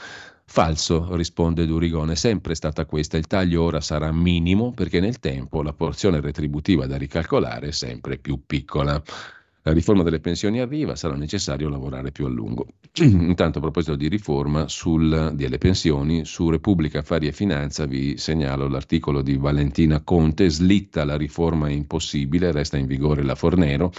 Falso, 0.46 1.16
risponde 1.16 1.64
Durigone, 1.64 2.12
è 2.12 2.16
sempre 2.16 2.54
stata 2.54 2.84
questa, 2.84 3.16
il 3.16 3.26
taglio 3.26 3.62
ora 3.62 3.80
sarà 3.80 4.12
minimo 4.12 4.72
perché 4.72 5.00
nel 5.00 5.18
tempo 5.18 5.62
la 5.62 5.72
porzione 5.72 6.20
retributiva 6.20 6.86
da 6.86 6.98
ricalcolare 6.98 7.68
è 7.68 7.72
sempre 7.72 8.18
più 8.18 8.42
piccola. 8.44 9.02
La 9.66 9.72
riforma 9.72 10.02
delle 10.02 10.20
pensioni 10.20 10.60
arriva, 10.60 10.94
sarà 10.94 11.16
necessario 11.16 11.70
lavorare 11.70 12.12
più 12.12 12.26
a 12.26 12.28
lungo. 12.28 12.66
Intanto 13.00 13.58
a 13.58 13.60
proposito 13.62 13.96
di 13.96 14.08
riforma 14.08 14.68
sul, 14.68 15.32
delle 15.34 15.56
pensioni, 15.56 16.26
su 16.26 16.50
Repubblica 16.50 16.98
Affari 16.98 17.28
e 17.28 17.32
Finanza 17.32 17.86
vi 17.86 18.18
segnalo 18.18 18.68
l'articolo 18.68 19.22
di 19.22 19.38
Valentina 19.38 20.02
Conte, 20.02 20.50
slitta 20.50 21.06
la 21.06 21.16
riforma 21.16 21.68
è 21.68 21.72
impossibile, 21.72 22.52
resta 22.52 22.76
in 22.76 22.86
vigore 22.86 23.22
la 23.22 23.34
Fornero. 23.34 23.90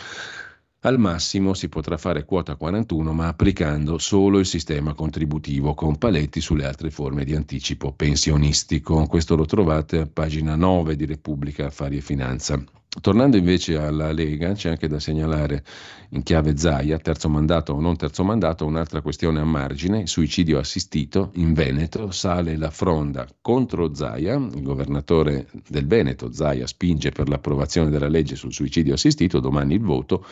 Al 0.81 0.99
massimo 0.99 1.55
si 1.55 1.67
potrà 1.67 1.97
fare 1.97 2.25
quota 2.25 2.55
41, 2.55 3.11
ma 3.11 3.29
applicando 3.29 3.97
solo 3.97 4.37
il 4.37 4.45
sistema 4.45 4.93
contributivo, 4.93 5.73
con 5.73 5.97
paletti 5.97 6.41
sulle 6.41 6.65
altre 6.65 6.91
forme 6.91 7.25
di 7.25 7.33
anticipo 7.33 7.91
pensionistico. 7.91 9.07
Questo 9.07 9.35
lo 9.35 9.45
trovate 9.45 9.97
a 9.97 10.05
pagina 10.05 10.55
9 10.55 10.95
di 10.95 11.07
Repubblica 11.07 11.65
Affari 11.65 11.97
e 11.97 12.01
Finanza. 12.01 12.63
Tornando 13.01 13.35
invece 13.35 13.77
alla 13.77 14.11
Lega, 14.11 14.53
c'è 14.53 14.69
anche 14.69 14.87
da 14.87 14.99
segnalare 14.99 15.63
in 16.09 16.23
chiave 16.23 16.57
Zaia, 16.57 16.97
terzo 16.97 17.27
mandato 17.27 17.73
o 17.73 17.81
non 17.81 17.97
terzo 17.97 18.23
mandato, 18.23 18.65
un'altra 18.65 19.01
questione 19.01 19.41
a 19.41 19.43
margine, 19.43 20.07
suicidio 20.07 20.57
assistito 20.59 21.31
in 21.35 21.53
Veneto, 21.53 22.11
sale 22.11 22.55
la 22.55 22.71
fronda 22.71 23.27
contro 23.41 23.93
Zaia, 23.93 24.35
il 24.35 24.61
governatore 24.61 25.47
del 25.67 25.85
Veneto, 25.87 26.31
Zaia, 26.31 26.65
spinge 26.67 27.11
per 27.11 27.27
l'approvazione 27.27 27.89
della 27.89 28.07
legge 28.07 28.35
sul 28.35 28.53
suicidio 28.53 28.93
assistito, 28.93 29.39
domani 29.39 29.73
il 29.75 29.81
voto, 29.81 30.25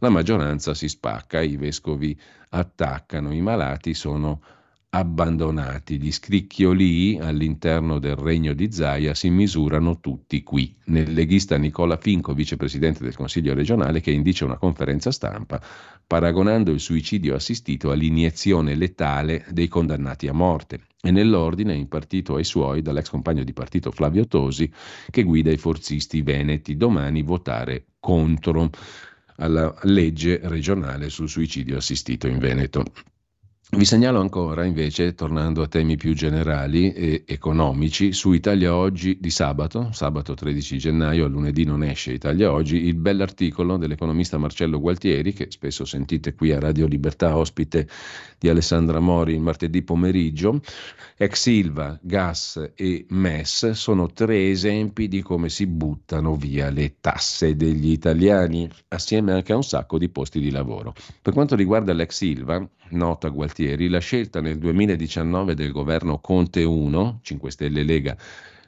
la 0.00 0.10
maggioranza 0.10 0.74
si 0.74 0.88
spacca, 0.88 1.40
i 1.40 1.56
vescovi 1.56 2.18
attaccano, 2.50 3.32
i 3.32 3.40
malati 3.40 3.94
sono 3.94 4.40
abbandonati. 4.90 6.00
Gli 6.00 6.10
scricchiolii 6.10 7.18
all'interno 7.18 7.98
del 7.98 8.16
regno 8.16 8.54
di 8.54 8.72
Zaia 8.72 9.14
si 9.14 9.28
misurano 9.28 10.00
tutti 10.00 10.42
qui. 10.42 10.74
Nel 10.86 11.12
leghista 11.12 11.56
Nicola 11.58 11.96
Finco, 11.96 12.32
vicepresidente 12.32 13.04
del 13.04 13.14
Consiglio 13.14 13.54
regionale, 13.54 14.00
che 14.00 14.10
indice 14.10 14.44
una 14.44 14.56
conferenza 14.56 15.10
stampa 15.10 15.60
paragonando 16.06 16.70
il 16.70 16.80
suicidio 16.80 17.34
assistito 17.34 17.90
all'iniezione 17.90 18.74
letale 18.74 19.44
dei 19.50 19.68
condannati 19.68 20.26
a 20.26 20.32
morte 20.32 20.80
e 21.02 21.10
nell'ordine 21.10 21.74
impartito 21.74 22.36
ai 22.36 22.44
suoi 22.44 22.80
dall'ex 22.80 23.10
compagno 23.10 23.44
di 23.44 23.52
partito 23.52 23.90
Flavio 23.90 24.26
Tosi 24.26 24.72
che 25.10 25.22
guida 25.22 25.50
i 25.50 25.58
forzisti 25.58 26.22
veneti 26.22 26.76
domani 26.76 27.22
votare 27.22 27.88
contro. 28.00 28.70
alla 29.40 29.72
legge 29.82 30.40
regionale 30.42 31.10
sul 31.10 31.28
suicidio 31.28 31.76
assistito 31.76 32.26
in 32.26 32.38
Veneto. 32.38 32.82
Vi 33.70 33.84
segnalo 33.84 34.18
ancora, 34.18 34.64
invece, 34.64 35.14
tornando 35.14 35.60
a 35.60 35.68
temi 35.68 35.98
più 35.98 36.14
generali 36.14 36.90
e 36.94 37.24
economici, 37.26 38.14
su 38.14 38.32
Italia 38.32 38.74
Oggi 38.74 39.18
di 39.20 39.28
sabato, 39.28 39.90
sabato 39.92 40.32
13 40.32 40.78
gennaio, 40.78 41.26
a 41.26 41.28
lunedì 41.28 41.64
non 41.64 41.82
esce 41.82 42.12
Italia 42.12 42.50
Oggi, 42.50 42.86
il 42.86 42.94
bell'articolo 42.94 43.76
dell'economista 43.76 44.38
Marcello 44.38 44.80
Gualtieri, 44.80 45.34
che 45.34 45.48
spesso 45.50 45.84
sentite 45.84 46.34
qui 46.34 46.50
a 46.50 46.58
Radio 46.58 46.86
Libertà, 46.86 47.36
ospite 47.36 47.86
di 48.38 48.48
Alessandra 48.48 49.00
Mori 49.00 49.34
il 49.34 49.42
martedì 49.42 49.82
pomeriggio. 49.82 50.62
Ex 51.18 51.38
Silva, 51.38 51.98
Gas 52.00 52.72
e 52.74 53.04
MES 53.10 53.72
sono 53.72 54.10
tre 54.10 54.48
esempi 54.48 55.08
di 55.08 55.20
come 55.20 55.50
si 55.50 55.66
buttano 55.66 56.36
via 56.36 56.70
le 56.70 56.96
tasse 57.00 57.54
degli 57.54 57.90
italiani, 57.90 58.66
assieme 58.88 59.32
anche 59.32 59.52
a 59.52 59.56
un 59.56 59.64
sacco 59.64 59.98
di 59.98 60.08
posti 60.08 60.40
di 60.40 60.50
lavoro. 60.50 60.94
Per 61.20 61.34
quanto 61.34 61.54
riguarda 61.54 61.92
l'ex 61.92 62.16
Silva, 62.16 62.66
nota 62.90 63.28
Gualtieri, 63.28 63.88
la 63.88 63.98
scelta 63.98 64.40
nel 64.40 64.58
2019 64.58 65.54
del 65.54 65.72
governo 65.72 66.18
Conte 66.20 66.64
1, 66.64 67.20
5 67.22 67.50
Stelle 67.50 67.82
Lega, 67.82 68.16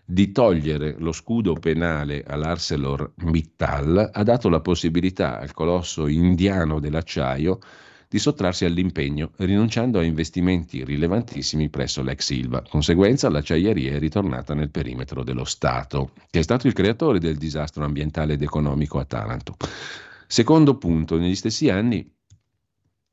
di 0.05 0.33
togliere 0.33 0.97
lo 0.99 1.13
scudo 1.13 1.53
penale 1.55 2.25
all'ArcelorMittal 2.27 4.11
ha 4.13 4.23
dato 4.25 4.49
la 4.49 4.61
possibilità 4.61 5.39
al 5.39 5.53
colosso 5.53 6.09
indiano 6.09 6.81
dell'acciaio 6.81 7.61
di 8.09 8.19
sottrarsi 8.19 8.65
all'impegno, 8.65 9.31
rinunciando 9.37 10.01
a 10.01 10.03
investimenti 10.03 10.85
rilevantissimi 10.85 11.69
presso 11.69 12.03
l'ex 12.03 12.25
Silva. 12.25 12.61
Conseguenza, 12.69 13.31
l'acciaieria 13.31 13.93
è 13.93 14.01
ritornata 14.01 14.53
nel 14.53 14.71
perimetro 14.71 15.23
dello 15.23 15.45
Stato, 15.45 16.11
che 16.29 16.41
è 16.41 16.43
stato 16.43 16.67
il 16.67 16.73
creatore 16.73 17.21
del 17.21 17.37
disastro 17.37 17.85
ambientale 17.85 18.33
ed 18.33 18.43
economico 18.43 18.99
a 18.99 19.05
Taranto. 19.05 19.55
Secondo 20.27 20.77
punto, 20.77 21.19
negli 21.19 21.37
stessi 21.37 21.71
anni 21.71 22.13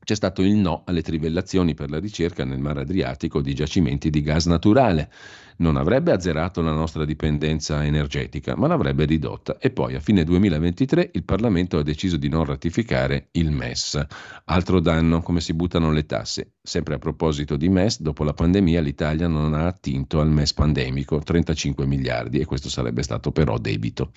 c'è 0.08 0.14
stato 0.14 0.40
il 0.40 0.54
no 0.54 0.84
alle 0.86 1.02
trivellazioni 1.02 1.74
per 1.74 1.90
la 1.90 2.00
ricerca 2.00 2.42
nel 2.42 2.60
Mar 2.60 2.78
Adriatico 2.78 3.42
di 3.42 3.52
giacimenti 3.52 4.08
di 4.08 4.22
gas 4.22 4.46
naturale. 4.46 5.12
Non 5.58 5.76
avrebbe 5.76 6.12
azzerato 6.12 6.62
la 6.62 6.72
nostra 6.72 7.04
dipendenza 7.04 7.84
energetica, 7.84 8.56
ma 8.56 8.68
l'avrebbe 8.68 9.04
ridotta. 9.04 9.58
E 9.58 9.68
poi 9.68 9.96
a 9.96 10.00
fine 10.00 10.24
2023 10.24 11.10
il 11.12 11.24
Parlamento 11.24 11.76
ha 11.76 11.82
deciso 11.82 12.16
di 12.16 12.30
non 12.30 12.46
ratificare 12.46 13.28
il 13.32 13.50
MES. 13.50 14.02
Altro 14.46 14.80
danno, 14.80 15.20
come 15.20 15.42
si 15.42 15.52
buttano 15.52 15.92
le 15.92 16.06
tasse. 16.06 16.54
Sempre 16.62 16.94
a 16.94 16.98
proposito 16.98 17.58
di 17.58 17.68
MES, 17.68 18.00
dopo 18.00 18.24
la 18.24 18.32
pandemia 18.32 18.80
l'Italia 18.80 19.28
non 19.28 19.52
ha 19.52 19.66
attinto 19.66 20.20
al 20.20 20.30
MES 20.30 20.54
pandemico, 20.54 21.18
35 21.18 21.84
miliardi, 21.84 22.38
e 22.38 22.46
questo 22.46 22.70
sarebbe 22.70 23.02
stato 23.02 23.30
però 23.30 23.58
debito. 23.58 24.12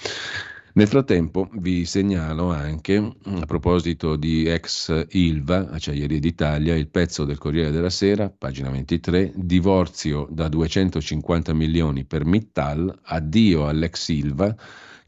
Nel 0.74 0.88
frattempo 0.88 1.50
vi 1.56 1.84
segnalo 1.84 2.50
anche, 2.50 2.96
a 2.96 3.46
proposito 3.46 4.16
di 4.16 4.46
ex 4.46 5.06
Ilva, 5.10 5.70
Acciaierie 5.70 6.20
d'Italia, 6.20 6.76
il 6.76 6.88
pezzo 6.88 7.26
del 7.26 7.38
Corriere 7.38 7.72
della 7.72 7.90
Sera, 7.90 8.30
pagina 8.30 8.70
23, 8.70 9.34
divorzio 9.36 10.28
da 10.30 10.48
250 10.48 11.54
milioni 11.54 12.06
per 12.06 12.24
Mittal, 12.24 13.00
addio 13.04 13.68
all'ex 13.68 14.08
Ilva 14.10 14.56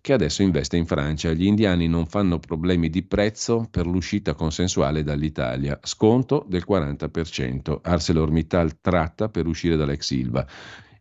che 0.02 0.12
adesso 0.12 0.42
investe 0.44 0.76
in 0.76 0.86
Francia. 0.86 1.32
Gli 1.32 1.46
indiani 1.46 1.88
non 1.88 2.08
fanno 2.08 2.38
problemi 2.38 2.90
di 2.90 3.04
prezzo 3.04 3.66
per 3.72 3.88
l'uscita 3.88 4.34
consensuale 4.34 5.02
dall'Italia. 5.02 5.80
Sconto 5.82 6.46
del 6.46 6.66
40%. 6.70 7.80
ArcelorMittal 7.82 8.82
tratta 8.82 9.30
per 9.30 9.48
uscire 9.48 9.78
dall'ex 9.78 10.10
Ilva. 10.10 10.46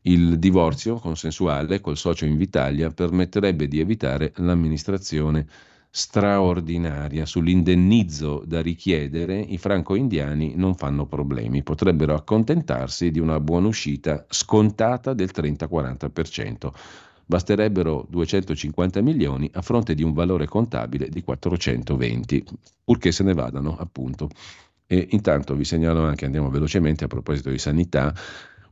Il 0.04 0.40
divorzio 0.40 0.96
consensuale 0.96 1.80
col 1.80 1.96
socio 1.96 2.24
Invitalia 2.24 2.90
permetterebbe 2.90 3.68
di 3.68 3.78
evitare 3.78 4.32
l'amministrazione 4.36 5.46
straordinaria. 5.88 7.24
Sull'indennizzo 7.24 8.42
da 8.44 8.60
richiedere 8.60 9.38
i 9.38 9.58
franco-indiani 9.58 10.54
non 10.56 10.74
fanno 10.74 11.06
problemi, 11.06 11.62
potrebbero 11.62 12.14
accontentarsi 12.14 13.12
di 13.12 13.20
una 13.20 13.38
buona 13.38 13.68
uscita 13.68 14.24
scontata 14.28 15.12
del 15.12 15.30
30-40%. 15.32 16.70
Basterebbero 17.24 18.04
250 18.10 19.00
milioni 19.02 19.48
a 19.52 19.62
fronte 19.62 19.94
di 19.94 20.02
un 20.02 20.12
valore 20.14 20.46
contabile 20.46 21.08
di 21.10 21.22
420, 21.22 22.44
purché 22.82 23.12
se 23.12 23.22
ne 23.22 23.34
vadano 23.34 23.76
appunto. 23.78 24.28
E 24.86 25.06
intanto 25.10 25.54
vi 25.54 25.64
segnalo 25.64 26.02
anche, 26.02 26.24
andiamo 26.24 26.50
velocemente 26.50 27.04
a 27.04 27.06
proposito 27.06 27.50
di 27.50 27.58
sanità, 27.58 28.12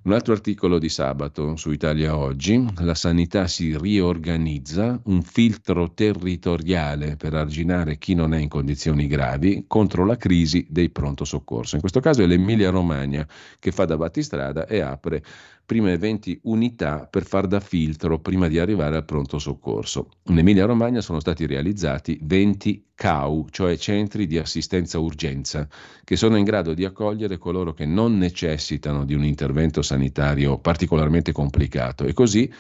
un 0.03 0.13
altro 0.13 0.33
articolo 0.33 0.79
di 0.79 0.89
sabato 0.89 1.57
su 1.57 1.71
Italia 1.73 2.17
Oggi, 2.17 2.65
la 2.79 2.95
sanità 2.95 3.47
si 3.47 3.77
riorganizza, 3.77 4.99
un 5.05 5.21
filtro 5.21 5.93
territoriale 5.93 7.17
per 7.17 7.35
arginare 7.35 7.99
chi 7.99 8.15
non 8.15 8.33
è 8.33 8.39
in 8.39 8.49
condizioni 8.49 9.07
gravi 9.07 9.65
contro 9.67 10.07
la 10.07 10.17
crisi 10.17 10.67
dei 10.71 10.89
pronto 10.89 11.27
soccorso. 11.27 11.75
In 11.75 11.83
questo 11.83 12.01
caso 12.01 12.23
è 12.23 12.27
l'Emilia 12.27 12.71
Romagna 12.71 13.27
che 13.59 13.73
fa 13.73 13.85
da 13.85 13.99
battistrada 13.99 14.67
e 14.67 14.81
apre 14.81 15.23
prime 15.71 15.97
20 15.97 16.41
unità 16.47 17.07
per 17.09 17.25
far 17.25 17.47
da 17.47 17.61
filtro 17.61 18.19
prima 18.19 18.49
di 18.49 18.59
arrivare 18.59 18.97
al 18.97 19.05
pronto 19.05 19.39
soccorso. 19.39 20.09
In 20.25 20.39
Emilia 20.39 20.65
Romagna 20.65 21.01
sono 21.01 21.21
stati 21.21 21.47
realizzati 21.47 22.19
20 22.21 22.87
CAU, 22.97 23.47
cioè 23.51 23.77
centri 23.77 24.27
di 24.27 24.37
assistenza 24.37 24.99
urgenza, 24.99 25.69
che 26.03 26.17
sono 26.17 26.37
in 26.37 26.43
grado 26.43 26.75
di 26.75 26.85
accogliere 26.85 27.39
coloro 27.39 27.73
che 27.73 27.87
non 27.87 28.19
necessitano 28.19 29.05
di 29.05 29.15
un 29.15 29.25
intervento 29.25 29.81
sanitario 29.81 30.59
particolarmente 30.59 31.31
complicato 31.31 32.05
e 32.05 32.15
così 32.15 32.53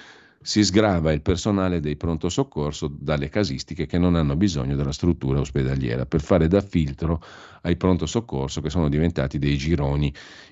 si 0.42 0.64
sgrava 0.64 1.12
il 1.12 1.20
personale 1.20 1.80
dei 1.80 1.96
pronto 1.96 2.30
soccorso 2.30 2.90
dalle 2.90 3.28
casistiche 3.28 3.84
che 3.84 3.98
non 3.98 4.14
hanno 4.14 4.36
bisogno 4.36 4.74
della 4.74 4.90
struttura 4.90 5.38
ospedaliera 5.38 6.06
per 6.06 6.22
fare 6.22 6.48
da 6.48 6.62
filtro 6.62 7.22
ai 7.62 7.76
pronto 7.76 8.06
soccorso 8.06 8.62
che 8.62 8.70
sono 8.70 8.88
diventati 8.88 9.38
dei 9.38 9.58
gironi 9.58 10.10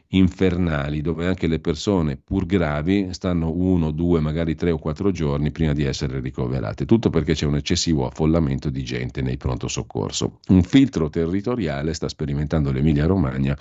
infernali 0.09 1.01
dove 1.01 1.27
anche 1.27 1.47
le 1.47 1.59
persone 1.59 2.19
pur 2.19 2.45
gravi 2.45 3.09
stanno 3.13 3.51
uno, 3.51 3.91
due, 3.91 4.21
magari 4.21 4.55
tre 4.55 4.73
o 4.73 4.79
quattro 4.79 5.11
giorni 5.11 5.51
prima 5.51 5.73
di 5.73 5.85
essere 5.85 6.21
ricoverate. 6.21 6.85
Tutto 6.85 7.09
perché 7.09 7.33
c'è 7.33 7.47
un 7.47 7.57
eccessivo 7.57 8.07
affollamento 8.07 8.69
di 8.69 8.85
gente 8.85 9.23
nei 9.23 9.39
pronto 9.39 9.69
soccorso. 9.69 10.41
Un 10.49 10.63
filtro 10.65 11.09
territoriale 11.09 11.95
sta 11.95 12.09
sperimentando 12.09 12.71
l'Emilia 12.73 13.07
Romagna 13.07 13.57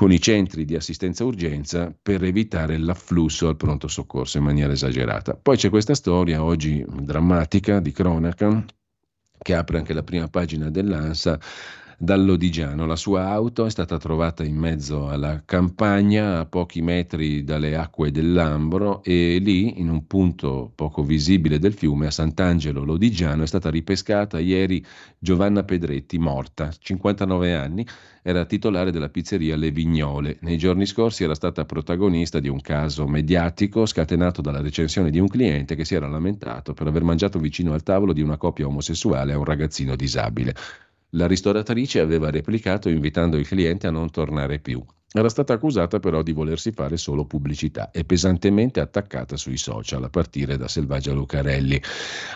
con 0.00 0.12
i 0.12 0.18
centri 0.18 0.64
di 0.64 0.76
assistenza 0.76 1.26
urgenza 1.26 1.94
per 2.00 2.24
evitare 2.24 2.78
l'afflusso 2.78 3.48
al 3.48 3.56
pronto 3.58 3.86
soccorso 3.86 4.38
in 4.38 4.44
maniera 4.44 4.72
esagerata. 4.72 5.34
Poi 5.34 5.58
c'è 5.58 5.68
questa 5.68 5.94
storia 5.94 6.42
oggi 6.42 6.82
drammatica 6.88 7.80
di 7.80 7.92
cronaca 7.92 8.64
che 9.36 9.54
apre 9.54 9.76
anche 9.76 9.92
la 9.92 10.02
prima 10.02 10.26
pagina 10.28 10.70
dell'ANSA 10.70 11.38
dall'Odigiano. 12.02 12.86
La 12.86 12.96
sua 12.96 13.28
auto 13.28 13.66
è 13.66 13.70
stata 13.70 13.98
trovata 13.98 14.42
in 14.42 14.56
mezzo 14.56 15.10
alla 15.10 15.42
campagna, 15.44 16.38
a 16.38 16.46
pochi 16.46 16.80
metri 16.80 17.44
dalle 17.44 17.76
acque 17.76 18.10
dell'Ambro 18.10 19.02
e 19.04 19.36
lì, 19.38 19.78
in 19.78 19.90
un 19.90 20.06
punto 20.06 20.72
poco 20.74 21.02
visibile 21.02 21.58
del 21.58 21.74
fiume, 21.74 22.06
a 22.06 22.10
Sant'Angelo 22.10 22.84
Lodigiano, 22.84 23.42
è 23.42 23.46
stata 23.46 23.68
ripescata 23.68 24.38
ieri 24.38 24.82
Giovanna 25.18 25.62
Pedretti, 25.62 26.18
morta, 26.18 26.70
59 26.76 27.54
anni, 27.54 27.86
era 28.22 28.46
titolare 28.46 28.92
della 28.92 29.10
pizzeria 29.10 29.54
Le 29.56 29.70
Vignole. 29.70 30.38
Nei 30.40 30.56
giorni 30.56 30.86
scorsi 30.86 31.24
era 31.24 31.34
stata 31.34 31.66
protagonista 31.66 32.40
di 32.40 32.48
un 32.48 32.62
caso 32.62 33.06
mediatico 33.06 33.84
scatenato 33.84 34.40
dalla 34.40 34.62
recensione 34.62 35.10
di 35.10 35.18
un 35.18 35.28
cliente 35.28 35.74
che 35.74 35.84
si 35.84 35.94
era 35.94 36.08
lamentato 36.08 36.72
per 36.72 36.86
aver 36.86 37.02
mangiato 37.04 37.38
vicino 37.38 37.74
al 37.74 37.82
tavolo 37.82 38.14
di 38.14 38.22
una 38.22 38.38
coppia 38.38 38.66
omosessuale 38.66 39.34
a 39.34 39.38
un 39.38 39.44
ragazzino 39.44 39.94
disabile. 39.96 40.54
La 41.14 41.26
ristoratrice 41.26 41.98
aveva 41.98 42.30
replicato 42.30 42.88
invitando 42.88 43.36
il 43.36 43.46
cliente 43.46 43.88
a 43.88 43.90
non 43.90 44.10
tornare 44.10 44.60
più. 44.60 44.80
Era 45.12 45.28
stata 45.28 45.52
accusata 45.52 45.98
però 45.98 46.22
di 46.22 46.30
volersi 46.30 46.70
fare 46.70 46.96
solo 46.96 47.24
pubblicità 47.24 47.90
e 47.90 48.04
pesantemente 48.04 48.78
attaccata 48.78 49.36
sui 49.36 49.56
social, 49.56 50.04
a 50.04 50.08
partire 50.08 50.56
da 50.56 50.68
Selvaggia 50.68 51.12
Lucarelli. 51.12 51.82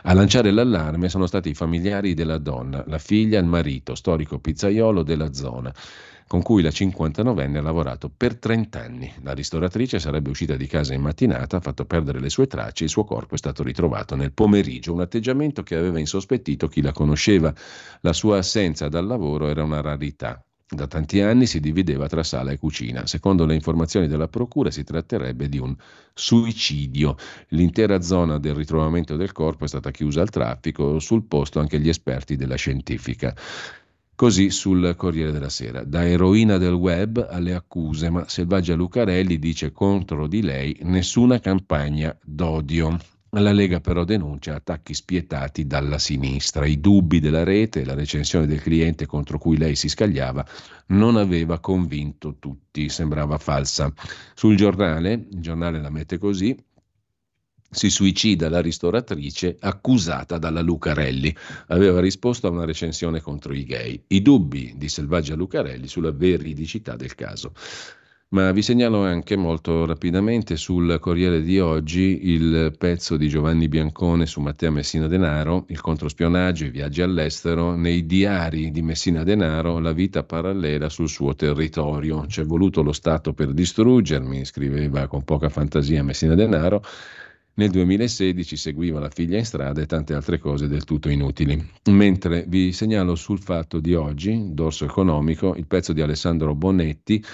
A 0.02 0.12
lanciare 0.12 0.50
l'allarme 0.50 1.08
sono 1.08 1.26
stati 1.26 1.50
i 1.50 1.54
familiari 1.54 2.14
della 2.14 2.38
donna, 2.38 2.82
la 2.88 2.98
figlia 2.98 3.38
e 3.38 3.42
il 3.42 3.46
marito, 3.46 3.94
storico 3.94 4.40
pizzaiolo 4.40 5.04
della 5.04 5.32
zona 5.32 5.72
con 6.26 6.42
cui 6.42 6.62
la 6.62 6.70
59enne 6.70 7.56
ha 7.56 7.62
lavorato 7.62 8.10
per 8.14 8.36
30 8.36 8.80
anni. 8.80 9.12
La 9.22 9.32
ristoratrice 9.32 9.98
sarebbe 9.98 10.30
uscita 10.30 10.56
di 10.56 10.66
casa 10.66 10.94
in 10.94 11.02
mattinata, 11.02 11.58
ha 11.58 11.60
fatto 11.60 11.84
perdere 11.84 12.20
le 12.20 12.30
sue 12.30 12.46
tracce 12.46 12.84
e 12.84 12.86
il 12.86 12.92
suo 12.92 13.04
corpo 13.04 13.34
è 13.34 13.38
stato 13.38 13.62
ritrovato 13.62 14.16
nel 14.16 14.32
pomeriggio, 14.32 14.92
un 14.92 15.00
atteggiamento 15.00 15.62
che 15.62 15.76
aveva 15.76 15.98
insospettito 15.98 16.68
chi 16.68 16.82
la 16.82 16.92
conosceva. 16.92 17.54
La 18.00 18.12
sua 18.12 18.38
assenza 18.38 18.88
dal 18.88 19.06
lavoro 19.06 19.48
era 19.48 19.62
una 19.62 19.80
rarità. 19.80 20.44
Da 20.66 20.86
tanti 20.86 21.20
anni 21.20 21.46
si 21.46 21.60
divideva 21.60 22.08
tra 22.08 22.22
sala 22.22 22.50
e 22.50 22.58
cucina. 22.58 23.06
Secondo 23.06 23.44
le 23.44 23.54
informazioni 23.54 24.08
della 24.08 24.28
Procura 24.28 24.70
si 24.70 24.82
tratterebbe 24.82 25.48
di 25.48 25.58
un 25.58 25.76
suicidio. 26.14 27.16
L'intera 27.48 28.00
zona 28.00 28.38
del 28.38 28.54
ritrovamento 28.54 29.14
del 29.14 29.32
corpo 29.32 29.64
è 29.64 29.68
stata 29.68 29.90
chiusa 29.90 30.22
al 30.22 30.30
traffico, 30.30 30.98
sul 30.98 31.24
posto 31.24 31.60
anche 31.60 31.78
gli 31.78 31.88
esperti 31.88 32.36
della 32.36 32.56
scientifica. 32.56 33.36
Così 34.16 34.50
sul 34.50 34.94
Corriere 34.96 35.32
della 35.32 35.48
Sera, 35.48 35.82
da 35.82 36.06
eroina 36.06 36.56
del 36.56 36.72
web 36.72 37.26
alle 37.28 37.52
accuse, 37.52 38.10
ma 38.10 38.28
Selvaggia 38.28 38.76
Lucarelli 38.76 39.40
dice 39.40 39.72
contro 39.72 40.28
di 40.28 40.40
lei 40.40 40.78
nessuna 40.82 41.40
campagna 41.40 42.16
d'odio. 42.22 42.96
La 43.30 43.50
Lega 43.50 43.80
però 43.80 44.04
denuncia 44.04 44.54
attacchi 44.54 44.94
spietati 44.94 45.66
dalla 45.66 45.98
sinistra. 45.98 46.64
I 46.64 46.78
dubbi 46.78 47.18
della 47.18 47.42
rete 47.42 47.84
la 47.84 47.94
recensione 47.94 48.46
del 48.46 48.62
cliente 48.62 49.06
contro 49.06 49.36
cui 49.38 49.56
lei 49.56 49.74
si 49.74 49.88
scagliava 49.88 50.46
non 50.88 51.16
aveva 51.16 51.58
convinto 51.58 52.36
tutti, 52.38 52.88
sembrava 52.88 53.36
falsa. 53.36 53.92
Sul 54.34 54.54
giornale, 54.54 55.26
il 55.32 55.40
giornale 55.40 55.80
la 55.80 55.90
mette 55.90 56.18
così, 56.18 56.56
si 57.74 57.90
suicida 57.90 58.48
la 58.48 58.60
ristoratrice 58.60 59.56
accusata 59.60 60.38
dalla 60.38 60.62
Lucarelli. 60.62 61.34
Aveva 61.68 62.00
risposto 62.00 62.46
a 62.46 62.50
una 62.50 62.64
recensione 62.64 63.20
contro 63.20 63.52
i 63.52 63.64
gay. 63.64 64.02
I 64.08 64.22
dubbi 64.22 64.74
di 64.76 64.88
Selvaggia 64.88 65.34
Lucarelli 65.34 65.86
sulla 65.86 66.12
veridicità 66.12 66.96
del 66.96 67.14
caso. 67.14 67.52
Ma 68.34 68.50
vi 68.50 68.62
segnalo 68.62 69.04
anche 69.04 69.36
molto 69.36 69.86
rapidamente 69.86 70.56
sul 70.56 70.98
Corriere 70.98 71.40
di 71.40 71.60
oggi 71.60 72.32
il 72.32 72.74
pezzo 72.76 73.16
di 73.16 73.28
Giovanni 73.28 73.68
Biancone 73.68 74.26
su 74.26 74.40
Matteo 74.40 74.72
Messina 74.72 75.06
Denaro, 75.06 75.66
il 75.68 75.80
controspionaggio, 75.80 76.64
i 76.64 76.70
viaggi 76.70 77.00
all'estero, 77.00 77.76
nei 77.76 78.06
diari 78.06 78.72
di 78.72 78.82
Messina 78.82 79.22
Denaro, 79.22 79.78
la 79.78 79.92
vita 79.92 80.24
parallela 80.24 80.88
sul 80.88 81.08
suo 81.08 81.36
territorio. 81.36 82.24
C'è 82.26 82.44
voluto 82.44 82.82
lo 82.82 82.90
Stato 82.90 83.34
per 83.34 83.52
distruggermi, 83.52 84.44
scriveva 84.44 85.06
con 85.06 85.22
poca 85.22 85.48
fantasia 85.48 86.02
Messina 86.02 86.34
Denaro. 86.34 86.82
Nel 87.56 87.70
2016 87.70 88.56
seguiva 88.56 88.98
la 88.98 89.10
figlia 89.10 89.38
in 89.38 89.44
strada 89.44 89.80
e 89.80 89.86
tante 89.86 90.12
altre 90.12 90.38
cose 90.38 90.66
del 90.66 90.82
tutto 90.82 91.08
inutili. 91.08 91.70
Mentre 91.84 92.44
vi 92.48 92.72
segnalo 92.72 93.14
sul 93.14 93.38
fatto 93.38 93.78
di 93.78 93.94
oggi, 93.94 94.48
dorso 94.50 94.84
economico, 94.84 95.54
il 95.54 95.66
pezzo 95.68 95.92
di 95.92 96.00
Alessandro 96.00 96.56
Bonetti 96.56 97.24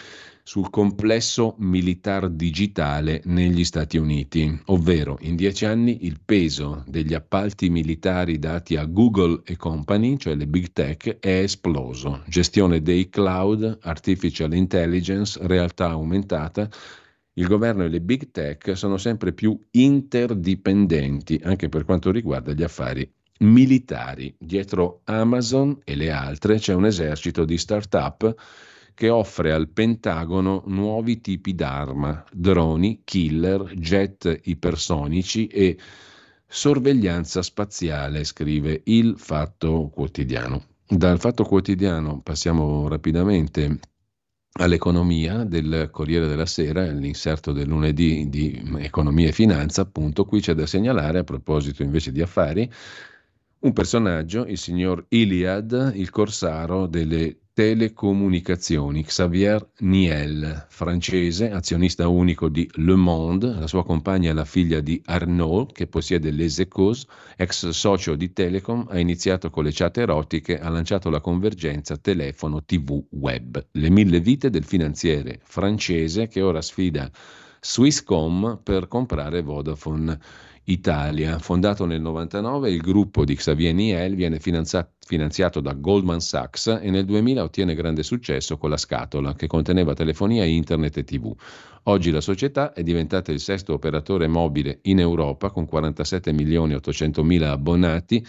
sul 0.42 0.68
complesso 0.68 1.54
militar 1.60 2.28
digitale 2.28 3.22
negli 3.24 3.64
Stati 3.64 3.96
Uniti, 3.96 4.60
ovvero 4.66 5.16
in 5.22 5.36
dieci 5.36 5.64
anni 5.64 6.04
il 6.04 6.18
peso 6.22 6.84
degli 6.86 7.14
appalti 7.14 7.70
militari 7.70 8.38
dati 8.38 8.76
a 8.76 8.84
Google 8.84 9.40
e 9.44 9.56
company, 9.56 10.18
cioè 10.18 10.34
le 10.34 10.46
big 10.46 10.72
tech, 10.72 11.18
è 11.18 11.38
esploso. 11.38 12.24
Gestione 12.26 12.82
dei 12.82 13.08
cloud, 13.08 13.78
artificial 13.82 14.52
intelligence, 14.52 15.38
realtà 15.42 15.90
aumentata. 15.90 16.68
Il 17.40 17.46
governo 17.46 17.84
e 17.84 17.88
le 17.88 18.02
big 18.02 18.32
tech 18.32 18.76
sono 18.76 18.98
sempre 18.98 19.32
più 19.32 19.58
interdipendenti 19.70 21.40
anche 21.42 21.70
per 21.70 21.86
quanto 21.86 22.10
riguarda 22.10 22.52
gli 22.52 22.62
affari 22.62 23.10
militari. 23.38 24.34
Dietro 24.38 25.00
Amazon 25.04 25.80
e 25.82 25.94
le 25.96 26.10
altre 26.10 26.58
c'è 26.58 26.74
un 26.74 26.84
esercito 26.84 27.46
di 27.46 27.56
start-up 27.56 28.34
che 28.92 29.08
offre 29.08 29.54
al 29.54 29.70
Pentagono 29.70 30.64
nuovi 30.66 31.22
tipi 31.22 31.54
d'arma, 31.54 32.22
droni, 32.30 33.00
killer, 33.04 33.72
jet 33.74 34.40
ipersonici 34.44 35.46
e 35.46 35.78
sorveglianza 36.46 37.40
spaziale, 37.40 38.24
scrive 38.24 38.82
il 38.84 39.14
Fatto 39.16 39.88
Quotidiano. 39.88 40.64
Dal 40.86 41.18
Fatto 41.18 41.44
Quotidiano 41.44 42.20
passiamo 42.20 42.86
rapidamente 42.86 43.78
all'economia 44.52 45.44
del 45.44 45.88
Corriere 45.90 46.26
della 46.26 46.46
Sera, 46.46 46.90
l'inserto 46.90 47.52
del 47.52 47.68
lunedì 47.68 48.28
di 48.28 48.62
economia 48.78 49.28
e 49.28 49.32
finanza, 49.32 49.82
appunto, 49.82 50.24
qui 50.24 50.40
c'è 50.40 50.54
da 50.54 50.66
segnalare 50.66 51.20
a 51.20 51.24
proposito 51.24 51.82
invece 51.82 52.12
di 52.12 52.20
affari 52.20 52.70
un 53.60 53.72
personaggio, 53.72 54.46
il 54.46 54.58
signor 54.58 55.04
Iliad, 55.08 55.92
il 55.94 56.10
corsaro 56.10 56.86
delle 56.86 57.36
telecomunicazioni, 57.60 59.04
Xavier 59.04 59.72
Niel, 59.80 60.64
francese, 60.70 61.50
azionista 61.50 62.08
unico 62.08 62.48
di 62.48 62.66
Le 62.76 62.94
Monde, 62.94 63.52
la 63.52 63.66
sua 63.66 63.84
compagna 63.84 64.30
è 64.30 64.32
la 64.32 64.46
figlia 64.46 64.80
di 64.80 64.98
Arnaud, 65.04 65.72
che 65.72 65.86
possiede 65.86 66.30
Les 66.30 66.58
Echos, 66.58 67.04
ex 67.36 67.68
socio 67.68 68.14
di 68.14 68.32
Telecom, 68.32 68.86
ha 68.88 68.98
iniziato 68.98 69.50
con 69.50 69.64
le 69.64 69.72
chat 69.74 69.98
erotiche, 69.98 70.58
ha 70.58 70.70
lanciato 70.70 71.10
la 71.10 71.20
convergenza 71.20 71.98
telefono 71.98 72.64
TV 72.64 72.98
web, 73.10 73.62
le 73.72 73.90
mille 73.90 74.20
vite 74.20 74.48
del 74.48 74.64
finanziere 74.64 75.38
francese 75.42 76.28
che 76.28 76.40
ora 76.40 76.62
sfida 76.62 77.10
Swisscom 77.60 78.60
per 78.62 78.88
comprare 78.88 79.42
Vodafone. 79.42 80.18
Italia. 80.70 81.38
Fondato 81.38 81.84
nel 81.84 82.00
99, 82.00 82.70
il 82.70 82.80
gruppo 82.80 83.24
di 83.24 83.34
Xavier 83.34 83.74
Niel 83.74 84.14
viene 84.14 84.38
finanziato 84.38 85.60
da 85.60 85.72
Goldman 85.72 86.20
Sachs 86.20 86.78
e 86.80 86.90
nel 86.90 87.04
2000 87.04 87.42
ottiene 87.42 87.74
grande 87.74 88.02
successo 88.02 88.56
con 88.56 88.70
la 88.70 88.76
scatola 88.76 89.34
che 89.34 89.46
conteneva 89.46 89.94
telefonia, 89.94 90.44
internet 90.44 90.98
e 90.98 91.04
tv. 91.04 91.34
Oggi 91.84 92.10
la 92.10 92.20
società 92.20 92.72
è 92.72 92.82
diventata 92.82 93.32
il 93.32 93.40
sesto 93.40 93.72
operatore 93.72 94.28
mobile 94.28 94.78
in 94.82 95.00
Europa 95.00 95.50
con 95.50 95.66
47 95.66 96.32
milioni 96.32 96.74
800 96.74 97.24
mila 97.24 97.50
abbonati 97.50 98.24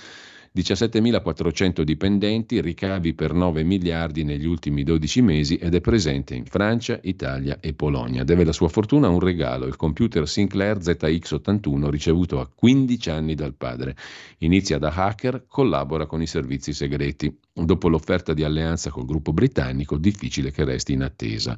17.400 0.53 1.83
dipendenti, 1.83 2.59
ricavi 2.59 3.13
per 3.13 3.31
9 3.31 3.63
miliardi 3.63 4.25
negli 4.25 4.45
ultimi 4.45 4.83
12 4.83 5.21
mesi 5.21 5.55
ed 5.55 5.75
è 5.75 5.79
presente 5.79 6.35
in 6.35 6.43
Francia, 6.43 6.99
Italia 7.03 7.59
e 7.61 7.73
Polonia. 7.73 8.25
Deve 8.25 8.43
la 8.43 8.51
sua 8.51 8.67
fortuna 8.67 9.07
a 9.07 9.11
un 9.11 9.21
regalo, 9.21 9.65
il 9.65 9.77
computer 9.77 10.27
Sinclair 10.27 10.79
ZX81 10.79 11.89
ricevuto 11.89 12.41
a 12.41 12.49
15 12.53 13.09
anni 13.09 13.33
dal 13.33 13.53
padre. 13.55 13.95
Inizia 14.39 14.77
da 14.77 14.91
hacker, 14.93 15.45
collabora 15.47 16.05
con 16.05 16.21
i 16.21 16.27
servizi 16.27 16.73
segreti. 16.73 17.33
Dopo 17.53 17.87
l'offerta 17.87 18.33
di 18.33 18.43
alleanza 18.43 18.89
col 18.89 19.05
gruppo 19.05 19.31
britannico, 19.31 19.97
difficile 19.97 20.51
che 20.51 20.65
resti 20.65 20.91
in 20.91 21.03
attesa. 21.03 21.57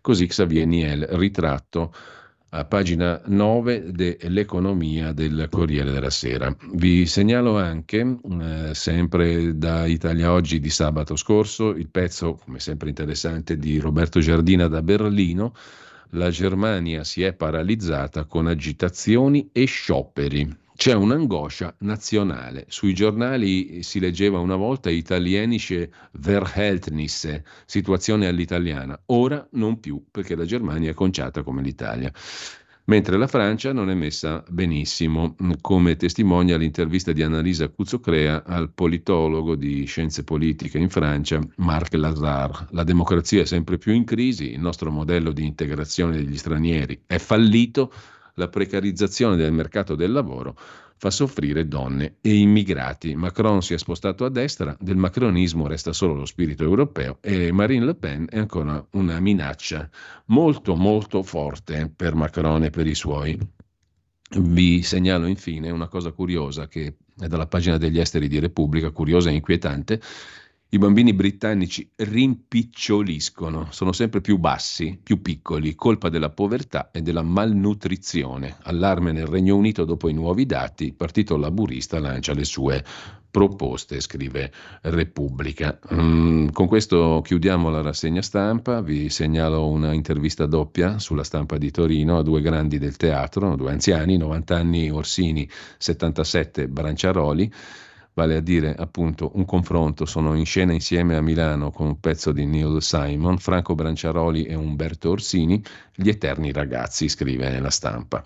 Così 0.00 0.26
Xavier 0.26 0.64
Niel, 0.64 1.02
ritratto 1.10 1.92
a 2.50 2.64
pagina 2.64 3.20
9 3.26 3.92
dell'economia 3.92 5.12
del 5.12 5.48
Corriere 5.50 5.90
della 5.90 6.10
Sera. 6.10 6.54
Vi 6.72 7.04
segnalo 7.04 7.58
anche, 7.58 8.18
eh, 8.40 8.74
sempre 8.74 9.56
da 9.56 9.84
Italia 9.86 10.32
Oggi 10.32 10.58
di 10.58 10.70
sabato 10.70 11.14
scorso, 11.16 11.70
il 11.70 11.88
pezzo, 11.88 12.34
come 12.42 12.58
sempre 12.58 12.88
interessante, 12.88 13.58
di 13.58 13.78
Roberto 13.78 14.20
Giardina 14.20 14.66
da 14.66 14.82
Berlino. 14.82 15.54
La 16.12 16.30
Germania 16.30 17.04
si 17.04 17.22
è 17.22 17.34
paralizzata 17.34 18.24
con 18.24 18.46
agitazioni 18.46 19.50
e 19.52 19.66
scioperi 19.66 20.66
c'è 20.78 20.94
un'angoscia 20.94 21.74
nazionale. 21.78 22.66
Sui 22.68 22.94
giornali 22.94 23.82
si 23.82 23.98
leggeva 23.98 24.38
una 24.38 24.54
volta 24.54 24.90
italienische 24.90 25.90
Verhältnisse, 26.12 27.44
situazione 27.66 28.28
all'italiana. 28.28 28.96
Ora 29.06 29.44
non 29.54 29.80
più, 29.80 30.04
perché 30.08 30.36
la 30.36 30.44
Germania 30.44 30.92
è 30.92 30.94
conciata 30.94 31.42
come 31.42 31.62
l'Italia. 31.62 32.12
Mentre 32.84 33.18
la 33.18 33.26
Francia 33.26 33.72
non 33.72 33.90
è 33.90 33.94
messa 33.94 34.44
benissimo, 34.48 35.34
come 35.60 35.96
testimonia 35.96 36.56
l'intervista 36.56 37.10
di 37.10 37.24
Annalisa 37.24 37.68
Cuzzocrea 37.68 38.44
al 38.44 38.70
politologo 38.72 39.56
di 39.56 39.84
scienze 39.84 40.22
politiche 40.22 40.78
in 40.78 40.90
Francia, 40.90 41.40
Marc 41.56 41.92
Lazare. 41.94 42.68
La 42.70 42.84
democrazia 42.84 43.42
è 43.42 43.46
sempre 43.46 43.78
più 43.78 43.92
in 43.92 44.04
crisi, 44.04 44.52
il 44.52 44.60
nostro 44.60 44.92
modello 44.92 45.32
di 45.32 45.44
integrazione 45.44 46.18
degli 46.18 46.36
stranieri 46.36 47.02
è 47.04 47.18
fallito, 47.18 47.92
la 48.38 48.48
precarizzazione 48.48 49.36
del 49.36 49.52
mercato 49.52 49.94
del 49.94 50.12
lavoro 50.12 50.56
fa 50.98 51.10
soffrire 51.10 51.68
donne 51.68 52.16
e 52.20 52.34
immigrati. 52.34 53.14
Macron 53.14 53.62
si 53.62 53.74
è 53.74 53.78
spostato 53.78 54.24
a 54.24 54.30
destra, 54.30 54.76
del 54.80 54.96
macronismo 54.96 55.66
resta 55.66 55.92
solo 55.92 56.14
lo 56.14 56.24
spirito 56.24 56.64
europeo 56.64 57.18
e 57.20 57.52
Marine 57.52 57.84
Le 57.84 57.94
Pen 57.94 58.26
è 58.28 58.38
ancora 58.38 58.84
una 58.92 59.20
minaccia 59.20 59.88
molto 60.26 60.74
molto 60.74 61.22
forte 61.22 61.92
per 61.94 62.14
Macron 62.14 62.64
e 62.64 62.70
per 62.70 62.86
i 62.86 62.94
suoi. 62.94 63.38
Vi 64.30 64.82
segnalo 64.82 65.26
infine 65.26 65.70
una 65.70 65.88
cosa 65.88 66.10
curiosa 66.10 66.66
che 66.66 66.96
è 67.18 67.26
dalla 67.28 67.46
pagina 67.46 67.78
degli 67.78 67.98
esteri 67.98 68.28
di 68.28 68.38
Repubblica, 68.38 68.90
curiosa 68.90 69.30
e 69.30 69.34
inquietante. 69.34 70.00
I 70.70 70.76
bambini 70.76 71.14
britannici 71.14 71.90
rimpiccioliscono, 71.96 73.68
sono 73.70 73.92
sempre 73.92 74.20
più 74.20 74.36
bassi, 74.36 75.00
più 75.02 75.22
piccoli, 75.22 75.74
colpa 75.74 76.10
della 76.10 76.28
povertà 76.28 76.90
e 76.90 77.00
della 77.00 77.22
malnutrizione. 77.22 78.58
Allarme 78.64 79.12
nel 79.12 79.24
Regno 79.24 79.56
Unito 79.56 79.86
dopo 79.86 80.10
i 80.10 80.12
nuovi 80.12 80.44
dati, 80.44 80.84
il 80.84 80.92
partito 80.92 81.38
laburista 81.38 81.98
lancia 82.00 82.34
le 82.34 82.44
sue 82.44 82.84
proposte, 83.30 83.98
scrive 84.00 84.52
Repubblica. 84.82 85.78
Mm, 85.94 86.48
con 86.48 86.66
questo 86.66 87.22
chiudiamo 87.24 87.70
la 87.70 87.80
rassegna 87.80 88.20
stampa, 88.20 88.82
vi 88.82 89.08
segnalo 89.08 89.66
una 89.68 89.94
intervista 89.94 90.44
doppia 90.44 90.98
sulla 90.98 91.24
stampa 91.24 91.56
di 91.56 91.70
Torino 91.70 92.18
a 92.18 92.22
due 92.22 92.42
grandi 92.42 92.76
del 92.76 92.96
teatro, 92.96 93.56
due 93.56 93.70
anziani, 93.70 94.18
90 94.18 94.54
anni 94.54 94.90
Orsini, 94.90 95.48
77 95.78 96.68
Branciaroli 96.68 97.50
vale 98.18 98.34
a 98.34 98.40
dire 98.40 98.74
appunto 98.76 99.30
un 99.34 99.44
confronto, 99.44 100.04
sono 100.04 100.34
in 100.34 100.44
scena 100.44 100.72
insieme 100.72 101.14
a 101.14 101.20
Milano 101.20 101.70
con 101.70 101.86
un 101.86 102.00
pezzo 102.00 102.32
di 102.32 102.46
Neil 102.46 102.82
Simon, 102.82 103.38
Franco 103.38 103.76
Branciaroli 103.76 104.42
e 104.42 104.56
Umberto 104.56 105.10
Orsini, 105.10 105.62
Gli 105.94 106.08
eterni 106.08 106.50
ragazzi, 106.50 107.08
scrive 107.08 107.48
nella 107.48 107.70
stampa. 107.70 108.24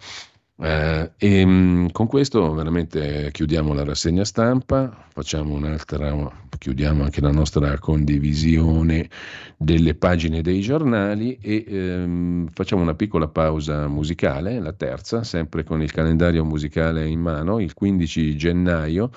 Eh, 0.59 1.11
e 1.19 1.45
mh, 1.45 1.93
con 1.93 2.07
questo 2.07 2.55
veramente 2.55 3.29
chiudiamo 3.33 3.75
la 3.75 3.85
rassegna 3.85 4.25
stampa, 4.25 5.09
facciamo 5.13 5.53
un'altra, 5.53 6.31
chiudiamo 6.57 7.03
anche 7.05 7.21
la 7.21 7.31
nostra 7.31 7.79
condivisione 7.79 9.11
delle 9.59 9.95
pagine 9.95 10.41
dei 10.41 10.61
giornali 10.63 11.37
e 11.39 11.65
ehm, 11.69 12.49
facciamo 12.51 12.81
una 12.81 12.95
piccola 12.95 13.29
pausa 13.29 13.89
musicale, 13.89 14.59
la 14.59 14.73
terza, 14.73 15.23
sempre 15.23 15.65
con 15.65 15.83
il 15.83 15.93
calendario 15.93 16.47
musicale 16.47 17.07
in 17.07 17.21
mano, 17.21 17.61
il 17.61 17.75
15 17.75 18.37
gennaio 18.39 19.11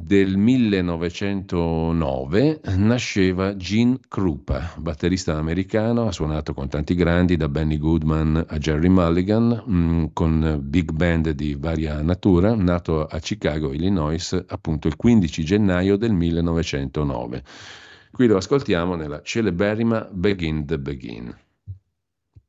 del 0.00 0.36
1909 0.36 2.60
nasceva 2.76 3.56
Gene 3.56 3.98
Krupa, 4.08 4.74
batterista 4.78 5.36
americano, 5.36 6.06
ha 6.06 6.12
suonato 6.12 6.54
con 6.54 6.68
tanti 6.68 6.94
grandi, 6.94 7.36
da 7.36 7.48
Benny 7.48 7.78
Goodman 7.78 8.44
a 8.46 8.58
Jerry 8.58 8.86
Mulligan, 8.88 9.64
mm, 9.68 10.04
con 10.12 10.60
big 10.62 10.92
band 10.92 11.30
di 11.30 11.56
varia 11.58 12.00
natura, 12.00 12.54
nato 12.54 13.06
a 13.06 13.18
Chicago, 13.18 13.72
Illinois, 13.72 14.44
appunto 14.46 14.86
il 14.86 14.94
15 14.96 15.44
gennaio 15.44 15.96
del 15.96 16.12
1909. 16.12 17.42
Qui 18.12 18.26
lo 18.26 18.36
ascoltiamo 18.36 18.94
nella 18.94 19.20
celeberrima 19.22 20.08
Begin 20.10 20.64
the 20.64 20.78
Begin. 20.78 21.34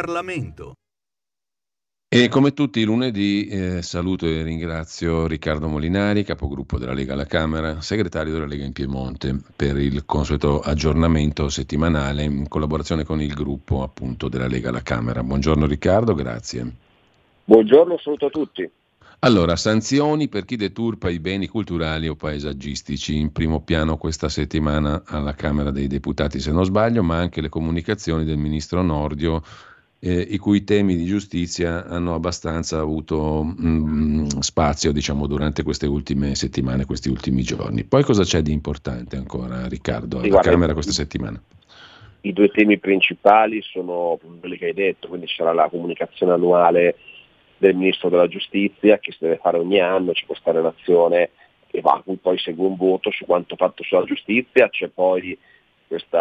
Parlamento. 0.00 0.72
E 2.08 2.28
come 2.28 2.54
tutti 2.54 2.80
i 2.80 2.84
lunedì 2.84 3.46
eh, 3.48 3.82
saluto 3.82 4.24
e 4.24 4.42
ringrazio 4.42 5.26
Riccardo 5.26 5.68
Molinari, 5.68 6.24
capogruppo 6.24 6.78
della 6.78 6.94
Lega 6.94 7.12
alla 7.12 7.26
Camera, 7.26 7.82
segretario 7.82 8.32
della 8.32 8.46
Lega 8.46 8.64
in 8.64 8.72
Piemonte, 8.72 9.38
per 9.54 9.76
il 9.76 10.06
consueto 10.06 10.60
aggiornamento 10.60 11.50
settimanale 11.50 12.24
in 12.24 12.48
collaborazione 12.48 13.04
con 13.04 13.20
il 13.20 13.34
gruppo 13.34 13.82
appunto 13.82 14.28
della 14.30 14.48
Lega 14.48 14.70
alla 14.70 14.82
Camera. 14.82 15.22
Buongiorno 15.22 15.66
Riccardo, 15.66 16.14
grazie. 16.14 16.66
Buongiorno, 17.44 17.98
saluto 17.98 18.26
a 18.26 18.30
tutti. 18.30 18.70
Allora, 19.22 19.54
sanzioni 19.54 20.28
per 20.28 20.46
chi 20.46 20.56
deturpa 20.56 21.10
i 21.10 21.20
beni 21.20 21.46
culturali 21.46 22.08
o 22.08 22.16
paesaggistici. 22.16 23.18
In 23.18 23.32
primo 23.32 23.60
piano 23.60 23.98
questa 23.98 24.30
settimana 24.30 25.02
alla 25.04 25.34
Camera 25.34 25.70
dei 25.70 25.88
Deputati, 25.88 26.40
se 26.40 26.52
non 26.52 26.64
sbaglio, 26.64 27.02
ma 27.02 27.18
anche 27.18 27.42
le 27.42 27.50
comunicazioni 27.50 28.24
del 28.24 28.38
ministro 28.38 28.80
Nordio 28.80 29.42
eh, 30.02 30.18
i 30.18 30.38
cui 30.38 30.64
temi 30.64 30.96
di 30.96 31.04
giustizia 31.04 31.84
hanno 31.84 32.14
abbastanza 32.14 32.80
avuto 32.80 33.42
mh, 33.42 33.66
mm, 33.66 34.26
spazio 34.38 34.92
diciamo, 34.92 35.26
durante 35.26 35.62
queste 35.62 35.86
ultime 35.86 36.34
settimane, 36.34 36.86
questi 36.86 37.10
ultimi 37.10 37.42
giorni. 37.42 37.84
Poi 37.84 38.02
cosa 38.02 38.22
c'è 38.22 38.40
di 38.40 38.52
importante 38.52 39.16
ancora, 39.16 39.68
Riccardo, 39.68 40.18
alla 40.18 40.28
guarda, 40.28 40.50
Camera 40.50 40.72
questa 40.72 40.92
settimana? 40.92 41.40
I 42.22 42.32
due 42.32 42.48
temi 42.48 42.78
principali 42.78 43.62
sono 43.62 44.18
quelli 44.40 44.56
che 44.56 44.66
hai 44.66 44.74
detto, 44.74 45.08
quindi 45.08 45.28
sarà 45.28 45.52
la 45.52 45.68
comunicazione 45.68 46.32
annuale 46.32 46.96
del 47.58 47.74
Ministro 47.74 48.08
della 48.08 48.26
Giustizia 48.26 48.98
che 48.98 49.12
si 49.12 49.18
deve 49.20 49.36
fare 49.36 49.58
ogni 49.58 49.80
anno, 49.80 50.12
c'è 50.12 50.24
questa 50.24 50.50
relazione 50.50 51.30
e 51.70 51.80
va, 51.82 52.02
poi 52.20 52.38
segue 52.38 52.66
un 52.66 52.76
voto 52.76 53.10
su 53.10 53.26
quanto 53.26 53.54
fatto 53.54 53.84
sulla 53.84 54.04
giustizia, 54.04 54.70
c'è 54.70 54.88
poi 54.88 55.38
questo 55.86 56.18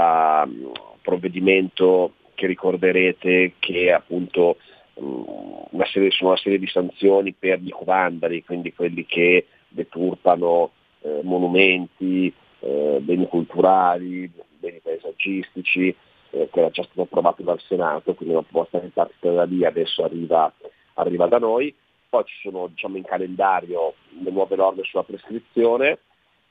provvedimento 1.01 2.13
che 2.39 2.47
ricorderete 2.47 3.55
che 3.59 3.91
appunto 3.91 4.55
una 4.95 5.85
serie, 5.85 6.09
sono 6.11 6.29
una 6.29 6.39
serie 6.39 6.57
di 6.57 6.67
sanzioni 6.67 7.33
per 7.33 7.59
gli 7.59 7.73
vandali, 7.83 8.43
quindi 8.45 8.73
quelli 8.73 9.05
che 9.05 9.47
deturpano 9.67 10.71
eh, 11.01 11.19
monumenti, 11.23 12.33
eh, 12.59 12.97
beni 13.01 13.27
culturali, 13.27 14.31
beni 14.57 14.79
paesaggistici, 14.79 15.93
eh, 16.31 16.49
che 16.49 16.59
era 16.59 16.69
già 16.69 16.83
stato 16.83 17.01
approvato 17.01 17.43
dal 17.43 17.59
Senato, 17.59 18.13
quindi 18.13 18.35
una 18.35 18.43
proposta 18.43 18.79
che 18.79 18.87
parte 18.87 19.33
da 19.33 19.43
lì 19.43 19.65
adesso 19.65 20.03
arriva, 20.05 20.51
arriva 20.93 21.27
da 21.27 21.39
noi. 21.39 21.75
Poi 22.07 22.23
ci 22.25 22.35
sono 22.41 22.67
diciamo, 22.67 22.95
in 22.95 23.03
calendario 23.03 23.95
le 24.23 24.31
nuove 24.31 24.55
norme 24.55 24.83
sulla 24.83 25.03
prescrizione 25.03 25.99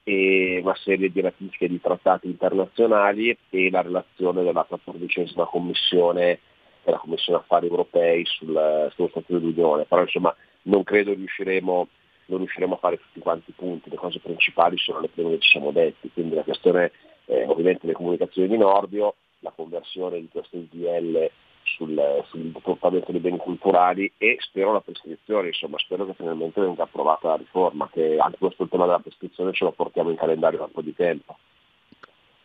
e 0.09 0.61
una 0.63 0.75
serie 0.75 1.11
di 1.13 1.21
ratifiche 1.21 1.69
di 1.69 1.83
trattati 1.83 2.29
internazionali 2.29 3.37
e 3.51 3.71
la 3.71 3.83
relazione 3.83 4.43
della 4.43 4.65
14 4.65 5.35
commissione 5.51 6.39
della 6.83 6.97
Commissione 6.97 7.41
Affari 7.41 7.67
Europei 7.67 8.25
sul, 8.25 8.91
sullo 8.95 9.09
Stato 9.09 9.39
dell'Unione, 9.39 9.85
però 9.85 10.01
insomma 10.01 10.35
non 10.63 10.83
credo 10.83 11.13
riusciremo, 11.13 11.89
non 12.27 12.39
riusciremo 12.39 12.77
a 12.77 12.79
fare 12.79 12.97
tutti 12.97 13.21
quanti 13.21 13.51
i 13.51 13.55
punti, 13.55 13.91
le 13.91 13.97
cose 13.97 14.19
principali 14.21 14.79
sono 14.79 15.01
le 15.01 15.09
prime 15.09 15.33
che 15.33 15.41
ci 15.41 15.51
siamo 15.51 15.73
detti, 15.73 16.11
quindi 16.11 16.37
la 16.37 16.43
questione 16.43 16.91
eh, 17.27 17.45
ovviamente 17.45 17.81
delle 17.83 17.93
comunicazioni 17.93 18.49
di 18.49 18.57
Nordio, 18.57 19.17
la 19.41 19.53
conversione 19.55 20.21
di 20.21 20.29
questo 20.33 20.57
IDL 20.57 21.31
sul, 21.77 22.25
sul 22.29 22.53
comportamento 22.53 23.13
dei 23.13 23.21
beni 23.21 23.39
culturali 23.39 24.13
e 24.17 24.37
spero 24.41 24.73
la 24.73 24.81
prescrizione, 24.81 25.49
insomma 25.49 25.79
spero 25.79 26.07
che 26.07 26.15
finalmente 26.15 26.61
venga 26.61 26.85
approvata 26.85 27.29
la 27.29 27.37
riforma, 27.37 27.89
che 27.93 28.17
anche 28.19 28.39
questo 28.39 28.67
tema 28.69 28.87
della 28.87 29.01
prescrizione 29.01 29.53
ce 29.53 29.65
lo 29.65 29.73
portiamo 29.73 30.11
in 30.11 30.17
calendario 30.17 30.59
da 30.59 30.65
un 30.65 30.73
po' 30.73 30.83
di 30.83 30.95
tempo. 30.95 31.37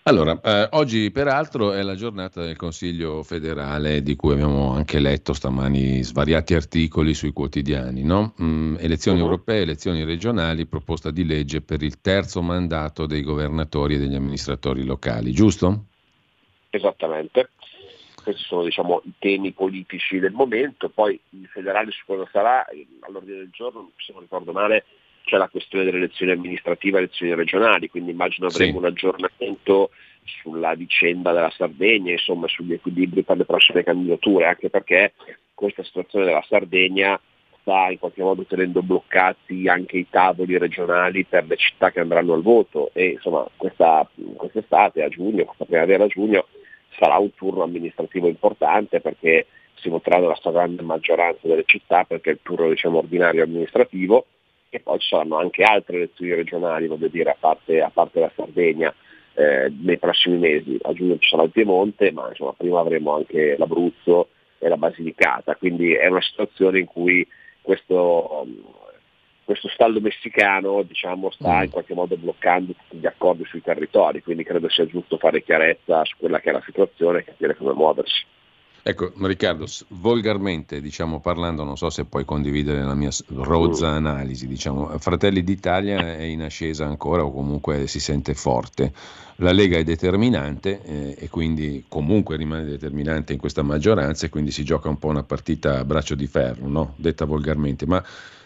Allora, 0.06 0.38
eh, 0.42 0.68
oggi 0.72 1.12
peraltro 1.12 1.72
è 1.72 1.82
la 1.82 1.96
giornata 1.96 2.44
del 2.44 2.58
Consiglio 2.58 3.24
federale 3.24 4.02
di 4.02 4.18
cui 4.18 4.34
abbiamo 4.34 4.74
anche 4.74 5.00
letto 5.00 5.32
stamani 5.32 6.04
svariati 6.04 6.56
articoli 6.56 7.14
sui 7.14 7.32
quotidiani, 7.32 8.04
no? 8.04 8.34
mm, 8.42 8.76
elezioni 8.80 9.20
uh-huh. 9.20 9.26
europee, 9.26 9.62
elezioni 9.62 10.04
regionali, 10.04 10.66
proposta 10.66 11.10
di 11.10 11.26
legge 11.26 11.62
per 11.62 11.84
il 11.84 12.02
terzo 12.02 12.42
mandato 12.42 13.06
dei 13.06 13.22
governatori 13.22 13.96
e 13.96 14.00
degli 14.00 14.16
amministratori 14.16 14.84
locali, 14.84 15.32
giusto? 15.32 15.86
Esattamente 16.70 17.52
questi 18.24 18.44
sono 18.44 18.64
diciamo, 18.64 19.02
i 19.06 19.14
temi 19.20 19.52
politici 19.52 20.20
del 20.20 20.32
momento, 20.32 20.90
poi 20.90 21.20
il 21.30 21.48
federale 21.48 21.92
su 21.92 22.04
cosa 22.06 22.28
sarà, 22.32 22.66
all'ordine 23.02 23.38
del 23.38 23.50
giorno, 23.52 23.92
se 23.98 24.12
non 24.14 24.22
ricordo 24.22 24.52
male, 24.52 24.86
c'è 25.26 25.38
la 25.38 25.50
questione 25.50 25.86
delle 25.86 25.98
elezioni 25.98 26.32
amministrative 26.32 26.98
e 26.98 27.02
elezioni 27.02 27.36
regionali, 27.36 27.90
quindi 27.90 28.12
immagino 28.12 28.48
avremo 28.48 28.72
sì. 28.72 28.78
un 28.78 28.86
aggiornamento 28.86 29.92
sulla 30.42 30.74
vicenda 30.74 31.32
della 31.34 31.52
Sardegna, 31.52 32.12
insomma 32.12 32.48
sugli 32.48 32.74
equilibri 32.74 33.24
per 33.24 33.38
le 33.38 33.46
prossime 33.46 33.84
candidature, 33.84 34.48
anche 34.48 34.70
perché 34.70 35.14
questa 35.54 35.84
situazione 35.84 36.26
della 36.26 36.44
Sardegna 36.48 37.20
sta 37.62 37.90
in 37.90 38.00
qualche 38.00 38.22
modo 38.22 38.44
tenendo 38.44 38.82
bloccati 38.82 39.68
anche 39.68 39.98
i 39.98 40.08
tavoli 40.10 40.58
regionali 40.58 41.24
per 41.24 41.46
le 41.48 41.56
città 41.56 41.92
che 41.92 42.02
andranno 42.02 42.34
al 42.34 42.42
voto 42.42 42.90
e 42.94 43.12
insomma 43.12 43.48
questa, 43.56 44.08
quest'estate 44.36 45.02
a 45.04 45.08
giugno, 45.08 45.46
questa 45.46 45.66
primavera 45.66 46.04
a 46.04 46.08
giugno 46.08 46.48
sarà 46.98 47.18
un 47.18 47.34
turno 47.34 47.64
amministrativo 47.64 48.28
importante 48.28 49.02
perché 49.02 49.48
si 49.76 49.90
voterà 49.90 50.20
nella 50.20 50.36
stragrande 50.36 50.82
maggioranza 50.82 51.48
delle 51.48 51.64
città 51.66 52.04
perché 52.04 52.30
è 52.30 52.34
il 52.34 52.40
turno 52.42 52.70
diciamo, 52.70 53.00
ordinario 53.00 53.44
amministrativo 53.44 54.26
e 54.70 54.80
poi 54.80 55.00
ci 55.00 55.10
saranno 55.10 55.38
anche 55.38 55.64
altre 55.64 55.98
elezioni 55.98 56.34
regionali, 56.34 56.88
voglio 56.88 57.08
dire, 57.08 57.30
a 57.30 57.38
parte, 57.40 57.82
a 57.82 57.92
parte 57.94 58.20
la 58.20 58.32
Sardegna 58.36 58.94
eh, 59.36 59.72
nei 59.82 60.00
prossimi 60.00 60.38
mesi. 60.38 60.78
A 60.82 60.94
giugno 60.94 61.18
ci 61.20 61.30
sarà 61.30 61.44
il 61.44 61.52
Piemonte, 61.52 62.12
ma 62.12 62.28
insomma, 62.30 62.54
prima 62.54 62.80
avremo 62.80 63.14
anche 63.14 63.56
l'Abruzzo 63.58 64.30
e 64.58 64.68
la 64.68 64.78
Basilicata, 64.78 65.56
quindi 65.56 65.94
è 65.94 66.08
una 66.08 66.22
situazione 66.22 66.80
in 66.80 66.86
cui 66.86 67.28
questo, 67.62 68.48
questo 69.44 69.68
stallo 69.70 70.00
messicano 70.00 70.82
diciamo, 70.84 71.30
sta 71.32 71.60
mm. 71.60 71.64
in 71.64 71.70
qualche 71.70 71.94
modo 71.94 72.18
bloccando 72.18 72.74
tutti 72.74 72.98
gli 72.98 73.06
accordi 73.06 73.44
sui 73.46 73.62
territori, 73.62 74.24
quindi 74.24 74.44
credo 74.44 74.70
sia 74.70 74.86
giusto 74.86 75.18
fare 75.18 75.44
chiarezza 75.44 76.04
su 76.06 76.16
quella 76.18 76.40
che 76.40 76.50
è 76.50 76.54
la 76.54 76.64
situazione 76.66 77.20
e 77.20 77.24
capire 77.24 77.56
come 77.56 77.74
muoversi. 77.74 78.26
Ecco, 78.86 79.14
Riccardo, 79.16 79.66
volgarmente 79.88 80.82
diciamo, 80.82 81.22
parlando, 81.22 81.64
non 81.64 81.78
so 81.78 81.90
se 81.90 82.04
puoi 82.04 82.26
condividere 82.26 82.84
la 82.84 82.96
mia 82.96 83.12
rozza 83.28 83.92
mm. 83.92 83.96
analisi, 83.96 84.46
diciamo, 84.46 84.98
Fratelli 85.00 85.42
d'Italia 85.42 86.18
è 86.18 86.24
in 86.24 86.42
ascesa 86.42 86.86
ancora 86.86 87.24
o 87.24 87.32
comunque 87.32 87.88
si 87.88 88.02
sente 88.02 88.34
forte, 88.34 88.92
la 89.38 89.54
Lega 89.54 89.78
è 89.78 89.86
determinante 89.86 90.82
eh, 90.84 91.16
e 91.18 91.30
quindi 91.30 91.86
comunque 91.88 92.36
rimane 92.36 92.66
determinante 92.66 93.32
in 93.32 93.40
questa 93.40 93.62
maggioranza 93.62 94.26
e 94.26 94.30
quindi 94.30 94.52
si 94.52 94.66
gioca 94.66 94.90
un 94.90 95.00
po' 95.00 95.08
una 95.08 95.24
partita 95.24 95.80
a 95.80 95.86
braccio 95.86 96.16
di 96.16 96.28
ferro, 96.28 96.68
no? 96.68 96.94
detta 96.98 97.24
volgarmente, 97.24 97.86
ma 97.86 98.04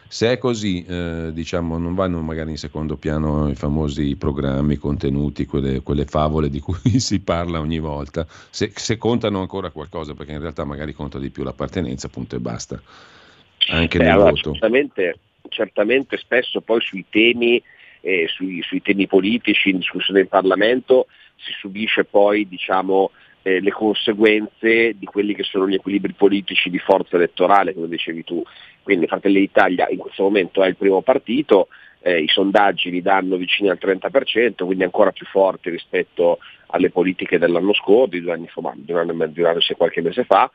se 0.08 0.32
è 0.32 0.38
così, 0.38 0.86
eh, 0.86 1.30
diciamo, 1.34 1.78
non 1.78 1.96
vanno 1.96 2.22
magari 2.22 2.52
in 2.52 2.58
secondo 2.58 2.98
piano 2.98 3.50
i 3.50 3.56
famosi 3.56 4.16
programmi, 4.16 4.74
i 4.74 4.78
contenuti, 4.78 5.46
quelle, 5.46 5.82
quelle, 5.82 6.06
favole 6.06 6.50
di 6.50 6.60
cui 6.60 6.78
si 7.00 7.20
parla 7.22 7.60
ogni 7.60 7.80
volta, 7.80 8.26
se, 8.28 8.72
se, 8.74 8.98
contano 8.98 9.42
ancora 9.42 9.70
qualcosa, 9.70 10.14
perché 10.14 10.32
in 10.32 10.40
realtà 10.40 10.64
magari 10.64 10.94
conta 10.94 11.20
di 11.20 11.30
più 11.30 11.44
l'appartenenza, 11.44 12.10
punto 12.10 12.36
e 12.36 12.40
basta, 12.40 12.82
anche 13.70 13.98
Beh, 13.98 14.04
nel 14.04 14.14
allora, 14.14 14.30
voto. 14.32 14.52
Certamente, 14.52 15.20
certamente 15.50 16.18
spesso 16.18 16.62
poi 16.62 16.82
sui 16.82 17.06
temi, 17.10 17.62
eh, 18.02 18.28
sui, 18.28 18.62
sui 18.62 18.82
temi 18.82 19.08
politici 19.08 19.70
in 19.70 19.78
discussione 19.78 20.22
in 20.22 20.28
Parlamento 20.28 21.08
si 21.38 21.52
subisce 21.60 22.04
poi 22.04 22.48
diciamo, 22.48 23.12
eh, 23.44 23.62
le 23.62 23.72
conseguenze 23.72 24.94
di 24.98 25.06
quelli 25.06 25.34
che 25.34 25.44
sono 25.44 25.68
gli 25.68 25.76
equilibri 25.76 26.14
politici 26.14 26.70
di 26.70 26.80
forza 26.80 27.16
elettorale, 27.16 27.74
come 27.74 27.88
dicevi 27.88 28.24
tu. 28.24 28.44
Quindi 28.88 29.08
Fratelli 29.08 29.40
d'Italia 29.42 29.90
in 29.90 29.98
questo 29.98 30.24
momento 30.24 30.64
è 30.64 30.68
il 30.70 30.78
primo 30.78 31.02
partito, 31.02 31.68
eh, 32.00 32.22
i 32.22 32.28
sondaggi 32.30 32.90
li 32.90 33.02
danno 33.02 33.36
vicini 33.36 33.68
al 33.68 33.78
30%, 33.82 34.64
quindi 34.64 34.86
ancora 34.86 35.12
più 35.12 35.26
forti 35.26 35.70
rispetto 35.70 36.38
alle 36.68 36.90
politiche 36.90 37.38
dell'anno 37.38 37.74
scorso, 37.74 38.12
di 38.12 38.22
due 38.22 38.32
anni 38.32 38.48
fa, 38.48 38.62
di 38.78 38.94
un 38.94 39.00
anno 39.00 39.26
e 39.26 39.32
di 39.34 39.42
un 39.42 39.46
anno 39.46 39.60
e 39.60 39.76
qualche 39.76 40.02
mese 40.02 40.24
fa, 40.24 40.50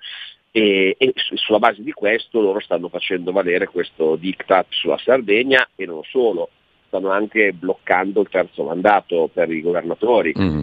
e, 0.50 0.94
e, 0.96 1.12
sulla 1.34 1.59
base 1.59 1.82
di 1.82 1.92
questo 1.92 2.40
loro 2.40 2.59
stanno 2.60 2.88
facendo 2.88 3.32
valere 3.32 3.66
questo 3.66 4.16
diktat 4.16 4.68
sulla 4.70 4.96
Sardegna 4.96 5.68
e 5.76 5.84
non 5.84 6.00
solo, 6.04 6.48
stanno 6.86 7.10
anche 7.10 7.52
bloccando 7.52 8.22
il 8.22 8.30
terzo 8.30 8.64
mandato 8.64 9.28
per 9.30 9.50
i 9.50 9.60
governatori 9.60 10.32
mm. 10.38 10.60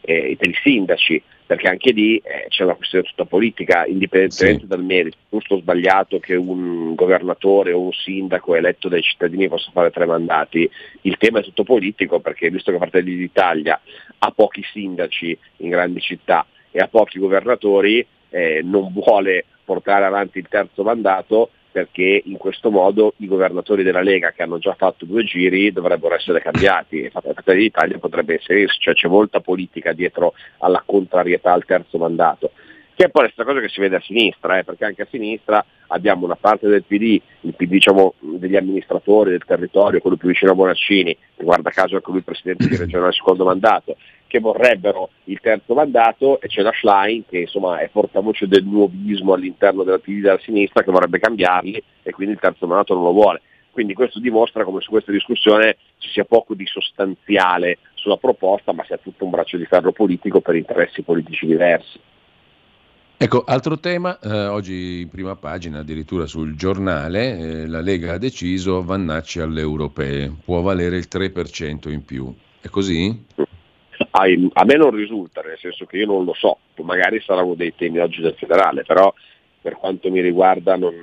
E, 0.00 0.30
e 0.30 0.36
per 0.36 0.48
i 0.48 0.56
sindaci 0.62 1.22
perché 1.50 1.66
anche 1.66 1.90
lì 1.90 2.16
eh, 2.18 2.46
c'è 2.48 2.62
una 2.62 2.76
questione 2.76 3.04
tutta 3.08 3.24
politica, 3.24 3.84
indipendentemente 3.84 4.60
sì. 4.60 4.66
dal 4.68 4.84
merito, 4.84 5.16
giusto 5.28 5.54
o 5.56 5.58
sbagliato 5.58 6.20
che 6.20 6.36
un 6.36 6.94
governatore 6.94 7.72
o 7.72 7.80
un 7.80 7.92
sindaco 7.92 8.54
eletto 8.54 8.88
dai 8.88 9.02
cittadini 9.02 9.48
possa 9.48 9.72
fare 9.72 9.90
tre 9.90 10.06
mandati, 10.06 10.70
il 11.00 11.16
tema 11.16 11.40
è 11.40 11.42
tutto 11.42 11.64
politico 11.64 12.20
perché 12.20 12.50
visto 12.50 12.70
che 12.70 12.78
Fratelli 12.78 13.16
d'Italia 13.16 13.80
ha 14.18 14.30
pochi 14.30 14.62
sindaci 14.62 15.36
in 15.56 15.70
grandi 15.70 16.00
città 16.00 16.46
e 16.70 16.78
ha 16.78 16.86
pochi 16.86 17.18
governatori, 17.18 18.06
eh, 18.28 18.60
non 18.62 18.92
vuole 18.92 19.44
portare 19.64 20.04
avanti 20.04 20.38
il 20.38 20.46
terzo 20.48 20.84
mandato 20.84 21.50
perché 21.70 22.22
in 22.24 22.36
questo 22.36 22.70
modo 22.70 23.14
i 23.18 23.26
governatori 23.26 23.82
della 23.82 24.02
Lega 24.02 24.32
che 24.32 24.42
hanno 24.42 24.58
già 24.58 24.74
fatto 24.74 25.04
due 25.04 25.24
giri 25.24 25.72
dovrebbero 25.72 26.14
essere 26.14 26.40
cambiati. 26.40 27.02
E 27.02 27.10
Fratelli 27.10 27.62
d'Italia 27.62 27.98
potrebbe 27.98 28.34
inserirsi, 28.34 28.78
cioè 28.80 28.94
c'è 28.94 29.08
molta 29.08 29.40
politica 29.40 29.92
dietro 29.92 30.34
alla 30.58 30.82
contrarietà 30.84 31.52
al 31.52 31.64
terzo 31.64 31.98
mandato 31.98 32.52
che 33.00 33.06
è 33.06 33.08
poi 33.08 33.22
la 33.22 33.30
stessa 33.30 33.48
cosa 33.48 33.60
che 33.60 33.70
si 33.70 33.80
vede 33.80 33.96
a 33.96 34.00
sinistra, 34.02 34.58
eh, 34.58 34.64
perché 34.64 34.84
anche 34.84 35.00
a 35.00 35.06
sinistra 35.08 35.64
abbiamo 35.86 36.26
una 36.26 36.36
parte 36.36 36.68
del 36.68 36.84
PD, 36.84 37.18
il 37.40 37.54
PD 37.54 37.70
diciamo, 37.70 38.12
degli 38.18 38.56
amministratori 38.56 39.30
del 39.30 39.46
territorio, 39.46 40.00
quello 40.00 40.18
più 40.18 40.28
vicino 40.28 40.50
a 40.50 40.54
Bonaccini, 40.54 41.16
che 41.34 41.42
guarda 41.42 41.70
caso 41.70 41.94
anche 41.94 42.10
lui 42.10 42.20
presidente 42.20 42.68
di 42.68 42.76
regione 42.76 43.06
al 43.06 43.14
secondo 43.14 43.46
mandato, 43.46 43.96
che 44.26 44.38
vorrebbero 44.38 45.12
il 45.24 45.40
terzo 45.40 45.72
mandato 45.72 46.42
e 46.42 46.48
c'è 46.48 46.60
la 46.60 46.74
Schlein 46.74 47.24
che 47.26 47.38
insomma 47.38 47.78
è 47.78 47.88
portavoce 47.88 48.46
del 48.46 48.64
nuovismo 48.64 49.32
all'interno 49.32 49.82
della 49.82 49.98
PD 49.98 50.20
della 50.20 50.38
sinistra 50.40 50.82
che 50.82 50.90
vorrebbe 50.90 51.20
cambiarli 51.20 51.82
e 52.02 52.10
quindi 52.10 52.34
il 52.34 52.40
terzo 52.40 52.66
mandato 52.66 52.92
non 52.92 53.04
lo 53.04 53.12
vuole. 53.12 53.40
Quindi 53.70 53.94
questo 53.94 54.20
dimostra 54.20 54.62
come 54.64 54.82
su 54.82 54.90
questa 54.90 55.10
discussione 55.10 55.78
ci 55.96 56.10
sia 56.10 56.26
poco 56.26 56.52
di 56.52 56.66
sostanziale 56.66 57.78
sulla 57.94 58.18
proposta, 58.18 58.74
ma 58.74 58.84
sia 58.84 58.98
tutto 58.98 59.24
un 59.24 59.30
braccio 59.30 59.56
di 59.56 59.64
ferro 59.64 59.90
politico 59.90 60.42
per 60.42 60.54
interessi 60.54 61.00
politici 61.00 61.46
diversi. 61.46 61.98
Ecco, 63.22 63.44
altro 63.46 63.78
tema, 63.78 64.18
eh, 64.18 64.46
oggi 64.46 65.02
in 65.02 65.10
prima 65.10 65.36
pagina, 65.36 65.80
addirittura 65.80 66.24
sul 66.24 66.56
giornale, 66.56 67.36
eh, 67.36 67.66
la 67.66 67.82
Lega 67.82 68.14
ha 68.14 68.18
deciso 68.18 68.82
Vannacci 68.82 69.40
alle 69.40 69.60
europee, 69.60 70.32
può 70.42 70.62
valere 70.62 70.96
il 70.96 71.06
3% 71.06 71.90
in 71.90 72.02
più. 72.02 72.34
È 72.62 72.68
così? 72.68 73.26
A 74.12 74.64
me 74.64 74.74
non 74.74 74.90
risulta, 74.92 75.42
nel 75.42 75.58
senso 75.58 75.84
che 75.84 75.98
io 75.98 76.06
non 76.06 76.24
lo 76.24 76.32
so, 76.32 76.60
magari 76.76 77.20
sarà 77.20 77.42
uno 77.42 77.56
dei 77.56 77.74
temi 77.76 77.98
oggi 77.98 78.22
del 78.22 78.36
federale, 78.38 78.84
però 78.84 79.12
per 79.60 79.74
quanto 79.74 80.10
mi 80.10 80.22
riguarda 80.22 80.76
non, 80.76 80.94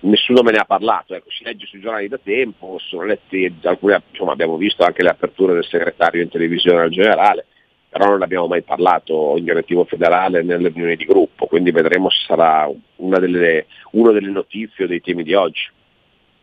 nessuno 0.00 0.40
me 0.40 0.52
ne 0.52 0.60
ha 0.60 0.64
parlato, 0.64 1.14
ecco, 1.14 1.28
si 1.28 1.44
legge 1.44 1.66
sui 1.66 1.80
giornali 1.80 2.08
da 2.08 2.18
tempo, 2.22 2.78
sono 2.78 3.04
letti, 3.04 3.54
alcune, 3.64 4.02
insomma, 4.12 4.32
abbiamo 4.32 4.56
visto 4.56 4.82
anche 4.82 5.02
le 5.02 5.10
aperture 5.10 5.52
del 5.52 5.66
segretario 5.66 6.22
in 6.22 6.30
televisione 6.30 6.80
al 6.80 6.90
generale, 6.90 7.44
però 7.88 8.10
non 8.10 8.22
abbiamo 8.22 8.46
mai 8.46 8.62
parlato 8.62 9.34
in 9.36 9.44
direttivo 9.44 9.84
federale 9.84 10.42
nelle 10.42 10.68
riunioni 10.68 10.96
di 10.96 11.04
gruppo, 11.04 11.46
quindi 11.46 11.70
vedremo 11.70 12.10
se 12.10 12.24
sarà 12.26 12.70
una 12.96 13.18
delle, 13.18 13.66
una 13.92 14.12
delle 14.12 14.30
notizie 14.30 14.84
o 14.84 14.86
dei 14.86 15.00
temi 15.00 15.22
di 15.22 15.34
oggi. 15.34 15.70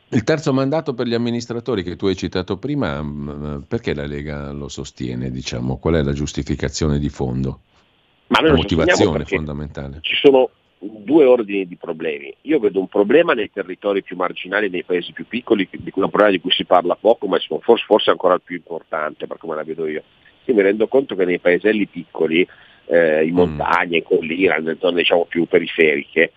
Il 0.09 0.23
terzo 0.23 0.53
mandato 0.53 0.93
per 0.93 1.07
gli 1.07 1.13
amministratori 1.13 1.83
che 1.83 1.95
tu 1.95 2.07
hai 2.07 2.15
citato 2.15 2.57
prima, 2.57 3.01
mm, 3.01 3.61
perché 3.67 3.93
la 3.93 4.05
Lega 4.05 4.51
lo 4.51 4.69
sostiene? 4.69 5.31
Diciamo? 5.31 5.77
Qual 5.77 5.95
è 5.95 6.03
la 6.03 6.13
giustificazione 6.13 6.99
di 6.99 7.09
fondo? 7.09 7.59
Ma 8.27 8.41
la 8.41 8.53
motivazione 8.53 9.25
fondamentale. 9.25 9.99
Ci 10.01 10.15
sono 10.15 10.49
due 10.79 11.25
ordini 11.25 11.67
di 11.67 11.75
problemi. 11.75 12.35
Io 12.41 12.59
vedo 12.59 12.79
un 12.79 12.87
problema 12.87 13.33
nei 13.33 13.51
territori 13.51 14.03
più 14.03 14.15
marginali, 14.15 14.69
nei 14.69 14.83
paesi 14.83 15.11
più 15.11 15.25
piccoli, 15.27 15.67
di 15.71 15.91
cui, 15.91 16.01
un 16.01 16.09
problema 16.09 16.31
di 16.31 16.39
cui 16.39 16.51
si 16.51 16.65
parla 16.65 16.95
poco, 16.95 17.27
ma 17.27 17.37
forse, 17.61 17.83
forse 17.85 18.11
ancora 18.11 18.35
il 18.35 18.41
più 18.43 18.55
importante 18.55 19.27
per 19.27 19.37
come 19.37 19.55
la 19.55 19.63
vedo 19.63 19.87
io. 19.87 20.03
Io 20.45 20.53
mi 20.53 20.61
rendo 20.61 20.87
conto 20.87 21.15
che 21.15 21.25
nei 21.25 21.39
paeselli 21.39 21.87
piccoli, 21.87 22.47
eh, 22.85 23.25
in 23.25 23.33
mm. 23.33 23.35
montagna, 23.35 23.97
in 23.97 24.03
collina, 24.03 24.55
nelle 24.55 24.77
zone 24.79 24.97
diciamo, 24.97 25.25
più 25.25 25.45
periferiche, 25.45 26.31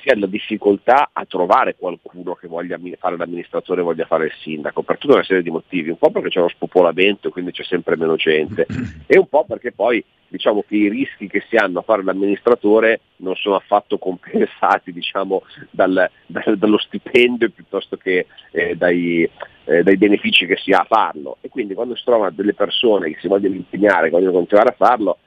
si 0.00 0.08
ha 0.08 0.18
la 0.18 0.26
difficoltà 0.26 1.10
a 1.12 1.24
trovare 1.24 1.76
qualcuno 1.76 2.34
che 2.34 2.48
voglia 2.48 2.78
fare 2.98 3.16
l'amministratore 3.16 3.82
voglia 3.82 4.06
fare 4.06 4.26
il 4.26 4.32
sindaco, 4.40 4.82
per 4.82 4.98
tutta 4.98 5.14
una 5.14 5.24
serie 5.24 5.42
di 5.42 5.50
motivi, 5.50 5.90
un 5.90 5.98
po' 5.98 6.10
perché 6.10 6.28
c'è 6.28 6.40
lo 6.40 6.48
spopolamento, 6.48 7.30
quindi 7.30 7.52
c'è 7.52 7.64
sempre 7.64 7.96
meno 7.96 8.16
gente, 8.16 8.66
e 9.06 9.18
un 9.18 9.28
po' 9.28 9.44
perché 9.44 9.72
poi 9.72 10.04
diciamo 10.28 10.64
che 10.66 10.76
i 10.76 10.88
rischi 10.88 11.28
che 11.28 11.44
si 11.48 11.56
hanno 11.56 11.80
a 11.80 11.82
fare 11.82 12.02
l'amministratore 12.02 13.00
non 13.16 13.34
sono 13.36 13.56
affatto 13.56 13.98
compensati 13.98 14.92
diciamo, 14.92 15.42
dal, 15.70 16.10
dal, 16.26 16.58
dallo 16.58 16.78
stipendio 16.78 17.50
piuttosto 17.50 17.96
che 17.96 18.26
eh, 18.50 18.74
dai, 18.76 19.28
eh, 19.64 19.82
dai, 19.82 19.96
benefici 19.96 20.46
che 20.46 20.56
si 20.56 20.72
ha 20.72 20.80
a 20.80 20.86
farlo. 20.88 21.38
E 21.40 21.48
quindi 21.48 21.74
quando 21.74 21.94
si 21.96 22.04
trovano 22.04 22.30
delle 22.30 22.54
persone 22.54 23.10
che 23.10 23.18
si 23.20 23.28
vogliono 23.28 23.54
impegnare, 23.54 24.04
che 24.04 24.10
vogliono 24.10 24.32
continuare 24.32 24.70
a 24.70 24.76
farlo, 24.76 25.18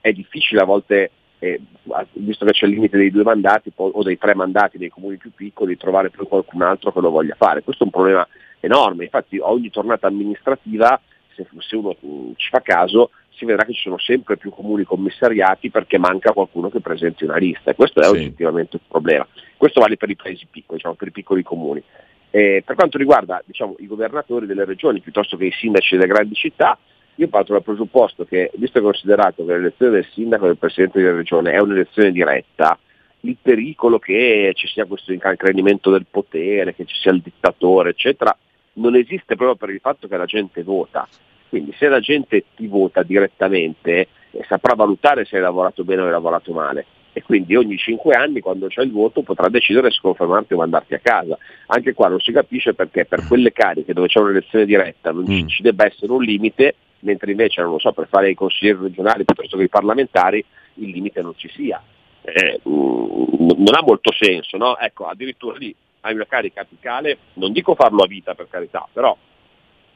è 0.00 0.12
difficile 0.12 0.60
a 0.60 0.64
volte 0.64 1.10
eh, 1.54 2.06
visto 2.12 2.44
che 2.44 2.52
c'è 2.52 2.66
il 2.66 2.72
limite 2.72 2.96
dei 2.96 3.10
due 3.10 3.22
mandati 3.22 3.72
o 3.74 4.02
dei 4.02 4.18
tre 4.18 4.34
mandati 4.34 4.78
nei 4.78 4.88
comuni 4.88 5.16
più 5.16 5.30
piccoli, 5.32 5.76
trovare 5.76 6.10
poi 6.10 6.26
qualcun 6.26 6.62
altro 6.62 6.92
che 6.92 7.00
lo 7.00 7.10
voglia 7.10 7.34
fare. 7.36 7.62
Questo 7.62 7.82
è 7.82 7.86
un 7.86 7.92
problema 7.92 8.26
enorme, 8.60 9.04
infatti 9.04 9.38
ogni 9.38 9.70
tornata 9.70 10.06
amministrativa, 10.06 11.00
se, 11.34 11.46
se 11.58 11.76
uno 11.76 11.96
mm, 12.04 12.32
ci 12.36 12.48
fa 12.48 12.60
caso, 12.60 13.10
si 13.36 13.44
vedrà 13.44 13.64
che 13.64 13.74
ci 13.74 13.82
sono 13.82 13.98
sempre 13.98 14.36
più 14.36 14.50
comuni 14.50 14.84
commissariati 14.84 15.70
perché 15.70 15.98
manca 15.98 16.32
qualcuno 16.32 16.70
che 16.70 16.80
presenti 16.80 17.24
una 17.24 17.36
lista 17.36 17.70
e 17.70 17.74
questo 17.74 18.00
è 18.00 18.04
sì. 18.04 18.10
oggettivamente 18.10 18.76
un 18.76 18.88
problema. 18.88 19.26
Questo 19.56 19.80
vale 19.80 19.96
per 19.96 20.10
i 20.10 20.16
paesi 20.16 20.46
piccoli, 20.50 20.78
diciamo, 20.78 20.94
per 20.94 21.08
i 21.08 21.12
piccoli 21.12 21.42
comuni. 21.42 21.82
Eh, 22.30 22.62
per 22.64 22.74
quanto 22.74 22.98
riguarda 22.98 23.42
diciamo, 23.44 23.76
i 23.78 23.86
governatori 23.86 24.46
delle 24.46 24.64
regioni 24.64 25.00
piuttosto 25.00 25.36
che 25.36 25.46
i 25.46 25.52
sindaci 25.52 25.96
delle 25.96 26.08
grandi 26.08 26.34
città, 26.34 26.78
io 27.16 27.28
parto 27.28 27.52
dal 27.52 27.62
presupposto 27.62 28.24
che, 28.24 28.50
visto 28.56 28.78
e 28.78 28.82
considerato 28.82 29.44
che 29.44 29.52
l'elezione 29.52 29.92
del 29.92 30.06
sindaco 30.12 30.44
e 30.44 30.48
del 30.48 30.58
presidente 30.58 31.00
della 31.00 31.16
regione 31.16 31.52
è 31.52 31.58
un'elezione 31.58 32.12
diretta, 32.12 32.78
il 33.20 33.36
pericolo 33.40 33.98
che 33.98 34.52
ci 34.54 34.66
sia 34.66 34.84
questo 34.84 35.12
incredimento 35.12 35.90
del 35.90 36.06
potere, 36.10 36.74
che 36.74 36.84
ci 36.84 36.96
sia 36.96 37.12
il 37.12 37.22
dittatore, 37.22 37.90
eccetera, 37.90 38.36
non 38.74 38.94
esiste 38.94 39.34
proprio 39.34 39.56
per 39.56 39.70
il 39.70 39.80
fatto 39.80 40.06
che 40.08 40.16
la 40.16 40.26
gente 40.26 40.62
vota. 40.62 41.08
Quindi 41.48 41.72
se 41.78 41.88
la 41.88 42.00
gente 42.00 42.44
ti 42.54 42.66
vota 42.66 43.02
direttamente 43.02 44.08
eh, 44.30 44.44
saprà 44.46 44.74
valutare 44.74 45.24
se 45.24 45.36
hai 45.36 45.42
lavorato 45.42 45.84
bene 45.84 46.02
o 46.02 46.04
hai 46.04 46.10
lavorato 46.10 46.52
male 46.52 46.84
e 47.12 47.22
quindi 47.22 47.56
ogni 47.56 47.78
cinque 47.78 48.14
anni 48.14 48.40
quando 48.40 48.66
c'è 48.66 48.82
il 48.82 48.90
voto 48.90 49.22
potrà 49.22 49.48
decidere 49.48 49.90
se 49.90 50.00
confermarti 50.02 50.52
o 50.52 50.58
mandarti 50.58 50.92
a 50.92 50.98
casa. 50.98 51.38
Anche 51.68 51.94
qua 51.94 52.08
non 52.08 52.20
si 52.20 52.30
capisce 52.30 52.74
perché 52.74 53.06
per 53.06 53.26
quelle 53.26 53.52
cariche 53.52 53.94
dove 53.94 54.08
c'è 54.08 54.20
un'elezione 54.20 54.66
diretta 54.66 55.12
non 55.12 55.24
mm. 55.26 55.46
ci 55.46 55.62
debba 55.62 55.86
essere 55.86 56.12
un 56.12 56.22
limite 56.22 56.74
mentre 57.00 57.30
invece, 57.30 57.62
non 57.62 57.72
lo 57.72 57.78
so, 57.78 57.92
per 57.92 58.08
fare 58.08 58.30
i 58.30 58.34
consiglieri 58.34 58.78
regionali 58.82 59.24
piuttosto 59.24 59.56
che 59.56 59.64
i 59.64 59.68
parlamentari 59.68 60.44
il 60.74 60.90
limite 60.90 61.22
non 61.22 61.34
ci 61.36 61.48
sia. 61.50 61.82
Eh, 62.22 62.60
mm, 62.68 63.50
non 63.56 63.74
ha 63.74 63.82
molto 63.82 64.12
senso, 64.12 64.56
no? 64.56 64.76
Ecco, 64.78 65.06
addirittura 65.06 65.56
lì 65.56 65.74
hai 66.00 66.14
una 66.14 66.26
carica 66.26 66.62
apicale, 66.62 67.18
non 67.34 67.52
dico 67.52 67.74
farlo 67.74 68.02
a 68.02 68.06
vita 68.06 68.34
per 68.34 68.48
carità, 68.48 68.86
però 68.92 69.16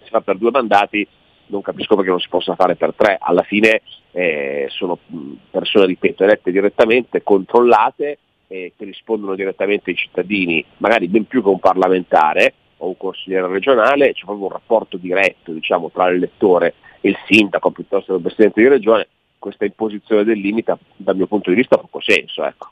si 0.03 0.09
fa 0.11 0.21
per 0.21 0.37
due 0.37 0.51
mandati, 0.51 1.07
non 1.47 1.63
capisco 1.63 1.95
perché 1.95 2.11
non 2.11 2.21
si 2.21 2.29
possa 2.29 2.55
fare 2.55 2.77
per 2.77 2.95
tre. 2.95 3.19
Alla 3.21 3.43
fine 3.43 3.83
eh, 4.13 4.67
sono 4.71 4.99
mm, 5.13 5.33
persone, 5.51 5.87
ripeto, 5.87 6.25
elette 6.25 6.51
direttamente, 6.51 7.23
controllate, 7.23 8.19
eh, 8.49 8.73
che 8.77 8.85
rispondono 8.85 9.35
direttamente 9.35 9.91
ai 9.91 9.97
cittadini, 9.97 10.65
magari 10.79 11.07
ben 11.09 11.27
più 11.27 11.43
che 11.43 11.49
un 11.49 11.61
parlamentare 11.61 12.55
o 12.81 12.89
un 12.89 12.97
consigliere 12.97 13.47
regionale, 13.47 14.13
c'è 14.13 14.25
proprio 14.25 14.47
un 14.47 14.53
rapporto 14.53 14.97
diretto 14.97 15.53
diciamo, 15.53 15.91
tra 15.91 16.09
l'elettore 16.09 16.75
il 17.03 17.17
sindaco 17.27 17.71
piuttosto 17.71 18.13
che 18.13 18.19
il 18.19 18.25
presidente 18.25 18.61
di 18.61 18.69
regione, 18.69 19.09
questa 19.39 19.65
imposizione 19.65 20.25
del 20.25 20.39
limite 20.39 20.77
dal 20.97 21.17
mio 21.17 21.27
punto 21.27 21.51
di 21.51 21.57
vista 21.57 21.77
ha 21.77 21.79
poco 21.79 22.01
senso. 22.01 22.45
Ecco. 22.45 22.69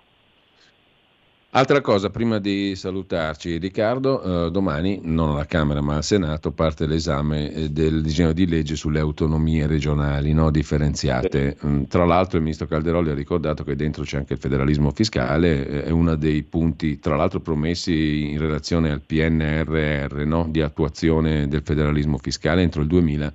Altra 1.59 1.81
cosa, 1.81 2.09
prima 2.09 2.39
di 2.39 2.77
salutarci, 2.77 3.59
Riccardo, 3.59 4.47
eh, 4.47 4.51
domani, 4.53 5.01
non 5.03 5.31
alla 5.31 5.45
Camera 5.45 5.81
ma 5.81 5.97
al 5.97 6.05
Senato, 6.05 6.53
parte 6.53 6.87
l'esame 6.87 7.53
eh, 7.53 7.69
del 7.71 8.01
disegno 8.01 8.33
di 8.33 8.47
legge 8.47 8.77
sulle 8.77 9.01
autonomie 9.01 9.67
regionali 9.67 10.33
no, 10.33 10.53
differenziate. 10.53 11.57
Mm, 11.67 11.83
tra 11.89 12.05
l'altro 12.05 12.37
il 12.37 12.45
ministro 12.45 12.69
Calderoli 12.69 13.11
ha 13.11 13.15
ricordato 13.15 13.65
che 13.65 13.75
dentro 13.75 14.05
c'è 14.05 14.19
anche 14.19 14.35
il 14.35 14.39
federalismo 14.39 14.93
fiscale, 14.93 15.67
eh, 15.67 15.83
è 15.87 15.91
uno 15.91 16.15
dei 16.15 16.45
punti, 16.45 17.01
tra 17.01 17.17
l'altro 17.17 17.41
promessi 17.41 18.31
in 18.31 18.39
relazione 18.39 18.93
al 18.93 19.01
PNRR 19.01 20.15
no, 20.27 20.47
di 20.49 20.61
attuazione 20.61 21.49
del 21.49 21.63
federalismo 21.65 22.19
fiscale 22.19 22.63
entro 22.63 22.83
il 22.83 22.87
2000 22.87 23.33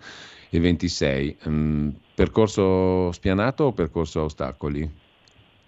e 0.49 0.59
26. 0.61 1.37
Um, 1.43 1.93
percorso 2.15 3.11
spianato 3.11 3.65
o 3.65 3.73
percorso 3.73 4.21
a 4.21 4.23
ostacoli? 4.23 5.02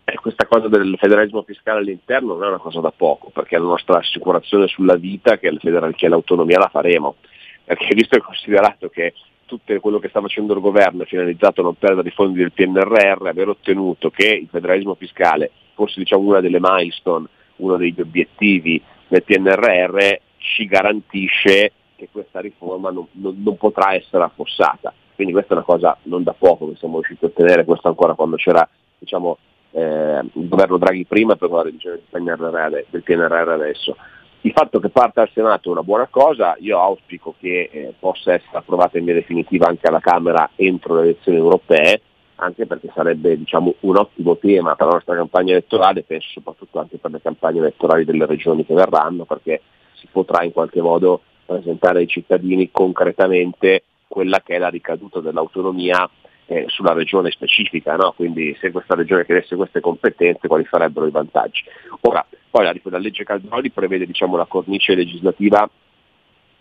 Eh, 0.08 0.18
questa 0.18 0.46
cosa 0.46 0.68
del 0.68 0.96
federalismo 1.00 1.42
fiscale 1.42 1.80
all'interno 1.80 2.36
non 2.36 2.44
è 2.44 2.48
una 2.48 2.60
cosa 2.60 2.80
da 2.80 2.92
poco, 2.92 3.32
perché 3.32 3.58
la 3.58 3.66
nostra 3.66 3.98
assicurazione 3.98 4.68
sulla 4.68 4.96
vita 4.96 5.40
che, 5.40 5.52
federal- 5.60 5.96
che 5.96 6.08
l'autonomia 6.08 6.60
la 6.60 6.70
faremo, 6.70 7.16
perché 7.64 7.96
visto 7.96 8.16
e 8.16 8.22
considerato 8.22 8.90
che 8.90 9.14
tutto 9.46 9.80
quello 9.80 9.98
che 9.98 10.10
sta 10.10 10.22
facendo 10.22 10.54
il 10.54 10.60
governo 10.60 11.04
è 11.04 11.06
finalizzato 11.08 11.62
a 11.62 11.64
non 11.64 11.76
perdere 11.76 12.10
i 12.10 12.12
fondi 12.12 12.40
del 12.40 12.52
PNRR, 12.52 13.26
aver 13.26 13.50
ottenuto 13.50 14.12
che 14.12 14.28
il 14.28 14.48
federalismo 14.50 14.94
fiscale 14.94 15.52
fosse 15.74 16.00
diciamo, 16.00 16.22
una 16.22 16.40
delle 16.40 16.60
milestone, 16.60 17.28
uno 17.58 17.76
degli 17.78 18.00
obiettivi 18.00 18.82
del 19.08 19.24
PNRR, 19.24 20.20
ci 20.38 20.66
garantisce 20.68 21.72
che 21.96 22.10
questa 22.12 22.42
riforma 22.42 22.92
non, 22.92 23.08
non, 23.14 23.42
non, 23.42 23.58
potrà 23.58 23.96
essere 23.96 24.24
affossata. 24.24 24.94
Quindi 25.16 25.34
questa 25.34 25.54
è 25.54 25.58
una 25.58 25.66
cosa 25.66 25.98
non 26.04 26.22
da 26.22 26.34
poco 26.38 26.70
che 26.70 26.78
siamo 26.78 27.00
riusciti 27.00 27.26
a 27.26 27.28
ottenere, 27.30 27.66
questo 27.66 27.88
ancora 27.88 28.14
quando 28.14 28.36
c'era 28.36 28.68
diciamo, 29.00 29.38
eh, 29.76 30.22
il 30.34 30.48
governo 30.48 30.78
Draghi 30.78 31.06
prima 31.06 31.34
e 31.34 31.36
poi 31.36 31.50
con 31.50 31.58
la 31.58 31.64
revisione 31.64 32.02
del 32.10 33.04
PNRR, 33.04 33.50
adesso. 33.50 33.98
Il 34.42 34.52
fatto 34.54 34.80
che 34.80 34.90
parta 34.90 35.22
al 35.22 35.30
Senato 35.34 35.70
è 35.70 35.72
una 35.72 35.84
buona 35.84 36.08
cosa, 36.10 36.56
io 36.60 36.80
auspico 36.80 37.34
che 37.40 37.70
eh, 37.72 37.94
possa 38.00 38.34
essere 38.34 38.58
approvata 38.58 38.98
in 38.98 39.06
via 39.06 39.16
definitiva 39.16 39.68
anche 39.68 39.88
alla 39.88 40.00
Camera 40.00 40.52
entro 40.56 40.96
le 40.96 41.02
elezioni 41.02 41.40
europee, 41.40 42.02
anche 42.36 42.66
perché 42.68 42.90
sarebbe 42.94 43.38
diciamo, 43.38 43.74
un 43.82 43.98
ottimo 43.98 44.38
tema 44.38 44.76
per 44.76 44.86
la 44.88 44.94
nostra 44.94 45.16
campagna 45.16 45.52
elettorale, 45.52 46.04
penso 46.04 46.30
soprattutto 46.30 46.80
anche 46.80 46.98
per 46.98 47.12
le 47.12 47.22
campagne 47.22 47.60
elettorali 47.60 48.06
delle 48.06 48.26
regioni 48.26 48.66
che 48.66 48.76
verranno, 48.76 49.26
perché 49.26 49.62
si 49.96 50.08
potrà 50.12 50.44
in 50.44 50.54
qualche 50.54 50.82
modo 50.82 51.22
presentare 51.46 52.00
ai 52.00 52.08
cittadini 52.08 52.70
concretamente 52.72 53.84
quella 54.08 54.42
che 54.42 54.56
è 54.56 54.60
la 54.60 54.70
ricaduta 54.70 55.20
dell'autonomia 55.20 56.08
eh, 56.48 56.66
sulla 56.68 56.94
regione 56.94 57.32
specifica, 57.32 57.96
no? 57.96 58.14
quindi 58.16 58.56
se 58.60 58.72
questa 58.72 58.96
regione 58.96 59.26
chiedesse 59.26 59.56
queste 59.56 59.80
competenze 59.80 60.48
quali 60.48 60.66
sarebbero 60.70 61.08
i 61.08 61.12
vantaggi. 61.12 61.64
Ora, 62.02 62.26
poi 62.50 62.64
la, 62.64 62.74
la 62.84 62.98
legge 62.98 63.24
Calderoli 63.24 63.72
prevede 63.72 64.06
diciamo, 64.06 64.38
la 64.38 64.46
cornice 64.46 64.96
legislativa 64.96 65.70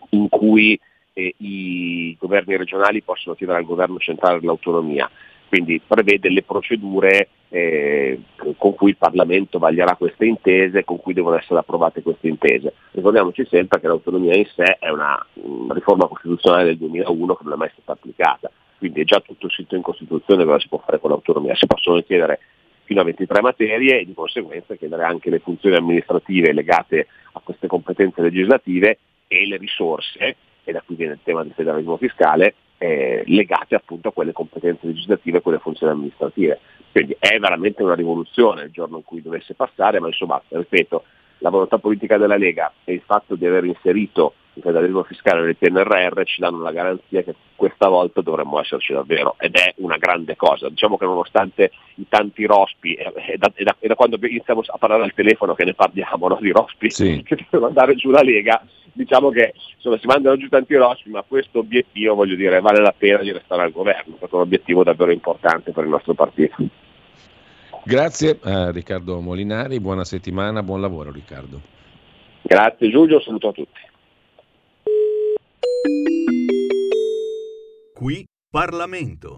in 0.09 0.29
cui 0.29 0.79
eh, 1.13 1.33
i 1.37 2.15
governi 2.19 2.57
regionali 2.57 3.01
possono 3.01 3.35
chiedere 3.35 3.59
al 3.59 3.65
governo 3.65 3.97
centrale 3.97 4.39
l'autonomia 4.41 5.09
quindi 5.47 5.81
prevede 5.85 6.29
le 6.29 6.43
procedure 6.43 7.29
eh, 7.49 8.19
con 8.57 8.75
cui 8.75 8.89
il 8.89 8.97
Parlamento 8.97 9.59
vaglierà 9.59 9.95
queste 9.95 10.25
intese, 10.25 10.83
con 10.83 10.99
cui 10.99 11.13
devono 11.13 11.37
essere 11.37 11.59
approvate 11.59 12.01
queste 12.01 12.27
intese. 12.27 12.73
Ricordiamoci 12.91 13.45
sempre 13.49 13.79
che 13.79 13.87
l'autonomia 13.87 14.35
in 14.35 14.45
sé 14.53 14.77
è 14.79 14.89
una, 14.89 15.23
una 15.35 15.73
riforma 15.73 16.07
costituzionale 16.07 16.65
del 16.65 16.77
2001 16.77 17.35
che 17.35 17.43
non 17.43 17.53
è 17.53 17.55
mai 17.55 17.71
stata 17.73 17.93
applicata, 17.93 18.51
quindi 18.77 19.01
è 19.01 19.03
già 19.03 19.19
tutto 19.19 19.49
scritto 19.49 19.75
in 19.75 19.81
Costituzione 19.81 20.45
cosa 20.45 20.59
si 20.59 20.67
può 20.67 20.81
fare 20.83 20.99
con 20.99 21.09
l'autonomia, 21.09 21.55
si 21.55 21.65
possono 21.65 22.01
chiedere 22.01 22.39
fino 22.83 23.01
a 23.01 23.03
23 23.03 23.41
materie 23.41 23.99
e 23.99 24.05
di 24.05 24.13
conseguenza 24.13 24.75
chiedere 24.75 25.03
anche 25.03 25.29
le 25.29 25.39
funzioni 25.39 25.75
amministrative 25.75 26.53
legate 26.53 27.07
a 27.33 27.41
queste 27.43 27.67
competenze 27.67 28.21
legislative 28.21 28.99
e 29.27 29.47
le 29.47 29.57
risorse, 29.57 30.35
e 30.63 30.71
da 30.71 30.81
qui 30.85 30.95
viene 30.95 31.13
il 31.13 31.19
tema 31.23 31.43
del 31.43 31.53
federalismo 31.53 31.97
fiscale, 31.97 32.55
eh, 32.77 33.23
legate 33.25 33.75
appunto 33.75 34.09
a 34.09 34.13
quelle 34.13 34.33
competenze 34.33 34.85
legislative 34.85 35.39
e 35.39 35.41
quelle 35.41 35.59
funzioni 35.59 35.93
amministrative. 35.93 36.59
Quindi 36.91 37.15
è 37.19 37.37
veramente 37.39 37.83
una 37.83 37.95
rivoluzione 37.95 38.63
il 38.63 38.71
giorno 38.71 38.97
in 38.97 39.03
cui 39.03 39.21
dovesse 39.21 39.53
passare, 39.53 39.99
ma 39.99 40.07
insomma, 40.07 40.41
ripeto, 40.47 41.03
la 41.39 41.49
volontà 41.49 41.77
politica 41.77 42.17
della 42.17 42.37
Lega 42.37 42.71
e 42.83 42.93
il 42.93 43.01
fatto 43.05 43.35
di 43.35 43.45
aver 43.45 43.65
inserito 43.65 44.33
il 44.55 44.61
federalismo 44.61 45.03
fiscale 45.03 45.41
nel 45.41 45.57
PNRR 45.57 46.23
ci 46.23 46.39
danno 46.39 46.61
la 46.61 46.71
garanzia 46.71 47.23
che 47.23 47.35
questa 47.55 47.89
volta 47.89 48.21
dovremmo 48.21 48.59
esserci 48.59 48.93
davvero 48.93 49.35
ed 49.37 49.55
è 49.55 49.73
una 49.77 49.97
grande 49.97 50.35
cosa. 50.35 50.69
Diciamo 50.69 50.97
che 50.97 51.05
nonostante 51.05 51.71
i 51.95 52.05
tanti 52.07 52.45
rospi, 52.45 52.93
è 52.93 53.35
da, 53.37 53.51
da, 53.53 53.75
da 53.79 53.95
quando 53.95 54.17
iniziamo 54.21 54.61
a 54.65 54.77
parlare 54.77 55.03
al 55.03 55.13
telefono 55.13 55.55
che 55.55 55.65
ne 55.65 55.73
parliamo 55.73 56.27
no? 56.27 56.37
di 56.39 56.51
rospi 56.51 56.89
Sì. 56.89 57.21
che 57.27 57.35
devono 57.49 57.67
andare 57.67 57.95
giù 57.95 58.11
la 58.11 58.21
Lega, 58.21 58.65
diciamo 58.93 59.29
che 59.29 59.53
insomma, 59.75 59.97
si 59.97 60.07
mandano 60.07 60.37
giù 60.37 60.47
tanti 60.47 60.75
rospi, 60.75 61.09
ma 61.09 61.23
questo 61.27 61.59
obiettivo 61.59 62.15
voglio 62.15 62.35
dire 62.35 62.61
vale 62.61 62.79
la 62.79 62.93
pena 62.97 63.19
di 63.19 63.31
restare 63.31 63.63
al 63.63 63.71
governo, 63.71 64.15
perché 64.15 64.33
è 64.33 64.37
un 64.37 64.41
obiettivo 64.41 64.83
davvero 64.83 65.11
importante 65.11 65.71
per 65.71 65.83
il 65.83 65.89
nostro 65.89 66.13
partito. 66.13 66.55
Grazie 67.87 68.39
a 68.41 68.71
Riccardo 68.71 69.21
Molinari, 69.21 69.79
buona 69.79 70.03
settimana, 70.03 70.63
buon 70.63 70.81
lavoro 70.81 71.11
Riccardo. 71.11 71.61
Grazie 72.41 72.89
Giulio, 72.89 73.21
saluto 73.21 73.49
a 73.49 73.51
tutti. 73.51 73.79
Qui 77.93 78.27
Parlamento. 78.49 79.37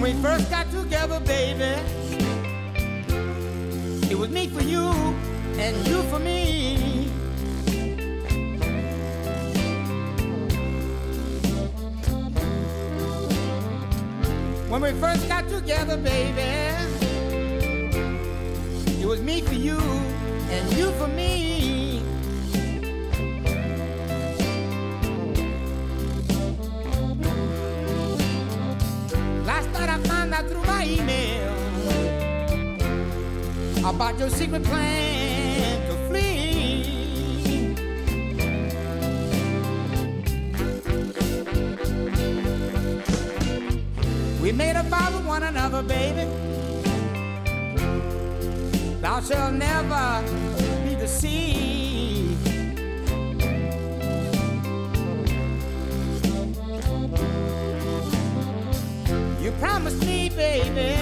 When 0.00 0.16
we 0.16 0.22
first 0.22 0.48
got 0.48 0.70
together, 0.70 1.20
baby, 1.20 1.78
it 4.10 4.16
was 4.18 4.30
me 4.30 4.48
for 4.48 4.62
you 4.62 4.88
and 5.58 5.86
you 5.86 6.02
for 6.04 6.18
me. 6.18 7.04
When 14.70 14.80
we 14.80 14.92
first 14.92 15.28
got 15.28 15.46
together, 15.50 15.98
baby, 15.98 16.48
it 19.02 19.06
was 19.06 19.20
me 19.20 19.42
for 19.42 19.52
you 19.52 19.78
and 19.78 20.78
you 20.78 20.92
for 20.92 21.08
me. 21.08 21.59
I 30.32 30.42
through 30.42 30.62
my 30.64 30.84
email 30.86 31.48
about 33.84 34.18
your 34.18 34.30
secret 34.30 34.62
plan 34.62 35.88
to 35.88 35.94
flee. 36.08 37.74
We 44.40 44.52
made 44.52 44.76
a 44.76 44.84
vow 44.84 45.10
with 45.16 45.26
one 45.26 45.42
another, 45.42 45.82
baby. 45.82 46.26
Thou 49.00 49.20
shalt 49.20 49.54
never 49.54 50.22
be 50.84 50.94
deceived. 50.94 51.79
You 59.50 59.56
promised 59.56 60.00
me, 60.06 60.28
baby, 60.28 60.94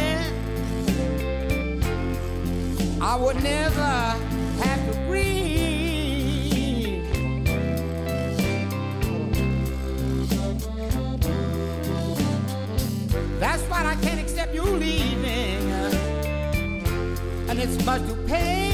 I 2.98 3.14
would 3.14 3.42
never 3.42 4.16
have 4.62 4.90
to 4.90 4.98
grieve. 5.06 7.04
That's 13.38 13.62
why 13.64 13.84
I 13.84 13.96
can't 13.96 14.18
accept 14.18 14.54
you 14.54 14.62
leaving, 14.62 15.70
and 17.50 17.58
it's 17.58 17.84
much 17.84 18.00
too 18.06 18.16
painful 18.26 18.67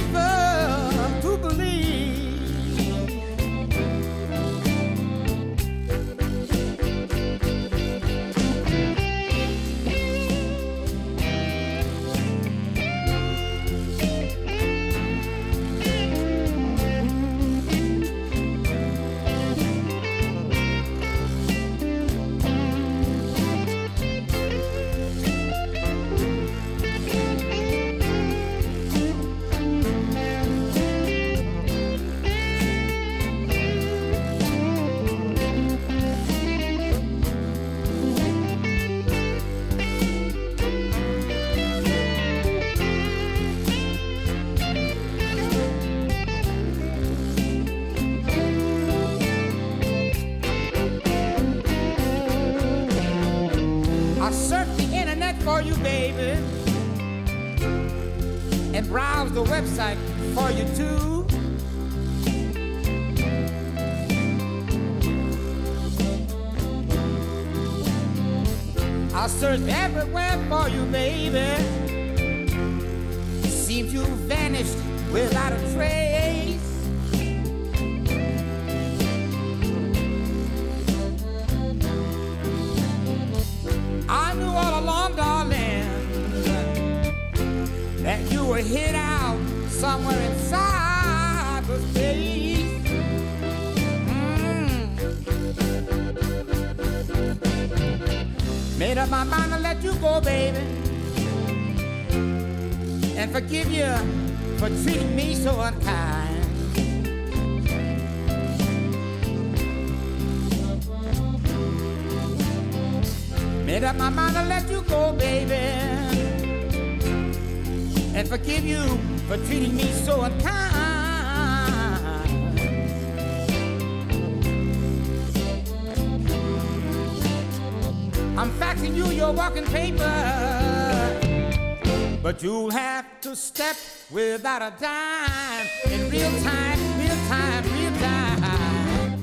But 132.35 132.43
you'll 132.43 132.73
have 132.73 133.21
to 133.21 133.37
step 133.37 133.77
without 134.11 134.61
a 134.61 134.73
dime 134.81 135.69
in 135.87 136.11
real 136.11 136.33
time, 136.43 136.81
real 136.99 137.17
time, 137.29 137.63
real 137.79 137.93
time. 138.01 139.21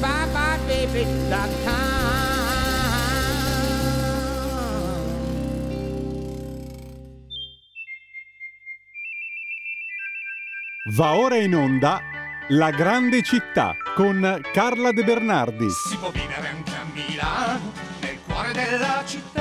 Bye 0.00 0.28
bye, 0.32 0.58
baby.com. 0.68 1.74
Va 10.94 11.16
ora 11.16 11.34
in 11.34 11.52
onda 11.56 12.00
La 12.50 12.70
grande 12.70 13.22
città 13.22 13.74
con 13.96 14.40
Carla 14.52 14.92
De 14.92 15.02
Bernardi. 15.02 15.68
Si 15.68 15.96
può 15.96 16.10
vivere 16.10 16.46
anche 16.46 16.70
a 16.70 16.84
Milano, 16.92 17.72
nel 18.00 18.18
cuore 18.24 18.52
della 18.52 19.02
città. 19.04 19.35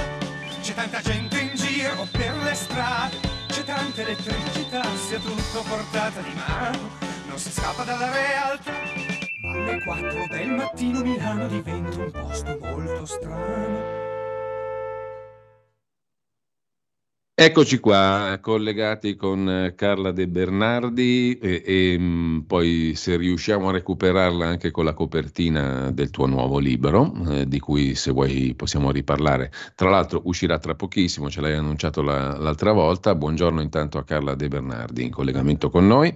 Tanta 0.76 1.00
gente 1.00 1.40
in 1.40 1.52
giro 1.56 2.06
per 2.12 2.36
le 2.44 2.54
strade, 2.54 3.18
c'è 3.48 3.64
tanta 3.64 4.02
elettricità 4.02 4.84
sia 5.08 5.20
tutto 5.20 5.64
portata 5.70 6.20
di 6.20 6.34
mano, 6.34 6.90
non 7.28 7.38
si 7.38 7.50
scappa 7.50 7.84
dalla 7.84 8.12
realtà. 8.12 8.74
Ma 9.42 9.52
alle 9.54 9.84
4 9.84 10.28
del 10.30 10.50
mattino 10.50 11.00
Milano 11.00 11.48
diventa 11.48 11.98
un 11.98 12.12
posto 12.12 12.58
molto 12.62 13.06
strano. 13.06 13.95
Eccoci 17.38 17.80
qua, 17.80 18.40
collegati 18.40 19.18
con 19.18 19.50
eh, 19.50 19.76
Carla 19.76 20.12
De 20.12 20.26
Bernardi 20.26 21.38
e, 21.38 21.62
e 21.66 21.98
mm, 22.00 22.40
poi 22.48 22.94
se 22.96 23.18
riusciamo 23.18 23.68
a 23.68 23.72
recuperarla 23.74 24.48
anche 24.48 24.72
con 24.72 24.86
la 24.86 24.94
copertina 24.94 25.92
del 25.92 26.12
tuo 26.12 26.28
nuovo 26.28 26.60
libro, 26.60 27.12
eh, 27.28 27.46
di 27.46 27.60
cui 27.60 27.94
se 27.94 28.12
vuoi 28.12 28.54
possiamo 28.56 28.90
riparlare. 28.90 29.52
Tra 29.76 29.90
l'altro 29.90 30.22
uscirà 30.24 30.60
tra 30.60 30.76
pochissimo, 30.76 31.30
ce 31.30 31.42
l'hai 31.42 31.56
annunciato 31.56 32.02
la, 32.02 32.38
l'altra 32.38 32.72
volta. 32.72 33.14
Buongiorno 33.16 33.60
intanto 33.62 33.98
a 33.98 34.06
Carla 34.06 34.34
De 34.34 34.48
Bernardi 34.48 35.04
in 35.04 35.12
collegamento 35.12 35.70
con 35.70 35.86
noi. 35.88 36.16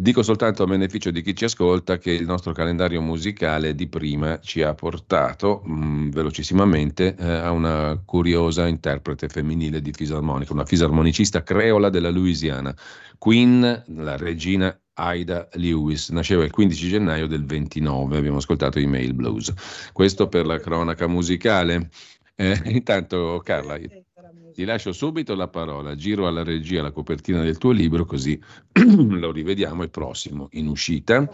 Dico 0.00 0.22
soltanto 0.22 0.62
a 0.62 0.66
beneficio 0.66 1.10
di 1.10 1.22
chi 1.22 1.34
ci 1.34 1.44
ascolta 1.44 1.98
che 1.98 2.12
il 2.12 2.24
nostro 2.24 2.52
calendario 2.52 3.00
musicale 3.00 3.74
di 3.74 3.88
prima 3.88 4.38
ci 4.38 4.62
ha 4.62 4.72
portato 4.72 5.60
mh, 5.64 5.72
mm, 5.72 6.10
velocissimamente 6.10 7.16
eh, 7.18 7.28
a 7.28 7.50
una 7.50 8.00
curiosa 8.04 8.68
interprete 8.68 9.28
femminile 9.28 9.80
di 9.80 9.90
fisarmonica, 9.92 10.52
una 10.52 10.64
fisarmonicista 10.64 11.42
creola 11.42 11.88
della 11.90 12.10
Louisiana, 12.10 12.72
Queen, 13.18 13.82
la 13.88 14.16
regina 14.16 14.72
Aida 14.94 15.48
Lewis. 15.54 16.10
Nasceva 16.10 16.44
il 16.44 16.52
15 16.52 16.88
gennaio 16.88 17.26
del 17.26 17.44
29, 17.44 18.18
abbiamo 18.18 18.36
ascoltato 18.36 18.78
i 18.78 18.86
Mail 18.86 19.14
Blues. 19.14 19.52
Questo 19.92 20.28
per 20.28 20.46
la 20.46 20.60
cronaca 20.60 21.08
musicale. 21.08 21.90
Eh, 22.36 22.56
intanto 22.70 23.40
Carla, 23.42 23.76
ti 24.58 24.64
lascio 24.64 24.90
subito 24.90 25.36
la 25.36 25.46
parola, 25.46 25.94
giro 25.94 26.26
alla 26.26 26.42
regia 26.42 26.82
la 26.82 26.90
copertina 26.90 27.44
del 27.44 27.58
tuo 27.58 27.70
libro 27.70 28.04
così 28.04 28.42
lo 28.74 29.30
rivediamo 29.30 29.84
il 29.84 29.90
prossimo 29.90 30.48
in 30.54 30.66
uscita 30.66 31.30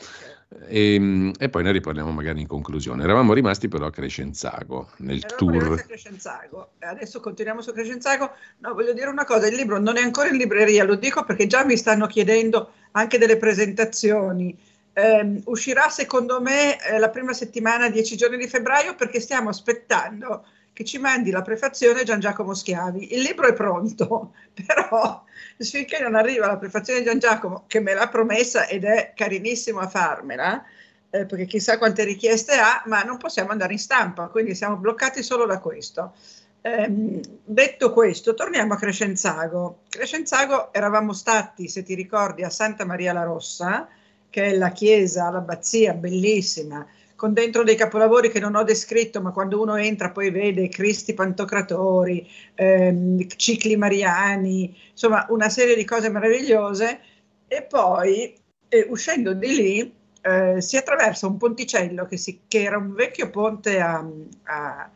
e, 0.68 0.94
ehm, 0.96 1.32
e, 1.38 1.48
poi 1.48 1.62
ne 1.62 1.72
riparliamo 1.72 2.10
magari 2.10 2.42
in 2.42 2.46
conclusione. 2.46 3.02
Eravamo 3.02 3.32
rimasti 3.32 3.68
però 3.68 3.86
a 3.86 3.90
Crescenzago 3.90 4.90
nel 4.98 5.24
Eravamo 5.24 5.59
tour. 5.59 5.72
A 5.72 5.82
Crescenzago. 5.82 6.72
Adesso 6.80 7.20
continuiamo 7.20 7.62
su 7.62 7.72
Crescenzago. 7.72 8.30
No, 8.59 8.74
voglio 8.74 8.92
dire 8.92 9.09
una 9.09 9.24
cosa, 9.24 9.46
il 9.46 9.55
libro 9.55 9.80
non 9.80 9.96
è 9.96 10.02
ancora 10.02 10.28
in 10.28 10.36
libreria, 10.36 10.84
lo 10.84 10.96
dico 10.96 11.24
perché 11.24 11.46
già 11.46 11.64
mi 11.64 11.78
stanno 11.78 12.06
chiedendo 12.06 12.72
anche 12.90 13.16
delle 13.16 13.38
presentazioni. 13.38 14.55
Eh, 14.92 15.40
uscirà 15.46 15.88
secondo 15.88 16.42
me 16.42 16.78
eh, 16.78 16.98
la 16.98 17.09
prima 17.09 17.32
settimana, 17.32 17.88
dieci 17.88 18.18
giorni 18.18 18.36
di 18.36 18.48
febbraio, 18.48 18.94
perché 18.94 19.18
stiamo 19.18 19.48
aspettando 19.48 20.44
che 20.74 20.84
ci 20.84 20.98
mandi 20.98 21.30
la 21.30 21.40
prefazione 21.40 22.02
Gian 22.02 22.20
Giacomo 22.20 22.52
Schiavi. 22.52 23.14
Il 23.14 23.22
libro 23.22 23.46
è 23.46 23.55
pronto, 23.55 24.34
però 24.52 25.24
finché 25.56 26.01
non 26.01 26.16
arriva 26.16 26.48
la 26.48 26.59
prefazione 26.59 26.98
di 26.98 27.06
Gian 27.06 27.20
Giacomo, 27.20 27.64
che 27.68 27.80
me 27.80 27.94
l'ha 27.94 28.09
promessa 28.09 28.66
ed 28.66 28.84
è 28.84 29.12
carinissimo 29.14 29.78
a 29.78 29.88
farmela, 29.88 30.62
eh, 31.10 31.24
perché 31.26 31.46
chissà 31.46 31.78
quante 31.78 32.02
richieste 32.02 32.55
ha, 32.55 32.82
ma 32.86 33.02
non 33.02 33.18
possiamo 33.18 33.52
andare 33.52 33.72
in 33.72 33.78
stampa, 33.78 34.26
quindi 34.26 34.56
siamo 34.56 34.76
bloccati 34.76 35.22
solo 35.22 35.46
da 35.46 35.60
questo. 35.60 36.12
Eh, 36.60 37.20
detto 37.44 37.92
questo, 37.92 38.34
torniamo 38.34 38.74
a 38.74 38.76
Crescenzago. 38.76 39.82
Crescenzago 39.88 40.72
eravamo 40.72 41.12
stati, 41.12 41.68
se 41.68 41.84
ti 41.84 41.94
ricordi, 41.94 42.42
a 42.42 42.51
Santa 42.51 42.84
Maria 42.84 43.12
la 43.12 43.22
Rossa, 43.22 43.86
che 44.28 44.46
è 44.46 44.56
la 44.56 44.70
chiesa, 44.70 45.30
l'abbazia 45.30 45.94
bellissima, 45.94 46.84
con 47.16 47.32
dentro 47.32 47.62
dei 47.62 47.77
capolavori 47.77 48.31
che 48.31 48.41
non 48.41 48.55
ho 48.55 48.62
descritto, 48.62 49.20
ma 49.20 49.31
quando 49.31 49.61
uno 49.61 49.77
entra 49.77 50.11
poi 50.11 50.31
vede 50.31 50.69
Cristi 50.69 51.15
Pantocratori, 51.15 52.28
ehm, 52.55 53.27
cicli 53.36 53.77
mariani, 53.77 54.77
insomma 54.91 55.27
una 55.31 55.49
serie 55.49 55.77
di 55.77 55.85
cose 55.85 56.11
meravigliose 56.11 57.01
e 57.47 57.62
poi 57.62 58.35
eh, 58.69 58.86
uscendo 58.89 59.32
di 59.32 59.55
lì 59.55 59.95
eh, 60.20 60.61
si 60.61 60.77
attraversa 60.77 61.27
un 61.27 61.36
ponticello 61.36 62.07
che, 62.07 62.16
si, 62.16 62.41
che, 62.49 62.62
era 62.62 62.78
un 62.78 62.95
vecchio 62.95 63.31
ponte 63.31 63.81
a, 63.81 64.05
a, 64.45 64.91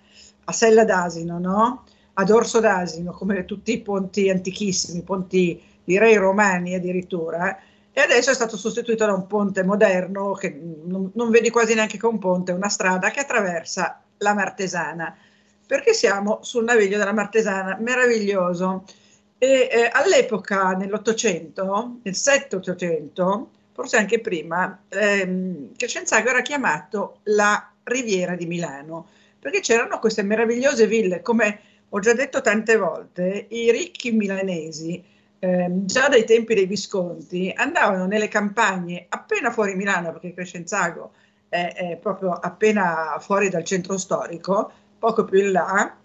a 0.45 0.53
Sella 0.53 0.85
d'Asino, 0.85 1.39
no? 1.39 1.85
ad 2.15 2.31
Orso 2.31 2.59
d'Asino, 2.59 3.12
come 3.12 3.45
tutti 3.45 3.73
i 3.73 3.81
ponti 3.81 4.28
antichissimi, 4.28 5.03
ponti 5.03 5.61
direi 5.85 6.16
romani 6.16 6.74
addirittura, 6.74 7.57
e 7.99 8.01
adesso 8.01 8.31
è 8.31 8.35
stato 8.35 8.57
sostituito 8.57 9.05
da 9.05 9.12
un 9.12 9.27
ponte 9.27 9.65
moderno 9.65 10.31
che 10.35 10.51
non, 10.51 11.11
non 11.15 11.31
vedi 11.31 11.51
quasi 11.51 11.75
neanche 11.75 11.99
che 11.99 12.07
un 12.07 12.20
ponte, 12.20 12.53
una 12.53 12.69
strada 12.69 13.11
che 13.11 13.19
attraversa 13.19 14.01
la 14.19 14.35
Martesana, 14.35 15.16
perché 15.66 15.93
siamo 15.93 16.39
sul 16.43 16.62
naviglio 16.62 16.97
della 16.97 17.12
Martesana, 17.12 17.77
meraviglioso. 17.81 18.85
E 19.37 19.69
eh, 19.69 19.91
all'epoca, 19.93 20.75
nell'Ottocento, 20.75 21.99
nel 22.05 22.15
7-800, 22.15 23.47
forse 23.73 23.97
anche 23.97 24.20
prima, 24.20 24.81
ehm, 24.89 25.75
Crescenzago 25.77 26.29
era 26.29 26.43
chiamato 26.43 27.19
la 27.25 27.69
Riviera 27.83 28.37
di 28.37 28.47
Milano, 28.47 29.09
perché 29.41 29.59
c'erano 29.59 29.99
queste 29.99 30.23
meravigliose 30.23 30.87
ville, 30.87 31.20
come 31.20 31.61
ho 31.89 31.99
già 31.99 32.12
detto 32.12 32.43
tante 32.43 32.77
volte, 32.77 33.47
i 33.49 33.73
ricchi 33.73 34.12
milanesi 34.12 35.16
eh, 35.40 35.69
già 35.85 36.09
dai 36.09 36.24
tempi 36.24 36.55
dei 36.55 36.66
Visconti 36.66 37.52
andavano 37.55 38.06
nelle 38.06 38.28
campagne 38.28 39.06
appena 39.09 39.51
fuori 39.51 39.74
Milano, 39.74 40.12
perché 40.12 40.35
Crescenzago 40.35 41.12
è, 41.48 41.73
è 41.74 41.97
proprio 41.97 42.32
appena 42.32 43.16
fuori 43.20 43.48
dal 43.48 43.65
centro 43.65 43.97
storico, 43.97 44.70
poco 44.98 45.24
più 45.24 45.40
in 45.40 45.52
là, 45.52 45.97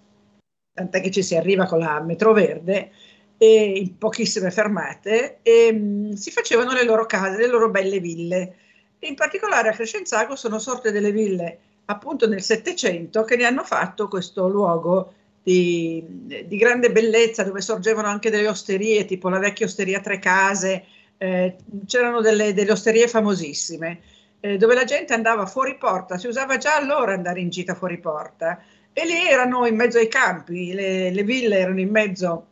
tant'è 0.73 1.01
che 1.01 1.11
ci 1.11 1.23
si 1.23 1.35
arriva 1.35 1.65
con 1.65 1.79
la 1.79 1.99
metro 2.01 2.33
verde 2.33 2.91
e 3.37 3.77
in 3.77 3.97
pochissime 3.97 4.51
fermate 4.51 5.39
e 5.41 5.71
mh, 5.71 5.77
mm, 5.77 6.11
si 6.11 6.31
facevano 6.31 6.73
le 6.73 6.83
loro 6.83 7.05
case, 7.05 7.37
le 7.37 7.47
loro 7.47 7.69
belle 7.69 7.99
ville. 7.99 8.55
In 8.99 9.15
particolare 9.15 9.69
a 9.69 9.73
Crescenzago 9.73 10.35
sono 10.35 10.59
sorte 10.59 10.91
delle 10.91 11.11
ville 11.11 11.59
appunto 11.85 12.27
nel 12.27 12.41
Settecento 12.41 13.23
che 13.23 13.35
ne 13.35 13.45
hanno 13.45 13.63
fatto 13.63 14.07
questo 14.07 14.47
luogo 14.47 15.13
di, 15.43 16.03
di, 16.47 16.57
grande 16.57 16.91
bellezza 16.91 17.43
dove 17.43 17.59
sorgevano 17.59 18.07
anche 18.07 18.29
delle 18.29 18.47
osterie, 18.47 19.03
tipo 19.03 19.27
la 19.27 19.39
vecchia 19.39 19.65
osteria 19.65 19.99
Tre 19.99 20.17
Case, 20.17 20.85
eh, 21.17 21.57
c'erano 21.85 22.21
delle, 22.21 22.53
delle, 22.53 22.71
osterie 22.71 23.09
famosissime, 23.09 23.99
eh, 24.39 24.57
dove 24.57 24.73
la 24.73 24.85
gente 24.85 25.13
andava 25.13 25.45
fuori 25.45 25.77
porta, 25.77 26.17
si 26.17 26.27
usava 26.27 26.57
già 26.57 26.77
allora 26.77 27.13
andare 27.13 27.41
in 27.41 27.49
gita 27.49 27.75
fuori 27.75 27.99
porta, 27.99 28.63
e 28.93 29.05
lì 29.05 29.27
erano 29.27 29.65
in 29.65 29.75
mezzo 29.75 29.97
ai 29.97 30.07
campi, 30.07 30.73
le, 30.73 31.11
le 31.11 31.23
ville 31.23 31.57
erano 31.57 31.81
in 31.81 31.89
mezzo 31.89 32.47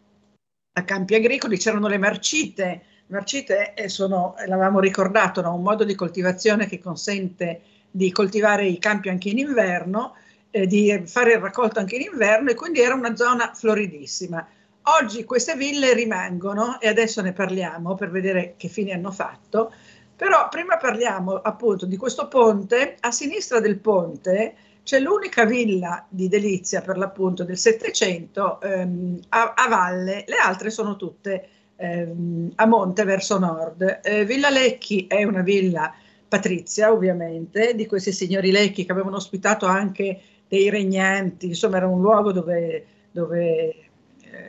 a 0.74 0.84
campi 0.84 1.16
agricoli, 1.16 1.58
c'erano 1.58 1.88
le 1.88 1.98
marcite, 1.98 2.84
marcite 3.08 3.74
sono, 3.88 4.36
l'avevamo 4.48 4.80
ricordato, 4.80 5.42
no? 5.42 5.54
un 5.54 5.64
modo 5.64 5.86
di 5.86 5.96
coltivazione 5.96 6.66
che 6.66 6.80
consente 6.80 7.62
di 7.90 8.12
coltivare 8.12 8.66
i 8.66 8.80
campi 8.80 9.10
anche 9.10 9.30
in 9.30 9.38
inverno, 9.38 10.16
eh, 10.52 10.68
di 10.68 11.04
fare 11.06 11.34
il 11.34 11.40
raccolto 11.40 11.80
anche 11.80 11.96
in 11.96 12.10
inverno 12.12 12.50
e 12.50 12.56
quindi 12.56 12.82
era 12.82 12.94
una 12.94 13.16
zona 13.16 13.52
floridissima. 13.54 14.46
Oggi 14.84 15.24
queste 15.24 15.56
ville 15.56 15.94
rimangono 15.94 16.80
e 16.80 16.88
adesso 16.88 17.22
ne 17.22 17.34
parliamo 17.34 17.96
per 17.96 18.10
vedere 18.10 18.56
che 18.58 18.68
fine 18.68 18.94
hanno 18.94 19.12
fatto, 19.12 19.72
però 20.16 20.50
prima 20.50 20.78
parliamo 20.78 21.36
appunto 21.36 21.86
di 21.86 21.98
questo 21.98 22.28
ponte, 22.28 22.98
a 23.00 23.12
sinistra 23.12 23.60
del 23.60 23.78
ponte 23.78 24.56
c'è 24.84 25.00
l'unica 25.00 25.46
villa 25.46 26.06
di 26.10 26.28
Delizia 26.28 26.82
per 26.82 26.98
l'appunto 26.98 27.44
del 27.44 27.58
Settecento 27.58 28.60
ehm, 28.62 29.20
a, 29.30 29.54
a, 29.56 29.68
valle, 29.68 30.24
le 30.28 30.38
altre 30.38 30.72
sono 30.72 30.96
tutte 30.96 31.48
ehm, 31.76 32.54
a 32.56 32.66
monte 32.66 33.04
verso 33.04 33.38
nord. 33.38 34.00
Eh, 34.04 34.26
villa 34.26 34.50
Lecchi 34.50 35.06
è 35.08 35.24
una 35.24 35.42
villa 35.42 35.94
patrizia 36.28 36.92
ovviamente, 36.92 37.76
di 37.76 37.86
questi 37.86 38.12
signori 38.12 38.52
Lecchi 38.52 38.86
che 38.86 38.92
avevano 38.92 39.18
ospitato 39.18 39.66
anche 39.66 40.20
dei 40.52 40.70
regnanti, 40.70 41.48
insomma 41.48 41.78
era 41.78 41.88
un 41.88 42.02
luogo 42.02 42.34
dove, 42.34 42.86
dove 43.10 43.40
eh, 43.40 43.80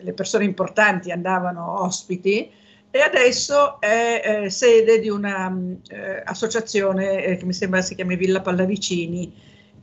le 0.01 0.13
persone 0.15 0.43
importanti 0.43 1.13
andavano 1.13 1.81
ospiti 1.83 2.51
e 2.91 3.01
adesso 3.01 3.81
è 3.81 4.21
eh, 4.25 4.51
sede 4.51 4.99
di 4.99 5.09
un'associazione 5.09 7.05
mm, 7.05 7.19
eh, 7.19 7.37
che 7.37 7.45
mi 7.45 7.53
sembra 7.53 7.83
si 7.83 7.95
chiami 7.95 8.17
Villa 8.17 8.41
Pallavicini. 8.41 9.33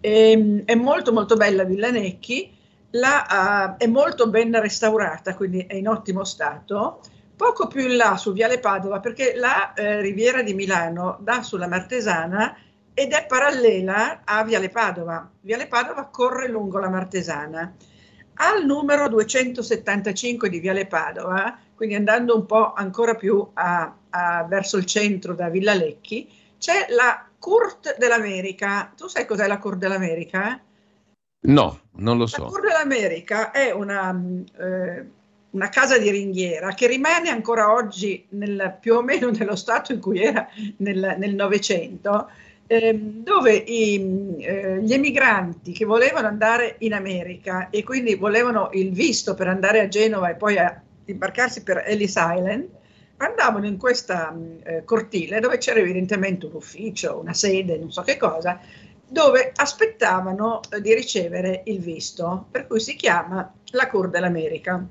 E, 0.02 0.32
ehm, 0.32 0.64
è 0.66 0.76
molto 0.76 1.14
molto 1.14 1.38
bella 1.38 1.64
Villa 1.64 1.90
Necchi, 1.90 2.54
la, 2.92 3.78
uh, 3.78 3.82
è 3.82 3.88
molto 3.88 4.28
ben 4.28 4.60
restaurata, 4.60 5.36
quindi 5.36 5.66
è 5.70 5.76
in 5.76 5.88
ottimo 5.88 6.26
stato. 6.26 7.00
Poco 7.34 7.68
più 7.68 7.84
in 7.84 7.96
là 7.96 8.18
su 8.18 8.34
Viale 8.34 8.60
Padova, 8.60 9.00
perché 9.00 9.36
la 9.38 9.72
eh, 9.74 10.02
Riviera 10.02 10.44
di 10.44 10.54
Milano 10.54 11.18
dà 11.22 11.44
sulla 11.44 11.70
Martesana 11.70 12.58
ed 13.00 13.14
è 13.14 13.26
parallela 13.26 14.24
a 14.26 14.44
Viale 14.44 14.68
Padova. 14.68 15.32
Viale 15.40 15.68
Padova 15.68 16.10
corre 16.12 16.50
lungo 16.50 16.80
la 16.80 16.90
Martesana. 16.90 17.74
Al 18.34 18.66
numero 18.66 19.08
275 19.08 20.50
di 20.50 20.60
Viale 20.60 20.86
Padova, 20.86 21.58
quindi 21.76 21.96
andando 21.96 22.36
un 22.36 22.46
po' 22.46 22.74
ancora 22.74 23.16
più 23.16 23.48
a, 23.54 23.96
a, 24.10 24.44
verso 24.44 24.76
il 24.76 24.84
centro 24.84 25.34
da 25.34 25.48
Villa 25.48 25.74
Lecchi, 25.74 26.30
c'è 26.58 26.88
la 26.90 27.26
Court 27.40 27.98
dell'America. 27.98 28.92
Tu 28.98 29.08
sai 29.08 29.26
cos'è 29.26 29.48
la 29.48 29.60
Court 29.60 29.78
dell'America? 29.78 30.60
No, 31.44 31.80
non 31.94 32.18
lo 32.18 32.26
so. 32.26 32.44
La 32.44 32.50
Court 32.50 32.64
dell'America 32.64 33.52
è 33.52 33.72
una, 33.72 34.14
eh, 34.60 35.06
una 35.52 35.70
casa 35.70 35.98
di 35.98 36.10
ringhiera 36.10 36.74
che 36.74 36.88
rimane 36.88 37.30
ancora 37.30 37.72
oggi 37.72 38.26
nel, 38.32 38.78
più 38.82 38.96
o 38.96 39.02
meno 39.02 39.30
nello 39.30 39.56
stato 39.56 39.94
in 39.94 40.02
cui 40.02 40.22
era 40.22 40.50
nel 40.80 41.34
Novecento, 41.34 42.30
dove 42.94 43.52
i, 43.56 44.36
eh, 44.38 44.80
gli 44.84 44.94
emigranti 44.94 45.72
che 45.72 45.86
volevano 45.86 46.28
andare 46.28 46.76
in 46.80 46.94
America 46.94 47.70
e 47.72 47.84
quindi 47.84 48.14
volevano 48.14 48.70
il 48.74 48.92
visto 48.92 49.34
per 49.34 49.48
andare 49.48 49.80
a 49.80 49.88
Genova 49.88 50.30
e 50.30 50.36
poi 50.36 50.60
a 50.60 50.80
imbarcarsi 51.06 51.64
per 51.64 51.84
Ellis 51.88 52.14
Island, 52.16 52.70
andavano 53.18 53.66
in 53.66 53.78
questa 53.78 54.38
eh, 54.64 54.84
cortile 54.84 55.40
dove 55.40 55.58
c'era 55.58 55.80
evidentemente 55.80 56.46
un 56.46 56.54
ufficio, 56.54 57.20
una 57.20 57.34
sede, 57.34 57.80
non 57.80 57.92
so 57.92 58.04
che 58.04 58.18
cosa, 58.18 58.60
dove 59.08 59.52
aspettavano 59.56 60.62
eh, 60.70 60.80
di 60.80 60.94
ricevere 60.94 61.64
il 61.66 61.80
visto, 61.80 62.46
per 62.52 62.68
cui 62.68 62.80
si 62.80 62.96
chiama 62.96 63.52
la 63.72 63.88
Cour 63.88 64.10
dell'America. 64.10 64.86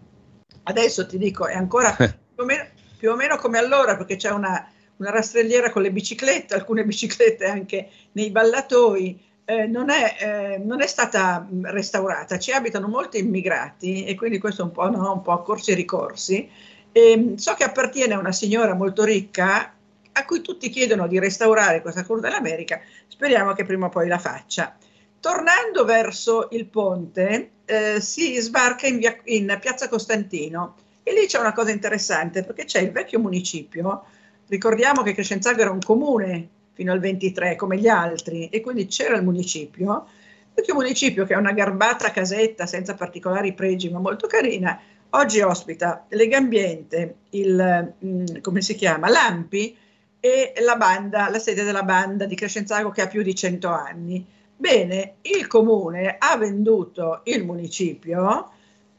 Adesso 0.64 1.06
ti 1.06 1.16
dico, 1.16 1.46
è 1.46 1.55
ancora 1.55 1.94
più 1.94 2.09
o 2.34 2.44
meno, 2.44 2.64
più 2.98 3.12
o 3.12 3.14
meno 3.14 3.36
come 3.36 3.59
allora, 3.59 3.96
perché 3.96 4.16
c'è 4.16 4.30
una, 4.30 4.68
una, 4.98 5.10
rastrelliera 5.10 5.70
con 5.70 5.82
le 5.82 5.90
biciclette, 5.90 6.54
alcune 6.54 6.84
biciclette 6.84 7.46
anche 7.46 7.88
nei 8.12 8.30
ballatoi, 8.30 9.18
eh, 9.44 9.66
non, 9.66 9.88
è, 9.88 10.16
eh, 10.20 10.58
non, 10.58 10.82
è, 10.82 10.86
stata 10.86 11.48
restaurata, 11.62 12.38
ci 12.38 12.52
abitano 12.52 12.86
molti 12.86 13.18
immigrati 13.18 14.04
e 14.04 14.14
quindi 14.14 14.38
questo 14.38 14.62
è 14.62 14.64
un 14.64 14.72
po', 14.72 14.90
no, 14.90 15.12
un 15.12 15.22
po' 15.22 15.40
corsi 15.42 15.70
e 15.70 15.74
ricorsi. 15.74 16.48
E, 16.92 17.16
mm, 17.16 17.34
so 17.36 17.54
che 17.54 17.64
appartiene 17.64 18.14
a 18.14 18.18
una 18.18 18.32
signora 18.32 18.74
molto 18.74 19.04
ricca 19.04 19.72
a 20.12 20.24
cui 20.24 20.42
tutti 20.42 20.68
chiedono 20.68 21.06
di 21.06 21.18
restaurare 21.18 21.80
questa 21.80 22.04
Cour 22.04 22.20
dell'America, 22.20 22.80
speriamo 23.06 23.52
che 23.52 23.64
prima 23.64 23.86
o 23.86 23.88
poi 23.88 24.08
la 24.08 24.18
faccia. 24.18 24.76
Tornando 25.20 25.84
verso 25.84 26.48
il 26.52 26.66
ponte, 26.66 27.50
eh, 27.64 28.00
si 28.00 28.38
sbarca 28.40 28.86
in, 28.86 28.98
via, 28.98 29.16
in, 29.24 29.56
Piazza 29.60 29.88
Costantino 29.88 30.76
e 31.02 31.12
lì 31.12 31.26
c'è 31.26 31.38
una 31.38 31.52
cosa 31.52 31.70
interessante 31.70 32.44
perché 32.44 32.64
c'è 32.64 32.80
il 32.80 32.92
vecchio 32.92 33.18
municipio, 33.18 34.04
ricordiamo 34.48 35.02
che 35.02 35.14
Crescenzago 35.14 35.60
era 35.60 35.70
un 35.70 35.80
comune 35.80 36.48
fino 36.72 36.92
al 36.92 37.00
23 37.00 37.56
come 37.56 37.78
gli 37.78 37.88
altri 37.88 38.48
e 38.48 38.60
quindi 38.60 38.86
c'era 38.86 39.16
il 39.16 39.24
municipio, 39.24 40.06
vecchio 40.54 40.74
municipio 40.74 41.24
che 41.24 41.34
è 41.34 41.36
una 41.36 41.52
garbata 41.52 42.10
casetta 42.10 42.66
senza 42.66 42.94
particolari 42.94 43.52
pregi 43.52 43.90
ma 43.90 43.98
molto 43.98 44.26
carina, 44.26 44.80
oggi 45.10 45.40
ospita 45.40 46.06
Legambiente, 46.08 47.16
il, 47.30 47.94
mm, 48.04 48.24
come 48.40 48.60
si 48.60 48.74
chiama, 48.74 49.08
Lampi, 49.08 49.76
e 50.20 50.52
la 50.64 50.76
banda, 50.76 51.28
la 51.30 51.38
sede 51.38 51.62
della 51.62 51.84
banda 51.84 52.26
di 52.26 52.34
Crescenzago 52.34 52.90
che 52.90 53.02
ha 53.02 53.06
più 53.06 53.22
di 53.22 53.34
100 53.34 53.68
anni. 53.68 54.26
Bene, 54.56 55.14
il 55.22 55.46
comune 55.46 56.16
ha 56.18 56.36
venduto 56.36 57.20
il 57.24 57.44
municipio 57.44 58.50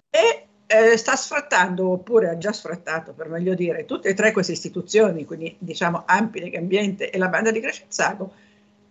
e 0.09 0.47
eh, 0.71 0.97
sta 0.97 1.15
sfrattando, 1.15 1.89
oppure 1.89 2.29
ha 2.29 2.37
già 2.37 2.53
sfrattato, 2.53 3.13
per 3.13 3.27
meglio 3.27 3.55
dire, 3.55 3.85
tutte 3.85 4.09
e 4.09 4.13
tre 4.13 4.31
queste 4.31 4.51
istituzioni, 4.51 5.25
quindi 5.25 5.55
diciamo 5.57 6.03
Ampi, 6.05 6.39
Legambiente 6.39 7.09
e 7.09 7.17
la 7.17 7.27
banda 7.27 7.49
di 7.49 7.59
Crescenzago, 7.59 8.31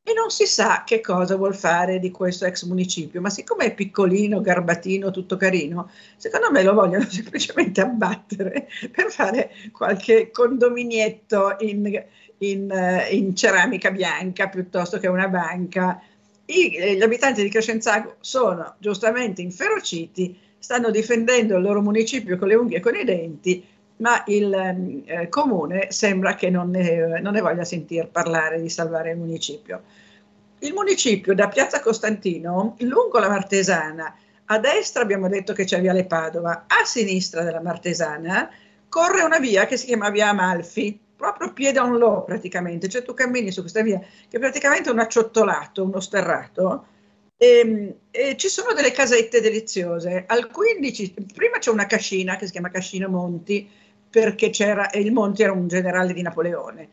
e 0.02 0.12
non 0.12 0.30
si 0.30 0.44
sa 0.46 0.82
che 0.84 1.00
cosa 1.00 1.36
vuol 1.36 1.54
fare 1.54 2.00
di 2.00 2.10
questo 2.10 2.46
ex 2.46 2.64
municipio, 2.64 3.20
ma 3.20 3.30
siccome 3.30 3.66
è 3.66 3.74
piccolino, 3.74 4.40
garbatino, 4.40 5.12
tutto 5.12 5.36
carino, 5.36 5.88
secondo 6.16 6.50
me 6.50 6.64
lo 6.64 6.74
vogliono 6.74 7.04
semplicemente 7.08 7.80
abbattere 7.80 8.66
per 8.90 9.12
fare 9.12 9.52
qualche 9.70 10.32
condominietto 10.32 11.58
in, 11.60 12.04
in, 12.38 12.70
eh, 12.72 13.14
in 13.14 13.36
ceramica 13.36 13.92
bianca 13.92 14.48
piuttosto 14.48 14.98
che 14.98 15.06
una 15.06 15.28
banca. 15.28 16.02
I, 16.46 16.74
eh, 16.74 16.96
gli 16.96 17.02
abitanti 17.02 17.40
di 17.42 17.50
Crescenzago 17.50 18.16
sono 18.18 18.74
giustamente 18.78 19.42
inferociti, 19.42 20.46
stanno 20.58 20.90
difendendo 20.90 21.56
il 21.56 21.62
loro 21.62 21.80
municipio 21.80 22.36
con 22.36 22.48
le 22.48 22.54
unghie 22.54 22.78
e 22.78 22.80
con 22.80 22.94
i 22.94 23.04
denti, 23.04 23.64
ma 23.96 24.22
il 24.26 25.02
eh, 25.06 25.28
comune 25.28 25.90
sembra 25.90 26.34
che 26.34 26.50
non 26.50 26.70
ne, 26.70 27.20
non 27.20 27.32
ne 27.32 27.40
voglia 27.40 27.64
sentir 27.64 28.08
parlare 28.08 28.60
di 28.60 28.68
salvare 28.68 29.12
il 29.12 29.16
municipio. 29.16 29.82
Il 30.60 30.72
municipio 30.72 31.34
da 31.34 31.48
Piazza 31.48 31.80
Costantino, 31.80 32.76
lungo 32.80 33.18
la 33.18 33.28
Martesana, 33.28 34.14
a 34.46 34.58
destra 34.58 35.02
abbiamo 35.02 35.28
detto 35.28 35.52
che 35.52 35.64
c'è 35.64 35.80
Viale 35.80 36.04
Padova, 36.04 36.64
a 36.66 36.84
sinistra 36.84 37.42
della 37.42 37.60
Martesana 37.60 38.50
corre 38.88 39.22
una 39.22 39.38
via 39.38 39.66
che 39.66 39.76
si 39.76 39.86
chiama 39.86 40.10
Via 40.10 40.30
Amalfi, 40.30 40.98
proprio 41.14 41.52
piede 41.52 41.78
on 41.78 41.98
low 41.98 42.24
praticamente, 42.24 42.88
cioè 42.88 43.02
tu 43.02 43.12
cammini 43.12 43.50
su 43.50 43.60
questa 43.60 43.82
via 43.82 43.98
che 43.98 44.36
è 44.36 44.38
praticamente 44.38 44.90
un 44.90 44.98
acciottolato, 44.98 45.84
uno 45.84 46.00
sterrato, 46.00 46.86
e, 47.38 47.46
ehm, 47.46 47.94
e, 48.10 48.36
ci 48.36 48.48
sono 48.48 48.74
delle 48.74 48.90
casette 48.90 49.40
deliziose. 49.40 50.24
Al 50.26 50.48
15, 50.50 51.14
prima 51.32 51.58
c'è 51.58 51.70
una 51.70 51.86
cascina 51.86 52.36
che 52.36 52.46
si 52.46 52.52
chiama 52.52 52.70
Cascina 52.70 53.08
Monti, 53.08 53.66
perché 54.10 54.50
c'era, 54.50 54.90
il 54.94 55.12
Monti 55.12 55.42
era 55.42 55.52
un 55.52 55.68
generale 55.68 56.12
di 56.12 56.22
Napoleone. 56.22 56.88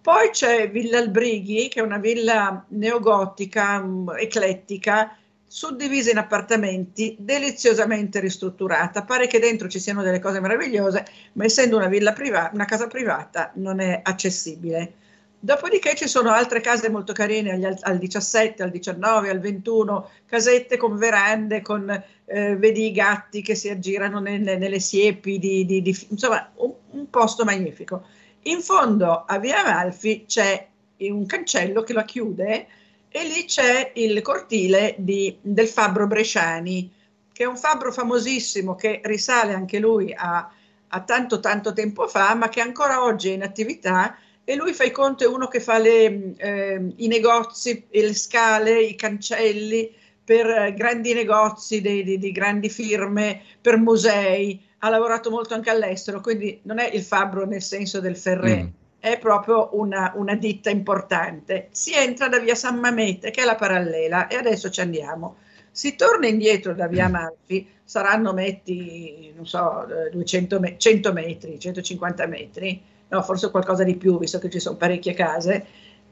Poi 0.00 0.30
c'è 0.30 0.70
Villa 0.70 0.98
Albrighi, 0.98 1.68
che 1.68 1.80
è 1.80 1.82
una 1.82 1.98
villa 1.98 2.64
neogotica, 2.68 3.78
um, 3.78 4.14
eclettica, 4.16 5.16
suddivisa 5.46 6.10
in 6.10 6.18
appartamenti, 6.18 7.16
deliziosamente 7.18 8.20
ristrutturata. 8.20 9.02
Pare 9.02 9.26
che 9.26 9.38
dentro 9.38 9.68
ci 9.68 9.80
siano 9.80 10.02
delle 10.02 10.20
cose 10.20 10.40
meravigliose, 10.40 11.04
ma 11.34 11.44
essendo 11.44 11.76
una 11.76 11.88
privata, 12.12 12.50
una 12.54 12.64
casa 12.64 12.86
privata, 12.86 13.50
non 13.56 13.80
è 13.80 14.00
accessibile. 14.02 14.92
Dopodiché 15.40 15.94
ci 15.94 16.08
sono 16.08 16.32
altre 16.32 16.60
case 16.60 16.90
molto 16.90 17.12
carine 17.12 17.52
al, 17.52 17.78
al 17.80 17.98
17, 17.98 18.60
al 18.60 18.70
19, 18.70 19.30
al 19.30 19.38
21, 19.38 20.10
casette 20.26 20.76
con 20.76 20.96
verande, 20.96 21.62
con 21.62 21.88
eh, 22.24 22.56
vedi 22.56 22.86
i 22.86 22.92
gatti 22.92 23.40
che 23.40 23.54
si 23.54 23.68
aggirano 23.68 24.18
nelle, 24.18 24.56
nelle 24.56 24.80
siepi, 24.80 25.38
di, 25.38 25.64
di, 25.64 25.80
di, 25.80 26.06
insomma 26.08 26.50
un, 26.56 26.72
un, 26.90 27.08
posto 27.08 27.44
magnifico. 27.44 28.04
In 28.42 28.62
fondo 28.62 29.24
a 29.26 29.38
Via 29.38 29.64
Amalfi 29.64 30.24
c'è 30.26 30.66
un 30.98 31.24
cancello 31.26 31.82
che 31.82 31.92
la 31.92 32.04
chiude 32.04 32.66
e 33.08 33.24
lì 33.24 33.44
c'è 33.44 33.92
il 33.94 34.20
cortile 34.22 34.96
del 34.98 35.68
Fabbro 35.68 36.08
Bresciani, 36.08 36.92
che 37.32 37.44
è 37.44 37.46
un 37.46 37.56
fabbro 37.56 37.92
famosissimo 37.92 38.74
che 38.74 39.00
risale 39.04 39.54
anche 39.54 39.78
lui 39.78 40.12
a, 40.12 40.50
a 40.88 41.00
tanto 41.02 41.38
tanto 41.38 41.72
tempo 41.72 42.08
fa, 42.08 42.34
ma 42.34 42.48
che 42.48 42.60
ancora 42.60 43.04
oggi 43.04 43.30
è 43.30 43.34
in 43.34 43.44
attività 43.44 44.18
e 44.50 44.56
lui 44.56 44.72
fa 44.72 44.84
i 44.84 44.90
conti, 44.90 45.24
è 45.24 45.26
uno 45.26 45.46
che 45.46 45.60
fa 45.60 45.76
le, 45.76 46.32
eh, 46.38 46.92
i 46.96 47.06
negozi, 47.06 47.84
le 47.90 48.14
scale, 48.14 48.80
i 48.80 48.94
cancelli 48.94 49.94
per 50.24 50.72
grandi 50.72 51.12
negozi 51.12 51.82
di, 51.82 52.02
di, 52.02 52.16
di, 52.16 52.32
grandi 52.32 52.70
firme, 52.70 53.42
per 53.60 53.76
musei, 53.76 54.58
ha 54.78 54.88
lavorato 54.88 55.28
molto 55.28 55.52
anche 55.52 55.68
all'estero, 55.68 56.22
quindi 56.22 56.60
non 56.62 56.78
è 56.78 56.88
il 56.90 57.02
fabbro 57.02 57.44
nel 57.44 57.60
senso 57.60 58.00
del 58.00 58.16
Ferré, 58.16 58.62
mm. 58.62 58.66
è 59.00 59.18
proprio 59.18 59.68
una, 59.72 60.14
una, 60.16 60.34
ditta 60.34 60.70
importante. 60.70 61.68
Si 61.72 61.92
entra 61.92 62.28
da 62.28 62.38
via 62.38 62.54
San 62.54 62.78
Mamete, 62.78 63.30
che 63.30 63.42
è 63.42 63.44
la 63.44 63.54
parallela, 63.54 64.28
e 64.28 64.36
adesso 64.36 64.70
ci 64.70 64.80
andiamo. 64.80 65.36
Si 65.70 65.94
torna 65.94 66.26
indietro 66.26 66.72
da 66.72 66.86
via 66.86 67.04
Amalfi, 67.04 67.68
saranno 67.84 68.32
metti, 68.32 69.30
non 69.36 69.46
so, 69.46 69.86
200 70.10 70.58
me- 70.58 70.78
100 70.78 71.12
metri, 71.12 71.58
150 71.58 72.26
metri, 72.26 72.96
no, 73.08 73.22
forse 73.22 73.50
qualcosa 73.50 73.84
di 73.84 73.96
più, 73.96 74.18
visto 74.18 74.38
che 74.38 74.50
ci 74.50 74.60
sono 74.60 74.76
parecchie 74.76 75.14
case, 75.14 75.66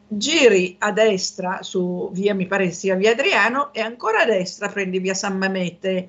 giri 0.08 0.76
a 0.78 0.92
destra 0.92 1.62
su 1.62 2.10
via, 2.12 2.34
mi 2.34 2.46
pare 2.46 2.70
sia 2.70 2.94
via 2.94 3.12
Adriano, 3.12 3.72
e 3.72 3.80
ancora 3.80 4.20
a 4.20 4.24
destra 4.26 4.68
prendi 4.68 4.98
via 4.98 5.14
San 5.14 5.36
Mamete. 5.36 6.08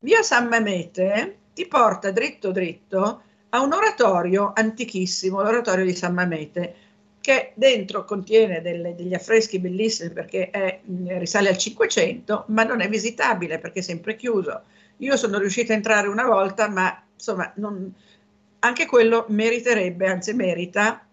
Via 0.00 0.22
San 0.22 0.48
Mamete 0.48 1.36
ti 1.52 1.66
porta 1.66 2.10
dritto 2.10 2.50
dritto 2.50 3.22
a 3.50 3.60
un 3.60 3.72
oratorio 3.72 4.52
antichissimo, 4.54 5.42
l'oratorio 5.42 5.84
di 5.84 5.94
San 5.94 6.14
Mamete, 6.14 6.74
che 7.20 7.52
dentro 7.54 8.04
contiene 8.04 8.62
delle, 8.62 8.94
degli 8.94 9.14
affreschi 9.14 9.58
bellissimi 9.58 10.10
perché 10.10 10.50
è, 10.50 10.80
risale 11.18 11.48
al 11.48 11.58
500, 11.58 12.44
ma 12.48 12.64
non 12.64 12.80
è 12.80 12.88
visitabile 12.88 13.58
perché 13.58 13.80
è 13.80 13.82
sempre 13.82 14.16
chiuso. 14.16 14.62
Io 14.98 15.16
sono 15.16 15.38
riuscita 15.38 15.72
a 15.72 15.76
entrare 15.76 16.08
una 16.08 16.24
volta, 16.24 16.68
ma 16.68 17.02
insomma 17.14 17.52
non, 17.56 17.92
anche 18.64 18.86
quello 18.86 19.26
meriterebbe, 19.28 20.06
anzi 20.06 20.34
merita, 20.34 21.06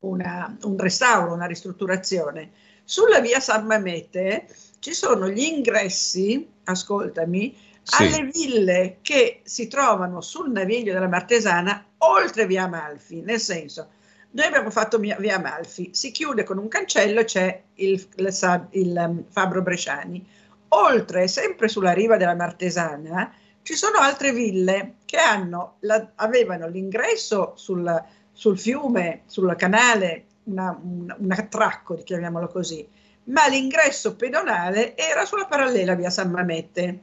una, 0.00 0.56
un 0.62 0.78
restauro, 0.78 1.32
una 1.32 1.46
ristrutturazione. 1.46 2.50
Sulla 2.84 3.20
via 3.20 3.40
San 3.40 3.64
Mamete 3.64 4.46
ci 4.80 4.92
sono 4.92 5.28
gli 5.28 5.40
ingressi, 5.40 6.46
ascoltami, 6.64 7.56
sì. 7.82 8.02
alle 8.02 8.30
ville 8.30 8.98
che 9.00 9.40
si 9.44 9.66
trovano 9.66 10.20
sul 10.20 10.50
naviglio 10.50 10.92
della 10.92 11.08
Martesana 11.08 11.84
oltre 11.98 12.46
via 12.46 12.64
Amalfi, 12.64 13.22
nel 13.22 13.40
senso, 13.40 13.88
noi 14.32 14.46
abbiamo 14.46 14.70
fatto 14.70 14.98
via 14.98 15.36
Amalfi, 15.36 15.90
si 15.94 16.10
chiude 16.10 16.44
con 16.44 16.58
un 16.58 16.68
cancello 16.68 17.24
c'è 17.24 17.62
il, 17.74 18.06
il, 18.16 18.68
il 18.72 19.04
um, 19.06 19.24
Fabro 19.30 19.62
Bresciani. 19.62 20.26
Oltre, 20.68 21.28
sempre 21.28 21.68
sulla 21.68 21.92
riva 21.92 22.16
della 22.16 22.34
Martesana, 22.34 23.32
ci 23.64 23.74
sono 23.74 23.98
altre 23.98 24.30
ville 24.32 24.96
che 25.06 25.16
hanno, 25.16 25.76
la, 25.80 26.12
avevano 26.16 26.68
l'ingresso 26.68 27.54
sul, 27.56 28.04
sul, 28.30 28.58
fiume, 28.58 29.22
sul 29.24 29.54
canale, 29.56 30.26
una, 30.44 30.78
un, 30.80 31.12
un 31.18 31.32
attracco, 31.32 31.94
chiamiamolo 31.96 32.48
così, 32.48 32.86
ma 33.24 33.48
l'ingresso 33.48 34.16
pedonale 34.16 34.94
era 34.96 35.24
sulla 35.24 35.46
parallela 35.46 35.94
via 35.94 36.10
San 36.10 36.30
Mamette. 36.30 37.00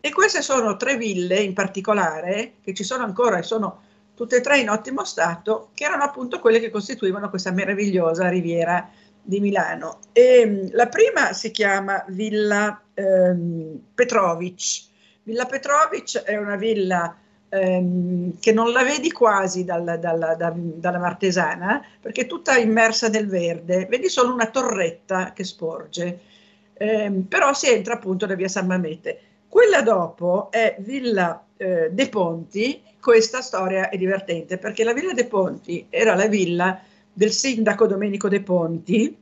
E 0.00 0.12
queste 0.12 0.40
sono 0.40 0.76
tre 0.76 0.96
ville 0.96 1.40
in 1.40 1.52
particolare, 1.52 2.54
che 2.62 2.72
ci 2.74 2.84
sono 2.84 3.02
ancora 3.02 3.38
e 3.38 3.42
sono 3.42 3.82
tutte 4.14 4.36
e 4.36 4.40
tre 4.40 4.60
in 4.60 4.70
ottimo 4.70 5.04
stato, 5.04 5.70
che 5.74 5.84
erano 5.84 6.04
appunto 6.04 6.38
quelle 6.38 6.60
che 6.60 6.70
costituivano 6.70 7.28
questa 7.28 7.50
meravigliosa 7.50 8.28
riviera 8.28 8.88
di 9.20 9.40
Milano. 9.40 9.98
E, 10.12 10.46
mm, 10.46 10.66
la 10.74 10.86
prima 10.86 11.32
si 11.32 11.50
chiama 11.50 12.04
Villa 12.06 12.80
ehm, 12.94 13.80
Petrovic. 13.94 14.92
Villa 15.24 15.46
Petrovic 15.46 16.22
è 16.22 16.36
una 16.36 16.56
villa 16.56 17.16
ehm, 17.48 18.38
che 18.38 18.52
non 18.52 18.72
la 18.72 18.84
vedi 18.84 19.10
quasi 19.10 19.64
dal, 19.64 19.98
dal, 19.98 20.34
da, 20.36 20.52
dalla 20.54 20.98
Martesana, 20.98 21.82
perché 22.00 22.22
è 22.22 22.26
tutta 22.26 22.58
immersa 22.58 23.08
nel 23.08 23.26
verde, 23.26 23.86
vedi 23.86 24.08
solo 24.10 24.34
una 24.34 24.50
torretta 24.50 25.32
che 25.32 25.44
sporge, 25.44 26.20
ehm, 26.74 27.22
però 27.22 27.54
si 27.54 27.70
entra 27.70 27.94
appunto 27.94 28.26
da 28.26 28.34
via 28.34 28.48
San 28.48 28.66
Mamete. 28.66 29.20
Quella 29.48 29.80
dopo 29.82 30.50
è 30.50 30.76
Villa 30.80 31.42
eh, 31.56 31.88
De 31.90 32.08
Ponti, 32.10 32.82
questa 33.00 33.40
storia 33.40 33.88
è 33.88 33.96
divertente 33.96 34.58
perché 34.58 34.84
la 34.84 34.92
Villa 34.92 35.12
De 35.12 35.26
Ponti 35.26 35.86
era 35.88 36.14
la 36.14 36.26
villa 36.26 36.80
del 37.12 37.30
sindaco 37.30 37.86
Domenico 37.86 38.28
De 38.28 38.42
Ponti, 38.42 39.16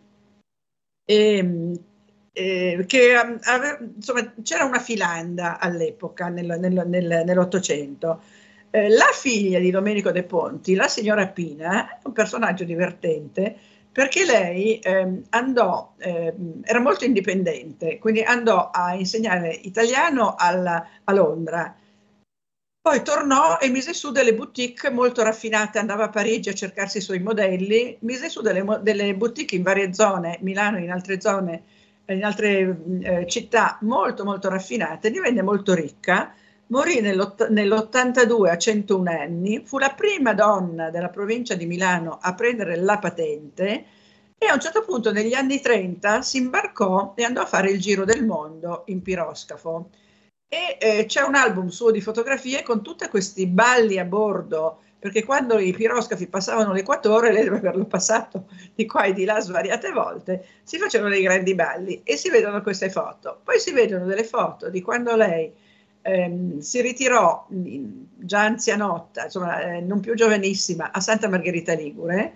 e, 1.04 1.72
eh, 2.32 2.84
che 2.86 3.14
ave, 3.14 3.78
insomma, 3.96 4.32
c'era 4.42 4.64
una 4.64 4.80
filanda 4.80 5.58
all'epoca, 5.58 6.28
nel, 6.28 6.56
nel, 6.58 6.84
nel, 6.86 7.22
nell'Ottocento. 7.24 8.22
Eh, 8.70 8.88
la 8.88 9.10
figlia 9.12 9.58
di 9.58 9.70
Domenico 9.70 10.10
De 10.10 10.22
Ponti, 10.22 10.74
la 10.74 10.88
signora 10.88 11.26
Pina, 11.28 11.98
è 11.98 12.00
un 12.04 12.12
personaggio 12.12 12.64
divertente 12.64 13.54
perché 13.92 14.24
lei 14.24 14.78
eh, 14.78 15.22
andò, 15.30 15.92
eh, 15.98 16.34
era 16.62 16.80
molto 16.80 17.04
indipendente, 17.04 17.98
quindi 17.98 18.22
andò 18.22 18.70
a 18.72 18.94
insegnare 18.94 19.50
italiano 19.50 20.34
alla, 20.38 20.88
a 21.04 21.12
Londra. 21.12 21.76
Poi 22.80 23.02
tornò 23.02 23.58
e 23.60 23.68
mise 23.68 23.92
su 23.92 24.10
delle 24.10 24.34
boutique 24.34 24.90
molto 24.90 25.22
raffinate, 25.22 25.78
andava 25.78 26.04
a 26.04 26.08
Parigi 26.08 26.48
a 26.48 26.54
cercarsi 26.54 26.98
i 26.98 27.02
suoi 27.02 27.20
modelli, 27.20 27.96
mise 28.00 28.30
su 28.30 28.40
delle, 28.40 28.80
delle 28.82 29.14
boutique 29.14 29.56
in 29.56 29.62
varie 29.62 29.92
zone, 29.92 30.38
Milano 30.40 30.78
in 30.78 30.90
altre 30.90 31.20
zone, 31.20 31.62
in 32.12 32.24
altre 32.24 32.78
eh, 33.00 33.26
città 33.26 33.78
molto 33.82 34.24
molto 34.24 34.48
raffinate, 34.48 35.10
divenne 35.10 35.42
molto 35.42 35.74
ricca, 35.74 36.34
morì 36.68 37.00
nell'ott- 37.00 37.48
nell'82 37.48 38.48
a 38.48 38.56
101 38.56 39.10
anni, 39.10 39.62
fu 39.64 39.78
la 39.78 39.90
prima 39.90 40.34
donna 40.34 40.90
della 40.90 41.08
provincia 41.08 41.54
di 41.54 41.66
Milano 41.66 42.18
a 42.20 42.34
prendere 42.34 42.76
la 42.76 42.98
patente 42.98 43.84
e 44.38 44.46
a 44.46 44.54
un 44.54 44.60
certo 44.60 44.82
punto 44.82 45.12
negli 45.12 45.34
anni 45.34 45.60
30 45.60 46.22
si 46.22 46.38
imbarcò 46.38 47.12
e 47.14 47.22
andò 47.22 47.42
a 47.42 47.46
fare 47.46 47.70
il 47.70 47.80
giro 47.80 48.04
del 48.04 48.24
mondo 48.24 48.82
in 48.86 49.00
piroscafo. 49.00 49.90
E 50.48 50.78
eh, 50.80 51.04
c'è 51.06 51.22
un 51.22 51.34
album 51.34 51.68
suo 51.68 51.90
di 51.90 52.00
fotografie 52.00 52.62
con 52.62 52.82
tutti 52.82 53.06
questi 53.08 53.46
balli 53.46 53.98
a 53.98 54.04
bordo, 54.04 54.82
perché 55.02 55.24
quando 55.24 55.58
i 55.58 55.72
piroscafi 55.72 56.28
passavano 56.28 56.72
l'equatore, 56.72 57.32
lei 57.32 57.42
deve 57.42 57.56
averlo 57.56 57.86
passato 57.86 58.46
di 58.72 58.86
qua 58.86 59.02
e 59.02 59.12
di 59.12 59.24
là 59.24 59.40
svariate 59.40 59.90
volte, 59.90 60.46
si 60.62 60.78
facevano 60.78 61.10
dei 61.10 61.22
grandi 61.22 61.56
balli 61.56 62.02
e 62.04 62.16
si 62.16 62.30
vedono 62.30 62.62
queste 62.62 62.88
foto. 62.88 63.40
Poi 63.42 63.58
si 63.58 63.72
vedono 63.72 64.06
delle 64.06 64.22
foto 64.22 64.70
di 64.70 64.80
quando 64.80 65.16
lei 65.16 65.52
ehm, 66.02 66.60
si 66.60 66.80
ritirò 66.80 67.44
già 67.48 68.42
anzianotta, 68.42 69.24
insomma 69.24 69.60
eh, 69.60 69.80
non 69.80 69.98
più 69.98 70.14
giovanissima, 70.14 70.92
a 70.92 71.00
Santa 71.00 71.28
Margherita 71.28 71.72
Ligure 71.72 72.34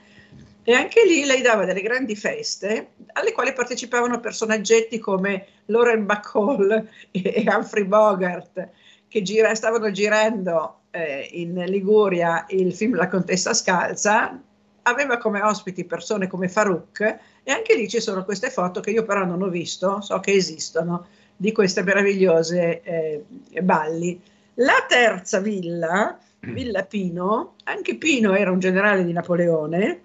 e 0.64 0.72
anche 0.74 1.06
lì 1.06 1.24
lei 1.24 1.42
dava 1.42 1.66
delle 1.66 1.82
grandi 1.82 2.16
feste 2.16 2.94
alle 3.12 3.30
quali 3.30 3.52
partecipavano 3.52 4.18
personaggetti 4.18 4.98
come 4.98 5.46
Lauren 5.66 6.04
Bacall 6.04 6.88
e 7.12 7.44
Humphrey 7.46 7.84
Bogart 7.84 8.70
che 9.06 9.22
gira, 9.22 9.54
stavano 9.54 9.92
girando 9.92 10.80
eh, 10.96 11.28
in 11.32 11.54
Liguria 11.66 12.46
il 12.48 12.74
film 12.74 12.94
La 12.94 13.08
contessa 13.08 13.52
scalza, 13.52 14.40
aveva 14.82 15.18
come 15.18 15.42
ospiti 15.42 15.84
persone 15.84 16.26
come 16.26 16.48
Farouk 16.48 17.00
e 17.42 17.52
anche 17.52 17.74
lì 17.74 17.88
ci 17.88 18.00
sono 18.00 18.24
queste 18.24 18.50
foto 18.50 18.80
che 18.80 18.90
io 18.90 19.04
però 19.04 19.24
non 19.24 19.42
ho 19.42 19.48
visto, 19.48 20.00
so 20.00 20.18
che 20.20 20.32
esistono, 20.32 21.06
di 21.36 21.52
queste 21.52 21.82
meravigliose 21.82 22.80
eh, 22.82 23.24
balli. 23.62 24.20
La 24.54 24.86
terza 24.88 25.38
villa, 25.40 26.18
Villa 26.40 26.84
Pino, 26.84 27.56
anche 27.64 27.96
Pino 27.96 28.34
era 28.34 28.50
un 28.50 28.58
generale 28.58 29.04
di 29.04 29.12
Napoleone, 29.12 30.00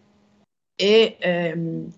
e 0.76 1.16
ehm, 1.20 1.92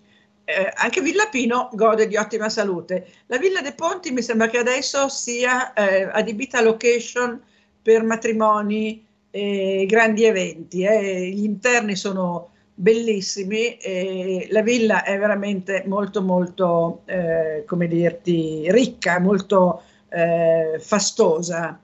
eh, 0.44 0.72
anche 0.74 1.00
Villa 1.00 1.26
Pino 1.30 1.70
gode 1.72 2.06
di 2.06 2.16
ottima 2.16 2.48
salute. 2.48 3.08
La 3.26 3.38
Villa 3.38 3.60
dei 3.60 3.74
Ponti 3.74 4.12
mi 4.12 4.22
sembra 4.22 4.48
che 4.48 4.58
adesso 4.58 5.08
sia 5.08 5.72
eh, 5.72 6.04
adibita 6.04 6.58
a 6.58 6.62
location 6.62 7.42
per 7.84 8.02
matrimoni 8.02 9.06
e 9.30 9.84
grandi 9.86 10.24
eventi. 10.24 10.82
Eh. 10.84 11.28
Gli 11.28 11.44
interni 11.44 11.96
sono 11.96 12.48
bellissimi 12.74 13.76
e 13.76 14.48
la 14.50 14.62
villa 14.62 15.04
è 15.04 15.18
veramente 15.18 15.84
molto 15.86 16.22
molto, 16.22 17.02
eh, 17.04 17.64
come 17.66 17.86
dirti, 17.86 18.64
ricca, 18.72 19.20
molto 19.20 19.82
eh, 20.08 20.78
fastosa. 20.80 21.78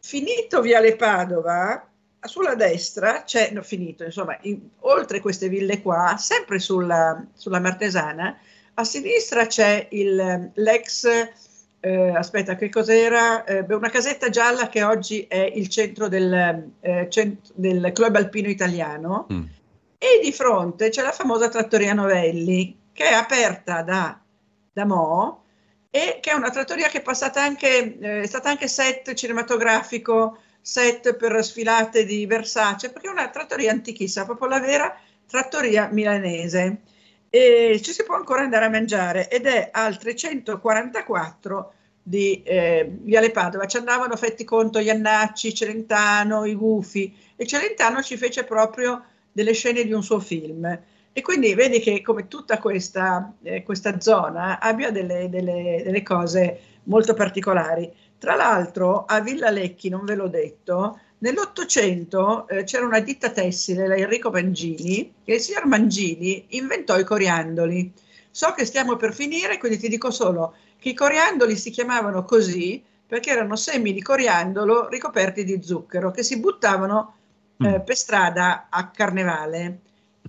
Finito 0.00 0.60
Viale 0.60 0.94
Padova, 0.94 1.84
sulla 2.20 2.54
destra 2.54 3.24
c'è, 3.24 3.50
no, 3.50 3.62
finito, 3.62 4.04
insomma, 4.04 4.38
in, 4.42 4.60
oltre 4.80 5.20
queste 5.20 5.48
ville 5.48 5.82
qua, 5.82 6.14
sempre 6.16 6.60
sulla, 6.60 7.26
sulla 7.34 7.60
Martesana, 7.60 8.38
a 8.74 8.84
sinistra 8.84 9.46
c'è 9.46 9.88
il, 9.90 10.50
l'ex, 10.54 11.08
eh, 11.80 12.10
aspetta, 12.14 12.56
che 12.56 12.68
cos'era? 12.68 13.44
Eh, 13.44 13.64
una 13.68 13.90
casetta 13.90 14.28
gialla 14.30 14.68
che 14.68 14.82
oggi 14.82 15.26
è 15.28 15.52
il 15.54 15.68
centro 15.68 16.08
del, 16.08 16.70
eh, 16.80 17.06
cent- 17.08 17.52
del 17.54 17.90
Club 17.92 18.16
Alpino 18.16 18.48
Italiano. 18.48 19.26
Mm. 19.32 19.44
E 19.98 20.20
di 20.22 20.32
fronte 20.32 20.90
c'è 20.90 21.02
la 21.02 21.12
famosa 21.12 21.48
trattoria 21.48 21.92
Novelli, 21.92 22.76
che 22.92 23.04
è 23.04 23.12
aperta 23.12 23.82
da, 23.82 24.20
da 24.72 24.84
Mo' 24.84 25.42
e 25.90 26.18
che 26.20 26.30
è 26.30 26.34
una 26.34 26.50
trattoria 26.50 26.88
che 26.88 26.98
è, 26.98 27.02
passata 27.02 27.42
anche, 27.42 27.98
eh, 27.98 28.20
è 28.22 28.26
stata 28.26 28.48
anche 28.50 28.68
set 28.68 29.14
cinematografico 29.14 30.38
set 30.60 31.14
per 31.14 31.42
sfilate 31.42 32.04
di 32.04 32.26
Versace, 32.26 32.90
perché 32.90 33.08
è 33.08 33.10
una 33.10 33.28
trattoria 33.30 33.70
antichissima, 33.70 34.24
proprio 34.24 34.48
la 34.48 34.60
vera 34.60 34.94
trattoria 35.26 35.88
milanese. 35.90 36.82
E 37.30 37.80
ci 37.82 37.92
si 37.92 38.04
può 38.04 38.14
ancora 38.14 38.42
andare 38.42 38.64
a 38.64 38.70
mangiare 38.70 39.28
ed 39.28 39.46
è 39.46 39.68
al 39.72 39.98
344 39.98 41.72
di 42.02 42.42
eh, 42.42 42.90
Viale 43.02 43.30
Padova. 43.30 43.66
Ci 43.66 43.76
andavano 43.76 44.16
fetti 44.16 44.44
conto 44.44 44.78
Iannacci, 44.78 45.54
Celentano, 45.54 46.46
i 46.46 46.54
Gufi 46.54 47.14
e 47.36 47.46
Celentano 47.46 48.02
ci 48.02 48.16
fece 48.16 48.44
proprio 48.44 49.04
delle 49.30 49.52
scene 49.52 49.84
di 49.84 49.92
un 49.92 50.02
suo 50.02 50.18
film. 50.20 50.64
E 51.12 51.22
quindi 51.22 51.52
vedi 51.54 51.80
che 51.80 52.00
come 52.00 52.28
tutta 52.28 52.58
questa, 52.58 53.32
eh, 53.42 53.62
questa 53.62 54.00
zona 54.00 54.58
abbia 54.58 54.90
delle, 54.90 55.28
delle, 55.28 55.82
delle 55.84 56.02
cose 56.02 56.60
molto 56.84 57.12
particolari. 57.12 57.92
Tra 58.18 58.36
l'altro 58.36 59.04
a 59.04 59.20
Villa 59.20 59.50
Lecchi, 59.50 59.88
non 59.88 60.04
ve 60.04 60.14
l'ho 60.14 60.28
detto, 60.28 60.98
nell'Ottocento 61.18 62.46
eh, 62.48 62.64
c'era 62.64 62.86
una 62.86 63.00
ditta 63.00 63.30
tessile, 63.30 63.86
la 63.86 63.96
Enrico 63.96 64.30
Mangini, 64.30 65.14
che 65.24 65.34
il 65.34 65.40
signor 65.40 65.66
Mangini 65.66 66.46
inventò 66.50 66.98
i 66.98 67.04
coriandoli. 67.04 67.92
So 68.30 68.52
che 68.52 68.64
stiamo 68.64 68.96
per 68.96 69.14
finire, 69.14 69.58
quindi 69.58 69.78
ti 69.78 69.88
dico 69.88 70.10
solo 70.10 70.54
che 70.78 70.90
i 70.90 70.94
coriandoli 70.94 71.56
si 71.56 71.70
chiamavano 71.70 72.24
così 72.24 72.82
perché 73.06 73.30
erano 73.30 73.56
semi 73.56 73.92
di 73.92 74.02
coriandolo 74.02 74.88
ricoperti 74.88 75.42
di 75.42 75.62
zucchero 75.62 76.10
che 76.10 76.22
si 76.22 76.38
buttavano 76.38 77.16
eh, 77.58 77.78
mm. 77.78 77.80
per 77.80 77.96
strada 77.96 78.66
a 78.70 78.90
carnevale. 78.90 79.80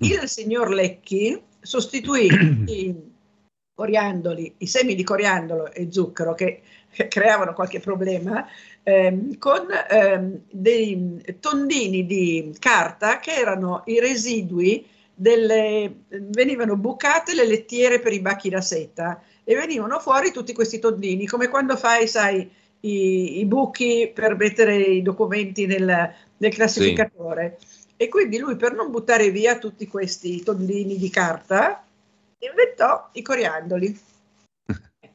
Mm. 0.03 0.10
Il 0.10 0.30
signor 0.30 0.70
Lecchi 0.72 1.40
sostituì 1.60 2.28
i 2.68 2.95
coriandoli, 3.76 4.56
i 4.57 4.68
semi 4.68 4.95
di 4.95 5.03
coriandolo 5.03 5.72
e 5.72 5.88
zucchero 5.91 6.34
che 6.34 6.61
creavano 7.07 7.53
qualche 7.53 7.80
problema, 7.80 8.48
ehm, 8.84 9.38
con 9.38 9.68
ehm, 9.90 10.42
dei 10.50 11.38
tondini 11.40 12.06
di 12.06 12.56
carta 12.60 13.20
che 13.20 13.34
erano 13.34 13.84
i 13.86 14.00
residui 14.00 14.86
delle, 15.14 16.04
venivano 16.08 16.78
bucate 16.78 17.34
le 17.34 17.46
lettiere 17.46 18.00
per 18.00 18.14
i 18.14 18.22
bacchi 18.22 18.50
da 18.50 18.62
seta 18.62 19.22
e 19.44 19.56
venivano 19.56 20.00
fuori 20.00 20.32
tutti 20.32 20.54
questi 20.54 20.80
tondini, 20.80 21.26
come 21.26 21.50
quando 21.50 21.76
fai, 21.76 22.08
sai, 22.08 22.50
i, 22.82 23.40
i 23.40 23.46
buchi 23.46 24.10
per 24.14 24.36
mettere 24.38 24.78
i 24.78 25.02
documenti 25.02 25.66
nel, 25.66 26.14
nel 26.38 26.54
classificatore. 26.54 27.58
Sì. 27.60 27.78
E 27.98 28.08
quindi 28.08 28.38
lui, 28.38 28.56
per 28.56 28.74
non 28.74 28.92
buttare 28.92 29.30
via 29.30 29.58
tutti 29.58 29.86
questi 29.88 30.42
tondini 30.42 30.98
di 30.98 31.10
carta, 31.10 31.84
inventò 32.40 33.10
i 33.14 33.22
coriandoli. 33.22 34.00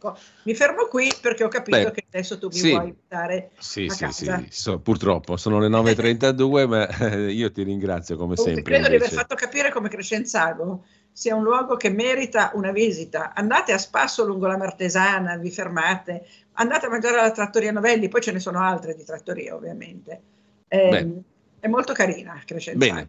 Ecco, 0.05 0.19
mi 0.43 0.55
fermo 0.55 0.87
qui 0.87 1.11
perché 1.19 1.45
ho 1.45 1.49
capito 1.49 1.79
Beh, 1.79 1.91
che 1.91 2.05
adesso 2.07 2.39
tu 2.39 2.49
mi 2.49 2.55
sì, 2.55 2.71
vuoi 2.71 2.95
dare 3.09 3.53
sì, 3.59 3.89
sì, 3.89 4.07
sì, 4.11 4.47
so, 4.51 4.79
purtroppo 4.81 5.39
sono 5.39 5.59
le 5.59 5.69
9.32 5.69 6.67
ma 6.67 7.17
io 7.31 7.51
ti 7.51 7.63
ringrazio 7.63 8.17
come 8.17 8.35
Comunque, 8.35 8.63
sempre. 8.63 8.63
Credo 8.75 8.87
invece. 8.89 9.09
di 9.09 9.15
aver 9.15 9.27
fatto 9.27 9.35
capire 9.35 9.73
come 9.73 9.89
Crescenzago 9.89 10.85
sia 11.11 11.35
un 11.35 11.43
luogo 11.43 11.77
che 11.77 11.91
merita 11.91 12.51
una 12.55 12.73
visita. 12.73 13.33
Andate 13.35 13.73
a 13.73 13.79
spasso 13.79 14.25
lungo 14.27 14.47
la 14.47 14.57
Martesana, 14.57 15.37
vi 15.37 15.51
fermate, 15.51 16.27
andate 16.55 16.87
a 16.87 16.89
mangiare 16.91 17.19
alla 17.19 17.31
trattoria 17.31 17.73
Novelli, 17.73 18.09
poi 18.09 18.21
ce 18.21 18.33
ne 18.33 18.41
sono 18.41 18.61
altre 18.61 18.95
di 18.95 19.05
trattoria 19.05 19.55
ovviamente. 19.55 20.21
Eh, 20.69 21.13
è 21.61 21.69
molto 21.69 21.93
carina 21.93 22.43
Crescenza. 22.45 22.79
Bene. 22.79 23.09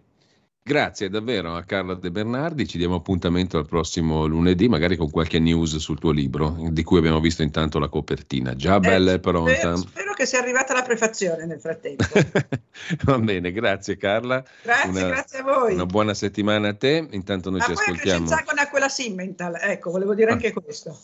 Grazie 0.69 1.09
davvero 1.11 1.53
a 1.55 1.61
Carla 1.63 1.93
De 1.93 2.09
Bernardi, 2.09 2.67
ci 2.67 2.79
diamo 2.79 2.95
appuntamento 2.95 3.59
al 3.59 3.67
prossimo 3.67 4.25
lunedì, 4.25 4.67
magari 4.67 4.95
con 4.95 5.11
qualche 5.11 5.37
news 5.37 5.75
sul 5.75 5.99
tuo 5.99 6.09
libro, 6.09 6.57
di 6.71 6.81
cui 6.81 6.97
abbiamo 6.97 7.19
visto 7.19 7.43
intanto 7.43 7.77
la 7.77 7.87
copertina. 7.87 8.55
Già 8.55 8.79
bella 8.79 9.11
Eh, 9.11 9.13
e 9.13 9.19
pronta. 9.19 9.53
Spero, 9.53 9.77
spero 9.77 10.13
che 10.13 10.25
sia 10.25 10.39
arrivata 10.39 10.73
la 10.73 10.81
prefazione 10.81 11.45
nel 11.45 11.59
frattempo. 11.59 12.03
Va 13.05 13.19
bene, 13.19 13.51
grazie 13.51 13.95
Carla. 13.97 14.43
Grazie, 14.63 14.89
Una- 14.89 15.05
grazie 15.07 15.37
a 15.37 15.43
voi. 15.43 15.73
Una 15.75 15.85
buona 15.85 16.15
settimana 16.15 16.69
a 16.69 16.73
te, 16.73 17.07
intanto 17.11 17.51
noi 17.51 17.59
Ma 17.59 17.65
ci 17.65 17.73
poi 17.73 17.83
a 17.83 17.85
ascoltiamo. 17.85 18.25
Crescenzago 18.25 18.51
nacque 18.59 18.79
la 18.79 18.89
Simmental, 18.89 19.59
ecco, 19.61 19.91
volevo 19.91 20.15
dire 20.15 20.31
Ah. 20.31 20.33
anche 20.33 20.51
questo. 20.51 20.97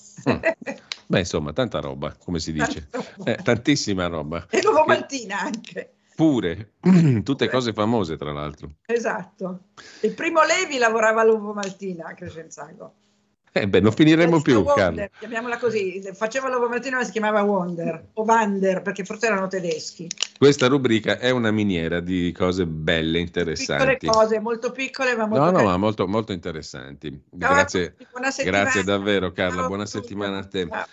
Beh, 1.06 1.20
insomma, 1.20 1.54
tanta 1.54 1.80
roba, 1.80 2.16
come 2.18 2.40
si 2.40 2.52
dice. 2.52 2.88
Tanta 2.90 3.08
roba. 3.16 3.32
Eh, 3.32 3.36
tantissima 3.44 4.08
roba. 4.08 4.44
E 4.50 4.60
maltina 4.88 5.40
anche. 5.42 5.92
Pure, 6.22 6.74
tutte 7.24 7.50
cose 7.50 7.74
famose 7.74 8.16
tra 8.16 8.32
l'altro. 8.32 8.74
Esatto. 8.86 9.62
Il 10.02 10.14
primo 10.14 10.44
Levi 10.44 10.78
lavorava 10.78 11.22
all'uovo 11.22 11.52
maltina 11.52 12.10
a 12.10 12.14
Crescenzago. 12.14 12.94
Eh 13.52 13.68
beh, 13.68 13.80
non 13.80 13.92
finiremo 13.92 14.40
più, 14.40 14.60
Wonder, 14.60 14.76
Carla. 14.76 15.10
Chiamiamola 15.18 15.58
così, 15.58 16.00
faceva 16.14 16.48
l'uovo 16.48 16.70
maltina 16.70 16.98
ma 16.98 17.04
si 17.04 17.12
chiamava 17.12 17.42
Wonder 17.42 18.10
o 18.14 18.24
Wander 18.24 18.84
perché 18.84 19.04
forse 19.04 19.26
erano 19.26 19.48
tedeschi. 19.48 20.08
Questa 20.38 20.68
rubrica 20.68 21.18
è 21.18 21.32
una 21.32 21.50
miniera 21.50 22.00
di 22.00 22.32
cose 22.38 22.68
belle, 22.68 23.20
Piccole 23.20 23.20
interessanti. 23.22 24.06
cose, 24.06 24.40
molto 24.40 24.72
piccole 24.72 25.16
ma 25.16 25.26
molto 25.26 25.44
No, 25.44 25.58
no, 25.58 25.64
ma 25.64 25.76
molto, 25.78 26.08
molto 26.08 26.34
interessanti. 26.34 27.10
Ciao 27.10 27.50
Grazie, 27.50 27.96
grazie 28.46 28.84
davvero 28.84 29.32
Carla, 29.32 29.62
Ciao 29.62 29.68
buona 29.68 29.86
settimana 29.88 30.38
a 30.38 30.46
te. 30.46 30.68
Ciao. 30.70 30.86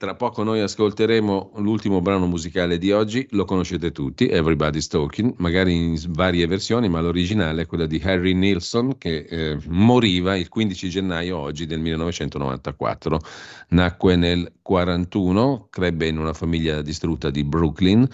Tra 0.00 0.14
poco 0.14 0.42
noi 0.42 0.60
ascolteremo 0.60 1.52
l'ultimo 1.56 2.00
brano 2.00 2.24
musicale 2.24 2.78
di 2.78 2.90
oggi, 2.90 3.26
lo 3.32 3.44
conoscete 3.44 3.92
tutti, 3.92 4.28
Everybody's 4.28 4.86
Talking, 4.86 5.34
magari 5.36 5.74
in 5.74 6.00
varie 6.08 6.46
versioni, 6.46 6.88
ma 6.88 7.02
l'originale 7.02 7.60
è 7.60 7.66
quella 7.66 7.84
di 7.84 8.00
Harry 8.02 8.32
Nilsson 8.32 8.96
che 8.96 9.26
eh, 9.28 9.58
moriva 9.66 10.36
il 10.36 10.48
15 10.48 10.88
gennaio 10.88 11.36
oggi 11.36 11.66
del 11.66 11.80
1994. 11.80 13.20
Nacque 13.68 14.16
nel 14.16 14.50
41, 14.62 15.66
crebbe 15.68 16.06
in 16.06 16.16
una 16.16 16.32
famiglia 16.32 16.80
distrutta 16.80 17.28
di 17.28 17.44
Brooklyn, 17.44 18.08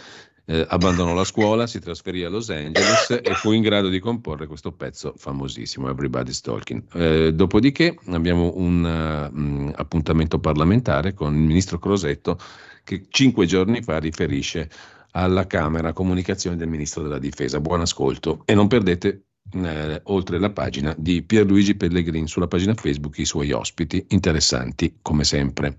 eh, 0.46 0.64
abbandonò 0.68 1.12
la 1.12 1.24
scuola, 1.24 1.66
si 1.66 1.80
trasferì 1.80 2.24
a 2.24 2.28
Los 2.28 2.50
Angeles 2.50 3.20
e 3.22 3.34
fu 3.34 3.52
in 3.52 3.62
grado 3.62 3.88
di 3.88 3.98
comporre 3.98 4.46
questo 4.46 4.72
pezzo 4.72 5.12
famosissimo, 5.16 5.88
Everybody's 5.88 6.40
Talking. 6.40 6.82
Eh, 6.94 7.34
dopodiché 7.34 7.98
abbiamo 8.06 8.52
un 8.54 8.80
mh, 8.80 9.72
appuntamento 9.74 10.38
parlamentare 10.38 11.14
con 11.14 11.34
il 11.34 11.40
ministro 11.40 11.78
Crosetto 11.78 12.38
che 12.84 13.06
cinque 13.08 13.46
giorni 13.46 13.82
fa 13.82 13.98
riferisce 13.98 14.70
alla 15.10 15.46
Camera 15.46 15.92
Comunicazione 15.92 16.56
del 16.56 16.68
Ministro 16.68 17.02
della 17.02 17.18
Difesa. 17.18 17.58
Buon 17.58 17.80
ascolto 17.80 18.42
e 18.44 18.54
non 18.54 18.68
perdete 18.68 19.24
eh, 19.52 20.00
oltre 20.04 20.38
la 20.38 20.50
pagina 20.50 20.94
di 20.96 21.22
Pierluigi 21.22 21.74
Pellegrin 21.74 22.28
sulla 22.28 22.46
pagina 22.46 22.74
Facebook 22.74 23.18
i 23.18 23.24
suoi 23.24 23.50
ospiti 23.50 24.04
interessanti 24.10 24.98
come 25.02 25.24
sempre. 25.24 25.78